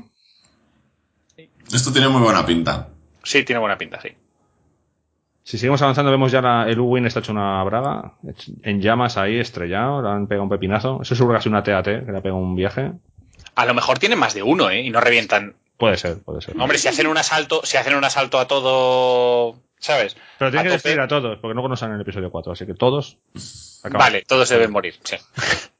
Esto 1.72 1.92
tiene 1.92 2.08
muy 2.08 2.22
buena 2.22 2.44
pinta. 2.44 2.88
Sí, 3.22 3.44
tiene 3.44 3.60
buena 3.60 3.78
pinta, 3.78 4.00
sí. 4.00 4.08
Si 5.44 5.58
seguimos 5.58 5.80
avanzando, 5.82 6.10
vemos 6.10 6.32
ya 6.32 6.40
la- 6.42 6.68
el 6.68 6.80
U-Wing 6.80 7.06
está 7.06 7.20
hecho 7.20 7.30
una 7.32 7.62
braga, 7.62 8.14
en 8.62 8.80
llamas 8.80 9.16
ahí, 9.16 9.38
estrellado, 9.38 10.02
le 10.02 10.08
han 10.08 10.26
pegado 10.26 10.42
un 10.42 10.48
pepinazo. 10.50 11.00
Eso 11.02 11.14
seguro 11.14 11.34
que 11.34 11.38
ha 11.38 11.42
sido 11.42 11.52
una 11.52 11.62
TAT, 11.62 11.84
que 11.84 12.10
le 12.12 12.18
ha 12.18 12.22
pegado 12.22 12.40
un 12.40 12.56
viaje. 12.56 12.92
A 13.54 13.64
lo 13.64 13.74
mejor 13.74 13.98
tienen 14.00 14.18
más 14.18 14.34
de 14.34 14.42
uno, 14.42 14.70
¿eh? 14.70 14.80
Y 14.82 14.90
no 14.90 15.00
revientan. 15.00 15.54
Puede 15.76 15.96
ser, 15.96 16.22
puede 16.22 16.40
ser. 16.40 16.56
Hombre, 16.58 16.78
si 16.78 16.88
hacen 16.88 17.06
un 17.06 17.18
asalto, 17.18 17.60
si 17.64 17.76
hacen 17.76 17.94
un 17.94 18.04
asalto 18.04 18.38
a 18.38 18.46
todo. 18.46 19.56
¿Sabes? 19.78 20.16
Pero 20.38 20.50
tienen 20.50 20.60
a 20.68 20.70
que 20.70 20.76
tope. 20.78 20.88
destruir 20.88 21.00
a 21.00 21.08
todos, 21.08 21.38
porque 21.38 21.54
no 21.54 21.60
conocen 21.62 21.90
en 21.90 21.96
el 21.96 22.00
episodio 22.00 22.30
4, 22.30 22.52
así 22.52 22.64
que 22.66 22.72
todos. 22.74 23.18
acaban. 23.82 24.06
Vale, 24.06 24.22
todos 24.26 24.48
deben 24.48 24.70
morir, 24.72 24.94
sí. 25.04 25.16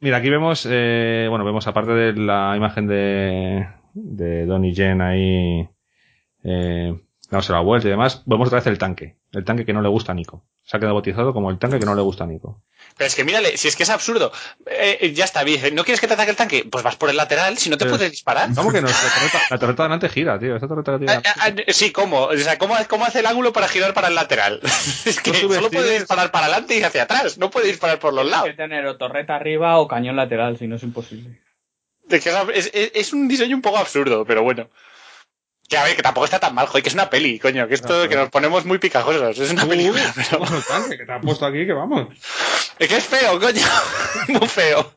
Mira, 0.00 0.18
aquí 0.18 0.28
vemos, 0.28 0.66
eh, 0.70 1.26
bueno, 1.30 1.44
vemos 1.46 1.66
aparte 1.66 1.92
de 1.92 2.12
la 2.12 2.54
imagen 2.54 2.86
de, 2.86 3.66
de 3.94 4.44
Donnie 4.44 4.74
Jen 4.74 5.00
ahí, 5.00 5.66
eh, 6.44 6.94
dándose 7.30 7.52
la 7.52 7.60
vuelta 7.60 7.88
y 7.88 7.90
demás, 7.90 8.22
vemos 8.26 8.46
otra 8.48 8.58
vez 8.60 8.66
el 8.66 8.78
tanque. 8.78 9.16
El 9.32 9.44
tanque 9.44 9.64
que 9.66 9.72
no 9.72 9.82
le 9.82 9.88
gusta 9.88 10.12
a 10.12 10.14
Nico. 10.14 10.44
Se 10.62 10.76
ha 10.76 10.80
quedado 10.80 10.94
bautizado 10.94 11.32
como 11.32 11.50
el 11.50 11.58
tanque 11.58 11.78
que 11.78 11.84
no 11.86 11.94
le 11.94 12.02
gusta 12.02 12.24
a 12.24 12.26
Nico. 12.26 12.62
Pero 12.96 13.06
es 13.08 13.14
que 13.14 13.24
mírale, 13.24 13.56
si 13.56 13.68
es 13.68 13.76
que 13.76 13.82
es 13.82 13.90
absurdo. 13.90 14.32
Eh, 14.66 14.98
eh, 15.00 15.12
ya 15.12 15.24
está, 15.24 15.44
dice, 15.44 15.70
¿no 15.70 15.84
quieres 15.84 16.00
que 16.00 16.06
te 16.08 16.14
ataque 16.14 16.30
el 16.30 16.36
tanque? 16.36 16.66
Pues 16.70 16.82
vas 16.82 16.96
por 16.96 17.10
el 17.10 17.16
lateral, 17.16 17.58
si 17.58 17.68
no 17.70 17.76
te 17.76 17.84
Pero- 17.84 17.96
puedes 17.96 18.10
disparar. 18.10 18.48
¿Cómo 18.54 18.72
que 18.72 18.80
no? 18.80 18.88
La 18.88 18.94
torreta, 18.94 19.40
la 19.50 19.58
torreta 19.58 19.82
delante 19.84 20.08
gira, 20.08 20.38
tío. 20.38 20.54
Esta 20.56 20.66
torreta 20.68 20.98
Ah, 21.08 21.22
ah, 21.24 21.32
ah, 21.48 21.52
sí, 21.68 21.92
¿cómo? 21.92 22.22
O 22.24 22.36
sea, 22.36 22.58
¿cómo, 22.58 22.74
cómo 22.88 23.04
hace 23.04 23.20
el 23.20 23.26
ángulo 23.26 23.52
para 23.52 23.68
girar 23.68 23.92
para 23.94 24.08
el 24.08 24.14
lateral? 24.14 24.60
es 25.04 25.20
que 25.20 25.32
No 25.32 25.54
solo 25.54 25.70
puede 25.70 25.98
disparar 25.98 26.30
para 26.30 26.46
adelante 26.46 26.78
y 26.78 26.82
hacia 26.82 27.02
atrás, 27.04 27.38
no 27.38 27.50
puede 27.50 27.66
disparar 27.68 27.98
por 27.98 28.14
los 28.14 28.24
Hay 28.24 28.30
lados. 28.30 28.46
que 28.48 28.54
tener 28.54 28.86
o 28.86 28.96
torreta 28.96 29.36
arriba 29.36 29.78
o 29.78 29.86
cañón 29.88 30.16
lateral, 30.16 30.56
si 30.58 30.66
no 30.66 30.76
es 30.76 30.82
imposible. 30.82 31.40
Es 32.08 33.12
un 33.12 33.28
diseño 33.28 33.56
un 33.56 33.62
poco 33.62 33.78
absurdo, 33.78 34.24
pero 34.24 34.42
bueno. 34.42 34.68
Que 35.68 35.76
a 35.76 35.84
ver, 35.84 35.96
que 35.96 36.02
tampoco 36.02 36.24
está 36.26 36.38
tan 36.38 36.54
mal, 36.54 36.66
joder, 36.66 36.82
que 36.82 36.88
es 36.90 36.94
una 36.94 37.10
peli, 37.10 37.38
coño, 37.40 37.66
que 37.66 37.74
esto, 37.74 37.88
No, 37.88 37.94
pero- 38.00 38.08
que 38.10 38.16
nos 38.16 38.30
ponemos 38.30 38.64
muy 38.64 38.78
picajosos, 38.78 39.38
es 39.38 39.50
una 39.52 39.66
película, 39.66 40.00
pero... 40.14 40.44
que 40.96 41.04
te 41.04 41.12
ha 41.12 41.20
puesto 41.20 41.44
aquí, 41.46 41.66
que 41.66 41.72
vamos. 41.72 42.08
Es 42.78 42.88
que 42.88 42.96
es 42.98 43.04
feo, 43.06 43.40
coño, 43.40 43.62
muy 44.38 44.46
feo. 44.48 44.92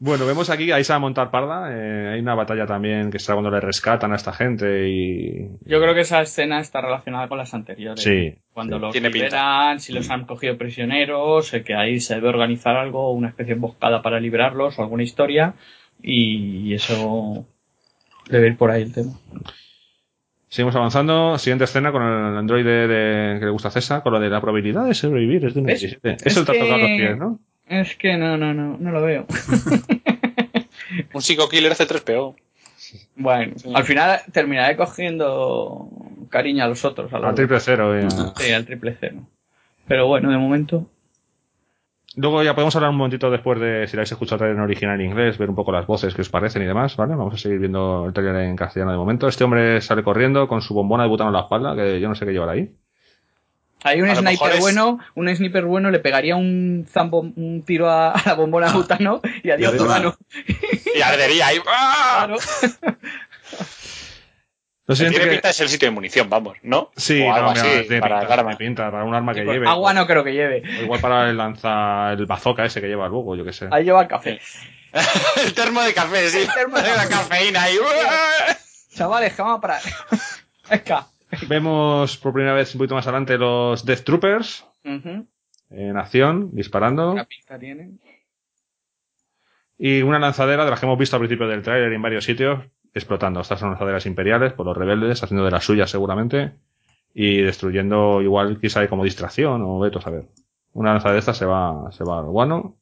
Bueno, 0.00 0.24
vemos 0.26 0.48
aquí, 0.48 0.70
ahí 0.72 0.84
se 0.84 0.92
va 0.92 0.96
a 0.96 1.00
montar 1.00 1.30
parda. 1.30 1.70
eh, 1.72 2.14
hay 2.14 2.20
una 2.20 2.34
batalla 2.36 2.66
también 2.66 3.10
que 3.10 3.18
será 3.18 3.34
cuando 3.34 3.50
le 3.50 3.60
rescatan 3.60 4.12
a 4.12 4.16
esta 4.16 4.32
gente 4.32 4.88
y. 4.88 5.48
Yo 5.66 5.80
creo 5.80 5.92
que 5.92 6.00
esa 6.02 6.22
escena 6.22 6.60
está 6.60 6.80
relacionada 6.80 7.28
con 7.28 7.36
las 7.36 7.52
anteriores. 7.52 8.02
Sí. 8.02 8.32
Cuando 8.54 8.76
sí. 8.76 8.80
los 8.82 8.92
Tiene 8.92 9.10
pinta. 9.10 9.26
liberan, 9.26 9.80
si 9.80 9.92
los 9.92 10.08
han 10.08 10.24
cogido 10.24 10.56
prisioneros, 10.56 11.52
eh, 11.52 11.62
que 11.64 11.74
ahí 11.74 11.98
se 12.00 12.14
debe 12.14 12.28
organizar 12.28 12.76
algo, 12.76 13.12
una 13.12 13.28
especie 13.28 13.50
de 13.54 13.56
emboscada 13.56 14.00
para 14.00 14.18
liberarlos 14.20 14.78
o 14.78 14.82
alguna 14.82 15.02
historia. 15.02 15.54
Y 16.00 16.72
eso 16.74 17.44
debe 18.30 18.46
ir 18.48 18.56
por 18.56 18.70
ahí 18.70 18.82
el 18.82 18.94
tema. 18.94 19.12
Seguimos 20.48 20.74
avanzando. 20.76 21.38
Siguiente 21.38 21.64
escena 21.64 21.92
con 21.92 22.02
el 22.02 22.36
androide 22.36 22.88
de, 22.88 23.38
que 23.38 23.44
le 23.44 23.50
gusta 23.50 23.68
a 23.68 23.70
César, 23.70 24.02
con 24.02 24.12
lo 24.12 24.20
de 24.20 24.30
la 24.30 24.40
probabilidad 24.40 24.86
de 24.86 24.94
sobrevivir. 24.94 25.44
Es 25.44 25.54
de 25.54 25.60
un. 25.60 25.66
17. 25.66 26.10
Es 26.12 26.26
Eso 26.26 26.44
te 26.44 26.52
ha 26.52 26.60
tocado 26.60 26.78
los 26.78 26.88
pies, 26.88 27.18
¿no? 27.18 27.38
Es 27.66 27.96
que 27.96 28.16
no, 28.16 28.38
no, 28.38 28.54
no, 28.54 28.78
no 28.78 28.90
lo 28.90 29.02
veo. 29.02 29.26
Un 31.12 31.20
psico-killer 31.20 31.72
C3PO. 31.72 32.34
Bueno, 33.16 33.54
al 33.74 33.84
final 33.84 34.20
terminaré 34.32 34.76
cogiendo 34.76 35.90
cariño 36.30 36.64
a 36.64 36.68
los 36.68 36.84
otros. 36.84 37.12
A 37.12 37.18
los 37.18 37.28
Al 37.28 37.34
triple 37.34 37.60
cero. 37.60 38.00
ya. 38.00 38.08
Sí, 38.36 38.52
al 38.52 38.64
triple 38.64 38.96
cero. 38.98 39.16
Pero 39.86 40.06
bueno, 40.06 40.30
de 40.30 40.38
momento. 40.38 40.86
Luego 42.20 42.42
ya 42.42 42.54
podemos 42.54 42.74
hablar 42.74 42.90
un 42.90 42.96
momentito 42.96 43.30
después 43.30 43.60
de 43.60 43.86
si 43.86 43.96
la 43.96 44.00
habéis 44.00 44.10
escuchado 44.12 44.34
el 44.34 44.38
trailer 44.40 44.56
en 44.56 44.62
original 44.64 45.00
en 45.00 45.06
inglés, 45.06 45.38
ver 45.38 45.48
un 45.50 45.54
poco 45.54 45.70
las 45.70 45.86
voces 45.86 46.14
que 46.14 46.22
os 46.22 46.28
parecen 46.28 46.62
y 46.62 46.66
demás, 46.66 46.96
¿vale? 46.96 47.14
Vamos 47.14 47.34
a 47.34 47.38
seguir 47.38 47.60
viendo 47.60 48.06
el 48.06 48.12
trailer 48.12 48.36
en 48.42 48.56
castellano 48.56 48.90
de 48.90 48.98
momento. 48.98 49.28
Este 49.28 49.44
hombre 49.44 49.80
sale 49.80 50.02
corriendo 50.02 50.48
con 50.48 50.60
su 50.60 50.74
bombona 50.74 51.04
de 51.04 51.08
butano 51.10 51.30
en 51.30 51.34
la 51.34 51.42
espalda, 51.42 51.76
que 51.76 52.00
yo 52.00 52.08
no 52.08 52.14
sé 52.16 52.26
qué 52.26 52.32
llevará 52.32 52.52
ahí. 52.52 52.70
Hay 53.84 54.02
un 54.02 54.08
sniper 54.16 54.54
es- 54.54 54.60
bueno, 54.60 54.98
un 55.14 55.28
sniper 55.36 55.64
bueno 55.64 55.90
le 55.92 56.00
pegaría 56.00 56.34
un 56.34 56.84
zambo, 56.88 57.20
un 57.20 57.62
tiro 57.64 57.88
a, 57.88 58.10
a 58.10 58.22
la 58.26 58.34
bombona 58.34 58.72
butano 58.72 59.20
y 59.44 59.50
adiós 59.50 59.74
Y 59.74 59.76
adiós. 59.76 59.88
mano. 59.88 60.14
Y 60.96 61.00
ardería 61.00 61.46
ahí. 61.46 61.58
¡ah! 61.68 62.26
Claro. 62.26 62.36
Lo 64.88 64.94
Tiene 64.94 65.14
que- 65.18 65.26
pinta 65.26 65.48
de 65.48 65.54
ser 65.54 65.68
sitio 65.68 65.88
de 65.88 65.94
munición, 65.94 66.30
vamos, 66.30 66.56
¿no? 66.62 66.90
Sí, 66.96 67.20
o 67.20 67.32
algo 67.32 67.48
no, 67.48 67.54
mira, 67.54 67.62
así, 67.78 67.86
tiene 67.88 68.00
para 68.00 68.20
pinta, 68.20 68.34
el 68.34 68.40
arma. 68.40 68.56
tiene 68.56 68.68
pinta, 68.70 68.90
para 68.90 69.04
un 69.04 69.14
arma 69.14 69.34
que 69.34 69.44
lleve. 69.44 69.68
agua 69.68 69.92
no 69.92 70.06
creo 70.06 70.24
que 70.24 70.32
lleve. 70.32 70.62
O 70.80 70.82
igual 70.84 71.00
para 71.00 71.28
el 71.28 71.36
lanza, 71.36 72.12
el 72.14 72.24
bazooka 72.24 72.64
ese 72.64 72.80
que 72.80 72.88
lleva 72.88 73.06
luego, 73.08 73.36
yo 73.36 73.44
qué 73.44 73.52
sé. 73.52 73.68
Ahí 73.70 73.84
lleva 73.84 74.08
café. 74.08 74.40
el 75.44 75.52
termo 75.52 75.82
de 75.82 75.92
café, 75.92 76.28
sí. 76.30 76.48
termo 76.54 76.76
de 76.78 76.88
la 76.96 77.06
cafeína 77.06 77.64
ahí. 77.64 77.76
¡ah! 78.08 78.56
Chavales, 78.94 79.34
que 79.34 79.42
vamos 79.42 79.58
a 79.58 79.60
parar. 79.60 79.82
Vemos 81.48 82.16
por 82.16 82.32
primera 82.32 82.54
vez 82.54 82.74
un 82.74 82.78
poquito 82.78 82.94
más 82.94 83.06
adelante 83.06 83.36
los 83.36 83.84
Death 83.84 84.04
Troopers 84.04 84.64
en 84.84 85.96
acción, 85.98 86.48
disparando. 86.54 87.12
Una 87.12 87.24
pinta 87.26 87.58
tienen. 87.58 88.00
Y 89.76 90.00
una 90.02 90.18
lanzadera 90.18 90.64
de 90.64 90.70
las 90.70 90.80
que 90.80 90.86
hemos 90.86 90.98
visto 90.98 91.14
al 91.16 91.20
principio 91.20 91.46
del 91.46 91.62
tráiler 91.62 91.92
en 91.92 92.02
varios 92.02 92.24
sitios, 92.24 92.64
explotando. 92.94 93.40
Estas 93.40 93.60
son 93.60 93.70
lanzaderas 93.70 94.06
imperiales 94.06 94.52
por 94.52 94.66
los 94.66 94.76
rebeldes, 94.76 95.22
haciendo 95.22 95.44
de 95.44 95.50
las 95.50 95.64
suyas 95.64 95.90
seguramente. 95.90 96.52
y 97.14 97.40
destruyendo 97.42 98.22
igual 98.22 98.60
quizá 98.60 98.86
como 98.88 99.02
distracción 99.04 99.62
o 99.64 99.78
veto 99.80 99.98
a 99.98 100.02
saber. 100.02 100.28
Una 100.72 100.92
lanza 100.92 101.10
de 101.10 101.18
estas 101.18 101.36
se 101.36 101.46
va, 101.46 101.90
se 101.90 102.04
va 102.04 102.18
al 102.20 102.26
guano. 102.26 102.76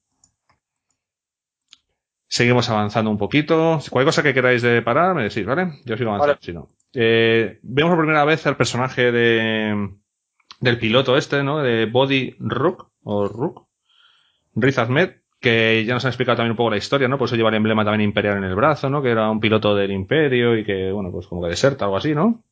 Seguimos 2.29 2.69
avanzando 2.69 3.11
un 3.11 3.19
poquito. 3.19 3.79
Cualquier 3.91 4.07
cosa 4.07 4.23
que 4.23 4.35
queráis 4.35 4.61
de 4.63 4.83
parar, 4.83 5.15
me 5.15 5.23
decís, 5.25 5.47
¿vale? 5.47 5.81
Yo 5.85 5.97
sigo 5.97 6.11
avanzando, 6.11 6.35
Vale. 6.35 6.39
si 6.45 6.53
no. 6.53 6.71
Eh, 6.93 7.59
vemos 7.63 7.91
por 7.93 8.01
primera 8.05 8.25
vez 8.25 8.47
al 8.47 8.57
personaje 8.57 9.13
de, 9.13 9.91
del 10.61 10.79
piloto 10.79 11.17
este, 11.17 11.43
¿no? 11.43 11.63
De 11.63 11.87
Body 11.87 12.35
Rook, 12.41 12.91
o 13.05 13.29
Rook, 13.29 13.67
Riz 14.55 14.79
Ahmed, 14.79 15.11
que 15.41 15.85
ya 15.87 15.95
nos 15.95 16.05
han 16.05 16.11
explicado 16.11 16.37
también 16.37 16.53
un 16.53 16.57
poco 16.57 16.71
la 16.71 16.77
historia, 16.77 17.09
¿no? 17.09 17.19
Por 17.19 17.27
eso 17.27 17.37
lleva 17.37 17.51
el 17.51 17.57
emblema 17.57 17.85
también 17.85 18.09
imperial 18.09 18.39
en 18.39 18.45
el 18.45 18.55
brazo, 18.55 18.89
¿no? 18.91 19.03
Que 19.03 19.11
era 19.11 19.31
un 19.31 19.41
piloto 19.41 19.75
del 19.75 19.93
imperio 19.93 20.57
y 20.57 20.65
que, 20.65 20.91
bueno, 20.93 21.11
pues 21.11 21.27
como 21.27 21.43
que 21.43 21.49
deserta, 21.49 21.85
algo 21.85 21.97
así, 21.97 22.15
¿no? 22.15 22.43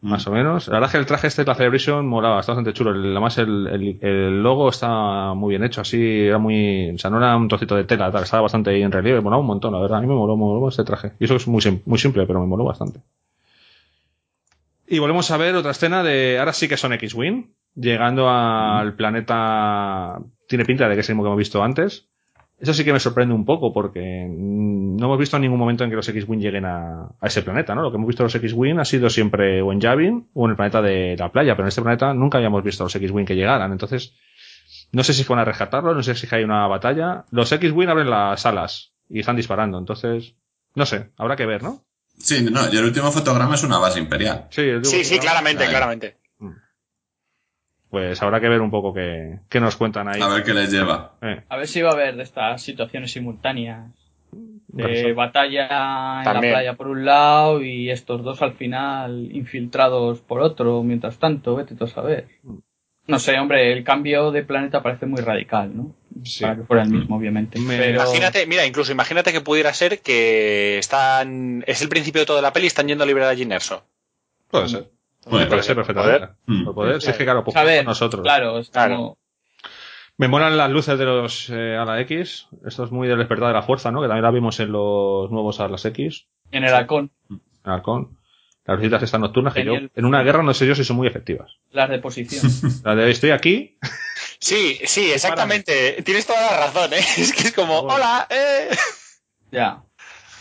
Más 0.00 0.26
o 0.26 0.32
menos. 0.32 0.68
La 0.68 0.74
verdad 0.74 0.88
es 0.88 0.92
que 0.92 0.98
el 0.98 1.06
traje 1.06 1.26
este 1.26 1.42
de 1.42 1.48
la 1.48 1.54
Celebration 1.54 2.06
molaba, 2.06 2.40
está 2.40 2.52
bastante 2.52 2.72
chulo. 2.72 2.90
Además 2.92 3.36
el, 3.38 3.66
el, 3.66 3.98
el 4.00 4.42
logo 4.42 4.70
está 4.70 5.34
muy 5.34 5.50
bien 5.50 5.64
hecho, 5.64 5.82
así, 5.82 6.22
era 6.22 6.38
muy, 6.38 6.90
o 6.90 6.98
sea, 6.98 7.10
no 7.10 7.18
era 7.18 7.36
un 7.36 7.48
trocito 7.48 7.76
de 7.76 7.84
tela, 7.84 8.10
tal, 8.10 8.22
estaba 8.22 8.42
bastante 8.42 8.70
ahí 8.70 8.82
en 8.82 8.90
relieve, 8.90 9.20
molaba 9.20 9.40
un 9.40 9.46
montón, 9.46 9.72
la 9.72 9.80
verdad. 9.80 9.98
A 9.98 10.00
mí 10.00 10.06
me 10.06 10.14
moló, 10.14 10.36
me 10.36 10.44
moló 10.44 10.68
este 10.68 10.84
traje. 10.84 11.12
Y 11.20 11.24
eso 11.24 11.36
es 11.36 11.46
muy, 11.46 11.62
muy 11.84 11.98
simple, 11.98 12.26
pero 12.26 12.40
me 12.40 12.46
moló 12.46 12.64
bastante. 12.64 13.00
Y 14.86 14.98
volvemos 14.98 15.30
a 15.30 15.36
ver 15.36 15.54
otra 15.56 15.72
escena 15.72 16.02
de, 16.02 16.38
ahora 16.38 16.52
sí 16.52 16.68
que 16.68 16.76
son 16.76 16.92
X-Wing, 16.94 17.46
llegando 17.74 18.28
al 18.28 18.94
planeta, 18.94 20.18
tiene 20.48 20.64
pinta 20.64 20.88
de 20.88 20.94
que 20.94 21.00
es 21.00 21.08
el 21.08 21.14
mismo 21.14 21.24
que 21.24 21.28
hemos 21.28 21.38
visto 21.38 21.62
antes. 21.62 22.08
Eso 22.58 22.72
sí 22.72 22.84
que 22.84 22.92
me 22.92 23.00
sorprende 23.00 23.34
un 23.34 23.44
poco 23.44 23.72
porque 23.72 24.26
mm, 24.28 24.96
no 24.96 25.06
hemos 25.06 25.18
visto 25.18 25.36
en 25.36 25.42
ningún 25.42 25.58
momento 25.58 25.84
en 25.84 25.90
que 25.90 25.96
los 25.96 26.08
X-Wing 26.08 26.40
lleguen 26.40 26.64
a, 26.64 27.08
a 27.20 27.26
ese 27.26 27.42
planeta, 27.42 27.74
¿no? 27.74 27.82
Lo 27.82 27.90
que 27.90 27.96
hemos 27.96 28.06
visto 28.06 28.22
de 28.22 28.26
los 28.26 28.34
X-Wing 28.36 28.78
ha 28.78 28.84
sido 28.84 29.10
siempre 29.10 29.60
o 29.60 29.72
en 29.72 29.80
Yavin 29.80 30.28
o 30.34 30.44
en 30.46 30.50
el 30.52 30.56
planeta 30.56 30.80
de 30.80 31.16
la 31.18 31.32
playa, 31.32 31.54
pero 31.54 31.64
en 31.64 31.68
este 31.68 31.82
planeta 31.82 32.14
nunca 32.14 32.38
habíamos 32.38 32.62
visto 32.62 32.84
a 32.84 32.86
los 32.86 32.94
X-Wing 32.94 33.26
que 33.26 33.34
llegaran. 33.34 33.72
Entonces, 33.72 34.14
no 34.92 35.02
sé 35.02 35.12
si 35.12 35.24
van 35.24 35.40
a 35.40 35.44
rescatarlo, 35.44 35.94
no 35.94 36.02
sé 36.02 36.14
si 36.14 36.28
hay 36.30 36.44
una 36.44 36.66
batalla. 36.68 37.24
Los 37.32 37.50
X-Wing 37.50 37.88
abren 37.88 38.08
las 38.08 38.46
alas 38.46 38.92
y 39.10 39.18
están 39.18 39.36
disparando, 39.36 39.78
entonces, 39.78 40.34
no 40.74 40.86
sé, 40.86 41.10
habrá 41.18 41.34
que 41.36 41.46
ver, 41.46 41.62
¿no? 41.62 41.84
Sí, 42.16 42.48
no, 42.48 42.60
y 42.72 42.76
el 42.76 42.84
último 42.84 43.10
fotograma 43.10 43.56
es 43.56 43.64
una 43.64 43.78
base 43.78 43.98
imperial. 43.98 44.46
Sí, 44.50 44.62
el 44.62 44.84
Sí, 44.84 45.04
sí, 45.04 45.18
claramente, 45.18 45.64
Ahí. 45.64 45.70
claramente. 45.70 46.18
Pues 47.90 48.20
habrá 48.22 48.40
que 48.40 48.48
ver 48.48 48.60
un 48.60 48.70
poco 48.70 48.92
qué, 48.92 49.38
qué 49.48 49.60
nos 49.60 49.76
cuentan 49.76 50.08
ahí. 50.08 50.20
A 50.20 50.28
ver 50.28 50.42
qué 50.42 50.52
les 50.54 50.70
lleva. 50.72 51.12
Eh, 51.22 51.42
A 51.48 51.56
ver 51.56 51.68
si 51.68 51.80
va 51.80 51.90
a 51.90 51.92
haber 51.92 52.16
de 52.16 52.24
estas 52.24 52.60
situaciones 52.62 53.12
simultáneas. 53.12 53.86
De 54.66 55.12
batalla 55.12 56.18
en 56.18 56.24
También. 56.24 56.52
la 56.52 56.58
playa 56.58 56.74
por 56.74 56.88
un 56.88 57.04
lado 57.04 57.62
y 57.62 57.90
estos 57.90 58.24
dos 58.24 58.42
al 58.42 58.54
final 58.54 59.28
infiltrados 59.32 60.20
por 60.20 60.40
otro, 60.40 60.82
mientras 60.82 61.18
tanto, 61.18 61.54
vete 61.54 61.76
tú 61.76 61.84
a 61.84 61.88
saber. 61.88 62.26
No 63.06 63.18
sé, 63.20 63.38
hombre, 63.38 63.72
el 63.72 63.84
cambio 63.84 64.32
de 64.32 64.42
planeta 64.42 64.82
parece 64.82 65.06
muy 65.06 65.20
radical, 65.20 65.76
¿no? 65.76 65.94
Sí. 66.24 66.42
Para 66.42 66.56
que 66.56 66.62
fuera 66.64 66.82
el 66.82 66.90
mismo, 66.90 67.16
obviamente. 67.16 67.60
Me- 67.60 67.76
Pero- 67.78 68.02
Imagínate, 68.02 68.46
mira, 68.46 68.66
incluso 68.66 68.90
imagínate 68.90 69.30
que 69.30 69.40
pudiera 69.42 69.72
ser 69.74 70.00
que 70.00 70.78
están. 70.78 71.62
Es 71.68 71.80
el 71.82 71.88
principio 71.88 72.22
de 72.22 72.26
toda 72.26 72.42
la 72.42 72.52
peli, 72.52 72.66
están 72.66 72.88
yendo 72.88 73.04
a 73.04 73.06
liberar 73.06 73.30
a 73.30 73.36
Jyn 73.36 73.52
Erso. 73.52 73.84
Puede 74.50 74.68
ser. 74.68 74.90
Puede 75.30 75.46
puede 75.46 75.62
ser 75.62 75.76
perfectamente. 75.76 76.28
Mm. 76.46 76.64
Por 76.64 76.74
poder, 76.74 76.96
es 76.96 77.04
que 77.16 77.24
claro, 77.24 77.44
pues 77.44 77.54
Saber, 77.54 77.84
nosotros. 77.84 78.22
Claro, 78.22 78.58
es 78.58 78.68
Claro. 78.70 78.96
como- 78.96 79.18
Me 80.16 80.28
molan 80.28 80.56
las 80.56 80.70
luces 80.70 80.96
de 80.98 81.04
los 81.04 81.50
eh, 81.50 81.76
ala 81.76 82.00
X. 82.02 82.46
Esto 82.66 82.84
es 82.84 82.90
muy 82.92 83.08
del 83.08 83.18
despertar 83.18 83.48
de 83.48 83.54
la 83.54 83.62
fuerza, 83.62 83.90
¿no? 83.90 84.00
Que 84.00 84.06
también 84.08 84.22
la 84.24 84.30
vimos 84.30 84.60
en 84.60 84.70
los 84.72 85.30
nuevos 85.30 85.58
Atlas 85.60 85.84
X, 85.86 86.26
en 86.52 86.64
el 86.64 86.72
halcón, 86.74 87.10
en 87.30 87.40
Halcón. 87.64 88.18
Las 88.66 88.78
lucitas 88.78 89.02
estas 89.02 89.20
nocturnas 89.20 89.52
que 89.52 89.62
yo, 89.64 89.72
Genial. 89.74 89.90
en 89.94 90.04
una 90.06 90.22
guerra 90.22 90.42
no 90.42 90.54
sé 90.54 90.66
yo 90.66 90.74
si 90.74 90.84
son 90.84 90.96
muy 90.96 91.06
efectivas. 91.06 91.58
las 91.70 91.90
de 91.90 91.98
posición. 91.98 92.42
La 92.84 92.94
de 92.94 93.10
estoy 93.10 93.30
aquí, 93.30 93.76
Sí, 94.38 94.78
sí, 94.84 95.10
exactamente. 95.10 96.02
Tienes 96.02 96.26
toda 96.26 96.40
la 96.42 96.66
razón, 96.66 96.92
¿eh? 96.92 96.98
Es 97.18 97.32
que 97.32 97.48
es 97.48 97.52
como, 97.52 97.82
Bueno. 97.82 97.94
hola, 97.96 98.26
eh. 98.30 98.68
ya. 99.50 99.82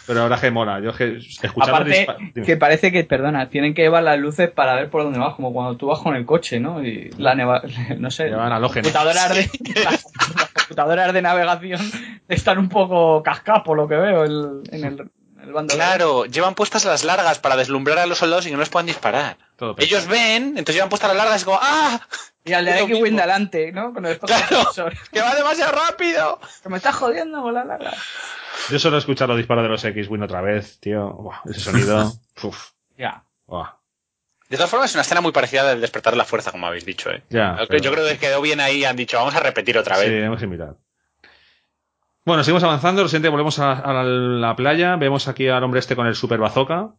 Pero 0.08 0.22
ahora 0.22 0.40
que 0.40 0.52
mola. 0.52 0.80
Yo 0.82 0.90
es 0.92 0.98
que 0.98 1.18
escuchando 1.18 1.76
Aparte, 1.78 2.08
que 2.46 2.58
parece 2.58 2.92
que, 2.92 3.04
perdona, 3.04 3.50
tienen 3.50 3.74
que 3.74 3.84
llevar 3.84 4.04
las 4.04 4.20
luces 4.20 4.50
para 4.52 4.76
ver 4.76 4.90
por 4.90 5.04
dónde 5.04 5.20
vas, 5.20 5.36
como 5.36 5.54
cuando 5.54 5.78
tú 5.78 5.88
vas 5.88 6.00
con 6.00 6.16
el 6.16 6.26
coche, 6.26 6.60
¿no? 6.60 6.84
Y 6.84 7.10
la 7.18 7.36
neva, 7.36 7.62
no 7.98 8.12
sé, 8.12 8.26
Llevan 8.30 8.52
halógenos. 8.52 8.92
computadoras, 8.92 9.30
de, 9.36 9.50
las, 9.84 10.06
las 10.36 10.54
computadoras 10.54 11.14
de 11.14 11.22
navegación 11.22 11.82
están 12.28 12.58
un 12.58 12.70
poco 12.70 13.24
cascadas 13.24 13.64
por 13.64 13.78
lo 13.78 13.88
que 13.88 13.96
veo 13.96 14.24
el- 14.24 14.62
en 14.72 14.84
el, 14.86 15.10
el 15.44 15.54
bando. 15.54 15.74
Claro, 15.76 16.26
llevan 16.26 16.56
puestas 16.56 16.86
las 16.86 17.04
largas 17.04 17.40
para 17.40 17.56
deslumbrar 17.56 18.00
a 18.00 18.06
los 18.06 18.18
soldados 18.18 18.46
y 18.46 18.50
que 18.50 18.54
no 18.56 18.60
les 18.62 18.70
puedan 18.70 18.86
disparar. 18.88 19.38
Todo. 19.56 19.76
Ellos 19.78 20.08
ven, 20.08 20.50
entonces 20.58 20.76
llevan 20.76 20.90
puestas 20.90 21.10
las 21.10 21.18
largas 21.18 21.42
y 21.42 21.46
como, 21.46 21.60
¡ah! 21.62 22.00
Y 22.46 22.54
al 22.54 22.66
de 22.66 22.72
X-Wing 22.80 23.04
mismo. 23.04 23.20
delante, 23.22 23.72
¿no? 23.72 23.94
Con 23.94 24.06
el 24.06 24.20
Claro. 24.20 24.70
¡Que 25.12 25.22
va 25.22 25.36
demasiado 25.36 25.72
rápido! 25.72 26.40
Que 26.62 26.70
me 26.70 26.78
estás 26.78 26.96
jodiendo 26.96 27.42
con 27.42 27.54
la 27.54 27.64
larga. 27.64 27.94
Yo 28.70 28.80
solo 28.80 28.96
he 28.98 29.00
escuchado 29.00 29.30
los 29.30 29.38
disparos 29.38 29.64
de 29.64 29.70
los 29.70 29.84
X-Wing 29.84 30.22
otra 30.24 30.42
vez, 30.42 30.80
tío. 30.80 31.10
Buah, 31.14 31.42
ese 31.50 31.60
sonido. 31.60 32.12
Uf, 32.44 32.70
Ya. 32.98 33.24
buah. 33.46 33.76
De 34.50 34.58
todas 34.58 34.70
formas, 34.70 34.90
es 34.92 34.96
una 34.96 35.02
escena 35.02 35.22
muy 35.22 35.32
parecida 35.32 35.64
del 35.68 35.82
despertar 35.82 36.14
de 36.14 36.18
la 36.18 36.26
fuerza, 36.26 36.52
como 36.52 36.68
habéis 36.68 36.86
dicho, 36.86 37.10
¿eh? 37.10 37.24
Ya. 37.30 37.58
Yo 37.62 37.68
pero- 37.68 37.92
creo 37.92 38.08
que 38.08 38.18
quedó 38.20 38.42
bien 38.42 38.60
ahí, 38.60 38.86
han 38.86 38.96
dicho, 38.96 39.18
vamos 39.18 39.34
a 39.36 39.40
repetir 39.40 39.78
otra 39.78 39.98
vez. 39.98 40.08
Sí, 40.08 40.14
hemos 40.16 40.40
que 40.40 40.46
mirar. 40.48 40.76
Bueno, 42.26 42.44
seguimos 42.44 42.64
avanzando. 42.64 43.02
Lo 43.02 43.08
siguiente, 43.10 43.30
volvemos 43.30 43.60
a, 43.60 43.74
a 43.74 43.94
la, 43.94 44.04
la 44.04 44.56
playa. 44.56 44.96
Vemos 44.96 45.28
aquí 45.28 45.48
al 45.48 45.64
hombre 45.64 45.80
este 45.80 45.96
con 45.96 46.08
el 46.08 46.16
super 46.16 46.40
bazooka. 46.40 46.92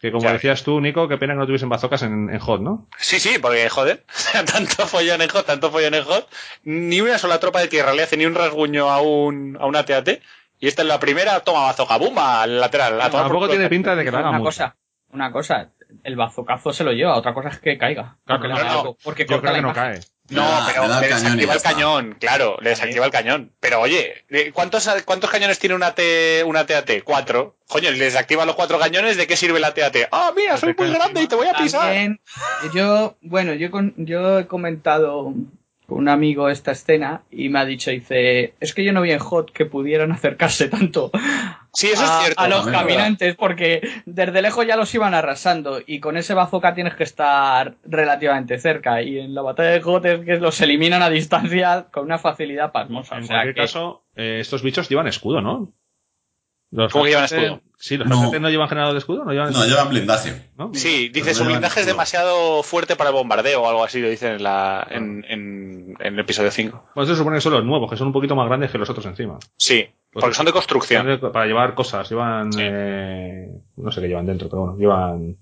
Que 0.00 0.12
como 0.12 0.22
Ya. 0.24 0.32
decías 0.34 0.62
tú, 0.62 0.80
Nico, 0.80 1.08
qué 1.08 1.18
pena 1.18 1.32
que 1.34 1.40
no 1.40 1.46
tuviesen 1.46 1.68
bazocas 1.68 2.02
en, 2.02 2.30
en 2.30 2.38
Hot, 2.38 2.60
¿no? 2.60 2.88
Sí, 2.98 3.18
sí, 3.18 3.38
porque 3.40 3.68
joder, 3.68 4.04
tanto 4.52 4.86
follón 4.86 5.20
en 5.22 5.28
Hot, 5.28 5.44
tanto 5.44 5.72
follón 5.72 5.94
en 5.94 6.04
Hot, 6.04 6.28
ni 6.62 7.00
una 7.00 7.18
sola 7.18 7.40
tropa 7.40 7.58
de 7.60 7.66
tierra 7.66 7.92
le 7.92 8.04
hace 8.04 8.16
ni 8.16 8.24
un 8.24 8.36
rasguño 8.36 8.88
a 8.88 9.00
un, 9.00 9.58
a 9.60 9.66
un 9.66 9.74
AT-AT, 9.74 10.08
y 10.60 10.68
esta 10.68 10.82
es 10.82 10.88
la 10.88 11.00
primera, 11.00 11.40
toma 11.40 11.62
bazooka, 11.62 11.96
boom, 11.96 12.16
al 12.16 12.60
lateral. 12.60 13.00
A 13.00 13.10
Tampoco 13.10 13.48
tiene 13.48 13.68
pinta 13.68 13.96
de 13.96 14.04
que 14.04 14.12
lo 14.12 14.18
haga 14.18 14.28
una 14.28 14.38
mucho. 14.38 14.46
cosa, 14.50 14.76
una 15.10 15.32
cosa, 15.32 15.72
el 16.04 16.16
bazocazo 16.16 16.72
se 16.72 16.84
lo 16.84 16.92
lleva, 16.92 17.16
otra 17.16 17.34
cosa 17.34 17.48
es 17.48 17.58
que 17.58 17.78
caiga. 17.78 18.16
Claro, 18.24 18.40
Porque 18.42 18.48
le 18.48 18.54
no, 18.54 18.60
haga 18.60 18.72
no. 18.72 18.80
algo, 18.80 18.96
porque 19.02 19.22
Yo 19.24 19.36
corta 19.36 19.40
creo 19.40 19.52
la 19.52 19.58
que 19.58 19.62
no 19.62 19.72
cae. 19.72 20.00
No, 20.30 20.42
da- 20.42 20.66
pero 20.66 21.00
le 21.00 21.08
desactiva 21.08 21.54
el 21.54 21.62
cañón, 21.62 22.16
claro, 22.20 22.58
le 22.60 22.68
desactiva 22.70 23.06
el 23.06 23.10
cañón. 23.10 23.52
Pero 23.60 23.80
oye, 23.80 24.26
¿cuántos, 24.52 24.86
¿cuántos 25.06 25.30
cañones 25.30 25.58
tiene 25.58 25.74
un 25.74 25.82
AT, 25.82 26.00
un 26.44 26.54
AT-AT? 26.54 27.02
Cuatro. 27.02 27.56
Coño, 27.66 27.90
le 27.90 28.04
desactiva 28.04 28.44
los 28.44 28.54
cuatro 28.54 28.78
cañones, 28.78 29.16
¿de 29.16 29.26
qué 29.26 29.36
sirve 29.38 29.56
el 29.56 29.64
AT-AT? 29.64 30.08
Ah, 30.12 30.30
mira, 30.36 30.58
soy 30.58 30.74
muy 30.76 30.90
grande 30.92 31.22
y 31.22 31.28
te 31.28 31.34
voy 31.34 31.46
a 31.46 31.54
pisar. 31.54 31.80
También, 31.80 32.20
yo, 32.74 33.16
bueno, 33.22 33.54
yo, 33.54 33.70
con- 33.70 33.94
yo 33.96 34.38
he 34.40 34.46
comentado 34.46 35.32
con 35.88 35.98
un 36.00 36.08
amigo 36.10 36.50
esta 36.50 36.72
escena 36.72 37.22
y 37.30 37.48
me 37.48 37.60
ha 37.60 37.64
dicho, 37.64 37.90
dice, 37.90 38.52
es 38.60 38.74
que 38.74 38.84
yo 38.84 38.92
no 38.92 39.00
vi 39.00 39.10
en 39.12 39.18
Hot 39.20 39.50
que 39.52 39.64
pudieran 39.64 40.12
acercarse 40.12 40.68
tanto 40.68 41.10
Sí, 41.72 41.86
eso 41.88 42.02
a, 42.02 42.04
es 42.18 42.24
cierto. 42.24 42.42
a 42.42 42.48
los 42.48 42.66
caminantes 42.66 43.34
porque 43.36 43.80
desde 44.04 44.42
lejos 44.42 44.66
ya 44.66 44.76
los 44.76 44.94
iban 44.94 45.14
arrasando 45.14 45.80
y 45.86 45.98
con 46.00 46.18
ese 46.18 46.34
bazooka 46.34 46.74
tienes 46.74 46.94
que 46.94 47.04
estar 47.04 47.76
relativamente 47.84 48.58
cerca 48.58 49.00
y 49.00 49.18
en 49.18 49.34
la 49.34 49.40
batalla 49.40 49.70
de 49.70 49.80
Hot 49.80 50.04
es 50.04 50.20
que 50.26 50.36
los 50.36 50.60
eliminan 50.60 51.00
a 51.00 51.08
distancia 51.08 51.86
con 51.90 52.04
una 52.04 52.18
facilidad 52.18 52.70
pasmosa. 52.70 53.16
En 53.16 53.22
o 53.24 53.26
sea 53.26 53.36
cualquier 53.36 53.54
que- 53.54 53.60
caso, 53.62 54.04
eh, 54.14 54.38
estos 54.40 54.62
bichos 54.62 54.90
llevan 54.90 55.06
escudo, 55.06 55.40
¿no? 55.40 55.72
Los 56.70 56.92
¿Cómo 56.92 57.04
que 57.04 57.10
llevan 57.12 57.24
escudo? 57.24 57.62
Sí, 57.80 57.96
los 57.96 58.08
No. 58.08 58.32
no. 58.40 58.50
llevan 58.50 58.68
generador 58.68 58.94
de 58.94 58.98
escudo, 58.98 59.24
no 59.24 59.30
llevan 59.32 59.52
No, 59.52 59.64
llevan 59.64 59.88
blindaje. 59.88 60.32
¿no? 60.56 60.72
Sí, 60.74 61.10
dice, 61.10 61.32
su 61.32 61.44
blindaje 61.44 61.80
es 61.80 61.86
demasiado 61.86 62.62
fuerte 62.64 62.96
para 62.96 63.10
el 63.10 63.14
bombardeo 63.14 63.62
o 63.62 63.68
algo 63.68 63.84
así, 63.84 64.00
lo 64.00 64.08
dicen 64.08 64.32
en, 64.32 64.42
la, 64.42 64.84
en, 64.90 65.24
en, 65.28 65.94
en 66.00 66.14
el 66.14 66.18
episodio 66.18 66.50
5. 66.50 66.90
Pues 66.94 67.08
se 67.08 67.14
supone 67.14 67.36
que 67.36 67.40
son 67.40 67.52
los 67.52 67.64
nuevos, 67.64 67.88
que 67.88 67.96
son 67.96 68.08
un 68.08 68.12
poquito 68.12 68.34
más 68.34 68.48
grandes 68.48 68.72
que 68.72 68.78
los 68.78 68.90
otros 68.90 69.06
encima. 69.06 69.38
Sí, 69.56 69.86
Pues 70.12 70.22
porque 70.22 70.34
son 70.34 70.46
de 70.46 70.52
construcción. 70.52 71.20
Para 71.32 71.46
llevar 71.46 71.74
cosas, 71.74 72.08
llevan... 72.10 72.52
Sí. 72.52 72.60
eh, 72.62 73.48
no 73.76 73.92
sé 73.92 74.00
qué 74.00 74.08
llevan 74.08 74.26
dentro, 74.26 74.48
pero 74.48 74.62
bueno, 74.62 74.76
llevan... 74.76 75.36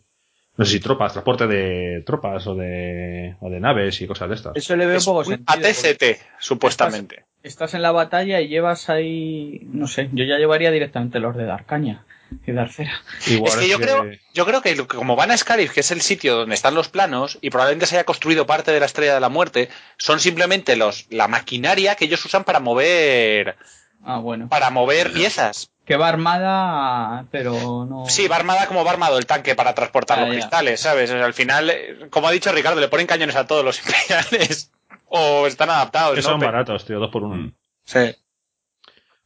No 0.58 0.64
sé 0.64 0.72
si 0.72 0.80
tropas, 0.80 1.12
transporte 1.12 1.46
de 1.46 2.02
tropas 2.04 2.46
o 2.46 2.54
de, 2.54 3.36
o 3.40 3.48
de 3.50 3.60
naves 3.60 4.00
y 4.02 4.06
cosas 4.06 4.28
de 4.28 4.34
estas. 4.34 4.56
Eso 4.56 4.74
le 4.76 4.86
veo 4.86 4.96
Es 4.96 5.04
poco 5.06 5.24
sentido. 5.24 5.44
ATCT, 5.68 6.02
supuestamente. 6.38 7.24
estás 7.42 7.74
en 7.74 7.82
la 7.82 7.92
batalla 7.92 8.40
y 8.40 8.48
llevas 8.48 8.88
ahí, 8.90 9.60
no 9.70 9.86
sé, 9.86 10.08
yo 10.12 10.24
ya 10.24 10.36
llevaría 10.38 10.70
directamente 10.70 11.18
los 11.18 11.36
de 11.36 11.44
Darcaña 11.44 12.04
y 12.46 12.52
Darcera. 12.52 12.92
Igual 13.26 13.52
Es 13.52 13.58
que 13.58 13.68
yo 13.68 13.78
creo, 13.78 14.06
yo 14.34 14.46
creo 14.46 14.62
que 14.62 14.76
como 14.86 15.16
van 15.16 15.30
a 15.30 15.36
Scarif, 15.36 15.72
que 15.72 15.80
es 15.80 15.90
el 15.90 16.00
sitio 16.00 16.36
donde 16.36 16.54
están 16.54 16.74
los 16.74 16.88
planos, 16.88 17.38
y 17.40 17.50
probablemente 17.50 17.86
se 17.86 17.96
haya 17.96 18.04
construido 18.04 18.46
parte 18.46 18.72
de 18.72 18.80
la 18.80 18.86
estrella 18.86 19.14
de 19.14 19.20
la 19.20 19.28
muerte, 19.28 19.68
son 19.96 20.20
simplemente 20.20 20.76
los, 20.76 21.06
la 21.10 21.28
maquinaria 21.28 21.94
que 21.94 22.06
ellos 22.06 22.24
usan 22.24 22.44
para 22.44 22.60
mover, 22.60 23.56
Ah, 24.04 24.18
bueno. 24.18 24.48
para 24.48 24.70
mover 24.70 25.12
piezas. 25.12 25.70
Que 25.84 25.96
va 25.96 26.08
armada, 26.08 27.26
pero 27.30 27.86
no. 27.88 28.06
Sí, 28.08 28.26
va 28.26 28.36
armada 28.36 28.66
como 28.66 28.84
va 28.84 28.90
armado 28.90 29.18
el 29.18 29.26
tanque 29.26 29.54
para 29.54 29.74
transportar 29.74 30.18
Ah, 30.18 30.22
los 30.22 30.30
ya. 30.30 30.40
cristales, 30.40 30.80
¿sabes? 30.80 31.10
O 31.10 31.14
sea, 31.14 31.24
al 31.24 31.34
final, 31.34 31.72
como 32.10 32.26
ha 32.26 32.32
dicho 32.32 32.50
Ricardo, 32.50 32.80
le 32.80 32.88
ponen 32.88 33.06
cañones 33.06 33.36
a 33.36 33.46
todos 33.46 33.64
los 33.64 33.78
imperiales. 33.86 34.72
o 35.08 35.46
están 35.46 35.70
adaptados, 35.70 36.16
Que 36.16 36.22
¿no? 36.22 36.28
son 36.30 36.40
baratos, 36.40 36.84
tío, 36.84 36.98
dos 36.98 37.10
por 37.12 37.22
uno. 37.22 37.52
Sí. 37.84 38.00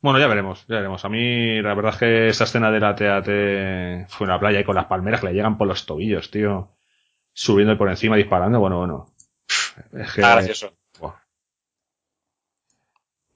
Bueno, 0.03 0.19
ya 0.19 0.29
veremos, 0.29 0.67
ya 0.67 0.77
veremos. 0.77 1.05
A 1.05 1.09
mí, 1.09 1.61
la 1.61 1.75
verdad 1.75 1.93
es 1.93 1.99
que 1.99 2.29
esa 2.29 2.45
escena 2.45 2.71
de 2.71 2.81
la 2.81 2.95
TAT 2.95 3.27
fue 4.09 4.25
en 4.25 4.29
la 4.29 4.41
playa 4.41 4.61
y 4.61 4.65
con 4.65 4.75
las 4.75 4.87
palmeras 4.87 5.21
que 5.21 5.27
le 5.27 5.35
llegan 5.35 5.59
por 5.59 5.69
los 5.69 5.85
tobillos, 5.85 6.31
tío. 6.31 6.71
subiendo 7.33 7.77
por 7.77 7.89
encima, 7.91 8.17
disparando, 8.17 8.61
bueno, 8.61 8.79
bueno. 8.79 9.07
Es 9.93 10.13
que, 10.13 10.21
Está 10.21 10.37
gracioso. 10.37 10.73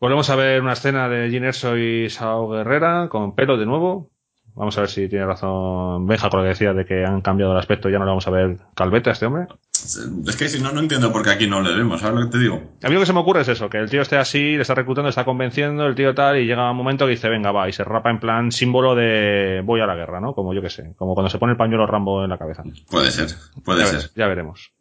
Volvemos 0.05 0.29
a 0.29 0.37
ver 0.37 0.61
una 0.61 0.75
escena 0.75 1.09
de 1.09 1.31
Jin 1.31 1.45
Erso 1.45 1.79
y 1.79 2.11
Sao 2.11 2.49
Guerrera 2.51 3.09
con 3.09 3.35
pelo 3.35 3.57
de 3.57 3.65
nuevo. 3.65 4.11
Vamos 4.55 4.77
a 4.77 4.83
ver 4.83 4.91
si 4.91 5.09
tiene 5.09 5.25
razón 5.25 6.07
Benja 6.07 6.29
con 6.29 6.41
lo 6.41 6.45
que 6.45 6.51
decía 6.51 6.75
de 6.75 6.85
que 6.85 7.07
han 7.07 7.23
cambiado 7.23 7.53
el 7.53 7.59
aspecto 7.59 7.89
y 7.89 7.93
ya 7.93 7.99
no 7.99 8.05
le 8.05 8.11
vamos 8.11 8.27
a 8.27 8.31
ver 8.31 8.59
calvete 8.75 9.09
a 9.09 9.15
este 9.15 9.25
hombre. 9.25 9.47
Es 9.85 10.37
que 10.37 10.49
si 10.49 10.61
no, 10.63 10.73
no 10.73 10.81
entiendo 10.81 11.13
por 11.13 11.23
qué 11.23 11.31
aquí 11.31 11.47
no 11.47 11.61
le 11.61 11.75
vemos, 11.75 12.01
¿sabes 12.01 12.19
lo 12.19 12.25
que 12.27 12.33
te 12.33 12.39
digo? 12.39 12.73
A 12.83 12.89
mí 12.89 12.95
lo 12.95 13.01
que 13.01 13.07
se 13.07 13.13
me 13.13 13.21
ocurre 13.21 13.43
es 13.43 13.49
eso, 13.49 13.69
que 13.69 13.79
el 13.79 13.91
tío 13.91 14.01
esté 14.03 14.17
así, 14.17 14.57
le 14.57 14.63
está 14.63 14.75
reclutando, 14.75 15.07
le 15.07 15.11
está 15.11 15.25
convenciendo, 15.25 15.87
el 15.87 15.95
tío 15.95 16.15
tal, 16.15 16.39
y 16.39 16.47
llega 16.47 16.71
un 16.71 16.77
momento 16.77 17.05
que 17.05 17.13
dice, 17.13 17.29
venga, 17.29 17.53
va, 17.53 17.69
y 17.69 17.73
se 17.73 17.85
rapa 17.85 18.11
en 18.11 18.19
plan 18.21 18.51
símbolo 18.51 18.95
de 18.95 19.61
voy 19.65 19.81
a 19.81 19.87
la 19.87 19.95
guerra, 19.95 20.21
¿no? 20.21 20.35
Como 20.35 20.55
yo 20.55 20.63
que 20.63 20.71
sé, 20.71 20.95
como 20.97 21.15
cuando 21.15 21.29
se 21.31 21.39
pone 21.39 21.53
el 21.53 21.59
pañuelo 21.59 21.87
Rambo 21.87 22.25
en 22.25 22.31
la 22.31 22.39
cabeza. 22.39 22.63
Puede 22.91 23.11
ser, 23.11 23.29
puede 23.65 23.81
ya 23.81 23.87
ser. 23.87 24.11
Ya 24.17 24.27
veremos. 24.27 24.73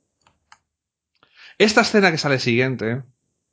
Esta 1.57 1.81
escena 1.81 2.11
que 2.11 2.17
sale 2.17 2.39
siguiente, 2.39 3.03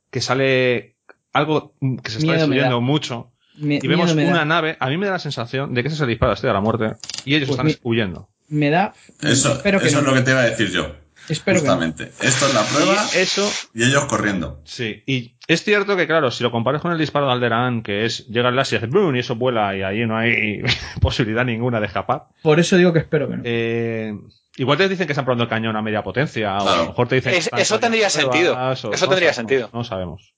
que 0.09 0.21
sale 0.21 0.95
algo 1.33 1.73
que 2.03 2.09
se 2.09 2.17
está 2.19 2.31
Miedo 2.33 2.39
destruyendo 2.47 2.81
mucho, 2.81 3.31
Me- 3.57 3.79
y 3.81 3.87
vemos 3.87 4.15
da. 4.15 4.21
una 4.23 4.45
nave, 4.45 4.77
a 4.79 4.89
mí 4.89 4.97
me 4.97 5.05
da 5.05 5.13
la 5.13 5.19
sensación 5.19 5.73
de 5.73 5.81
que 5.81 5.87
ese 5.87 5.95
es 5.95 6.01
el 6.01 6.07
disparo 6.07 6.33
este 6.33 6.47
de 6.47 6.53
la 6.53 6.61
muerte, 6.61 6.95
y 7.25 7.35
ellos 7.35 7.47
Pues 7.49 7.51
están 7.59 7.65
mi- 7.67 7.75
huyendo. 7.83 8.29
Me 8.49 8.69
da. 8.69 8.93
Eso, 9.21 9.61
eso 9.63 9.71
no. 9.71 9.79
es 9.79 10.03
lo 10.07 10.13
que 10.13 10.21
te 10.21 10.31
iba 10.31 10.41
a 10.41 10.43
decir 10.43 10.69
yo. 10.71 10.95
Espero 11.31 11.59
que 11.61 11.67
no. 11.67 11.73
justamente. 11.73 12.11
Esto 12.21 12.45
es 12.47 12.53
la 12.53 12.63
prueba 12.63 13.05
Y 13.13 13.17
eso, 13.17 13.49
y 13.73 13.83
ellos 13.83 14.05
corriendo. 14.05 14.61
sí. 14.65 15.03
Y 15.05 15.35
es 15.47 15.63
cierto 15.63 15.97
que, 15.97 16.07
claro, 16.07 16.31
si 16.31 16.43
lo 16.43 16.51
comparas 16.51 16.81
con 16.81 16.91
el 16.91 16.97
disparo 16.97 17.27
de 17.27 17.33
Alderaan, 17.33 17.83
que 17.83 18.05
es, 18.05 18.27
llega 18.27 18.49
el 18.49 18.55
láser 18.55 18.77
y 18.77 18.77
hace 18.77 18.87
¡brum! 18.87 19.15
y 19.15 19.19
eso 19.19 19.35
vuela 19.35 19.75
y 19.75 19.81
ahí 19.81 20.05
no 20.05 20.17
hay 20.17 20.61
posibilidad 21.01 21.43
ninguna 21.45 21.79
de 21.79 21.87
escapar. 21.87 22.27
Por 22.41 22.59
eso 22.59 22.77
digo 22.77 22.93
que 22.93 22.99
espero 22.99 23.27
que 23.29 23.37
no. 23.37 23.41
Eh, 23.45 24.13
igual 24.57 24.77
te 24.77 24.87
dicen 24.87 25.07
que 25.07 25.13
están 25.13 25.25
probando 25.25 25.43
el 25.45 25.49
cañón 25.49 25.75
a 25.75 25.81
media 25.81 26.03
potencia, 26.03 26.57
o 26.57 26.69
a 26.69 26.77
lo 26.77 26.85
mejor 26.87 27.07
te 27.07 27.15
dicen 27.15 27.31
que 27.33 27.37
Es- 27.39 27.45
están 27.45 27.59
eso 27.59 27.79
tendría 27.79 28.09
sentido. 28.09 28.53
pruebas, 28.53 28.85
o- 28.85 28.93
Eso 28.93 29.05
no 29.05 29.09
tendría 29.09 29.33
sabemos, 29.33 29.49
sentido. 29.51 29.69
No 29.73 29.83
sabemos. 29.83 30.33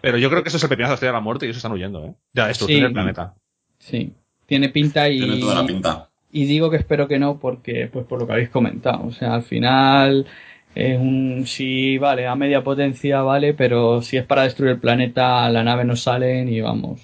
Pero 0.00 0.18
yo 0.18 0.28
creo 0.30 0.42
que 0.42 0.48
eso 0.48 0.56
es 0.58 0.62
el 0.62 0.68
pepinazo 0.68 0.90
de 0.90 0.92
la 0.92 0.94
estrella 0.96 1.12
de 1.12 1.16
la 1.18 1.20
muerte 1.24 1.46
y 1.46 1.48
ellos 1.48 1.56
están 1.58 1.72
huyendo, 1.72 2.04
¿eh? 2.04 2.14
De 2.32 2.42
la 2.42 2.48
destrucción 2.48 2.78
Sí. 2.78 2.82
del 2.82 2.92
planeta. 2.92 3.34
Sí. 3.78 4.12
Tiene 4.46 4.68
pinta 4.68 5.08
y. 5.08 5.18
Tiene 5.18 5.40
toda 5.40 5.54
la 5.54 5.66
pinta. 5.66 6.10
Y 6.36 6.46
digo 6.46 6.68
que 6.68 6.78
espero 6.78 7.06
que 7.06 7.20
no 7.20 7.38
porque, 7.38 7.88
pues 7.92 8.04
por 8.06 8.18
lo 8.18 8.26
que 8.26 8.32
habéis 8.32 8.48
comentado. 8.48 9.06
O 9.06 9.12
sea, 9.12 9.34
al 9.34 9.44
final, 9.44 10.26
es 10.74 10.98
un, 10.98 11.44
sí, 11.46 11.96
vale, 11.96 12.26
a 12.26 12.34
media 12.34 12.64
potencia, 12.64 13.22
vale, 13.22 13.54
pero 13.54 14.02
si 14.02 14.16
es 14.16 14.26
para 14.26 14.42
destruir 14.42 14.72
el 14.72 14.80
planeta, 14.80 15.48
la 15.48 15.62
nave 15.62 15.84
no 15.84 15.94
sale 15.94 16.44
ni 16.44 16.60
vamos. 16.60 17.00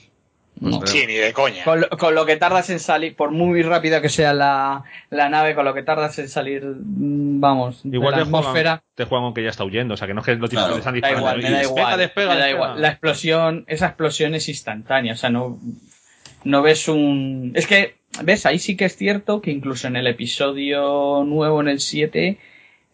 No. 0.59 0.85
Sí, 0.85 1.05
ni 1.07 1.15
de 1.15 1.33
coña. 1.33 1.63
Con 1.63 1.81
lo, 1.83 1.89
con 1.91 2.17
lo 2.17 2.27
que 2.27 2.37
tardas 2.37 2.71
en 2.71 2.81
salir, 2.81 3.15
por 3.15 3.31
muy 3.31 3.63
rápida 3.63 4.03
que 4.03 4.09
sea 4.09 4.35
la, 4.35 4.83
la 5.11 5.29
nave, 5.29 5.55
con 5.55 5.65
lo 5.65 5.75
que 5.75 5.85
tardas 5.85 6.19
en 6.19 6.29
salir, 6.29 6.65
mm, 6.65 7.41
vamos, 7.41 7.83
de 7.85 7.97
Igual 7.97 8.11
la 8.11 8.19
te 8.19 8.25
juegan, 8.25 8.41
atmósfera, 8.41 8.83
te 8.97 9.05
juegan 9.05 9.25
aunque 9.27 9.45
ya 9.45 9.51
está 9.51 9.65
huyendo, 9.65 9.95
o 9.95 9.97
sea 9.97 10.09
que 10.09 10.13
no 10.15 10.21
es 10.21 10.27
que 10.27 10.35
lo 10.35 10.49
típico 10.49 10.63
Claro. 10.63 10.75
que 10.75 10.79
están 10.81 11.01
da 11.01 11.09
disparando. 11.09 11.21
igual, 11.21 11.37
me 11.39 11.51
da 11.51 11.59
despega, 11.61 11.81
igual, 11.81 11.99
despega, 12.01 12.29
me 12.29 12.35
da 12.35 12.45
despega. 12.47 12.65
igual. 12.67 12.83
La 12.83 12.89
explosión, 12.89 13.65
esa 13.69 13.87
explosión 13.87 14.35
es 14.35 14.49
instantánea, 14.49 15.13
o 15.13 15.17
sea, 15.17 15.31
no, 15.31 15.59
no 16.43 16.63
ves 16.63 16.89
un... 16.89 17.53
Es 17.55 17.67
que, 17.69 18.00
ves, 18.23 18.47
ahí 18.47 18.59
sí 18.59 18.77
que 18.77 18.87
es 18.87 18.97
cierto 18.97 19.41
que 19.41 19.51
incluso 19.51 19.87
en 19.89 19.97
el 19.97 20.07
episodio 20.07 21.25
nuevo, 21.25 21.61
en 21.61 21.69
el 21.69 21.81
7, 21.81 22.39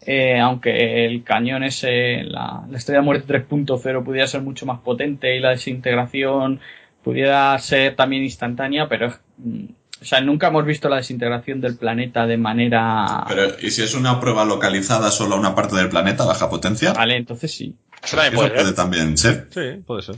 eh, 0.03 0.39
aunque 0.39 1.07
el 1.07 1.25
cañón 1.25 1.65
ese, 1.65 2.23
la, 2.25 2.65
la 2.69 2.79
estrella 2.79 3.01
de 3.01 3.05
muerte 3.05 3.47
3.0 3.49 4.05
pudiera 4.05 4.27
ser 4.27 4.43
mucho 4.43 4.67
más 4.67 4.81
potente 4.81 5.37
y 5.37 5.41
la 5.41 5.51
desintegración 5.51 6.61
pudiera 7.03 7.59
ser 7.59 7.97
también 7.97 8.23
instantánea, 8.23 8.89
pero 8.89 9.15
mm, 9.39 9.65
o 10.01 10.05
sea, 10.05 10.21
nunca 10.21 10.49
hemos 10.49 10.67
visto 10.67 10.89
la 10.89 10.97
desintegración 10.97 11.61
del 11.61 11.77
planeta 11.77 12.27
de 12.27 12.37
manera... 12.37 13.25
Pero, 13.29 13.49
¿y 13.61 13.71
si 13.71 13.83
es 13.83 13.95
una 13.95 14.21
prueba 14.21 14.45
localizada 14.45 15.11
solo 15.11 15.37
a 15.37 15.39
una 15.39 15.55
parte 15.55 15.75
del 15.77 15.89
planeta, 15.89 16.25
baja 16.25 16.51
potencia? 16.51 16.93
Vale, 16.93 17.17
entonces 17.17 17.51
sí. 17.51 17.75
Eso 18.05 18.17
también 18.17 18.35
Eso 18.35 18.43
puede 18.43 18.55
puede 18.55 18.73
también 18.75 19.17
ser. 19.17 19.49
Sí, 19.51 19.83
puede 19.87 20.03
ser. 20.03 20.17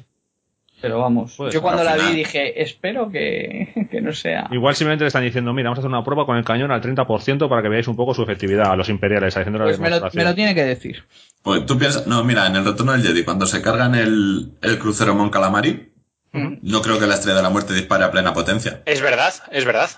Pero 0.81 1.01
vamos, 1.01 1.35
Puede 1.37 1.51
yo 1.53 1.61
cuando 1.61 1.83
la 1.83 1.97
vi 1.97 2.15
dije, 2.15 2.63
espero 2.63 3.11
que, 3.11 3.89
que 3.91 4.01
no 4.01 4.13
sea... 4.13 4.49
Igual 4.53 4.77
simplemente 4.77 5.05
le 5.05 5.09
están 5.09 5.25
diciendo, 5.25 5.53
mira, 5.53 5.71
vamos 5.71 5.79
a 5.79 5.81
hacer 5.81 5.89
una 5.91 6.05
prueba 6.05 6.25
con 6.25 6.37
el 6.37 6.45
cañón 6.45 6.71
al 6.71 6.81
30% 6.81 7.49
para 7.49 7.63
que 7.63 7.69
veáis 7.69 7.89
un 7.89 7.97
poco 7.97 8.15
su 8.15 8.23
efectividad 8.23 8.71
a 8.71 8.77
los 8.77 8.89
imperiales, 8.89 9.37
haciendo 9.37 9.59
la 9.59 9.65
Pues 9.65 9.81
me 9.81 9.91
lo, 9.91 10.01
me 10.13 10.25
lo 10.25 10.35
tiene 10.35 10.55
que 10.55 10.65
decir. 10.65 11.05
Pues 11.43 11.67
tú 11.67 11.79
piensas, 11.79 12.07
no, 12.07 12.23
mira, 12.25 12.47
en 12.47 12.57
el 12.57 12.65
retorno 12.65 12.93
del 12.93 13.03
Jedi, 13.03 13.25
cuando 13.25 13.47
se 13.47 13.61
cargan 13.63 13.95
el, 13.95 14.53
el 14.63 14.79
crucero 14.79 15.15
Mon 15.15 15.31
Calamari, 15.31 15.93
no 16.33 16.83
creo 16.83 16.99
que 16.99 17.07
la 17.07 17.15
estrella 17.15 17.39
de 17.39 17.43
la 17.43 17.51
muerte 17.51 17.75
dispare 17.75 18.05
a 18.05 18.11
plena 18.11 18.33
potencia. 18.33 18.83
Es 18.85 19.01
verdad, 19.01 19.35
es 19.51 19.65
verdad. 19.65 19.91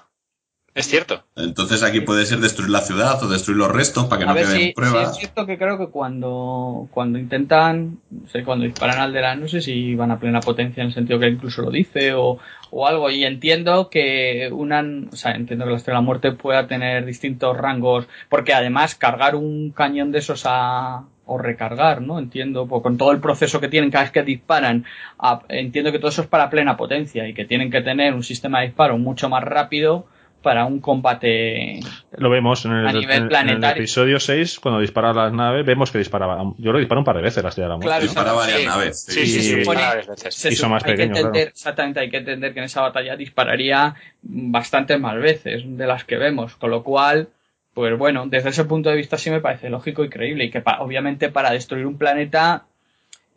Es 0.72 0.86
cierto. 0.86 1.24
Entonces 1.34 1.82
aquí 1.82 2.00
puede 2.00 2.24
ser 2.26 2.38
destruir 2.38 2.70
la 2.70 2.80
ciudad 2.80 3.20
o 3.24 3.28
destruir 3.28 3.58
los 3.58 3.72
restos 3.72 4.06
para 4.06 4.20
que 4.20 4.24
A 4.24 4.28
no 4.28 4.34
ver, 4.34 4.44
queden 4.44 4.56
si, 4.60 4.66
si 4.68 4.72
pruebas. 4.72 5.10
es 5.10 5.16
cierto 5.16 5.44
que 5.44 5.58
creo 5.58 5.76
que 5.78 5.88
cuando, 5.88 6.88
cuando 6.92 7.18
intentan, 7.18 7.98
no 8.08 8.28
sé, 8.28 8.44
cuando 8.44 8.64
disparan 8.64 8.96
al 8.98 9.08
Alderaan, 9.08 9.40
no 9.40 9.48
sé 9.48 9.60
si 9.62 9.96
van 9.96 10.12
a 10.12 10.20
plena 10.20 10.40
potencia 10.40 10.80
en 10.82 10.88
el 10.88 10.94
sentido 10.94 11.18
que 11.18 11.26
incluso 11.28 11.62
lo 11.62 11.70
dice 11.72 12.14
o, 12.14 12.38
o 12.70 12.86
algo. 12.86 13.10
Y 13.10 13.24
entiendo 13.24 13.90
que 13.90 14.48
una, 14.52 14.84
o 15.12 15.16
sea, 15.16 15.32
entiendo 15.32 15.64
que 15.64 15.72
la 15.72 15.76
Estrella 15.76 15.96
de 15.98 16.02
la 16.02 16.06
Muerte 16.06 16.32
pueda 16.32 16.66
tener 16.68 17.04
distintos 17.04 17.56
rangos, 17.56 18.06
porque 18.28 18.54
además 18.54 18.94
cargar 18.94 19.34
un 19.34 19.72
cañón 19.72 20.12
de 20.12 20.20
esos 20.20 20.44
a, 20.46 21.04
o 21.26 21.36
recargar, 21.36 22.00
¿no? 22.00 22.20
Entiendo, 22.20 22.68
pues, 22.68 22.80
con 22.82 22.96
todo 22.96 23.10
el 23.10 23.18
proceso 23.20 23.60
que 23.60 23.68
tienen 23.68 23.90
cada 23.90 24.04
vez 24.04 24.12
que 24.12 24.22
disparan, 24.22 24.84
a- 25.18 25.42
entiendo 25.48 25.90
que 25.90 25.98
todo 25.98 26.10
eso 26.10 26.22
es 26.22 26.28
para 26.28 26.48
plena 26.48 26.76
potencia 26.76 27.26
y 27.28 27.34
que 27.34 27.44
tienen 27.44 27.72
que 27.72 27.82
tener 27.82 28.14
un 28.14 28.22
sistema 28.22 28.60
de 28.60 28.66
disparo 28.66 28.98
mucho 28.98 29.28
más 29.28 29.42
rápido 29.42 30.06
para 30.42 30.64
un 30.64 30.80
combate 30.80 31.80
Lo 32.16 32.30
vemos 32.30 32.64
en 32.64 32.72
el, 32.72 32.86
A 32.86 32.92
nivel 32.92 33.10
en- 33.10 33.16
en 33.16 33.22
el 33.24 33.28
planetario. 33.28 33.82
episodio 33.82 34.18
6, 34.20 34.58
cuando 34.60 34.80
dispara 34.80 35.12
las 35.12 35.32
naves, 35.32 35.64
vemos 35.64 35.90
que 35.90 35.98
disparaba. 35.98 36.42
Yo 36.42 36.54
creo 36.62 36.72
que 36.74 36.78
dispara 36.80 36.98
un 36.98 37.04
par 37.04 37.16
de 37.16 37.22
veces 37.22 37.42
la 37.42 37.48
estrella 37.50 37.66
de 37.66 37.70
la 37.70 37.76
muerte. 37.76 37.88
Claro, 37.88 38.02
Dispara 38.02 38.32
varias 38.32 38.60
Sí. 38.60 38.66
naves. 38.66 39.00
Sí, 39.08 39.26
sí, 39.26 39.42
sí. 39.42 39.52
Y- 39.52 39.64
veces. 39.64 40.34
Se 40.34 40.52
Y 40.52 40.56
son 40.56 40.70
más 40.70 40.82
hay 40.84 40.90
que 40.90 40.96
pequeños, 40.96 41.18
entender, 41.18 41.42
claro. 41.42 41.50
Exactamente, 41.54 42.00
hay 42.00 42.10
que 42.10 42.16
entender 42.18 42.52
que 42.52 42.58
en 42.60 42.64
esa 42.64 42.80
batalla 42.82 43.16
dispararía 43.16 43.94
bastantes 44.22 44.98
más 45.00 45.16
veces 45.16 45.62
de 45.66 45.86
las 45.86 46.04
que 46.04 46.16
vemos, 46.16 46.56
con 46.56 46.70
lo 46.70 46.82
cual, 46.82 47.28
pues 47.74 47.96
bueno, 47.96 48.26
desde 48.26 48.50
ese 48.50 48.64
punto 48.64 48.90
de 48.90 48.96
vista 48.96 49.16
sí 49.18 49.30
me 49.30 49.40
parece 49.40 49.70
lógico 49.70 50.04
y 50.04 50.08
creíble 50.10 50.44
y 50.44 50.50
que 50.50 50.60
pa- 50.60 50.80
obviamente 50.80 51.28
para 51.30 51.50
destruir 51.50 51.86
un 51.86 51.98
planeta 51.98 52.64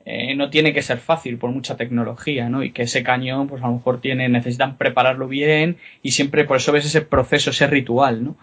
eh, 0.06 0.36
no 0.36 0.50
tiene 0.50 0.74
que 0.74 0.82
ser 0.82 0.98
fácil 0.98 1.38
por 1.38 1.52
mucha 1.52 1.78
tecnología, 1.78 2.50
¿no? 2.50 2.62
Y 2.64 2.72
que 2.72 2.84
ese 2.84 3.04
cañón, 3.04 3.48
pues 3.48 3.64
a 3.64 3.68
lo 3.68 3.74
mejor 3.74 4.02
tiene, 4.02 4.28
necesitan 4.30 4.78
prepararlo 4.78 5.28
bien 5.28 5.78
y 6.02 6.12
siempre 6.12 6.44
por 6.44 6.58
eso 6.58 6.72
ves 6.72 6.86
ese 6.86 7.02
proceso, 7.02 7.52
ese 7.52 7.68
ritual, 7.68 8.24
¿no? 8.24 8.38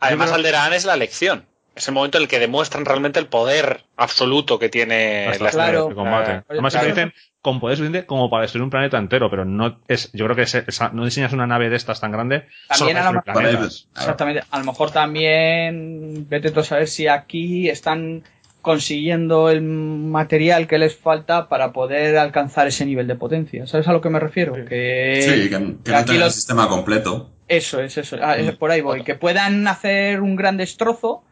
Además, 0.00 0.32
Alderaan 0.32 0.72
es 0.74 0.84
la 0.84 0.96
lección. 0.96 1.44
Es 1.74 1.88
el 1.88 1.94
momento 1.94 2.16
en 2.16 2.22
el 2.22 2.28
que 2.28 2.38
demuestran 2.38 2.86
realmente 2.86 3.20
el 3.20 3.26
poder 3.26 3.82
absoluto 3.98 4.58
que 4.58 4.70
tiene 4.70 5.26
Hasta 5.26 5.44
la 5.44 5.50
Claro. 5.50 5.88
de 5.88 5.94
combate. 5.94 6.42
Además, 6.48 6.72
claro. 6.72 6.88
dicen 6.88 7.12
con 7.42 7.60
poder 7.60 7.76
suficiente 7.76 8.06
como 8.06 8.28
para 8.30 8.42
destruir 8.42 8.64
un 8.64 8.70
planeta 8.70 8.96
entero, 8.98 9.30
pero 9.30 9.44
no 9.44 9.78
es, 9.86 10.10
yo 10.14 10.24
creo 10.24 10.34
que 10.36 10.42
es- 10.42 10.64
no 10.92 11.04
diseñas 11.04 11.32
una 11.34 11.46
nave 11.46 11.68
de 11.68 11.76
estas 11.76 12.00
tan 12.00 12.10
grande 12.12 12.46
solo 12.74 12.90
También 12.90 12.96
a 12.96 13.12
lo 13.12 13.22
mejor-. 13.24 13.68
Exactamente. 13.94 14.42
A 14.50 14.58
lo 14.58 14.64
mejor 14.64 14.90
también, 14.90 16.26
vete 16.28 16.50
tú 16.50 16.60
a 16.60 16.64
saber 16.64 16.88
si 16.88 17.08
aquí 17.08 17.68
están 17.68 18.24
consiguiendo 18.66 19.48
el 19.48 19.62
material 19.62 20.66
que 20.66 20.76
les 20.78 20.96
falta 20.96 21.48
para 21.48 21.72
poder 21.72 22.18
alcanzar 22.18 22.66
ese 22.66 22.84
nivel 22.84 23.06
de 23.06 23.14
potencia. 23.14 23.64
¿Sabes 23.68 23.86
a 23.86 23.92
lo 23.92 24.00
que 24.00 24.10
me 24.10 24.18
refiero? 24.18 24.54
Que, 24.54 25.20
Sí, 25.22 25.42
que, 25.44 25.50
que 25.50 25.76
que 25.84 25.90
no 25.92 25.96
aquí 25.98 26.10
tengan 26.10 26.26
el 26.26 26.32
sistema 26.32 26.68
completo. 26.68 27.30
Eso 27.46 27.80
es, 27.80 27.96
eso. 27.96 28.16
Ah, 28.20 28.36
es 28.36 28.56
por 28.56 28.72
ahí 28.72 28.80
voy. 28.80 29.04
Que 29.04 29.14
puedan 29.14 29.68
hacer 29.68 30.20
un 30.20 30.34
gran 30.34 30.56
destrozo, 30.56 31.22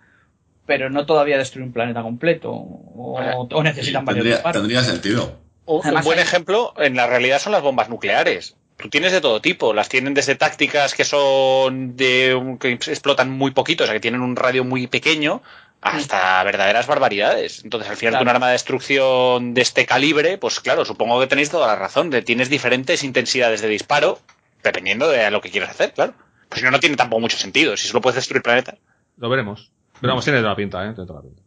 pero 0.64 0.89
no 0.91 1.07
todavía 1.07 1.37
destruir 1.37 1.66
un 1.66 1.72
planeta 1.72 2.03
completo. 2.03 2.53
O, 2.53 3.49
o 3.51 3.62
necesitan 3.64 4.05
varios 4.05 4.41
Tendría, 4.53 4.82
sentido. 4.82 5.41
Un, 5.66 5.82
buen 6.05 6.18
hay- 6.18 6.24
ejemplo 6.24 6.72
en 6.78 6.95
la 6.95 7.09
realidad 7.09 7.41
son 7.41 7.51
las 7.53 7.62
bombas 7.62 7.89
nucleares. 7.89 8.57
Tú 8.76 8.89
tienes 8.89 9.11
de 9.12 9.20
todo 9.20 9.41
tipo. 9.41 9.74
Las 9.74 9.89
tienen 9.89 10.14
desde 10.14 10.37
tácticas 10.37 10.95
que 10.95 11.05
son 11.05 11.97
de 11.97 12.35
un- 12.37 12.59
que 12.59 12.70
explotan 12.72 13.30
muy 13.30 13.51
poquito, 13.51 13.82
o 13.82 13.87
sea, 13.87 13.95
que 13.95 14.01
tienen 14.01 14.20
un 14.20 14.37
radio 14.37 14.62
muy 14.64 14.87
pequeño, 14.87 15.43
hasta 15.85 16.43
verdaderas 16.45 16.87
barbaridades. 16.87 17.62
Entonces, 17.62 17.91
al 17.91 17.97
final, 17.97 18.12
Claro. 18.14 18.24
un 18.24 18.28
arma 18.30 18.47
de 18.47 18.53
destrucción 18.53 19.53
de 19.55 19.61
este 19.61 19.85
calibre, 19.87 20.39
pues 20.39 20.59
claro, 20.61 20.85
supongo 20.85 21.20
que 21.20 21.26
tenéis 21.26 21.51
toda 21.51 21.66
la 21.66 21.76
razón. 21.76 22.09
De, 22.11 22.22
tienes 22.22 22.49
diferentes 22.49 23.05
intensidades 23.05 23.61
de 23.61 23.68
disparo, 23.68 24.18
dependiendo 24.62 25.09
de 25.09 25.30
lo 25.30 25.41
que 25.43 25.51
quieras 25.51 25.70
hacer, 25.70 25.93
claro. 25.93 26.14
Pues 26.49 26.61
si 26.61 26.64
no, 26.64 26.70
no 26.70 26.80
tiene 26.80 26.97
tampoco 26.97 27.20
mucho 27.20 27.37
sentido. 27.37 27.76
Si 27.76 27.87
solo 27.87 28.01
puedes 28.01 28.16
destruir 28.16 28.43
planetas. 28.43 28.76
Lo 29.18 29.28
veremos. 29.28 29.70
Pero 30.01 30.12
vamos, 30.12 30.24
tiene 30.24 30.39
toda 30.41 30.51
la 30.51 30.57
pinta, 30.57 30.78
¿eh? 30.85 30.93
Tiene 30.95 31.07
toda 31.07 31.20
la 31.20 31.28
pinta. 31.28 31.43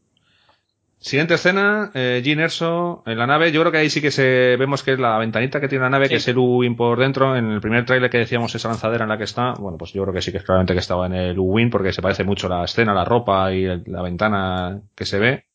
Siguiente 0.99 1.35
escena, 1.35 1.91
eh, 1.93 2.21
Jean 2.25 2.39
Erso 2.39 3.03
en 3.05 3.19
la 3.19 3.27
nave. 3.27 3.51
Yo 3.51 3.61
creo 3.61 3.71
que 3.71 3.77
ahí 3.77 3.89
sí 3.89 4.01
que 4.01 4.09
se 4.09 4.55
vemos 4.57 4.81
que 4.81 4.93
es 4.93 4.99
la 4.99 5.17
ventanita 5.19 5.61
que 5.61 5.67
tiene 5.67 5.83
la 5.83 5.91
nave, 5.91 6.05
Sí. 6.05 6.09
que 6.09 6.15
es 6.15 6.27
el 6.27 6.37
U-Wing 6.39 6.75
por 6.75 6.97
dentro. 6.99 7.35
En 7.35 7.51
el 7.51 7.61
primer 7.61 7.85
tráiler 7.85 8.09
que 8.09 8.17
decíamos 8.17 8.53
esa 8.55 8.67
lanzadera 8.69 9.03
en 9.03 9.09
la 9.09 9.17
que 9.17 9.23
está, 9.25 9.53
bueno, 9.53 9.77
pues 9.77 9.93
yo 9.93 10.01
creo 10.01 10.13
que 10.13 10.21
sí 10.23 10.31
que 10.31 10.39
es 10.39 10.43
claramente 10.43 10.73
que 10.73 10.79
estaba 10.79 11.05
en 11.05 11.13
el 11.13 11.37
U-Wing 11.37 11.69
porque 11.69 11.93
se 11.93 12.01
parece 12.01 12.23
mucho 12.23 12.49
la 12.49 12.63
escena, 12.65 12.95
la 12.95 13.05
ropa 13.05 13.53
y 13.53 13.65
el- 13.65 13.83
la 13.85 14.01
ventana 14.01 14.81
que 14.95 15.05
se 15.05 15.19
ve. 15.19 15.45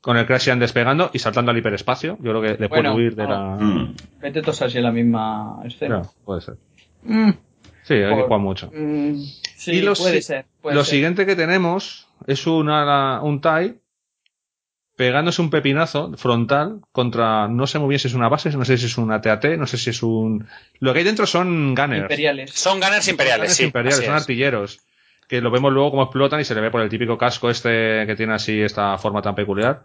Con 0.00 0.16
el 0.16 0.26
Crashian 0.26 0.58
despegando 0.58 1.10
y 1.12 1.18
saltando 1.18 1.50
al 1.50 1.58
hiperespacio. 1.58 2.16
Yo 2.22 2.30
creo 2.30 2.40
que 2.40 2.48
después 2.50 2.70
Bueno, 2.70 2.90
de 2.90 2.96
huir 2.96 3.16
de 3.16 3.24
la... 3.26 3.56
Mm. 3.60 3.94
Vete 4.20 4.40
tú 4.42 4.50
a 4.50 4.54
saber 4.54 4.72
si 4.72 4.78
es 4.78 4.84
la 4.84 4.92
misma 4.92 5.60
escena. 5.64 5.96
Claro, 6.00 6.10
puede 6.24 6.40
ser. 6.40 6.54
Mm, 7.02 7.30
Sí, 7.82 7.94
hay 7.94 8.02
que 8.04 8.10
Por- 8.16 8.24
jugar 8.24 8.40
mucho. 8.40 8.70
mm, 8.74 9.14
sí, 9.56 9.72
y 9.72 9.80
lo, 9.82 9.94
puede 9.94 10.16
si- 10.16 10.22
ser. 10.22 10.46
puede 10.60 10.76
lo 10.76 10.84
ser. 10.84 10.90
siguiente 10.92 11.26
que 11.26 11.36
tenemos 11.36 12.06
es 12.26 12.46
una, 12.46 13.20
un 13.22 13.40
TIE 13.40 13.80
pegándose 14.98 15.40
un 15.40 15.48
pepinazo 15.48 16.12
frontal 16.16 16.80
contra, 16.90 17.46
no 17.46 17.68
sé 17.68 17.78
muy 17.78 17.90
bien 17.90 18.00
si 18.00 18.08
es 18.08 18.14
una 18.14 18.28
base, 18.28 18.50
no 18.50 18.64
sé 18.64 18.76
si 18.76 18.86
es 18.86 18.98
una 18.98 19.20
TAT, 19.20 19.44
no 19.56 19.68
sé 19.68 19.78
si 19.78 19.90
es 19.90 20.02
un... 20.02 20.48
Lo 20.80 20.92
que 20.92 20.98
hay 20.98 21.04
dentro 21.04 21.24
son 21.24 21.76
gunners. 21.76 22.02
Imperiales. 22.02 22.50
Son 22.50 22.80
gunners 22.80 23.06
imperiales, 23.06 23.42
Gunners 23.42 23.56
sí. 23.56 23.64
imperiales, 23.64 24.04
son 24.04 24.16
es. 24.16 24.20
artilleros. 24.22 24.80
Que 25.28 25.40
lo 25.40 25.52
vemos 25.52 25.72
luego 25.72 25.92
cómo 25.92 26.02
explotan 26.02 26.40
y 26.40 26.44
se 26.44 26.56
le 26.56 26.60
ve 26.62 26.72
por 26.72 26.80
el 26.80 26.88
típico 26.88 27.16
casco 27.16 27.48
este 27.48 28.04
que 28.08 28.16
tiene 28.16 28.34
así 28.34 28.60
esta 28.60 28.98
forma 28.98 29.22
tan 29.22 29.36
peculiar. 29.36 29.84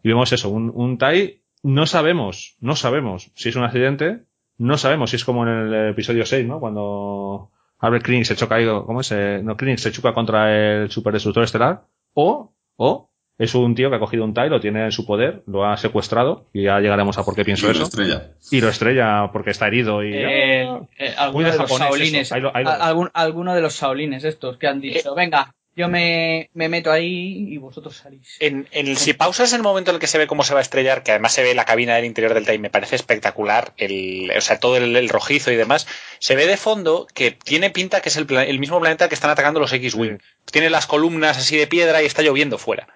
Y 0.00 0.08
vemos 0.10 0.32
eso, 0.32 0.48
un, 0.48 0.70
un 0.72 0.96
TIE, 0.96 1.42
no 1.64 1.84
sabemos, 1.86 2.54
no 2.60 2.76
sabemos 2.76 3.32
si 3.34 3.48
es 3.48 3.56
un 3.56 3.64
accidente, 3.64 4.20
no 4.58 4.78
sabemos 4.78 5.10
si 5.10 5.16
es 5.16 5.24
como 5.24 5.42
en 5.44 5.48
el 5.48 5.90
episodio 5.90 6.24
6, 6.24 6.46
¿no? 6.46 6.60
Cuando 6.60 7.50
Albert 7.80 8.04
Krennic 8.04 8.26
se 8.26 8.36
choca, 8.36 8.54
ahí, 8.54 8.66
¿cómo 8.66 9.00
es? 9.00 9.10
Eh, 9.10 9.40
No, 9.42 9.56
Krennic 9.56 9.80
se 9.80 9.90
choca 9.90 10.14
contra 10.14 10.54
el 10.54 10.88
superdestructor 10.88 11.42
estelar, 11.42 11.82
o, 12.14 12.52
o, 12.76 13.10
es 13.42 13.54
un 13.54 13.74
tío 13.74 13.90
que 13.90 13.96
ha 13.96 13.98
cogido 13.98 14.24
un 14.24 14.34
TIE, 14.34 14.48
lo 14.48 14.60
tiene 14.60 14.84
en 14.84 14.92
su 14.92 15.04
poder, 15.06 15.42
lo 15.46 15.64
ha 15.64 15.76
secuestrado, 15.76 16.46
y 16.52 16.62
ya 16.64 16.78
llegaremos 16.80 17.18
a 17.18 17.24
por 17.24 17.34
qué 17.34 17.44
pienso 17.44 17.66
Y 17.66 17.68
lo 17.70 17.74
eso. 17.74 17.84
estrella. 17.84 18.30
Y 18.50 18.60
lo 18.60 18.68
estrella 18.68 19.30
porque 19.32 19.50
está 19.50 19.66
herido 19.66 20.02
y... 20.04 20.12
Eh, 20.14 20.62
eh, 20.98 21.14
alguno 21.16 21.50
de 21.50 21.58
los 21.58 21.70
saolines, 21.70 22.32
Ahí 22.32 22.40
lo- 22.40 22.54
ahí 22.56 22.64
lo- 22.64 22.70
a- 22.70 22.74
algún- 22.74 23.10
alguno 23.14 23.54
de 23.54 23.60
los 23.60 23.74
saolines 23.74 24.24
estos 24.24 24.56
que 24.58 24.66
han 24.66 24.80
dicho, 24.80 25.14
venga, 25.14 25.54
yo 25.74 25.88
me, 25.88 26.50
me 26.52 26.68
meto 26.68 26.92
ahí 26.92 27.46
y 27.48 27.56
vosotros 27.56 27.96
salís. 27.96 28.36
En, 28.40 28.68
en 28.72 28.88
el- 28.88 28.98
si 28.98 29.14
pausas 29.14 29.54
el 29.54 29.62
momento 29.62 29.90
en 29.90 29.94
el 29.94 30.00
que 30.00 30.06
se 30.06 30.18
ve 30.18 30.26
cómo 30.26 30.44
se 30.44 30.52
va 30.52 30.60
a 30.60 30.62
estrellar, 30.62 31.02
que 31.02 31.12
además 31.12 31.32
se 31.32 31.42
ve 31.42 31.54
la 31.54 31.64
cabina 31.64 31.94
del 31.96 32.04
interior 32.04 32.34
del 32.34 32.44
TIE, 32.44 32.58
me 32.58 32.68
parece 32.68 32.94
espectacular, 32.96 33.72
el, 33.78 34.30
o 34.36 34.40
sea, 34.42 34.60
todo 34.60 34.76
el, 34.76 34.94
el 34.94 35.08
rojizo 35.08 35.50
y 35.50 35.56
demás, 35.56 35.86
se 36.18 36.36
ve 36.36 36.46
de 36.46 36.58
fondo 36.58 37.06
que 37.14 37.30
tiene 37.30 37.70
pinta 37.70 38.02
que 38.02 38.10
es 38.10 38.16
el, 38.18 38.26
el 38.30 38.58
mismo 38.58 38.78
planeta 38.80 39.08
que 39.08 39.14
están 39.14 39.30
atacando 39.30 39.60
los 39.60 39.72
X-Wing. 39.72 40.18
Tiene 40.50 40.68
las 40.68 40.86
columnas 40.86 41.38
así 41.38 41.56
de 41.56 41.66
piedra 41.66 42.02
y 42.02 42.06
está 42.06 42.20
lloviendo 42.20 42.58
fuera. 42.58 42.86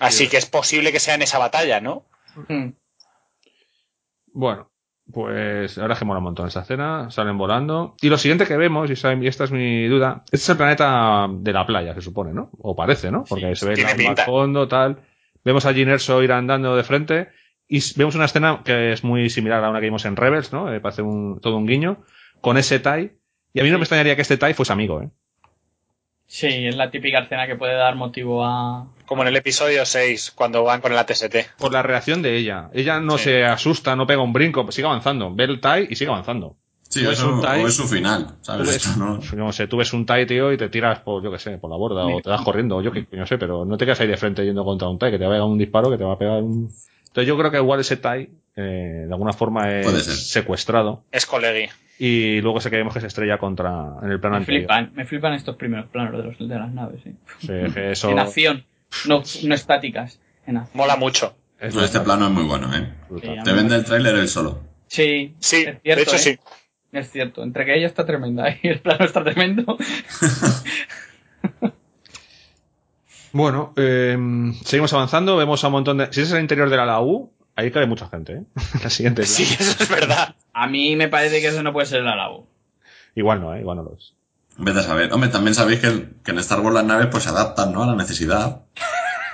Así 0.00 0.28
que 0.28 0.36
es 0.36 0.46
posible 0.46 0.92
que 0.92 1.00
sea 1.00 1.14
en 1.14 1.22
esa 1.22 1.38
batalla, 1.38 1.80
¿no? 1.80 2.04
Bueno, 4.32 4.70
pues 5.12 5.78
ahora 5.78 5.96
que 5.96 6.04
mola 6.04 6.18
un 6.18 6.24
montón 6.24 6.48
esa 6.48 6.60
escena, 6.60 7.10
salen 7.10 7.38
volando. 7.38 7.94
Y 8.02 8.08
lo 8.08 8.18
siguiente 8.18 8.46
que 8.46 8.56
vemos, 8.56 8.90
y 8.90 8.92
esta 8.92 9.44
es 9.44 9.50
mi 9.50 9.86
duda, 9.86 10.24
este 10.26 10.36
es 10.36 10.48
el 10.50 10.56
planeta 10.56 11.26
de 11.30 11.52
la 11.52 11.64
playa, 11.64 11.94
se 11.94 12.02
supone, 12.02 12.32
¿no? 12.32 12.50
O 12.58 12.74
parece, 12.74 13.10
¿no? 13.10 13.24
Porque 13.24 13.54
se 13.54 13.66
ve 13.66 13.84
al 13.84 14.16
fondo, 14.18 14.68
tal. 14.68 14.98
Vemos 15.44 15.64
a 15.64 15.72
Jyn 15.72 15.88
Erso 15.88 16.22
ir 16.22 16.32
andando 16.32 16.76
de 16.76 16.82
frente 16.82 17.28
y 17.68 17.80
vemos 17.96 18.14
una 18.16 18.24
escena 18.24 18.62
que 18.64 18.92
es 18.92 19.04
muy 19.04 19.30
similar 19.30 19.62
a 19.64 19.70
una 19.70 19.80
que 19.80 19.86
vimos 19.86 20.04
en 20.04 20.16
Rebels, 20.16 20.52
¿no? 20.52 20.72
Eh, 20.72 20.80
parece 20.80 21.02
un, 21.02 21.40
todo 21.40 21.56
un 21.56 21.66
guiño, 21.66 22.04
con 22.40 22.58
ese 22.58 22.80
TIE. 22.80 23.16
Y 23.52 23.60
a 23.60 23.62
mí 23.62 23.70
no 23.70 23.78
me 23.78 23.84
extrañaría 23.84 24.16
que 24.16 24.22
este 24.22 24.36
TIE 24.36 24.54
fuese 24.54 24.72
amigo, 24.72 25.00
¿eh? 25.00 25.10
Sí, 26.28 26.48
es 26.66 26.76
la 26.76 26.90
típica 26.90 27.20
escena 27.20 27.46
que 27.46 27.56
puede 27.56 27.74
dar 27.74 27.94
motivo 27.94 28.44
a... 28.44 28.86
Como 29.06 29.22
en 29.22 29.28
el 29.28 29.36
episodio 29.36 29.86
6, 29.86 30.32
cuando 30.34 30.64
van 30.64 30.80
con 30.80 30.92
el 30.92 30.98
ATST. 30.98 31.36
Por 31.58 31.72
la 31.72 31.82
reacción 31.82 32.20
de 32.22 32.36
ella. 32.36 32.68
Ella 32.72 32.98
no 32.98 33.16
Sí. 33.16 33.24
se 33.24 33.44
asusta, 33.44 33.94
no 33.94 34.06
pega 34.06 34.22
un 34.22 34.32
brinco, 34.32 34.70
sigue 34.72 34.88
avanzando. 34.88 35.32
Ve 35.34 35.44
el 35.44 35.60
TIE 35.60 35.86
y 35.90 35.94
sigue 35.96 36.10
avanzando. 36.10 36.56
Sí, 36.88 37.04
o 37.06 37.10
es, 37.10 37.22
un 37.22 37.40
TIE, 37.40 37.62
o 37.64 37.66
es 37.68 37.74
su 37.74 37.86
final, 37.86 38.36
¿sabes? 38.42 38.62
Tú 38.66 38.72
ves, 38.72 38.86
Esto 38.86 38.98
no- 38.98 39.44
no 39.46 39.52
sé, 39.52 39.66
tú 39.68 39.76
ves 39.76 39.92
un 39.92 40.04
TIE, 40.06 40.26
tío, 40.26 40.52
y 40.52 40.56
te 40.56 40.68
tiras 40.68 41.00
por, 41.00 41.22
yo 41.22 41.30
qué 41.30 41.38
sé, 41.38 41.58
por 41.58 41.70
la 41.70 41.76
borda, 41.76 42.04
o 42.06 42.20
te 42.20 42.28
vas 42.30 42.42
corriendo, 42.42 42.76
o 42.76 42.82
yo 42.82 42.90
qué 42.92 43.04
coño 43.06 43.26
sé, 43.26 43.38
pero 43.38 43.64
no 43.64 43.76
te 43.76 43.84
quedas 43.84 44.00
ahí 44.00 44.06
de 44.08 44.16
frente 44.16 44.44
yendo 44.44 44.64
contra 44.64 44.88
un 44.88 44.98
TIE, 44.98 45.10
que 45.12 45.18
te 45.18 45.24
va 45.24 45.30
a 45.30 45.34
pegar 45.34 45.46
un 45.48 45.58
disparo, 45.58 45.90
que 45.90 45.98
te 45.98 46.04
va 46.04 46.14
a 46.14 46.18
pegar 46.18 46.42
un... 46.42 46.68
Entonces 47.06 47.26
yo 47.28 47.36
creo 47.38 47.50
que 47.50 47.56
igual 47.58 47.80
ese 47.80 47.96
TIE, 47.96 48.30
eh, 48.56 49.04
de 49.06 49.12
alguna 49.12 49.32
forma 49.32 49.70
es 49.80 50.04
secuestrado, 50.30 51.04
Es 51.12 51.26
colegui. 51.26 51.68
Y 51.98 52.40
luego 52.40 52.60
se 52.60 52.70
que 52.70 52.76
vemos 52.76 52.92
que 52.94 53.00
se 53.00 53.06
estrella 53.06 53.38
contra, 53.38 53.96
en 54.02 54.10
el 54.10 54.20
plano 54.20 54.36
Me 54.36 54.40
anterior. 54.40 54.62
flipan, 54.62 54.92
me 54.94 55.04
flipan 55.04 55.32
estos 55.34 55.56
primeros 55.56 55.86
planos 55.86 56.16
de, 56.16 56.22
los, 56.24 56.38
de 56.38 56.58
las 56.58 56.72
naves, 56.72 57.00
sí. 57.02 57.14
Sí, 57.38 57.72
que 57.72 57.92
eso 57.92 58.10
En 58.10 58.18
acción, 58.18 58.64
no, 59.06 59.22
no 59.44 59.54
estáticas. 59.54 60.20
En 60.46 60.58
acción. 60.58 60.76
Mola 60.78 60.96
mucho. 60.96 61.36
es 61.58 61.74
este 61.74 62.00
plano 62.00 62.26
es 62.26 62.32
muy 62.32 62.44
bueno, 62.44 62.74
¿eh? 62.74 62.92
Sí, 63.22 63.28
Te 63.44 63.52
vende 63.52 63.76
el 63.76 63.84
tráiler 63.84 64.14
él 64.16 64.28
solo. 64.28 64.60
Sí, 64.86 65.34
Sí, 65.38 65.56
es 65.56 65.80
cierto, 65.80 65.80
de 65.82 66.02
hecho 66.02 66.16
¿eh? 66.16 66.18
sí. 66.18 66.38
Es 66.92 67.10
cierto, 67.10 67.42
entre 67.42 67.64
que 67.64 67.76
ella 67.76 67.86
está 67.86 68.06
tremenda 68.06 68.44
y 68.62 68.68
el 68.68 68.80
plano 68.80 69.04
está 69.04 69.24
tremendo. 69.24 69.76
Bueno, 73.32 73.74
eh, 73.76 74.16
seguimos 74.64 74.92
avanzando, 74.94 75.36
vemos 75.36 75.62
a 75.62 75.66
un 75.66 75.72
montón 75.74 75.98
de... 75.98 76.10
Si 76.10 76.22
es 76.22 76.32
el 76.32 76.40
interior 76.40 76.70
de 76.70 76.76
la 76.78 76.86
LAU, 76.86 77.30
ahí 77.56 77.70
cabe 77.70 77.86
mucha 77.86 78.08
gente, 78.08 78.32
¿eh? 78.34 78.42
La 78.82 78.90
siguiente. 78.90 79.26
Sí, 79.26 79.42
eso 79.42 79.82
es 79.82 79.88
verdad. 79.88 80.34
A 80.52 80.66
mí 80.68 80.94
me 80.96 81.08
parece 81.08 81.40
que 81.40 81.48
eso 81.48 81.62
no 81.62 81.72
puede 81.72 81.86
ser 81.86 82.00
el 82.00 82.08
alabo. 82.08 82.46
Igual 83.14 83.40
no, 83.40 83.54
¿eh? 83.54 83.60
Igual 83.60 83.78
no 83.78 83.82
lo 83.84 83.94
es. 83.96 84.14
Vete 84.58 84.78
a 84.80 84.82
saber. 84.82 85.12
Hombre, 85.12 85.28
también 85.30 85.54
sabéis 85.54 85.80
que, 85.80 85.86
en 86.30 86.38
Star 86.38 86.60
Wars 86.60 86.74
las 86.74 86.84
naves 86.84 87.08
pues 87.10 87.24
se 87.24 87.30
adaptan, 87.30 87.72
¿no? 87.72 87.82
A 87.82 87.86
la 87.86 87.94
necesidad 87.94 88.62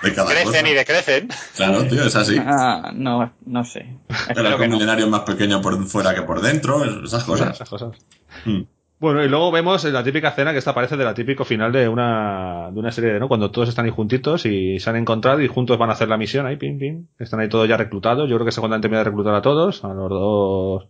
de 0.02 0.12
cada 0.14 0.30
Crecen 0.30 0.46
cosa. 0.52 0.68
y 0.68 0.74
decrecen. 0.74 1.28
Claro, 1.54 1.84
tío, 1.86 2.04
es 2.04 2.16
así. 2.16 2.36
Ah, 2.40 2.90
no, 2.92 3.32
no 3.46 3.64
sé. 3.64 3.98
Arco 4.28 4.58
que 4.58 4.66
no. 4.68 4.74
milenario 4.74 5.04
es 5.04 5.10
más 5.10 5.20
pequeño 5.20 5.60
por 5.62 5.80
fuera 5.86 6.12
que 6.14 6.22
por 6.22 6.40
dentro, 6.40 6.84
es- 6.84 7.04
esas 7.04 7.22
cosas. 7.22 7.54
Esas 7.54 7.68
cosas. 7.68 7.96
Mm. 8.44 8.62
Bueno, 9.02 9.24
y 9.24 9.28
luego 9.28 9.50
vemos 9.50 9.82
la 9.82 10.04
típica 10.04 10.28
escena 10.28 10.52
que 10.52 10.58
esta 10.58 10.76
parece 10.76 10.96
de 10.96 11.02
la 11.02 11.12
típico 11.12 11.44
final 11.44 11.72
de 11.72 11.88
una, 11.88 12.70
de 12.70 12.78
una 12.78 12.92
serie, 12.92 13.18
¿no? 13.18 13.26
Cuando 13.26 13.50
todos 13.50 13.68
están 13.68 13.84
ahí 13.84 13.90
juntitos 13.90 14.46
y 14.46 14.78
se 14.78 14.90
han 14.90 14.94
encontrado 14.94 15.40
y 15.42 15.48
juntos 15.48 15.76
van 15.76 15.90
a 15.90 15.94
hacer 15.94 16.08
la 16.08 16.16
misión 16.16 16.46
ahí, 16.46 16.54
pim, 16.54 16.78
pim. 16.78 17.06
Están 17.18 17.40
ahí 17.40 17.48
todos 17.48 17.68
ya 17.68 17.76
reclutados. 17.76 18.30
Yo 18.30 18.36
creo 18.36 18.46
que 18.46 18.52
se 18.52 18.64
han 18.64 18.80
terminado 18.80 19.02
de 19.02 19.10
reclutar 19.10 19.34
a 19.34 19.42
todos, 19.42 19.84
a 19.84 19.88
los 19.88 20.08
dos 20.08 20.88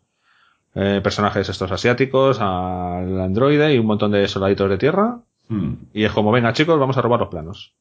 eh, 0.75 1.01
personajes 1.03 1.49
estos 1.49 1.73
asiáticos, 1.73 2.39
al 2.39 3.19
androide 3.19 3.75
y 3.75 3.79
un 3.79 3.87
montón 3.87 4.11
de 4.11 4.29
soldaditos 4.29 4.69
de 4.69 4.77
tierra. 4.77 5.21
Mm. 5.49 5.73
Y 5.95 6.05
es 6.05 6.13
como, 6.13 6.31
venga 6.33 6.53
chicos, 6.53 6.79
vamos 6.79 6.99
a 6.99 7.01
robar 7.01 7.21
los 7.21 7.31
planos. 7.31 7.73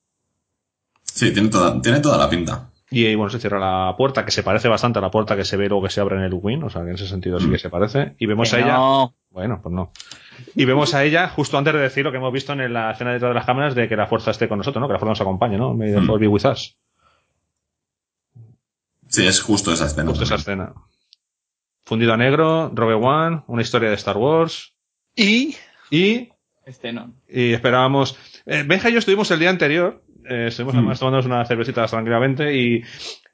Sí, 1.04 1.34
tiene 1.34 1.50
toda, 1.50 1.82
tiene 1.82 2.00
toda 2.00 2.18
la 2.18 2.30
pinta. 2.30 2.70
Y 2.94 3.06
eh, 3.06 3.16
bueno, 3.16 3.30
se 3.30 3.40
cierra 3.40 3.58
la 3.58 3.96
puerta, 3.96 4.26
que 4.26 4.32
se 4.32 4.44
parece 4.44 4.68
bastante 4.68 5.00
a 5.00 5.02
la 5.02 5.10
puerta 5.10 5.38
que 5.38 5.46
se 5.46 5.56
ve 5.56 5.70
luego 5.70 5.84
que 5.86 5.90
se 5.90 6.02
abre 6.02 6.18
en 6.18 6.24
el 6.24 6.34
Win, 6.34 6.62
o 6.64 6.70
sea, 6.70 6.82
que 6.84 6.90
en 6.90 6.96
ese 6.96 7.08
sentido 7.08 7.40
sí 7.40 7.50
que 7.50 7.58
se 7.58 7.70
parece. 7.70 8.16
Y 8.20 8.26
vemos 8.26 8.50
Que 8.52 8.58
a 8.58 8.60
ella. 8.60 8.74
no. 8.74 9.16
Bueno, 9.30 9.62
pues 9.64 9.74
no. 9.74 9.94
Y 10.56 10.66
vemos 10.66 10.94
a 10.94 11.04
ella 11.06 11.30
justo 11.30 11.58
antes 11.58 11.74
de 11.74 11.80
decir 11.80 12.04
lo 12.04 12.12
que 12.12 12.18
hemos 12.18 12.34
visto 12.34 12.52
en 12.52 12.74
la 12.74 12.92
escena 12.92 13.14
detrás 13.14 13.30
de 13.30 13.36
las 13.36 13.46
cámaras 13.46 13.76
de 13.76 13.88
que 13.88 13.96
la 13.96 14.08
fuerza 14.08 14.32
esté 14.32 14.50
con 14.50 14.58
nosotros, 14.58 14.82
¿no? 14.82 14.88
Que 14.88 14.94
la 14.94 15.00
fuerza 15.00 15.12
nos 15.12 15.22
acompañe, 15.22 15.58
¿no? 15.58 15.74
May 15.74 15.94
the 15.94 16.02
Mm. 16.02 16.06
force 16.06 16.20
be 16.20 16.28
with 16.28 16.46
us. 16.46 16.78
Sí, 19.08 19.26
es 19.26 19.42
justo 19.42 19.72
esa 19.74 19.86
escena. 19.86 20.10
Justo 20.10 20.24
esa 20.24 20.36
escena. 20.36 20.74
Fundido 21.86 22.14
a 22.14 22.18
negro, 22.18 22.72
Rogue 22.74 22.94
One, 22.96 23.44
una 23.48 23.62
historia 23.62 23.90
de 23.90 23.96
Star 23.96 24.18
Wars. 24.18 24.74
Y 25.16 25.56
Y, 25.90 26.30
Este 26.66 26.94
no. 26.94 27.14
y 27.28 27.54
esperábamos. 27.54 28.18
Eh, 28.46 28.64
Benja 28.66 28.90
y 28.90 28.94
yo 28.94 29.00
estuvimos 29.00 29.30
el 29.32 29.40
día 29.40 29.50
anterior, 29.50 30.02
eh, 30.30 30.48
estuvimos 30.48 30.76
Mm. 30.76 30.78
además 30.80 31.00
tomándonos 31.00 31.26
unas 31.26 31.48
cervecitas 31.48 31.92
tranquilamente 31.92 32.56
y 32.56 32.84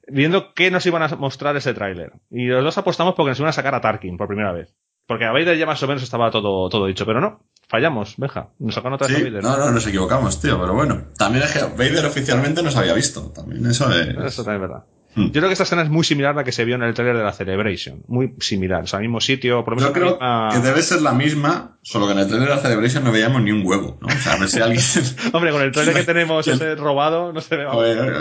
viendo 0.08 0.52
qué 0.54 0.70
nos 0.70 0.84
iban 0.86 1.02
a 1.02 1.08
mostrar 1.16 1.56
ese 1.56 1.74
tráiler. 1.74 2.12
Y 2.30 2.46
los 2.46 2.64
dos 2.64 2.78
apostamos 2.78 3.14
porque 3.14 3.30
nos 3.30 3.38
iban 3.38 3.50
a 3.50 3.52
sacar 3.52 3.74
a 3.74 3.80
Tarkin 3.80 4.16
por 4.16 4.26
primera 4.28 4.52
vez. 4.52 4.74
Porque 5.06 5.24
a 5.24 5.32
Vader 5.32 5.56
ya 5.56 5.64
más 5.66 5.82
o 5.82 5.86
menos 5.86 6.02
estaba 6.02 6.30
todo, 6.30 6.68
todo 6.68 6.86
dicho, 6.86 7.06
pero 7.06 7.20
no. 7.20 7.40
Fallamos, 7.66 8.14
Benja. 8.18 8.48
Nos 8.58 8.74
sacaron 8.74 8.94
otra 8.94 9.08
vez 9.08 9.16
a 9.16 9.24
Vader. 9.24 9.42
no, 9.42 9.56
no, 9.56 9.70
nos 9.70 9.86
equivocamos, 9.86 10.40
tío, 10.40 10.60
pero 10.60 10.74
bueno. 10.74 11.04
También 11.16 11.44
es 11.44 11.52
que 11.52 11.60
Vader 11.60 12.04
oficialmente 12.06 12.62
no 12.62 12.70
se 12.70 12.78
había 12.78 12.92
visto. 12.94 13.30
También 13.34 13.64
eso 13.66 13.90
es... 13.90 14.08
Eso 14.08 14.44
también 14.44 14.62
es 14.64 14.68
verdad. 14.68 14.84
Hmm. 15.14 15.26
Yo 15.26 15.32
creo 15.32 15.46
que 15.48 15.52
esta 15.52 15.64
escena 15.64 15.82
es 15.82 15.88
muy 15.88 16.04
similar 16.04 16.32
a 16.32 16.36
la 16.36 16.44
que 16.44 16.52
se 16.52 16.64
vio 16.64 16.74
en 16.76 16.82
el 16.82 16.94
trailer 16.94 17.16
de 17.16 17.22
la 17.24 17.32
Celebration. 17.32 18.02
Muy 18.08 18.34
similar. 18.40 18.84
O 18.84 18.86
sea, 18.86 18.98
mismo 19.00 19.20
sitio, 19.20 19.64
por 19.64 19.72
lo 19.74 19.76
menos 19.80 19.88
Yo 19.90 19.92
creo 19.94 20.12
misma- 20.18 20.50
que 20.52 20.58
debe 20.60 20.82
ser 20.82 21.00
la 21.02 21.12
misma, 21.12 21.78
solo 21.82 22.06
que 22.06 22.12
en 22.12 22.18
el 22.20 22.26
trailer 22.28 22.48
de 22.48 22.54
la 22.54 22.60
Celebration 22.60 23.04
no 23.04 23.10
veíamos 23.12 23.42
ni 23.42 23.50
un 23.52 23.66
huevo, 23.66 23.98
¿no? 24.00 24.06
O 24.06 24.10
sea, 24.18 24.34
a 24.34 24.36
ver 24.38 24.48
si 24.48 24.60
alguien... 24.60 24.82
Hombre, 25.32 25.50
con 25.52 25.62
el 25.62 25.72
trailer 25.72 25.94
que 25.94 26.04
tenemos 26.04 26.46
ese 26.46 26.74
robado, 26.76 27.32
no 27.32 27.40
se 27.40 27.56
ve. 27.56 27.64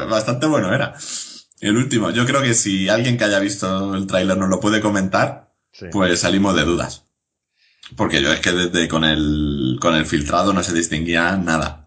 bastante 0.09 0.45
bueno 0.47 0.73
era. 0.73 0.93
El 1.59 1.75
último, 1.75 2.11
yo 2.11 2.25
creo 2.25 2.41
que 2.41 2.53
si 2.53 2.87
alguien 2.87 3.17
que 3.17 3.23
haya 3.23 3.39
visto 3.39 3.95
el 3.95 4.05
tráiler 4.07 4.37
nos 4.37 4.49
lo 4.49 4.59
puede 4.59 4.79
comentar, 4.81 5.51
Sí. 5.71 5.87
pues 5.91 6.19
salimos 6.19 6.55
de 6.55 6.63
dudas. 6.63 7.05
Porque 7.95 8.21
yo 8.21 8.33
es 8.33 8.39
que 8.41 8.51
desde 8.51 8.87
con 8.87 9.03
el, 9.03 9.77
con 9.79 9.95
el 9.95 10.05
filtrado 10.05 10.51
no 10.53 10.61
se 10.63 10.73
distinguía 10.73 11.35
nada. 11.37 11.86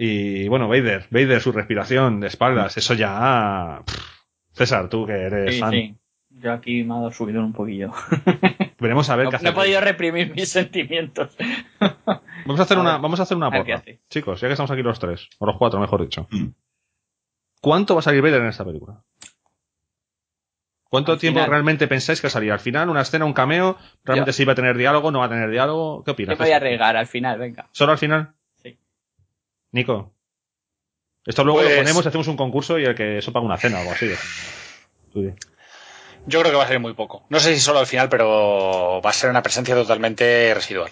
Y 0.00 0.46
bueno, 0.48 0.68
Vader, 0.68 1.08
Vader, 1.10 1.40
su 1.40 1.50
respiración 1.50 2.20
de 2.20 2.28
espaldas, 2.28 2.76
eso 2.76 2.94
ya. 2.94 3.82
pff. 3.84 3.98
César, 4.52 4.88
tú 4.88 5.04
que 5.06 5.12
eres 5.12 5.54
Sí, 5.56 5.60
fan. 5.60 5.70
sí. 5.72 5.96
Yo 6.30 6.52
aquí 6.52 6.84
me 6.84 6.94
ha 6.94 6.96
dado 6.98 7.10
subido 7.10 7.40
un 7.40 7.52
poquillo. 7.52 7.92
Veremos 8.78 9.10
a 9.10 9.16
ver 9.16 9.24
No, 9.24 9.30
qué 9.30 9.36
hace. 9.36 9.44
no 9.46 9.50
he 9.50 9.54
podido 9.54 9.80
reprimir 9.80 10.32
mis 10.36 10.48
sentimientos. 10.48 11.36
Vamos 12.46 12.60
a 12.60 12.62
hacer 12.62 12.76
A 12.78 12.80
una, 12.80 12.92
ver. 12.92 13.00
vamos 13.00 13.18
a 13.18 13.24
hacer 13.24 13.36
una 13.36 13.50
porra. 13.50 13.74
hace. 13.76 14.00
Chicos, 14.08 14.40
ya 14.40 14.46
que 14.46 14.52
estamos 14.52 14.70
aquí 14.70 14.82
los 14.82 15.00
tres, 15.00 15.28
o 15.38 15.46
los 15.46 15.56
cuatro, 15.58 15.80
mejor 15.80 16.00
dicho. 16.02 16.28
Mm. 16.30 16.46
¿Cuánto 17.60 17.94
va 17.96 18.00
a 18.00 18.02
salir 18.02 18.22
Vader 18.22 18.40
en 18.42 18.48
esta 18.48 18.64
película? 18.64 19.02
¿Cuánto 20.90 21.12
Al 21.12 21.18
tiempo 21.18 21.38
final. 21.40 21.50
realmente 21.50 21.88
pensáis 21.88 22.20
que 22.20 22.26
va 22.26 22.28
a 22.28 22.32
salir? 22.32 22.52
¿Al 22.52 22.60
final? 22.60 22.88
¿Una 22.88 23.00
escena? 23.02 23.24
¿Un 23.24 23.32
cameo? 23.32 23.76
¿Realmente 24.04 24.30
Yo- 24.30 24.32
si 24.34 24.44
va 24.44 24.52
a 24.52 24.56
tener 24.56 24.76
diálogo? 24.76 25.10
¿No 25.10 25.18
va 25.18 25.26
a 25.26 25.28
tener 25.28 25.50
diálogo? 25.50 26.04
¿Qué 26.04 26.12
opinas? 26.12 26.38
me 26.38 26.44
voy 26.44 26.52
a 26.52 26.56
arriesgar 26.56 26.96
al 26.96 27.06
final, 27.08 27.38
venga. 27.38 27.68
¿Solo 27.72 27.92
al 27.92 27.98
final? 27.98 28.34
Nico. 29.72 30.14
Esto 31.26 31.44
luego 31.44 31.60
Pues- 31.60 31.70
lo 31.70 31.76
ponemos, 31.82 32.06
hacemos 32.06 32.28
un 32.28 32.36
concurso 32.36 32.78
y 32.78 32.84
el 32.84 32.94
que 32.94 33.18
eso 33.18 33.32
paga 33.32 33.44
una 33.46 33.56
cena 33.58 33.78
o 33.78 33.80
algo 33.80 33.92
así. 33.92 34.08
Yo 36.26 36.40
creo 36.40 36.52
que 36.52 36.56
va 36.58 36.64
a 36.64 36.68
ser 36.68 36.80
muy 36.80 36.94
poco. 36.94 37.26
No 37.30 37.40
sé 37.40 37.54
si 37.54 37.60
solo 37.60 37.78
al 37.78 37.86
final, 37.86 38.08
pero 38.08 39.00
va 39.02 39.10
a 39.10 39.12
ser 39.14 39.30
una 39.30 39.42
presencia 39.42 39.74
totalmente 39.74 40.52
residual. 40.54 40.90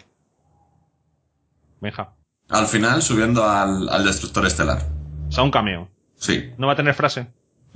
Benja. 1.80 2.14
Al 2.48 2.66
final, 2.66 3.02
subiendo 3.02 3.44
al, 3.48 3.88
al 3.88 4.04
destructor 4.04 4.46
estelar. 4.46 4.82
O 5.28 5.32
sea, 5.32 5.42
un 5.42 5.50
cameo. 5.50 5.88
Sí. 6.16 6.52
¿No 6.58 6.66
va 6.66 6.72
a 6.74 6.76
tener 6.76 6.94
frase? 6.94 7.26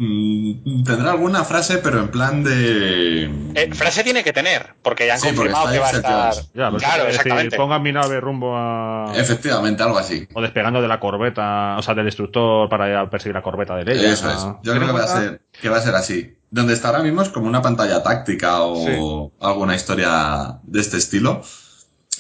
Mm, 0.03 0.83
tendrá 0.83 1.11
alguna 1.11 1.45
frase, 1.45 1.77
pero 1.77 2.01
en 2.01 2.09
plan 2.09 2.43
de. 2.43 3.25
Eh, 3.55 3.75
frase 3.75 4.03
tiene 4.03 4.25
que 4.25 4.33
tener, 4.33 4.75
porque 4.81 5.07
ya 5.07 5.13
han 5.13 5.21
Sí, 5.21 5.27
confirmado 5.27 5.71
que 5.71 5.79
va 5.79 5.89
a 5.89 5.91
estar. 5.91 6.35
Ya, 6.55 6.71
pues, 6.71 6.83
claro, 6.83 7.03
es 7.03 7.09
decir, 7.09 7.21
exactamente. 7.21 7.57
pongan 7.59 7.83
mi 7.83 7.93
nave 7.93 8.19
rumbo 8.19 8.57
a. 8.57 9.13
Efectivamente, 9.15 9.83
algo 9.83 9.99
así. 9.99 10.27
O 10.33 10.41
despegando 10.41 10.81
de 10.81 10.89
la 10.89 10.99
corbeta, 10.99 11.77
o 11.77 11.83
sea, 11.83 11.95
del 11.95 12.07
destructor 12.07 12.71
para 12.71 12.89
ir 12.89 12.97
a 12.97 13.11
perseguir 13.11 13.35
la 13.35 13.43
corbeta 13.43 13.77
de 13.77 13.85
Leia. 13.85 14.11
Eso 14.11 14.31
es. 14.31 14.39
Yo 14.63 14.73
creo 14.73 14.87
que 14.87 14.93
va, 14.93 15.05
a 15.05 15.07
ser, 15.07 15.43
que 15.61 15.69
va 15.69 15.77
a 15.77 15.83
ser 15.83 15.95
así. 15.95 16.35
Donde 16.51 16.73
está 16.73 16.89
ahora 16.89 17.03
mismo 17.03 17.21
es 17.21 17.29
como 17.29 17.47
una 17.47 17.61
pantalla 17.61 18.03
táctica 18.03 18.63
o 18.63 19.33
alguna 19.39 19.75
historia 19.77 20.61
de 20.63 20.81
este 20.81 20.97
estilo. 20.97 21.43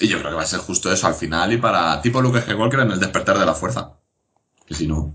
Y 0.00 0.08
yo 0.08 0.18
creo 0.18 0.32
que 0.32 0.36
va 0.36 0.42
a 0.42 0.46
ser 0.46 0.60
justo 0.60 0.92
eso 0.92 1.06
al 1.06 1.14
final 1.14 1.50
y 1.54 1.56
para 1.56 2.02
tipo 2.02 2.20
Luke 2.20 2.42
Skywalker 2.42 2.80
en 2.80 2.90
el 2.90 3.00
despertar 3.00 3.38
de 3.38 3.46
la 3.46 3.54
fuerza. 3.54 3.92
Que 4.66 4.74
si 4.74 4.86
no. 4.86 5.14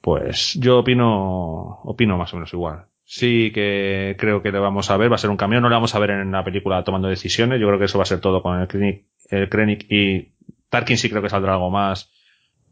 Pues 0.00 0.54
yo 0.60 0.78
opino, 0.78 1.80
opino 1.84 2.16
más 2.16 2.32
o 2.32 2.36
menos 2.36 2.52
igual. 2.52 2.86
Sí 3.04 3.50
que 3.52 4.16
creo 4.18 4.42
que 4.42 4.52
le 4.52 4.58
vamos 4.58 4.90
a 4.90 4.96
ver, 4.96 5.10
va 5.10 5.14
a 5.14 5.18
ser 5.18 5.30
un 5.30 5.36
camión, 5.36 5.62
no 5.62 5.68
le 5.68 5.74
vamos 5.74 5.94
a 5.94 5.98
ver 5.98 6.10
en 6.10 6.30
la 6.30 6.44
película 6.44 6.84
tomando 6.84 7.08
decisiones, 7.08 7.60
yo 7.60 7.66
creo 7.66 7.78
que 7.78 7.86
eso 7.86 7.98
va 7.98 8.02
a 8.02 8.06
ser 8.06 8.20
todo 8.20 8.42
con 8.42 8.60
el 8.60 8.68
Krennic, 8.68 9.06
el 9.30 9.48
Krennic 9.48 9.86
y 9.90 10.32
Tarkin 10.68 10.98
sí 10.98 11.08
creo 11.08 11.22
que 11.22 11.30
saldrá 11.30 11.54
algo 11.54 11.70
más, 11.70 12.10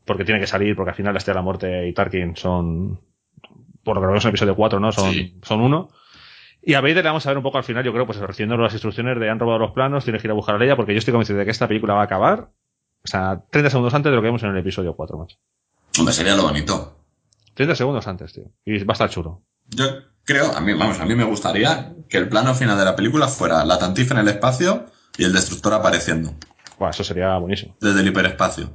porque 0.05 0.24
tiene 0.24 0.39
que 0.40 0.47
salir, 0.47 0.77
porque 0.77 0.90
al 0.90 0.97
final 0.97 1.15
la 1.15 1.19
Estrella 1.19 1.36
de 1.36 1.39
la 1.40 1.44
Muerte 1.44 1.89
y 1.89 1.93
Tarkin 1.94 2.36
son, 2.36 3.01
por 3.82 3.97
lo 3.97 4.03
que 4.03 4.07
vemos 4.09 4.24
en 4.24 4.28
el 4.28 4.32
episodio 4.32 4.55
4, 4.55 4.78
¿no? 4.78 4.93
Son, 4.93 5.11
Sí. 5.11 5.39
son 5.43 5.62
uno. 5.62 5.89
Y 6.62 6.74
a 6.74 6.81
Vader 6.81 6.97
le 6.97 7.03
vamos 7.05 7.24
a 7.27 7.31
ver 7.31 7.39
un 7.39 7.43
poco 7.43 7.59
al 7.59 7.65
final, 7.65 7.82
yo 7.85 7.93
creo, 7.93 8.05
pues 8.05 8.19
recibiendo 8.19 8.57
las 8.59 8.73
instrucciones 8.73 9.19
de 9.19 9.31
han 9.31 9.39
robado 9.39 9.59
los 9.59 9.73
planos, 9.73 10.05
tienes 10.05 10.20
que 10.20 10.28
ir 10.28 10.32
a 10.32 10.35
buscar 10.35 10.57
a 10.57 10.59
Leia, 10.59 10.77
porque 10.77 10.93
yo 10.93 10.98
estoy 10.98 11.12
convencido 11.12 11.39
de 11.39 11.44
que 11.47 11.51
esta 11.51 11.66
película 11.66 11.94
va 11.94 12.03
a 12.03 12.05
acabar, 12.05 12.51
o 13.05 13.07
sea, 13.09 13.43
30 13.51 13.70
segundos 13.70 13.94
antes 13.94 14.11
de 14.11 14.16
lo 14.16 14.23
que 14.23 14.27
vemos 14.27 14.43
en 14.43 14.51
el 14.51 14.59
episodio 14.59 14.94
4, 14.94 15.16
macho. 15.16 15.39
Hombre, 15.98 16.12
sería 16.12 16.35
lo 16.36 16.43
bonito. 16.43 16.93
30 17.57 17.74
segundos 17.74 18.07
antes, 18.07 18.33
tío. 18.33 18.45
Y 18.65 18.78
va 18.85 18.93
a 18.93 18.95
estar 18.95 19.11
chulo. 19.11 19.43
Yo 19.69 19.87
creo, 20.24 20.53
a 20.53 20.61
mí, 20.61 20.73
vamos, 20.74 21.01
a 21.01 21.05
mí 21.07 21.15
me 21.16 21.24
gustaría 21.24 21.95
que 22.09 22.19
el 22.19 22.28
plano 22.28 22.55
final 22.55 22.78
de 22.78 22.85
la 22.85 22.95
película 22.95 23.27
fuera 23.28 23.65
la 23.65 23.78
tantifa 23.78 24.15
en 24.15 24.20
el 24.20 24.28
espacio 24.28 24.87
y 25.19 25.24
el 25.24 25.33
destructor 25.33 25.73
apareciendo 25.74 26.35
Buah, 26.78 26.91
eso 26.91 27.03
sería 27.03 27.37
buenísimo. 27.39 27.74
desde 27.81 28.01
el 28.01 28.07
hiperespacio. 28.09 28.70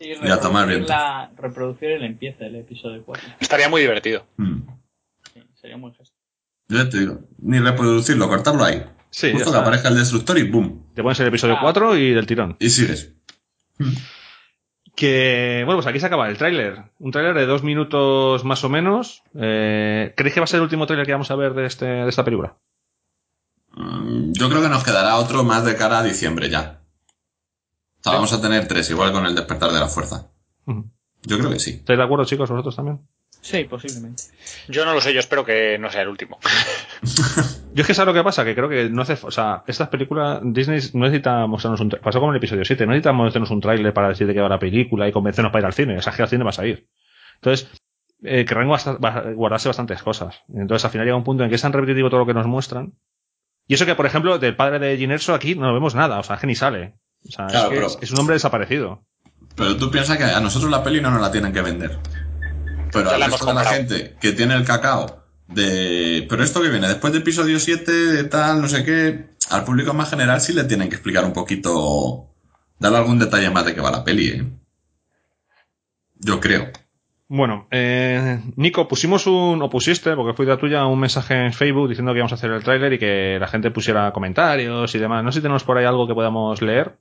Y 0.00 0.26
Y 0.26 0.30
a 0.30 0.40
tomar 0.40 0.66
viento. 0.66 0.88
la- 0.88 1.30
reproducir 1.36 1.90
el 1.90 2.02
empiece 2.02 2.42
del 2.44 2.56
episodio 2.56 3.04
4. 3.04 3.34
Estaría 3.38 3.68
muy 3.68 3.82
divertido. 3.82 4.26
Mm. 4.38 4.62
Sí, 5.32 5.40
sería 5.60 5.76
muy 5.76 5.92
gesto. 5.94 6.16
Yo 6.68 6.78
ya 6.78 6.88
te 6.88 6.98
digo, 6.98 7.20
ni 7.38 7.60
reproducirlo, 7.60 8.28
cortarlo 8.28 8.64
ahí. 8.64 8.82
Sí, 9.10 9.30
Justo 9.32 9.52
que 9.52 9.58
aparezca 9.58 9.88
el 9.90 9.96
destructor 9.96 10.38
y 10.38 10.50
¡boom! 10.50 10.86
Te 10.94 11.02
pones 11.02 11.20
el 11.20 11.26
episodio 11.28 11.54
Ah. 11.56 11.60
4 11.60 11.96
y 11.98 12.12
del 12.14 12.26
tirón. 12.26 12.56
Y 12.58 12.70
sigues. 12.70 13.12
Que, 14.94 15.62
bueno, 15.64 15.78
pues 15.78 15.86
aquí 15.86 15.98
se 16.00 16.06
acaba 16.06 16.28
el 16.28 16.36
tráiler. 16.36 16.82
Un 16.98 17.10
tráiler 17.12 17.34
de 17.34 17.46
dos 17.46 17.62
minutos 17.62 18.44
más 18.44 18.62
o 18.64 18.68
menos. 18.68 19.22
Eh, 19.34 20.12
¿Creéis 20.16 20.34
que 20.34 20.40
va 20.40 20.44
a 20.44 20.46
ser 20.46 20.58
el 20.58 20.64
último 20.64 20.86
tráiler 20.86 21.06
que 21.06 21.12
vamos 21.12 21.30
a 21.30 21.36
ver 21.36 21.54
de, 21.54 21.66
este, 21.66 21.86
de 21.86 22.08
esta 22.08 22.24
película? 22.24 22.56
Mm, 23.74 24.32
Yo 24.32 24.48
creo 24.50 24.60
que 24.62 24.68
nos 24.68 24.84
quedará 24.84 25.16
otro 25.16 25.44
más 25.44 25.64
de 25.64 25.76
cara 25.76 26.00
a 26.00 26.02
diciembre 26.02 26.50
ya. 26.50 26.80
O 28.00 28.02
sea, 28.02 28.12
vamos 28.14 28.32
a 28.32 28.40
tener 28.42 28.68
tres, 28.68 28.90
igual 28.90 29.12
con 29.12 29.24
el 29.26 29.34
despertar 29.34 29.70
de 29.72 29.80
la 29.80 29.88
fuerza. 29.88 30.28
Yo 31.24 31.38
creo 31.38 31.50
que 31.50 31.60
sí. 31.60 31.70
¿Estáis 31.70 31.98
de 31.98 32.04
acuerdo, 32.04 32.24
chicos? 32.24 32.50
¿Vosotros 32.50 32.74
también? 32.74 33.00
Sí, 33.40 33.64
posiblemente. 33.64 34.24
Yo 34.68 34.84
no 34.84 34.92
lo 34.92 35.00
sé, 35.00 35.14
yo 35.14 35.20
espero 35.20 35.44
que 35.44 35.78
no 35.78 35.88
sea 35.90 36.02
el 36.02 36.08
último. 36.08 36.38
Yo 37.74 37.80
es 37.82 37.86
que 37.86 37.94
sabes 37.94 38.14
lo 38.14 38.20
que 38.20 38.24
pasa, 38.24 38.44
que 38.44 38.54
creo 38.54 38.68
que 38.68 38.90
no 38.90 39.02
hace, 39.02 39.16
o 39.26 39.30
sea, 39.30 39.62
estas 39.66 39.88
películas, 39.88 40.40
Disney 40.44 40.78
no 40.92 41.06
necesita 41.06 41.46
mostrarnos 41.46 41.80
un, 41.80 41.88
pasó 41.90 42.18
como 42.20 42.30
en 42.32 42.36
el 42.36 42.38
episodio 42.38 42.64
7, 42.64 42.84
no 42.84 42.92
necesita 42.92 43.12
mostrarnos 43.12 43.50
un 43.50 43.60
tráiler 43.62 43.94
para 43.94 44.08
decir 44.08 44.26
de 44.26 44.34
qué 44.34 44.40
va 44.40 44.48
la 44.48 44.58
película 44.58 45.08
y 45.08 45.12
convencernos 45.12 45.52
para 45.52 45.62
ir 45.62 45.66
al 45.66 45.72
cine, 45.72 45.96
o 45.96 46.02
sea, 46.02 46.12
que 46.12 46.22
al 46.22 46.28
cine 46.28 46.44
vas 46.44 46.58
a 46.58 46.66
ir. 46.66 46.86
Entonces, 47.36 47.70
eh, 48.22 48.44
querrán 48.44 48.68
guardarse 48.68 49.68
bastantes 49.68 50.02
cosas. 50.02 50.42
Entonces, 50.54 50.84
al 50.84 50.90
final 50.90 51.06
llega 51.06 51.16
un 51.16 51.24
punto 51.24 51.44
en 51.44 51.48
que 51.48 51.54
es 51.56 51.62
tan 51.62 51.72
repetitivo 51.72 52.10
todo 52.10 52.20
lo 52.20 52.26
que 52.26 52.34
nos 52.34 52.46
muestran. 52.46 52.92
Y 53.66 53.74
eso 53.74 53.86
que, 53.86 53.94
por 53.94 54.04
ejemplo, 54.06 54.38
del 54.38 54.54
padre 54.54 54.78
de 54.78 54.96
Gin 54.98 55.10
Erso 55.10 55.32
aquí 55.34 55.54
no 55.54 55.72
vemos 55.72 55.94
nada, 55.94 56.18
o 56.18 56.22
sea, 56.22 56.34
es 56.36 56.40
que 56.40 56.46
ni 56.46 56.54
sale. 56.54 56.94
O 57.26 57.30
sea, 57.30 57.46
Claro, 57.46 57.64
es, 57.64 57.70
que 57.70 57.74
pero- 57.76 57.86
es, 57.86 57.98
es 58.02 58.12
un 58.12 58.18
hombre 58.20 58.34
desaparecido. 58.34 59.04
Pero 59.56 59.76
tú 59.76 59.90
piensas 59.90 60.18
que 60.18 60.24
a 60.24 60.40
nosotros 60.40 60.70
la 60.70 60.82
peli 60.82 61.00
no 61.00 61.10
nos 61.10 61.20
la 61.22 61.30
tienen 61.32 61.52
que 61.52 61.62
vender. 61.62 61.98
Pero 62.92 63.10
al 63.10 63.20
la 63.20 63.26
resto 63.28 63.46
de 63.46 63.54
la 63.54 63.64
gente 63.64 64.16
que 64.20 64.32
tiene 64.32 64.54
el 64.54 64.64
cacao 64.64 65.21
de... 65.54 66.26
Pero 66.28 66.42
esto 66.42 66.62
que 66.62 66.68
viene 66.68 66.88
después 66.88 67.12
de 67.12 67.20
episodio 67.20 67.58
7, 67.58 67.92
de 67.92 68.24
tal, 68.24 68.60
no 68.60 68.68
sé 68.68 68.84
qué, 68.84 69.30
al 69.50 69.64
público 69.64 69.94
más 69.94 70.10
general 70.10 70.40
sí 70.40 70.52
le 70.52 70.64
tienen 70.64 70.88
que 70.88 70.96
explicar 70.96 71.24
un 71.24 71.32
poquito, 71.32 72.30
darle 72.78 72.98
algún 72.98 73.18
detalle 73.18 73.50
más 73.50 73.64
de 73.64 73.74
qué 73.74 73.80
va 73.80 73.90
la 73.90 74.04
peli, 74.04 74.28
¿eh? 74.28 74.44
Yo 76.14 76.40
creo. 76.40 76.70
Bueno, 77.34 77.66
eh, 77.70 78.40
Nico, 78.56 78.86
pusimos 78.86 79.26
un, 79.26 79.62
o 79.62 79.70
pusiste, 79.70 80.14
porque 80.14 80.34
fue 80.34 80.44
idea 80.44 80.58
tuya, 80.58 80.84
un 80.84 81.00
mensaje 81.00 81.46
en 81.46 81.52
Facebook 81.52 81.88
diciendo 81.88 82.12
que 82.12 82.18
íbamos 82.18 82.32
a 82.32 82.34
hacer 82.34 82.50
el 82.50 82.62
tráiler 82.62 82.92
y 82.92 82.98
que 82.98 83.38
la 83.40 83.48
gente 83.48 83.70
pusiera 83.70 84.12
comentarios 84.12 84.94
y 84.94 84.98
demás. 84.98 85.24
No 85.24 85.32
sé 85.32 85.38
si 85.38 85.42
tenemos 85.42 85.64
por 85.64 85.78
ahí 85.78 85.86
algo 85.86 86.06
que 86.06 86.14
podamos 86.14 86.60
leer. 86.60 86.98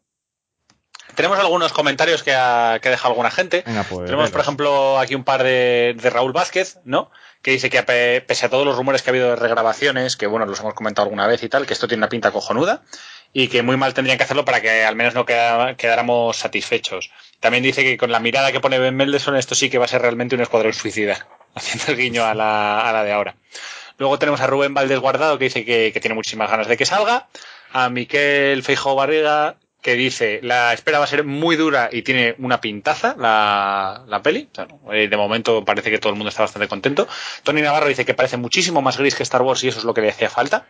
Tenemos 1.16 1.38
algunos 1.38 1.74
comentarios 1.74 2.24
que 2.24 2.34
ha, 2.34 2.80
que 2.82 2.88
ha 2.88 2.92
dejado 2.92 3.12
alguna 3.12 3.30
gente. 3.30 3.64
Venga, 3.68 3.84
pues. 3.84 4.06
Tenemos, 4.06 4.32
por 4.32 4.40
ejemplo, 4.40 4.98
aquí 4.98 5.16
un 5.16 5.26
par 5.26 5.44
de, 5.44 5.98
de 6.02 6.10
Raúl 6.10 6.32
Vázquez, 6.32 6.80
¿no? 6.86 7.12
Que 7.42 7.52
dice 7.52 7.70
que 7.70 7.82
pese 8.28 8.46
a 8.46 8.50
todos 8.50 8.66
los 8.66 8.76
rumores 8.76 9.02
que 9.02 9.10
ha 9.10 9.14
habido 9.14 9.30
de 9.30 9.36
regrabaciones, 9.36 10.16
que 10.16 10.28
bueno, 10.28 10.46
los 10.46 10.60
hemos 10.60 10.74
comentado 10.74 11.06
alguna 11.06 11.26
vez 11.26 11.42
y 11.44 11.50
tal, 11.50 11.66
que 11.66 11.74
esto 11.74 11.88
tiene 11.88 12.02
una 12.02 12.10
pinta 12.10 12.32
cojonuda 12.32 12.84
y 13.34 13.48
que 13.48 13.64
muy 13.64 13.78
mal 13.78 13.94
tendrían 13.94 14.18
que 14.18 14.26
hacerlo 14.26 14.46
para 14.46 14.62
que 14.62 14.84
al 14.84 14.96
menos 14.96 15.14
no 15.16 15.26
quedáramos 15.26 16.38
satisfechos. 16.38 17.12
También 17.40 17.64
dice 17.64 17.84
que 17.84 17.98
con 17.98 18.12
la 18.12 18.20
mirada 18.20 18.52
que 18.52 18.60
pone 18.60 18.78
Ben 18.78 18.96
Mendelssohn 18.96 19.36
esto 19.36 19.56
sí 19.56 19.70
que 19.70 19.78
va 19.78 19.86
a 19.86 19.88
ser 19.88 20.02
realmente 20.02 20.36
un 20.36 20.42
escuadrón 20.42 20.74
suicida, 20.74 21.28
haciendo 21.56 21.92
el 21.92 21.98
guiño 21.98 22.26
a 22.26 22.34
la, 22.34 22.88
a 22.88 22.94
la 22.94 23.04
de 23.04 23.12
ahora. 23.12 23.36
Luego 23.98 24.20
tenemos 24.20 24.42
a 24.42 24.48
Rubén 24.48 24.74
Valdés 24.74 25.00
Guardado 25.00 25.38
que 25.38 25.46
dice 25.46 25.64
que, 25.66 25.92
que 25.94 26.00
tiene 26.00 26.16
muchísimas 26.16 26.50
ganas 26.50 26.68
de 26.68 26.78
que 26.78 26.86
salga. 26.86 27.28
A 27.74 27.90
Miquel 27.90 28.64
Feijóo 28.64 28.96
Barriga 28.96 29.56
que 29.82 29.96
dice 29.96 30.40
la 30.44 30.74
espera 30.74 31.00
va 31.00 31.06
a 31.06 31.08
ser 31.08 31.24
muy 31.24 31.56
dura 31.56 31.90
y 31.92 32.04
tiene 32.04 32.36
una 32.38 32.62
pintaza 32.62 33.16
la, 33.18 34.04
la 34.08 34.22
peli. 34.22 34.50
Eh, 34.92 35.08
de 35.08 35.18
momento 35.18 35.66
parece 35.66 35.90
que 35.90 35.98
todo 35.98 36.12
el 36.12 36.18
mundo 36.18 36.30
está 36.30 36.44
bastante 36.44 36.68
contento. 36.68 37.08
Tony 37.44 37.62
Navarro 37.62 37.88
dice 37.88 38.06
que 38.06 38.14
parece 38.14 38.38
muchísimo 38.38 38.82
más 38.82 38.98
gris 38.98 39.16
que 39.16 39.24
Star 39.24 39.42
Wars 39.42 39.64
y 39.64 39.70
eso 39.70 39.80
es 39.80 39.86
lo 39.86 39.94
que 39.94 40.02
le 40.02 40.10
hacía 40.10 40.30
falta. 40.30 40.68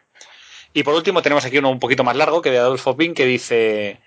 Y 0.73 0.83
por 0.83 0.95
último 0.95 1.21
tenemos 1.21 1.45
aquí 1.45 1.57
uno 1.57 1.69
un 1.69 1.79
poquito 1.79 2.03
más 2.03 2.15
largo 2.15 2.41
que 2.41 2.51
de 2.51 2.59
Adolfo 2.59 2.95
Pin 2.95 3.13
que 3.13 3.25
dice 3.25 3.99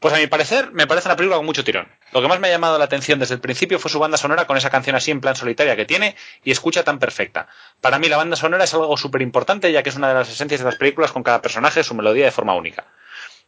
pues 0.00 0.12
a 0.12 0.18
mi 0.18 0.26
parecer 0.26 0.72
me 0.72 0.86
parece 0.86 1.08
una 1.08 1.16
película 1.16 1.36
con 1.36 1.46
mucho 1.46 1.64
tirón. 1.64 1.88
Lo 2.12 2.20
que 2.20 2.28
más 2.28 2.38
me 2.38 2.48
ha 2.48 2.50
llamado 2.50 2.78
la 2.78 2.84
atención 2.84 3.18
desde 3.18 3.34
el 3.34 3.40
principio 3.40 3.78
fue 3.78 3.90
su 3.90 3.98
banda 3.98 4.16
sonora 4.16 4.46
con 4.46 4.56
esa 4.56 4.70
canción 4.70 4.96
así 4.96 5.10
en 5.10 5.20
plan 5.20 5.36
solitaria 5.36 5.76
que 5.76 5.84
tiene 5.84 6.16
y 6.44 6.50
escucha 6.50 6.84
tan 6.84 6.98
perfecta. 6.98 7.48
Para 7.80 7.98
mí 7.98 8.08
la 8.08 8.16
banda 8.16 8.36
sonora 8.36 8.64
es 8.64 8.74
algo 8.74 8.96
súper 8.96 9.22
importante 9.22 9.72
ya 9.72 9.82
que 9.82 9.90
es 9.90 9.96
una 9.96 10.08
de 10.08 10.14
las 10.14 10.30
esencias 10.30 10.60
de 10.60 10.66
las 10.66 10.76
películas 10.76 11.12
con 11.12 11.22
cada 11.22 11.40
personaje 11.40 11.82
su 11.82 11.94
melodía 11.94 12.26
de 12.26 12.30
forma 12.30 12.54
única. 12.54 12.86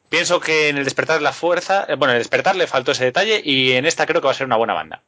Pienso 0.09 0.41
que 0.41 0.69
en 0.69 0.79
el 0.79 0.85
despertar 0.85 1.19
de 1.19 1.25
la 1.25 1.33
fuerza, 1.33 1.85
eh, 1.89 1.95
bueno, 1.95 2.13
en 2.13 2.17
el 2.17 2.21
despertar 2.23 2.57
le 2.57 2.67
faltó 2.67 2.93
ese 2.93 3.05
detalle 3.05 3.41
y 3.45 3.73
en 3.73 3.87
esta 3.87 4.07
creo 4.07 4.21
que 4.21 4.27
va 4.27 4.33
a 4.33 4.35
ser 4.35 4.47
una 4.47 4.57
buena 4.57 4.75
banda. 4.75 5.03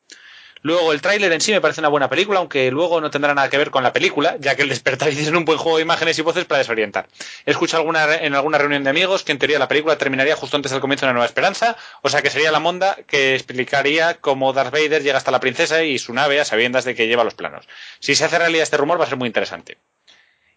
Luego 0.62 0.92
el 0.92 1.00
tráiler 1.00 1.32
en 1.32 1.40
sí 1.40 1.52
me 1.52 1.60
parece 1.62 1.80
una 1.80 1.88
buena 1.88 2.10
película, 2.10 2.38
aunque 2.38 2.70
luego 2.70 3.00
no 3.00 3.10
tendrá 3.10 3.32
nada 3.34 3.48
que 3.48 3.56
ver 3.56 3.70
con 3.70 3.82
la 3.82 3.94
película, 3.94 4.36
ya 4.40 4.56
que 4.56 4.62
el 4.62 4.68
despertar 4.68 5.08
hicieron 5.12 5.36
un 5.36 5.44
buen 5.46 5.58
juego 5.58 5.78
de 5.78 5.84
imágenes 5.84 6.18
y 6.18 6.22
voces 6.22 6.44
para 6.44 6.58
desorientar. 6.58 7.08
He 7.46 7.50
escuchado 7.50 7.80
alguna, 7.80 8.14
en 8.14 8.34
alguna 8.34 8.58
reunión 8.58 8.84
de 8.84 8.90
amigos 8.90 9.22
que 9.24 9.32
en 9.32 9.38
teoría 9.38 9.58
la 9.58 9.68
película 9.68 9.96
terminaría 9.96 10.36
justo 10.36 10.56
antes 10.56 10.70
del 10.70 10.82
comienzo 10.82 11.06
de 11.06 11.10
una 11.10 11.14
nueva 11.14 11.26
esperanza, 11.26 11.76
o 12.02 12.10
sea 12.10 12.20
que 12.20 12.28
sería 12.28 12.52
la 12.52 12.60
monda 12.60 12.98
que 13.06 13.34
explicaría 13.34 14.18
cómo 14.20 14.52
Darth 14.52 14.72
Vader 14.72 15.02
llega 15.02 15.16
hasta 15.16 15.30
la 15.30 15.40
princesa 15.40 15.82
y 15.82 15.98
su 15.98 16.12
nave 16.12 16.40
a 16.40 16.44
sabiendas 16.44 16.84
de 16.84 16.94
que 16.94 17.06
lleva 17.06 17.24
los 17.24 17.34
planos. 17.34 17.66
Si 17.98 18.14
se 18.14 18.24
hace 18.24 18.38
realidad 18.38 18.64
este 18.64 18.76
rumor 18.76 19.00
va 19.00 19.04
a 19.04 19.08
ser 19.08 19.16
muy 19.16 19.28
interesante. 19.28 19.78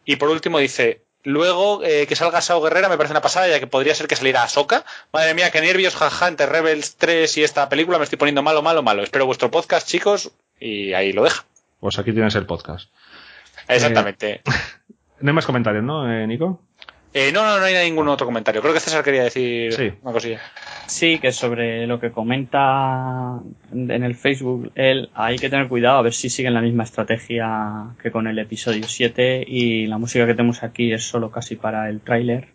Y 0.03 0.18
por 0.18 0.30
último 0.30 0.60
dice, 0.60 1.02
luego 1.24 1.84
eh, 1.84 2.06
que 2.08 2.16
salga 2.16 2.41
Sao 2.41 2.62
Guerrera 2.62 2.90
me 2.90 2.98
parece 2.98 3.14
una 3.14 3.22
pasada, 3.22 3.48
ya 3.48 3.60
que 3.60 3.68
podría 3.68 3.95
ser 3.95 4.08
que 4.08 4.16
saliera 4.16 4.44
Ahsoka. 4.44 4.86
Madre 5.12 5.34
mía, 5.34 5.52
qué 5.52 5.62
nervios, 5.62 5.95
jaja, 5.95 6.28
entre 6.28 6.45
Rebels 6.45 6.95
3 6.98 7.38
y 7.38 7.44
esta 7.44 7.70
película 7.70 7.98
me 7.98 8.04
estoy 8.04 8.18
poniendo 8.18 8.44
malo, 8.44 8.62
malo, 8.62 8.84
malo. 8.84 9.04
Espero 9.04 9.26
vuestro 9.26 9.52
podcast, 9.52 9.88
chicos, 9.88 10.32
y 10.60 10.94
ahí 10.94 11.14
lo 11.14 11.24
deja. 11.24 11.45
Pues 11.80 12.00
aquí 12.00 12.12
tienes 12.14 12.36
el 12.36 12.45
podcast. 12.45 12.90
Exactamente. 13.68 14.41
No 15.20 15.30
hay 15.30 15.36
más 15.36 15.45
comentarios, 15.45 15.86
¿no, 15.86 16.12
eh, 16.12 16.28
Nico? 16.28 16.60
Eh, 17.14 17.31
no, 17.31 17.45
no, 17.45 17.60
no 17.60 17.65
hay 17.65 17.76
ningún 17.90 18.07
otro 18.07 18.26
comentario. 18.26 18.61
Creo 18.61 18.73
que 18.73 18.80
César 18.80 19.03
quería 19.03 19.23
decir 19.23 19.72
Sí. 19.73 19.91
una 20.02 20.11
cosilla. 20.14 20.40
Sí, 20.88 21.19
que 21.19 21.31
sobre 21.31 21.85
lo 21.88 21.99
que 21.99 22.11
comenta 22.11 23.40
en 23.72 24.03
el 24.03 24.15
Facebook 24.15 24.72
él, 24.76 25.10
hay 25.14 25.38
que 25.38 25.49
tener 25.49 25.68
cuidado 25.68 25.99
a 25.99 26.02
ver 26.02 26.14
si 26.14 26.30
siguen 26.30 26.53
la 26.56 26.61
misma 26.61 26.84
estrategia 26.84 27.95
que 28.02 28.11
con 28.11 28.27
el 28.27 28.38
episodio 28.40 28.84
7 28.88 29.44
y 29.48 29.85
la 29.88 29.98
música 29.98 30.26
que 30.26 30.34
tenemos 30.34 30.64
aquí 30.64 30.91
es 30.91 31.03
solo 31.03 31.30
casi 31.31 31.56
para 31.56 31.88
el 31.90 32.02
tráiler 32.02 32.48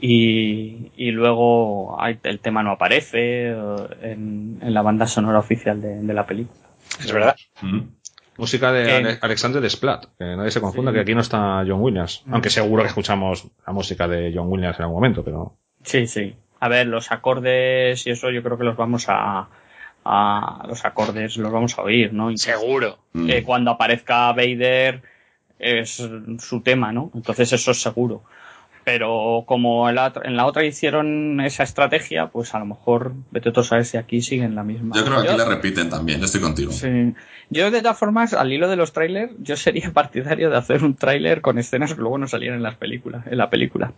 y, 0.00 0.90
y 0.96 1.10
luego 1.12 2.00
hay- 2.02 2.18
el 2.24 2.40
tema 2.40 2.62
no 2.62 2.72
aparece 2.72 3.50
eh, 3.50 3.54
en, 4.02 4.58
en 4.60 4.74
la 4.74 4.82
banda 4.82 5.06
sonora 5.06 5.38
oficial 5.38 5.80
de, 5.80 6.00
de 6.02 6.14
la 6.14 6.26
película. 6.26 6.58
Es 6.98 7.12
verdad. 7.12 7.36
Música 8.38 8.72
de 8.72 8.90
Ale- 8.92 9.18
Alexander 9.20 9.60
Desplat, 9.60 10.06
que 10.18 10.24
nadie 10.24 10.50
se 10.50 10.60
confunda 10.60 10.90
Sí. 10.90 10.94
que 10.96 11.00
aquí 11.00 11.14
no 11.14 11.20
está 11.20 11.64
John 11.66 11.80
Williams, 11.82 12.24
aunque 12.30 12.48
seguro 12.50 12.82
que 12.82 12.88
escuchamos 12.88 13.46
la 13.66 13.72
música 13.72 14.08
de 14.08 14.32
John 14.34 14.48
Williams 14.48 14.78
en 14.78 14.82
algún 14.84 14.96
momento, 14.96 15.22
pero 15.24 15.56
Sí, 15.82 16.06
sí. 16.06 16.34
A 16.60 16.68
ver, 16.68 16.86
los 16.86 17.10
acordes 17.12 18.06
y 18.06 18.10
eso 18.10 18.30
yo 18.30 18.42
creo 18.42 18.56
que 18.56 18.64
los 18.64 18.76
vamos 18.76 19.06
a, 19.08 19.48
a 20.04 20.64
los 20.68 20.84
acordes 20.84 21.36
los 21.36 21.52
vamos 21.52 21.78
a 21.78 21.82
oír, 21.82 22.12
¿no? 22.12 22.34
Seguro. 22.36 22.98
Eh, 23.14 23.42
cuando 23.44 23.70
aparezca 23.72 24.32
Vader 24.32 25.02
es 25.58 26.08
su 26.38 26.60
tema, 26.62 26.92
¿no? 26.92 27.10
Entonces 27.14 27.52
eso 27.52 27.70
es 27.72 27.82
seguro. 27.82 28.22
Pero 28.84 29.44
como 29.46 29.88
en 29.88 29.94
la, 29.94 30.12
en 30.24 30.36
la 30.36 30.44
otra 30.44 30.64
hicieron 30.64 31.40
esa 31.40 31.62
estrategia, 31.62 32.28
pues 32.28 32.52
a 32.54 32.58
lo 32.58 32.66
mejor 32.66 33.12
vete 33.30 33.52
tú 33.52 33.60
a 33.60 33.64
saber 33.64 33.84
si 33.84 33.96
aquí 33.96 34.22
siguen 34.22 34.56
la 34.56 34.64
misma. 34.64 34.96
Yo 34.96 35.04
creo 35.04 35.22
que 35.22 35.28
aquí 35.28 35.38
la 35.38 35.44
repiten 35.44 35.88
también, 35.88 36.18
yo 36.18 36.26
estoy 36.26 36.40
contigo. 36.40 36.72
Sí. 36.72 37.14
Yo 37.50 37.70
de 37.70 37.80
todas 37.80 37.98
formas, 37.98 38.32
al 38.32 38.52
hilo 38.52 38.68
de 38.68 38.76
los 38.76 38.92
trailers, 38.92 39.32
yo 39.38 39.56
sería 39.56 39.90
partidario 39.94 40.50
de 40.50 40.56
hacer 40.56 40.82
un 40.82 40.96
tráiler 40.96 41.42
con 41.42 41.58
escenas 41.58 41.94
que 41.94 42.00
luego 42.00 42.18
no 42.18 42.26
salieran 42.26 42.56
en 42.56 42.62
las 42.62 42.76
películas, 42.76 43.26
en 43.26 43.38
la 43.38 43.50
película. 43.50 43.92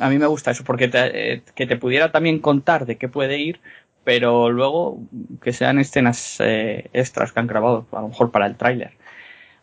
A 0.00 0.08
mí 0.08 0.18
me 0.18 0.26
gusta 0.26 0.50
eso, 0.50 0.64
porque 0.64 0.88
te, 0.88 1.34
eh, 1.34 1.42
que 1.54 1.66
te 1.66 1.76
pudiera 1.76 2.10
también 2.10 2.40
contar 2.40 2.86
de 2.86 2.96
qué 2.96 3.08
puede 3.08 3.38
ir, 3.38 3.60
pero 4.02 4.50
luego 4.50 4.98
que 5.42 5.52
sean 5.52 5.78
escenas 5.78 6.38
eh, 6.40 6.90
extras 6.92 7.32
que 7.32 7.40
han 7.40 7.46
grabado, 7.46 7.86
a 7.92 8.00
lo 8.00 8.08
mejor 8.08 8.30
para 8.30 8.46
el 8.46 8.56
tráiler. 8.56 8.92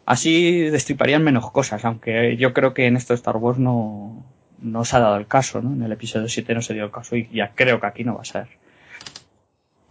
Así 0.06 0.62
destriparían 0.70 1.24
menos 1.24 1.52
cosas, 1.52 1.84
aunque 1.86 2.38
yo 2.38 2.54
creo 2.54 2.74
que 2.74 2.86
en 2.86 2.96
esto 2.96 3.14
de 3.14 3.18
Star 3.18 3.38
Wars 3.38 3.60
no, 3.60 4.26
no 4.62 4.86
se 4.86 4.96
ha 4.96 5.00
dado 5.00 5.18
el 5.18 5.28
caso, 5.28 5.62
¿no? 5.62 5.74
En 5.74 5.82
el 5.84 5.92
episodio 5.92 6.28
7 6.28 6.54
no 6.54 6.62
se 6.62 6.74
dio 6.74 6.84
el 6.86 6.92
caso 6.92 7.16
y 7.16 7.30
ya 7.34 7.52
creo 7.54 7.80
que 7.80 7.88
aquí 7.88 8.04
no 8.04 8.16
va 8.16 8.22
a 8.22 8.26
ser. 8.26 8.48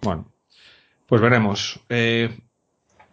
Bueno, 0.02 0.26
pues 1.06 1.20
veremos. 1.20 1.80
Eh, 1.88 2.38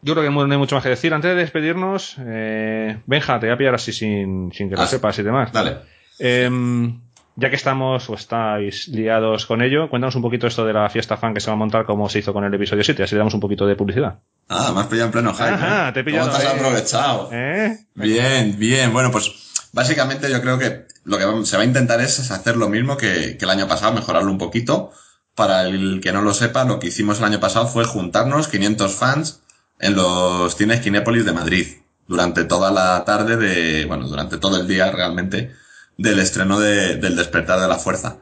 yo 0.02 0.14
creo 0.14 0.24
que 0.26 0.32
no 0.32 0.42
hay 0.52 0.58
mucho 0.58 0.76
más 0.76 0.84
que 0.84 0.90
decir. 0.90 1.14
Antes 1.14 1.32
de 1.32 1.36
despedirnos, 1.36 2.16
eh, 2.20 3.00
Benja, 3.06 3.40
te 3.40 3.48
voy 3.48 3.54
a 3.56 3.58
pillar 3.58 3.76
así 3.76 3.92
sin, 3.92 4.52
sin 4.54 4.70
que 4.70 4.76
lo 4.76 4.84
Ah, 4.84 4.88
sepas 4.88 5.18
y 5.20 5.24
demás. 5.24 5.52
Dale. 5.52 5.78
Em, 6.20 7.02
ya 7.36 7.50
que 7.50 7.56
estamos 7.56 8.10
o 8.10 8.16
estáis 8.16 8.88
liados 8.88 9.46
con 9.46 9.62
ello, 9.62 9.90
cuéntanos 9.90 10.16
un 10.16 10.22
poquito 10.24 10.48
esto 10.48 10.66
de 10.66 10.74
la 10.74 10.90
fiesta 10.90 11.18
fan 11.18 11.34
que 11.34 11.40
se 11.40 11.48
va 11.52 11.54
a 11.54 11.58
montar 11.58 11.86
como 11.86 12.10
se 12.10 12.20
hizo 12.20 12.34
con 12.34 12.44
el 12.44 12.54
episodio 12.54 12.84
7, 12.84 13.04
así 13.04 13.14
le 13.16 13.20
damos 13.20 13.34
un 13.34 13.40
poquito 13.40 13.68
de 13.68 13.76
publicidad. 13.76 14.20
Ah, 14.50 14.72
me 14.74 14.82
has 14.82 14.88
pillado 14.88 15.08
en 15.08 15.12
pleno 15.12 15.34
hype. 15.34 15.44
Ajá, 15.50 15.90
¿eh? 15.90 15.92
te 15.92 16.00
he 16.00 16.04
pillado 16.04 16.30
¿Cómo 16.30 16.40
te 16.40 16.48
has 16.48 16.54
aprovechado? 16.54 17.30
¿Eh? 17.34 17.78
Bien, 17.96 18.58
bien. 18.58 18.94
Bueno, 18.94 19.12
pues 19.12 19.70
básicamente 19.74 20.32
yo 20.32 20.42
creo 20.42 20.58
que 20.58 20.87
lo 21.08 21.18
que 21.18 21.46
se 21.46 21.56
va 21.58 21.64
a 21.64 21.66
intentar 21.66 22.02
es 22.02 22.32
hacer 22.32 22.58
lo 22.58 22.70
mismo 22.70 22.98
que, 22.98 23.38
que 23.38 23.46
el 23.46 23.52
año 23.52 23.68
pasado, 23.68 23.94
mejorarlo 23.94 24.30
un 24.32 24.38
poquito. 24.38 24.92
Para 25.36 25.68
el 25.68 26.02
que 26.02 26.12
no 26.12 26.22
lo 26.22 26.34
sepa, 26.34 26.64
lo 26.66 26.80
que 26.80 26.88
hicimos 26.88 27.20
el 27.20 27.26
año 27.26 27.40
pasado 27.40 27.68
fue 27.68 27.86
juntarnos 27.86 28.48
500 28.48 28.94
fans 28.96 29.42
en 29.80 29.96
los 29.96 30.56
cines 30.56 30.82
Kinépolis 30.82 31.26
de 31.26 31.32
Madrid 31.34 31.68
durante 32.08 32.44
toda 32.44 32.72
la 32.72 33.06
tarde 33.06 33.38
de, 33.38 33.86
bueno, 33.86 34.08
durante 34.08 34.38
todo 34.38 34.60
el 34.60 34.68
día 34.68 34.92
realmente 34.92 35.52
del 35.98 36.20
estreno 36.20 36.60
de- 36.60 36.96
del 36.98 37.16
despertar 37.16 37.60
de 37.60 37.68
la 37.68 37.78
fuerza. 37.78 38.18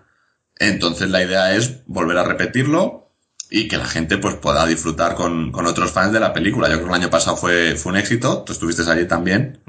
Entonces 0.58 1.10
la 1.10 1.24
idea 1.24 1.56
es 1.56 1.86
volver 1.86 2.18
a 2.18 2.24
repetirlo 2.24 3.10
y 3.50 3.68
que 3.68 3.78
la 3.78 3.86
gente 3.88 4.18
pues 4.18 4.36
pueda 4.36 4.66
disfrutar 4.66 5.16
con, 5.16 5.52
con 5.52 5.66
otros 5.68 5.92
fans 5.92 6.12
de 6.14 6.20
la 6.20 6.34
película. 6.34 6.68
Yo 6.68 6.76
creo 6.76 6.88
que 6.90 6.96
el 6.96 7.02
año 7.02 7.10
pasado 7.10 7.38
fue, 7.38 7.76
fue 7.78 7.92
un 7.94 7.98
éxito, 7.98 8.44
tú 8.44 8.54
estuviste 8.54 8.90
allí 8.90 9.06
también, 9.08 9.62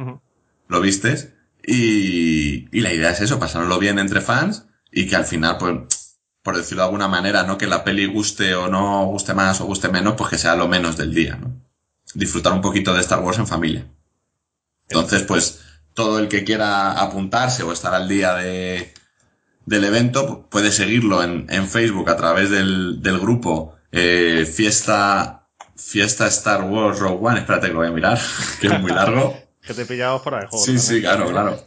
lo 0.68 0.80
vistes, 0.80 1.32
y, 1.66 2.68
y 2.76 2.80
la 2.80 2.92
idea 2.92 3.10
es 3.10 3.20
eso, 3.20 3.38
pasárnoslo 3.38 3.78
bien 3.78 3.98
entre 3.98 4.20
fans 4.20 4.66
y 4.92 5.06
que 5.06 5.16
al 5.16 5.24
final, 5.24 5.58
pues, 5.58 6.20
por 6.42 6.56
decirlo 6.56 6.82
de 6.82 6.86
alguna 6.86 7.08
manera, 7.08 7.42
no 7.42 7.58
que 7.58 7.66
la 7.66 7.82
peli 7.82 8.06
guste 8.06 8.54
o 8.54 8.68
no 8.68 9.04
guste 9.06 9.34
más 9.34 9.60
o 9.60 9.66
guste 9.66 9.88
menos, 9.88 10.14
pues 10.16 10.30
que 10.30 10.38
sea 10.38 10.54
lo 10.54 10.68
menos 10.68 10.96
del 10.96 11.12
día, 11.12 11.36
¿no? 11.36 11.60
Disfrutar 12.14 12.52
un 12.52 12.60
poquito 12.60 12.94
de 12.94 13.00
Star 13.00 13.18
Wars 13.18 13.38
en 13.38 13.48
familia. 13.48 13.86
Entonces, 14.88 15.24
pues, 15.24 15.60
todo 15.92 16.20
el 16.20 16.28
que 16.28 16.44
quiera 16.44 16.92
apuntarse 16.92 17.64
o 17.64 17.72
estar 17.72 17.94
al 17.94 18.08
día 18.08 18.34
de, 18.34 18.94
del 19.64 19.84
evento 19.84 20.46
puede 20.48 20.70
seguirlo 20.70 21.22
en, 21.22 21.46
en 21.50 21.68
Facebook 21.68 22.08
a 22.08 22.16
través 22.16 22.50
del, 22.50 23.02
del 23.02 23.18
grupo 23.18 23.74
eh, 23.90 24.46
Fiesta 24.46 25.48
Fiesta 25.74 26.26
Star 26.28 26.62
Wars 26.64 27.00
Rogue 27.00 27.26
One. 27.26 27.40
Espérate 27.40 27.66
que 27.66 27.72
lo 27.72 27.80
voy 27.80 27.88
a 27.88 27.92
mirar, 27.92 28.20
que 28.60 28.68
es 28.68 28.80
muy 28.80 28.92
largo. 28.92 29.36
Que 29.66 29.74
te 29.74 29.82
he 29.82 29.86
pillado 29.86 30.18
fuera 30.20 30.40
de 30.40 30.46
juego. 30.46 30.64
Sí, 30.64 30.78
sí, 30.78 31.00
claro, 31.00 31.28
claro. 31.30 31.58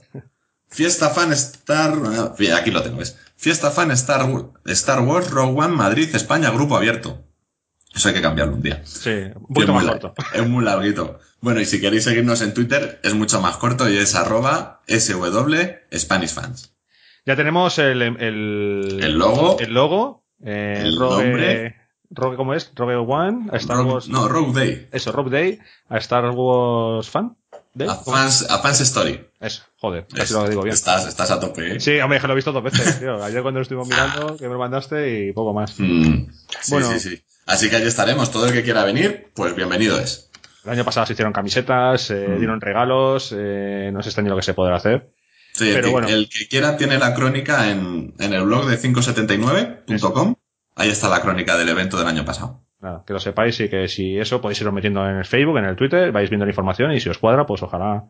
Fiesta 0.68 1.10
Fan 1.10 1.32
Star... 1.34 1.94
Bien, 2.38 2.54
aquí 2.54 2.72
lo 2.72 2.82
tengo, 2.84 2.98
¿ves? 2.98 3.18
Fiesta 3.36 3.72
Fan 3.72 3.92
Star, 3.92 4.28
Star 4.66 5.02
Wars 5.02 5.30
Rogue 5.32 5.60
One 5.60 5.76
Madrid 5.76 6.10
España 6.16 6.52
Grupo 6.52 6.78
Abierto. 6.78 7.24
Eso 7.96 8.10
hay 8.10 8.14
que 8.14 8.22
cambiarlo 8.22 8.54
un 8.54 8.62
día. 8.62 8.82
Sí, 8.86 9.10
un 9.36 9.48
poquito 9.54 9.74
muy 9.74 9.84
más 9.84 9.94
corto. 10.00 10.14
Es 10.34 10.48
muy 10.48 10.64
larguito. 10.64 11.20
Bueno, 11.42 11.60
y 11.60 11.66
si 11.66 11.82
queréis 11.82 12.04
seguirnos 12.04 12.42
en 12.42 12.54
Twitter, 12.54 13.00
es 13.04 13.14
mucho 13.16 13.42
más 13.42 13.58
corto 13.58 13.90
y 13.90 13.98
es 13.98 14.14
arroba 14.16 14.82
SW 14.88 15.56
Spanish 15.98 16.34
Fans. 16.34 16.74
Ya 17.26 17.36
tenemos 17.36 17.78
el, 17.80 18.02
el, 18.02 19.00
El 19.02 19.18
logo. 19.18 19.58
El 19.60 19.74
logo. 19.74 20.24
eh, 20.44 20.82
El 20.86 20.98
Rogue, 21.00 21.24
nombre. 21.26 21.76
Rogue, 22.12 22.38
¿cómo 22.38 22.54
es? 22.54 22.72
Rogue 22.76 22.96
One, 22.96 23.50
a 23.52 23.58
Star 23.58 23.78
Rogue- 23.78 23.92
Wars. 23.94 24.08
no, 24.10 24.28
Rogue 24.28 24.54
Day. 24.54 24.88
Eso, 24.92 25.12
Rogue 25.12 25.30
Day, 25.32 25.60
a 25.90 25.98
Star 25.98 26.30
Wars 26.32 27.10
Fan. 27.10 27.38
Day. 27.74 27.88
A 27.88 27.96
fans, 27.96 28.46
a 28.50 28.60
fans 28.60 28.82
Story. 28.82 29.28
Eso, 29.40 29.62
joder, 29.78 30.06
Es- 30.16 30.22
así 30.24 30.34
lo 30.34 30.50
digo 30.50 30.64
bien. 30.64 30.74
Estás, 30.74 31.08
estás 31.08 31.32
a 31.32 31.40
tope, 31.40 31.76
¿eh? 31.76 31.80
Sí, 31.80 32.00
hombre, 32.00 32.20
que 32.20 32.28
lo 32.28 32.34
he 32.34 32.36
visto 32.36 32.52
dos 32.52 32.64
veces, 32.64 33.00
tío. 33.00 33.24
Ayer 33.24 33.42
cuando 33.42 33.60
lo 33.60 33.62
estuvimos 33.64 33.88
mirando, 33.88 34.36
que 34.38 34.48
me 34.48 34.54
lo 34.54 34.60
mandaste 34.60 35.28
y 35.28 35.34
poco 35.34 35.54
más. 35.54 35.76
Mm, 35.80 36.26
sí, 36.62 36.72
Bueno. 36.72 36.92
sí, 36.92 37.00
sí. 37.00 37.24
Así 37.46 37.70
que 37.70 37.78
allí 37.78 37.88
estaremos. 37.88 38.32
Todo 38.32 38.48
el 38.48 38.54
que 38.54 38.64
quiera 38.64 38.84
venir, 38.84 39.32
pues 39.34 39.56
bienvenido 39.56 40.00
es. 40.00 40.30
El 40.66 40.72
año 40.72 40.84
pasado 40.84 41.06
se 41.06 41.14
hicieron 41.14 41.32
camisetas, 41.34 42.12
eh, 42.12 42.26
Mm. 42.28 42.38
dieron 42.40 42.62
regalos, 42.62 43.34
eh, 43.38 43.90
no 43.94 44.04
sé 44.04 44.10
este 44.10 44.22
año 44.22 44.32
lo 44.32 44.36
que 44.36 44.42
se 44.44 44.54
podrá 44.54 44.76
hacer. 44.76 45.12
Sí, 45.54 45.68
el, 45.70 45.76
Pero 45.76 45.86
que, 45.88 45.92
bueno. 45.92 46.08
el 46.10 46.30
que 46.30 46.48
quiera 46.48 46.76
tiene 46.78 46.98
la 47.00 47.14
crónica 47.14 47.70
en, 47.72 48.14
en 48.20 48.34
el 48.34 48.44
blog 48.44 48.68
de 48.68 48.78
579.com. 48.78 50.36
Ahí 50.76 50.90
está 50.90 51.10
la 51.10 51.22
crónica 51.22 51.58
del 51.58 51.70
evento 51.70 51.98
del 51.98 52.08
año 52.08 52.24
pasado. 52.26 52.62
Nada, 52.82 53.04
que 53.06 53.14
lo 53.14 53.20
sepáis 53.20 53.60
y 53.60 53.70
que 53.70 53.88
si 53.88 54.18
eso 54.18 54.40
podéis 54.40 54.62
iros 54.62 54.74
metiendo 54.74 55.06
en 55.08 55.18
el 55.18 55.26
Facebook, 55.26 55.58
en 55.58 55.66
el 55.66 55.76
Twitter, 55.76 56.12
vais 56.12 56.30
viendo 56.30 56.46
la 56.46 56.52
información 56.52 56.92
y 56.94 57.00
si 57.00 57.10
os 57.10 57.18
cuadra, 57.18 57.46
pues 57.46 57.62
ojalá 57.62 58.06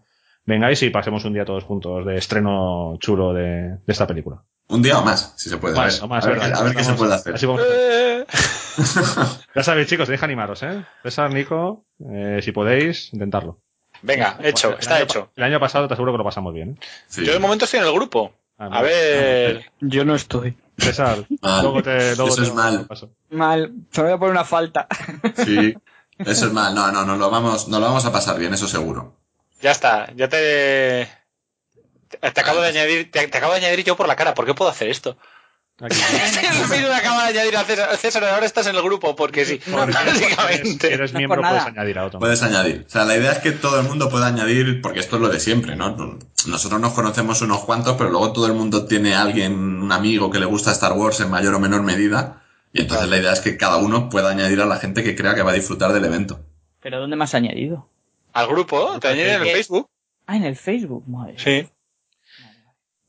vengáis 0.45 0.81
y 0.83 0.89
pasemos 0.91 1.25
un 1.25 1.33
día 1.33 1.43
todos 1.45 1.63
juntos 1.63 2.05
de 2.05 2.17
estreno 2.17 2.95
chulo 2.99 3.33
de, 3.33 3.43
de 3.43 3.79
esta 3.87 4.05
película. 4.07 4.43
Un 4.67 4.83
día 4.83 4.99
o 4.99 5.03
más, 5.03 5.33
si 5.37 5.49
se 5.49 5.57
puede. 5.57 5.75
Más, 5.75 5.95
a 6.01 6.01
ver, 6.01 6.03
o 6.05 6.07
más, 6.07 6.25
a 6.25 6.29
ver 6.29 6.39
¿verdad? 6.39 6.53
qué- 6.53 6.59
a 6.59 6.63
ver 6.63 6.75
qué 6.75 6.83
se 6.83 6.93
puede 6.93 7.13
hacer. 7.15 7.33
así 7.35 7.45
vamos 7.47 7.61
a 7.61 7.65
hacer. 7.65 8.27
Ya 9.55 9.63
sabéis, 9.63 9.87
chicos, 9.87 10.07
que 10.07 10.17
animaros, 10.21 10.61
¿eh? 10.63 10.83
César, 11.03 11.33
Nico, 11.33 11.85
eh, 12.11 12.39
si 12.41 12.51
podéis, 12.51 13.11
intentarlo. 13.13 13.59
Venga, 14.03 14.37
hecho, 14.43 14.73
El 14.73 14.79
está 14.79 14.95
año 14.95 15.03
hecho. 15.05 15.31
El 15.35 15.43
año 15.43 15.59
pasado 15.59 15.87
te 15.87 15.93
aseguro 15.95 16.13
que 16.13 16.19
lo 16.19 16.23
pasamos 16.23 16.53
bien, 16.53 16.69
¿eh? 16.71 16.85
Sí. 17.07 17.25
Yo 17.25 17.33
de 17.33 17.39
momento 17.39 17.65
estoy 17.65 17.79
en 17.81 17.87
el 17.87 17.91
grupo. 17.93 18.31
Ah, 18.57 18.69
A 18.71 18.81
ver. 18.81 19.65
Yo 19.81 20.05
no 20.05 20.15
estoy. 20.15 20.55
César, 20.79 21.25
Mal. 21.41 21.61
luego 21.63 21.83
te, 21.83 22.15
luego 22.15 22.27
Eso 22.31 22.41
te 22.41 22.47
es 22.47 22.53
mal. 22.53 22.85
paso. 22.87 23.11
Mal, 23.29 23.73
te 23.91 24.01
voy 24.01 24.11
a 24.11 24.17
poner 24.17 24.31
una 24.31 24.45
falta. 24.45 24.87
Sí. 25.35 25.73
Eso 26.17 26.45
es 26.47 26.53
mal. 26.53 26.73
No, 26.75 26.91
no, 26.91 27.05
no 27.05 27.15
lo 27.17 27.29
vamos, 27.29 27.67
no 27.67 27.79
lo 27.79 27.85
vamos 27.87 28.05
a 28.05 28.11
pasar 28.11 28.37
bien, 28.39 28.53
eso 28.53 28.67
seguro. 28.67 29.15
Ya 29.61 29.71
está, 29.71 30.11
ya 30.15 30.27
te. 30.29 31.09
Te, 32.07 32.31
te 32.31 32.41
acabo 32.41 32.59
de 32.61 32.69
añadir, 32.69 33.11
te, 33.11 33.27
te 33.27 33.37
acabo 33.37 33.53
de 33.53 33.59
añadir 33.59 33.83
yo 33.85 33.95
por 33.95 34.07
la 34.07 34.15
cara. 34.15 34.33
¿Por 34.33 34.45
qué 34.45 34.53
puedo 34.53 34.71
hacer 34.71 34.89
esto? 34.89 35.17
Me 36.69 36.93
acaba 36.93 37.23
de 37.23 37.39
añadir 37.39 37.55
a 37.55 37.63
César. 37.63 37.97
César, 37.97 38.23
ahora 38.25 38.45
estás 38.45 38.67
en 38.67 38.75
el 38.75 38.81
grupo 38.81 39.15
porque 39.15 39.45
sí. 39.45 39.61
Porque 39.71 39.93
si 39.93 39.99
eres, 39.99 40.21
Básicamente. 40.21 40.93
eres 40.93 41.13
miembro, 41.13 41.41
nada. 41.41 41.59
puedes 41.59 41.77
añadir 41.77 41.99
a 41.99 42.05
otro. 42.05 42.19
Puedes 42.19 42.43
añadir. 42.43 42.85
O 42.85 42.89
sea, 42.89 43.05
la 43.05 43.15
idea 43.15 43.31
es 43.31 43.39
que 43.39 43.51
todo 43.51 43.79
el 43.79 43.87
mundo 43.87 44.09
pueda 44.09 44.27
añadir, 44.27 44.81
porque 44.81 44.99
esto 44.99 45.15
es 45.15 45.21
lo 45.21 45.29
de 45.29 45.39
siempre, 45.39 45.75
¿no? 45.75 46.17
Nosotros 46.47 46.81
nos 46.81 46.93
conocemos 46.93 47.41
unos 47.41 47.63
cuantos, 47.63 47.95
pero 47.97 48.09
luego 48.09 48.33
todo 48.33 48.47
el 48.47 48.53
mundo 48.53 48.85
tiene 48.85 49.15
a 49.15 49.21
alguien, 49.21 49.53
un 49.53 49.91
amigo 49.91 50.29
que 50.29 50.39
le 50.39 50.45
gusta 50.45 50.71
Star 50.71 50.93
Wars 50.93 51.19
en 51.21 51.29
mayor 51.29 51.53
o 51.53 51.59
menor 51.59 51.83
medida. 51.83 52.43
Y 52.73 52.81
entonces 52.81 53.07
la 53.07 53.17
idea 53.17 53.33
es 53.33 53.39
que 53.39 53.57
cada 53.57 53.77
uno 53.77 54.09
pueda 54.09 54.29
añadir 54.29 54.61
a 54.61 54.65
la 54.65 54.77
gente 54.77 55.03
que 55.03 55.15
crea 55.15 55.33
que 55.33 55.41
va 55.41 55.51
a 55.51 55.55
disfrutar 55.55 55.93
del 55.93 56.05
evento. 56.05 56.41
¿Pero 56.81 56.99
dónde 56.99 57.15
me 57.15 57.23
has 57.23 57.33
añadido? 57.33 57.87
Al 58.33 58.47
grupo, 58.47 58.99
te 58.99 59.07
añadir 59.07 59.27
en 59.33 59.41
el. 59.41 59.51
Facebook. 59.51 59.89
Ah, 60.27 60.35
en 60.35 60.43
el 60.43 60.55
Facebook, 60.55 61.03
madre. 61.07 61.35
Sí. 61.37 61.67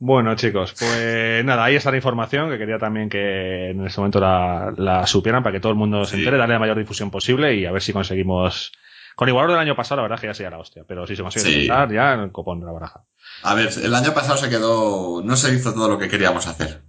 Bueno, 0.03 0.35
chicos, 0.35 0.75
pues 0.79 1.45
nada, 1.45 1.63
ahí 1.63 1.77
está 1.77 1.91
la 1.91 1.99
información 1.99 2.49
que 2.51 2.57
quería 2.57 2.79
también 2.79 3.11
que 3.11 3.71
en 3.71 3.87
este 3.87 4.01
momento 4.01 4.19
la, 4.19 4.73
la 4.79 5.07
supieran 5.07 5.43
para 5.43 5.53
que 5.53 5.61
todo 5.61 5.73
el 5.73 5.79
mundo 5.79 6.05
se 6.07 6.17
entere, 6.17 6.39
darle 6.39 6.55
la 6.55 6.59
mayor 6.59 6.79
difusión 6.79 7.11
posible 7.11 7.55
y 7.55 7.67
a 7.67 7.73
ver 7.73 7.83
si 7.83 7.93
conseguimos. 7.93 8.73
Con 9.15 9.29
igual 9.29 9.49
del 9.49 9.59
año 9.59 9.77
pasado, 9.77 9.97
la 9.97 10.03
verdad 10.05 10.15
es 10.17 10.21
que 10.23 10.27
ya 10.29 10.35
sería 10.35 10.51
la 10.51 10.59
hostia, 10.59 10.85
pero 10.89 11.07
si 11.07 11.17
se 11.17 11.23
consigue 11.23 11.45
Sí. 11.45 11.67
ya 11.67 12.15
el 12.15 12.33
copón 12.33 12.61
de 12.61 12.67
la 12.67 12.73
baraja. 12.73 13.05
A 13.43 13.55
ver, 13.55 13.69
el 13.83 13.95
año 13.95 14.15
pasado 14.15 14.39
se 14.39 14.49
quedó, 14.49 15.21
no 15.23 15.37
se 15.37 15.55
hizo 15.55 15.75
todo 15.75 15.89
lo 15.91 15.99
que 15.99 16.09
queríamos 16.09 16.47
hacer. 16.47 16.81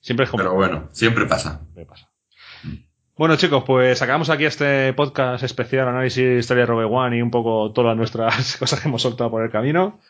Siempre 0.00 0.24
es 0.24 0.30
como. 0.30 0.42
Pero 0.42 0.54
bueno, 0.56 0.88
siempre 0.90 1.26
pasa. 1.26 1.60
Siempre 1.62 1.86
pasa. 1.86 2.10
Bueno, 3.16 3.36
chicos, 3.36 3.62
pues 3.64 4.02
acabamos 4.02 4.28
aquí 4.30 4.44
este 4.44 4.92
podcast 4.94 5.44
especial, 5.44 5.86
análisis 5.86 6.24
de 6.24 6.38
historia 6.38 6.62
de 6.64 6.66
Rogue 6.66 6.84
One 6.84 7.16
y 7.18 7.22
un 7.22 7.30
poco 7.30 7.72
todas 7.72 7.96
nuestras 7.96 8.56
cosas 8.58 8.80
que 8.80 8.88
hemos 8.88 9.02
soltado 9.02 9.30
por 9.30 9.44
el 9.44 9.50
camino. 9.50 10.00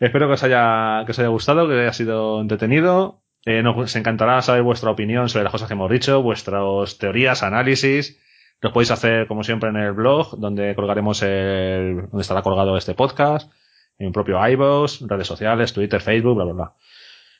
Espero 0.00 0.26
que 0.26 0.34
os 0.34 0.42
haya, 0.42 1.02
que 1.04 1.12
os 1.12 1.18
haya 1.18 1.28
gustado, 1.28 1.68
que 1.68 1.74
haya 1.80 1.92
sido 1.92 2.40
entretenido. 2.40 3.20
Eh, 3.46 3.62
nos 3.62 3.94
encantará 3.96 4.40
saber 4.42 4.62
vuestra 4.62 4.90
opinión 4.90 5.28
sobre 5.28 5.44
las 5.44 5.52
cosas 5.52 5.68
que 5.68 5.74
hemos 5.74 5.90
dicho, 5.90 6.22
vuestras 6.22 6.98
teorías, 6.98 7.42
análisis. 7.42 8.20
Los 8.60 8.72
podéis 8.72 8.90
hacer, 8.90 9.26
como 9.26 9.42
siempre, 9.44 9.68
en 9.68 9.76
el 9.76 9.92
blog, 9.92 10.38
donde 10.38 10.74
colgaremos 10.74 11.22
el, 11.22 12.06
donde 12.10 12.22
estará 12.22 12.40
colgado 12.42 12.76
este 12.76 12.94
podcast, 12.94 13.52
en 13.98 14.06
el 14.06 14.12
propio 14.12 14.38
iVoox, 14.48 15.02
redes 15.02 15.26
sociales, 15.26 15.72
Twitter, 15.72 16.00
Facebook, 16.00 16.34
bla, 16.36 16.44
bla, 16.44 16.54
bla. 16.54 16.72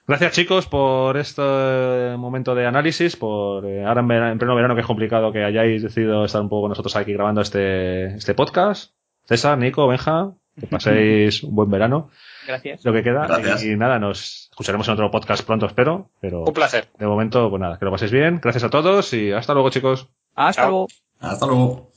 Gracias 0.06 0.32
chicos 0.32 0.66
por 0.66 1.16
este 1.16 1.40
momento 2.18 2.54
de 2.54 2.66
análisis, 2.66 3.16
por 3.16 3.64
eh, 3.64 3.86
ahora 3.86 4.02
en, 4.02 4.08
vera- 4.08 4.32
en 4.32 4.38
pleno 4.38 4.54
verano 4.54 4.74
que 4.74 4.82
es 4.82 4.86
complicado 4.86 5.32
que 5.32 5.42
hayáis 5.42 5.82
decidido 5.82 6.26
estar 6.26 6.42
un 6.42 6.50
poco 6.50 6.62
con 6.62 6.68
nosotros 6.70 6.94
aquí 6.96 7.14
grabando 7.14 7.40
este, 7.40 8.14
este 8.16 8.34
podcast. 8.34 8.92
César, 9.26 9.56
Nico, 9.56 9.88
Benja, 9.88 10.32
que 10.60 10.66
paséis 10.66 11.42
un 11.42 11.54
buen 11.54 11.70
verano, 11.70 12.10
Gracias. 12.46 12.84
lo 12.84 12.92
que 12.92 13.02
queda. 13.02 13.26
Gracias. 13.26 13.64
Y 13.64 13.76
nada, 13.76 13.98
nos 13.98 14.48
escucharemos 14.50 14.86
en 14.88 14.94
otro 14.94 15.10
podcast 15.10 15.44
pronto, 15.44 15.66
espero. 15.66 16.10
Pero 16.20 16.44
Un 16.44 16.52
placer. 16.52 16.88
de 16.98 17.06
momento, 17.06 17.48
pues 17.50 17.60
nada, 17.60 17.78
que 17.78 17.84
lo 17.84 17.90
paséis 17.90 18.10
bien. 18.12 18.40
Gracias 18.42 18.64
a 18.64 18.70
todos 18.70 19.12
y 19.14 19.32
hasta 19.32 19.52
luego 19.54 19.70
chicos. 19.70 20.08
Hasta 20.34 20.62
Chao. 20.62 20.70
luego. 20.70 20.88
Hasta 21.20 21.46
luego. 21.46 21.93